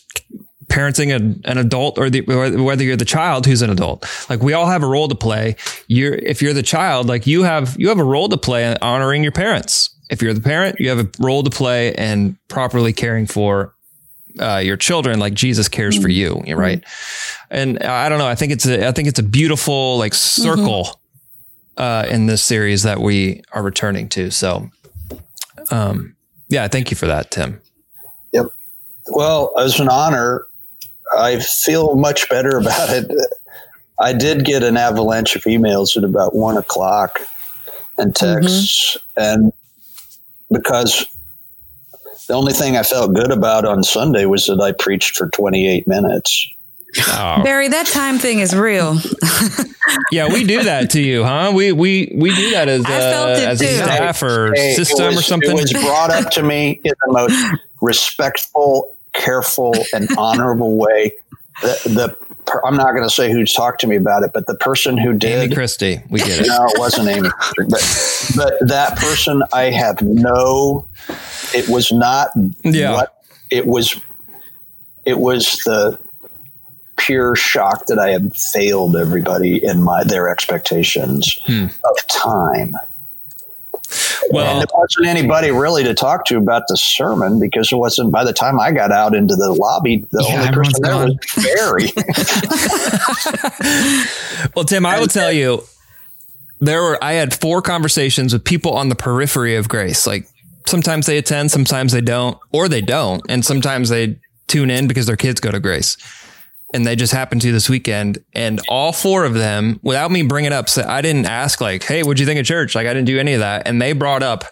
parenting 0.68 1.14
an, 1.14 1.40
an 1.44 1.58
adult 1.58 1.98
or, 1.98 2.10
the, 2.10 2.20
or 2.22 2.62
whether 2.62 2.84
you're 2.84 2.96
the 2.96 3.04
child 3.04 3.46
who's 3.46 3.62
an 3.62 3.70
adult. 3.70 4.06
Like 4.28 4.40
we 4.40 4.52
all 4.52 4.66
have 4.66 4.82
a 4.82 4.86
role 4.86 5.08
to 5.08 5.14
play. 5.14 5.56
You're 5.86 6.14
if 6.14 6.42
you're 6.42 6.52
the 6.52 6.62
child 6.62 7.06
like 7.06 7.26
you 7.26 7.42
have 7.42 7.76
you 7.78 7.88
have 7.88 7.98
a 7.98 8.04
role 8.04 8.28
to 8.28 8.36
play 8.36 8.70
in 8.70 8.76
honoring 8.82 9.22
your 9.22 9.32
parents. 9.32 9.90
If 10.10 10.22
you're 10.22 10.34
the 10.34 10.40
parent 10.40 10.78
you 10.78 10.88
have 10.90 10.98
a 10.98 11.08
role 11.18 11.42
to 11.42 11.50
play 11.50 11.94
in 11.94 12.38
properly 12.48 12.92
caring 12.92 13.26
for 13.26 13.74
uh, 14.38 14.58
your 14.58 14.76
children 14.76 15.18
like 15.18 15.34
jesus 15.34 15.68
cares 15.68 16.00
for 16.00 16.08
you 16.08 16.42
right? 16.54 16.84
And 17.50 17.82
i 17.82 18.08
don't 18.08 18.18
know 18.18 18.26
i 18.26 18.34
think 18.34 18.52
it's 18.52 18.66
a 18.66 18.86
i 18.86 18.92
think 18.92 19.08
it's 19.08 19.18
a 19.18 19.22
beautiful 19.22 19.98
like 19.98 20.14
circle 20.14 21.00
uh, 21.78 22.06
in 22.08 22.26
this 22.26 22.42
series 22.42 22.82
that 22.82 23.00
we 23.00 23.42
are 23.52 23.62
returning 23.62 24.08
to 24.08 24.30
so 24.30 24.68
um 25.70 26.14
yeah 26.48 26.68
thank 26.68 26.90
you 26.90 26.96
for 26.96 27.06
that 27.06 27.30
tim 27.30 27.60
Yep. 28.32 28.46
Well, 29.08 29.52
as 29.58 29.80
an 29.80 29.88
honor, 29.88 30.44
I 31.16 31.38
feel 31.40 31.96
much 31.96 32.28
better 32.28 32.56
about 32.58 32.90
it. 32.90 33.10
I 34.00 34.12
did 34.12 34.44
get 34.44 34.62
an 34.62 34.76
avalanche 34.76 35.34
of 35.34 35.42
emails 35.42 35.96
at 35.96 36.04
about 36.04 36.34
one 36.34 36.56
o'clock 36.56 37.18
and 37.96 38.14
texts, 38.14 38.96
and 39.16 39.52
because 40.52 41.04
the 42.28 42.34
only 42.34 42.52
thing 42.52 42.76
I 42.76 42.84
felt 42.84 43.12
good 43.12 43.32
about 43.32 43.64
on 43.64 43.82
Sunday 43.82 44.24
was 44.24 44.46
that 44.46 44.60
I 44.60 44.70
preached 44.70 45.16
for 45.16 45.28
28 45.30 45.88
minutes. 45.88 46.48
Oh, 47.08 47.42
Barry, 47.42 47.68
that 47.68 47.86
time 47.86 48.18
thing 48.18 48.40
is 48.40 48.54
real. 48.54 48.98
Yeah, 50.12 50.28
we 50.30 50.44
do 50.44 50.64
that 50.64 50.90
to 50.90 51.00
you, 51.00 51.24
huh? 51.24 51.50
We 51.54 51.72
we 51.72 52.12
we 52.14 52.34
do 52.34 52.50
that 52.50 52.68
as 52.68 52.84
I 52.84 52.90
a, 52.92 53.32
it 53.32 53.48
as 53.48 53.62
a 53.62 53.66
staff 53.76 54.22
or 54.22 54.52
Hey, 54.54 54.74
system 54.74 55.06
was- 55.06 55.18
or 55.18 55.22
something. 55.22 55.50
It 55.50 55.54
was 55.54 55.72
brought 55.72 56.10
up 56.10 56.30
to 56.32 56.42
me 56.42 56.78
in 56.84 56.92
the 57.06 57.12
most 57.12 57.62
respectful, 57.80 58.94
careful, 59.14 59.74
and 59.94 60.08
honorable 60.18 60.76
way. 60.76 61.12
The, 61.62 61.80
the 62.18 62.34
per- 62.44 62.60
I'm 62.66 62.76
not 62.76 62.92
going 62.92 63.02
to 63.02 63.10
say 63.10 63.32
who 63.32 63.44
talked 63.46 63.80
to 63.80 63.86
me 63.86 63.96
about 63.96 64.22
it, 64.24 64.32
but 64.34 64.46
the 64.46 64.54
person 64.56 64.98
who 64.98 65.14
did, 65.14 65.38
Amy 65.38 65.48
did. 65.48 65.54
Christie, 65.54 66.02
we 66.10 66.20
get 66.20 66.40
it. 66.40 66.46
No, 66.48 66.66
it 66.66 66.78
wasn't 66.78 67.08
Amy, 67.08 67.30
but 67.68 68.32
but 68.36 68.54
that 68.68 68.98
person, 68.98 69.42
I 69.54 69.70
have 69.70 70.02
no. 70.02 70.86
It 71.54 71.66
was 71.70 71.90
not 71.90 72.30
Yeah. 72.62 72.92
what 72.92 73.22
it 73.50 73.66
was. 73.66 73.98
It 75.06 75.18
was 75.18 75.56
the 75.64 75.98
pure 76.98 77.34
shock 77.34 77.86
that 77.86 77.98
I 77.98 78.10
had 78.10 78.36
failed 78.36 78.94
everybody 78.96 79.64
in 79.64 79.82
my 79.82 80.04
their 80.04 80.28
expectations 80.28 81.38
Hmm. 81.46 81.66
of 81.84 81.96
time. 82.10 82.76
Well- 84.30 84.44
and 84.46 84.60
there 84.60 84.66
wasn't 84.74 85.06
anybody 85.06 85.50
really 85.50 85.82
to 85.84 85.94
talk 85.94 86.26
to 86.26 86.36
about 86.36 86.64
the 86.68 86.76
sermon 86.76 87.40
because 87.40 87.72
it 87.72 87.76
wasn't. 87.76 88.12
By 88.12 88.24
the 88.24 88.34
time 88.34 88.60
I 88.60 88.70
got 88.72 88.92
out 88.92 89.14
into 89.14 89.34
the 89.34 89.52
lobby, 89.54 90.04
the 90.12 90.22
Yeah, 90.28 90.40
only 90.40 90.52
person 90.52 90.82
there 90.82 90.96
was 90.96 91.16
Barry. 91.42 91.90
Well, 94.54 94.64
Tim, 94.64 94.86
I 94.86 94.98
will 95.00 95.06
tell 95.06 95.32
you, 95.32 95.62
there 96.60 96.82
were 96.82 97.02
I 97.02 97.12
had 97.14 97.34
four 97.34 97.62
conversations 97.62 98.32
with 98.32 98.44
people 98.44 98.72
on 98.74 98.88
the 98.88 98.94
periphery 98.94 99.56
of 99.56 99.68
grace. 99.68 100.06
Like 100.06 100.28
sometimes 100.66 101.06
they 101.06 101.18
attend, 101.18 101.50
sometimes 101.50 101.92
they 101.92 102.00
don't, 102.00 102.38
or 102.52 102.68
they 102.68 102.80
don't, 102.80 103.22
and 103.28 103.44
sometimes 103.44 103.88
they 103.88 104.16
tune 104.48 104.70
in 104.70 104.88
because 104.88 105.06
their 105.06 105.16
kids 105.16 105.40
go 105.40 105.50
to 105.50 105.60
grace. 105.60 105.96
And 106.74 106.86
they 106.86 106.96
just 106.96 107.14
happened 107.14 107.40
to 107.42 107.52
this 107.52 107.70
weekend, 107.70 108.22
and 108.34 108.60
all 108.68 108.92
four 108.92 109.24
of 109.24 109.32
them, 109.32 109.80
without 109.82 110.10
me 110.10 110.22
bringing 110.22 110.52
up, 110.52 110.68
said 110.68 110.84
I 110.84 111.00
didn't 111.00 111.24
ask 111.24 111.62
like, 111.62 111.82
"Hey, 111.82 112.02
what'd 112.02 112.20
you 112.20 112.26
think 112.26 112.38
of 112.38 112.44
church?" 112.44 112.74
Like 112.74 112.86
I 112.86 112.92
didn't 112.92 113.06
do 113.06 113.18
any 113.18 113.32
of 113.32 113.40
that, 113.40 113.66
and 113.66 113.80
they 113.80 113.94
brought 113.94 114.22
up 114.22 114.44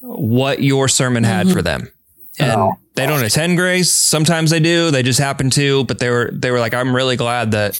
what 0.00 0.62
your 0.62 0.88
sermon 0.88 1.22
had 1.22 1.46
mm-hmm. 1.46 1.56
for 1.56 1.62
them. 1.62 1.88
And 2.38 2.52
Oh. 2.52 2.72
they 2.94 3.06
don't 3.06 3.22
attend 3.22 3.58
grace. 3.58 3.92
Sometimes 3.92 4.50
they 4.50 4.60
do. 4.60 4.90
They 4.90 5.02
just 5.02 5.20
happen 5.20 5.50
to, 5.50 5.84
but 5.84 5.98
they 5.98 6.08
were 6.08 6.30
they 6.32 6.50
were 6.50 6.60
like, 6.60 6.72
"I'm 6.72 6.96
really 6.96 7.16
glad 7.16 7.50
that 7.50 7.78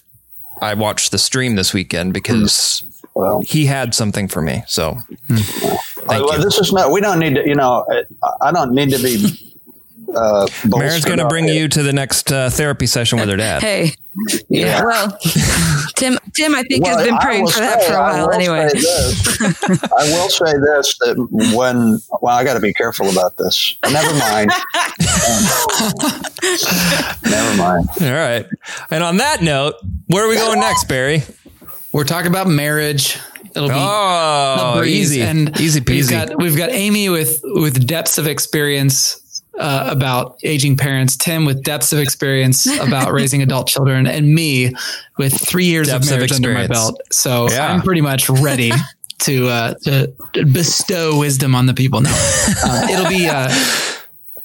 I 0.61 0.75
watched 0.75 1.11
the 1.11 1.19
stream 1.19 1.57
this 1.57 1.73
weekend 1.73 2.13
because 2.13 2.83
mm. 2.85 2.91
Well, 3.15 3.43
he 3.47 3.67
had 3.67 3.95
something 3.95 4.27
for 4.27 4.43
me. 4.43 4.65
So 4.67 4.99
mm. 5.29 5.79
well, 6.07 6.39
this 6.41 6.59
is 6.59 6.73
not. 6.73 6.91
We 6.91 7.01
don't 7.01 7.21
need 7.21 7.37
to. 7.37 7.47
You 7.47 7.55
know, 7.55 7.87
I 8.41 8.53
don't 8.53 8.75
need 8.75 8.91
to 8.91 9.03
be. 9.03 9.54
Uh, 10.15 10.47
Maren's 10.67 11.05
going 11.05 11.19
to 11.19 11.29
bring 11.29 11.49
you 11.49 11.69
to 11.69 11.83
the 11.83 11.93
next 11.93 12.31
uh, 12.33 12.51
therapy 12.51 12.87
session 12.87 13.19
with 13.19 13.29
her 13.29 13.37
dad. 13.37 13.63
Hey, 13.63 13.93
yeah. 14.49 14.67
Yeah. 14.67 14.85
Well, 14.85 15.19
Tim, 15.97 16.19
Tim, 16.35 16.55
I 16.55 16.63
think 16.63 16.85
Well, 16.85 16.99
has 16.99 17.07
been 17.07 17.19
praying 17.19 17.45
will 17.45 17.51
for 17.51 17.61
that 17.61 17.83
say- 17.83 17.89
for 17.89 17.95
a 17.95 18.01
while. 18.01 18.27
will 18.29 18.35
Anyway, 18.35 18.69
this. 18.73 19.43
I 19.99 20.05
will 20.13 20.29
say 20.29 20.53
this: 20.53 20.97
that 20.99 21.17
when 21.57 21.99
well, 22.23 22.37
I 22.37 22.45
got 22.45 22.55
to 22.55 22.61
be 22.61 22.73
careful 22.73 23.11
about 23.11 23.37
this. 23.37 23.77
Never 23.85 24.15
mind. 24.19 24.51
Never 27.25 27.57
mind. 27.57 27.89
All 28.01 28.13
right. 28.13 28.47
And 28.91 29.03
on 29.03 29.17
that 29.19 29.43
note, 29.43 29.75
where 30.07 30.25
are 30.25 30.29
we 30.29 30.37
going 30.37 30.61
next, 30.61 30.85
Barry? 30.89 31.23
We're 31.93 32.05
talking 32.05 32.29
about 32.31 32.47
marriage. 32.47 33.19
It'll 33.57 33.69
be 33.69 33.75
Oh, 33.77 34.83
easy, 34.85 35.23
and 35.23 35.59
easy 35.61 35.79
We've 35.81 36.05
peasy. 36.05 36.11
got 36.11 36.37
we've 36.39 36.57
got 36.57 36.71
Amy 36.71 37.09
with 37.09 37.41
with 37.45 37.87
depths 37.87 38.19
of 38.19 38.27
experience 38.27 39.21
uh, 39.59 39.89
about 39.91 40.37
aging 40.43 40.77
parents, 40.77 41.17
Tim 41.17 41.45
with 41.45 41.63
depths 41.63 41.93
of 41.93 41.99
experience 41.99 42.67
about 42.81 43.13
raising 43.19 43.43
adult 43.43 43.69
children, 43.69 44.07
and 44.07 44.35
me 44.35 44.73
with 45.19 45.33
three 45.35 45.67
years 45.67 45.87
Depths 45.89 46.09
of 46.09 46.13
of 46.13 46.19
marriage 46.19 46.33
under 46.33 46.53
my 46.53 46.67
belt. 46.67 47.01
So 47.13 47.49
Yeah. 47.51 47.73
I'm 47.73 47.83
pretty 47.83 48.01
much 48.01 48.29
ready 48.29 48.73
to 49.21 49.49
uh, 49.49 49.75
to 49.85 50.13
bestow 50.53 51.19
wisdom 51.19 51.55
on 51.55 51.67
the 51.67 51.75
people. 51.75 52.01
No, 52.01 52.11
uh, 52.65 52.87
it'll 52.91 53.09
be 53.09 53.27
uh, 53.29 53.49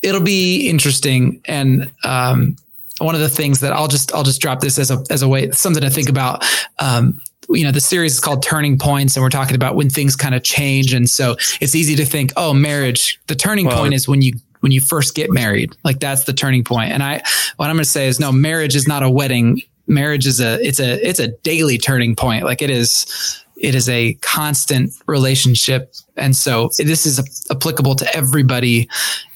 it'll 0.02 0.22
be 0.22 0.68
interesting 0.69 1.41
and. 1.45 1.91
Um, 2.03 2.56
one 3.02 3.15
of 3.15 3.22
the 3.22 3.30
things 3.30 3.61
that 3.61 3.72
I'll 3.72 3.88
just 3.88 4.14
I'll 4.14 4.23
just 4.23 4.41
drop 4.41 4.60
this 4.60 4.77
as 4.77 4.91
a 4.91 5.02
as 5.10 5.22
a 5.22 5.27
way 5.30 5.49
something 5.52 5.81
to 5.81 5.90
think 5.90 6.10
about. 6.10 6.44
Um, 6.80 7.22
you 7.49 7.64
know, 7.64 7.72
the 7.72 7.80
series 7.80 8.11
is 8.15 8.19
called 8.19 8.44
Turning 8.44 8.77
Points, 8.77 9.15
and 9.15 9.23
we're 9.23 9.30
talking 9.30 9.56
about 9.56 9.76
when 9.77 9.90
things 9.90 10.18
kind 10.18 10.36
of 10.36 10.44
change, 10.44 10.94
and 10.94 11.10
so 11.10 11.38
it's 11.61 11.76
easy 11.76 11.95
to 11.95 12.03
think, 12.06 12.34
oh, 12.36 12.53
marriage. 12.53 13.18
The 13.27 13.36
turning 13.36 13.68
Well- 13.68 13.77
point 13.80 13.94
is 13.94 14.06
when 14.06 14.22
you 14.22 14.34
when 14.60 14.72
you 14.72 14.81
first 14.81 15.15
get 15.15 15.31
married, 15.31 15.76
like 15.84 15.99
that's 15.99 16.26
the 16.26 16.34
turning 16.34 16.64
point. 16.64 16.91
And 16.91 17.02
I, 17.03 17.22
what 17.57 17.69
I'm 17.69 17.76
going 17.76 17.84
to 17.84 17.90
say 17.90 18.07
is, 18.07 18.19
no, 18.19 18.31
marriage 18.31 18.76
is 18.76 18.88
not 18.88 19.03
a 19.03 19.10
wedding. 19.10 19.61
Marriage 19.88 20.27
is 20.27 20.40
a 20.40 20.60
it's 20.65 20.80
a 20.80 21.07
it's 21.07 21.19
a 21.19 21.30
daily 21.40 21.77
turning 21.77 22.15
point. 22.15 22.44
Like 22.45 22.61
it 22.61 22.69
is 22.69 23.44
it 23.56 23.73
is 23.76 23.90
a 23.90 24.14
constant 24.22 24.94
relationship, 25.07 25.94
and 26.15 26.36
so 26.36 26.69
this 26.77 27.06
is 27.06 27.19
applicable 27.49 27.95
to 27.95 28.15
everybody. 28.15 28.88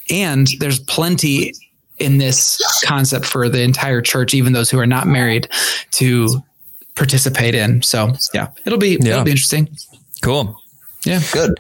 And 0.10 0.48
there's 0.60 0.80
plenty 0.80 1.54
in 1.98 2.18
this 2.20 2.60
concept 2.86 3.26
for 3.26 3.50
the 3.50 3.62
entire 3.62 4.02
church, 4.02 4.34
even 4.34 4.54
those 4.54 4.70
who 4.70 4.78
are 4.80 4.86
not 4.86 5.08
married, 5.08 5.48
to 5.91 6.41
participate 6.95 7.56
in. 7.56 7.82
So 7.82 8.14
yeah, 8.34 8.50
it'll 8.66 8.78
be 8.78 8.98
Yeah. 9.02 9.14
it'll 9.14 9.24
be 9.24 9.32
interesting. 9.32 9.76
Cool. 10.22 10.56
Yeah. 11.06 11.22
Good. 11.32 11.60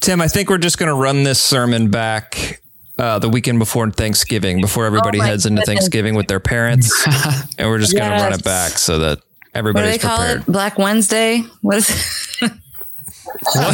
Tim, 0.00 0.20
I 0.20 0.28
think 0.28 0.48
we're 0.48 0.58
just 0.58 0.78
going 0.78 0.88
to 0.88 0.94
run 0.94 1.24
this 1.24 1.42
sermon 1.42 1.90
back 1.90 2.62
uh, 2.98 3.18
the 3.18 3.28
weekend 3.28 3.58
before 3.58 3.90
Thanksgiving, 3.90 4.60
before 4.60 4.86
everybody 4.86 5.18
Oh 5.18 5.22
my 5.22 5.28
heads 5.28 5.46
into 5.46 5.60
goodness. 5.60 5.80
Thanksgiving 5.80 6.14
with 6.14 6.28
their 6.28 6.40
parents. 6.40 6.90
and 7.58 7.68
we're 7.68 7.78
just 7.78 7.96
going 7.96 8.10
to 8.10 8.16
run 8.16 8.32
it 8.32 8.44
back 8.44 8.72
so 8.72 8.98
that 8.98 9.18
what 9.18 9.20
do 9.22 9.22
everybody's 9.54 9.92
they 9.92 9.98
call 9.98 10.16
prepared. 10.18 10.40
it? 10.40 10.46
Black 10.46 10.78
Wednesday. 10.78 11.42
What 11.62 11.76
is? 11.78 12.38
Oh 13.54 13.70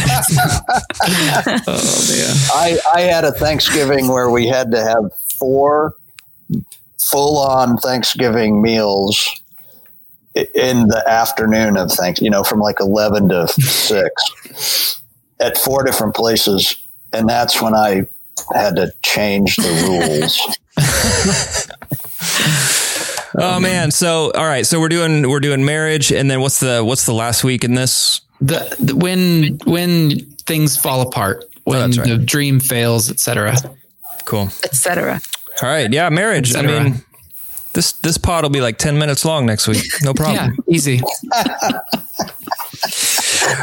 man. 2.10 2.36
I, 2.52 2.78
I 2.92 3.01
had 3.02 3.24
a 3.24 3.32
Thanksgiving 3.32 4.09
where 4.09 4.30
we 4.30 4.46
had 4.46 4.70
to 4.72 4.82
have 4.82 5.05
four 5.38 5.94
full 7.10 7.38
on 7.38 7.76
Thanksgiving 7.78 8.60
meals 8.60 9.28
in 10.34 10.88
the 10.88 11.02
afternoon 11.06 11.76
of 11.76 11.90
thanks, 11.92 12.20
you 12.20 12.30
know, 12.30 12.42
from 12.42 12.59
like 12.59 12.80
11 12.80 13.28
to 13.28 13.46
6 13.48 15.02
at 15.40 15.56
four 15.59 15.84
different 15.84 16.14
places. 16.14 16.76
And 17.12 17.28
that's 17.28 17.62
when 17.62 17.74
I 17.74 18.06
had 18.55 18.77
to 18.77 18.93
change 19.02 19.56
the 19.56 19.70
rules. 19.89 20.59
Oh 23.36 23.55
um, 23.55 23.62
man! 23.62 23.90
So 23.90 24.31
all 24.32 24.47
right, 24.47 24.65
so 24.65 24.78
we're 24.78 24.89
doing 24.89 25.28
we're 25.28 25.40
doing 25.40 25.65
marriage, 25.65 26.12
and 26.12 26.31
then 26.31 26.40
what's 26.40 26.61
the 26.61 26.85
what's 26.85 27.05
the 27.05 27.12
last 27.12 27.43
week 27.43 27.65
in 27.65 27.74
this? 27.74 28.20
The, 28.40 28.77
the 28.78 28.94
when 28.94 29.59
when 29.65 30.20
things 30.47 30.77
fall 30.77 31.01
apart, 31.01 31.44
oh, 31.44 31.61
when 31.65 31.81
that's 31.81 31.98
right. 31.98 32.09
the 32.09 32.19
dream 32.19 32.61
fails, 32.61 33.11
etc. 33.11 33.56
Cool. 34.24 34.51
Etc. 34.62 35.20
All 35.62 35.69
right, 35.69 35.93
yeah, 35.93 36.09
marriage. 36.11 36.55
I 36.55 36.62
mean, 36.62 37.02
this 37.73 37.93
this 37.93 38.19
pod 38.19 38.44
will 38.44 38.51
be 38.51 38.61
like 38.61 38.78
ten 38.78 38.98
minutes 38.98 39.24
long 39.24 39.47
next 39.47 39.66
week. 39.66 39.85
No 40.02 40.15
problem. 40.15 40.36
Yeah, 40.36 40.47
problem. 40.55 40.74
easy. 40.74 41.01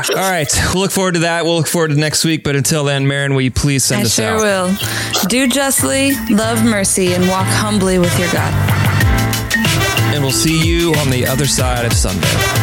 All 0.10 0.16
right, 0.30 0.48
we'll 0.74 0.84
look 0.84 0.92
forward 0.92 1.14
to 1.16 1.20
that. 1.22 1.44
We'll 1.44 1.56
look 1.58 1.68
forward 1.68 1.90
to 1.90 1.96
next 1.96 2.24
week. 2.24 2.44
But 2.44 2.56
until 2.56 2.84
then, 2.84 3.08
Marin, 3.08 3.34
will 3.34 3.42
you 3.42 3.52
please 3.52 3.84
send 3.84 4.02
I 4.02 4.04
us 4.06 4.14
sure 4.16 4.26
out? 4.26 4.42
will. 4.42 5.28
Do 5.28 5.48
justly, 5.48 6.14
love 6.30 6.64
mercy, 6.64 7.14
and 7.14 7.28
walk 7.28 7.48
humbly 7.48 7.98
with 8.00 8.18
your 8.20 8.32
God. 8.32 8.54
And 10.14 10.24
we'll 10.24 10.32
see 10.34 10.62
you 10.62 10.94
on 10.96 11.10
the 11.10 11.26
other 11.26 11.48
side 11.48 11.86
of 11.86 11.94
Sunday. 11.94 12.61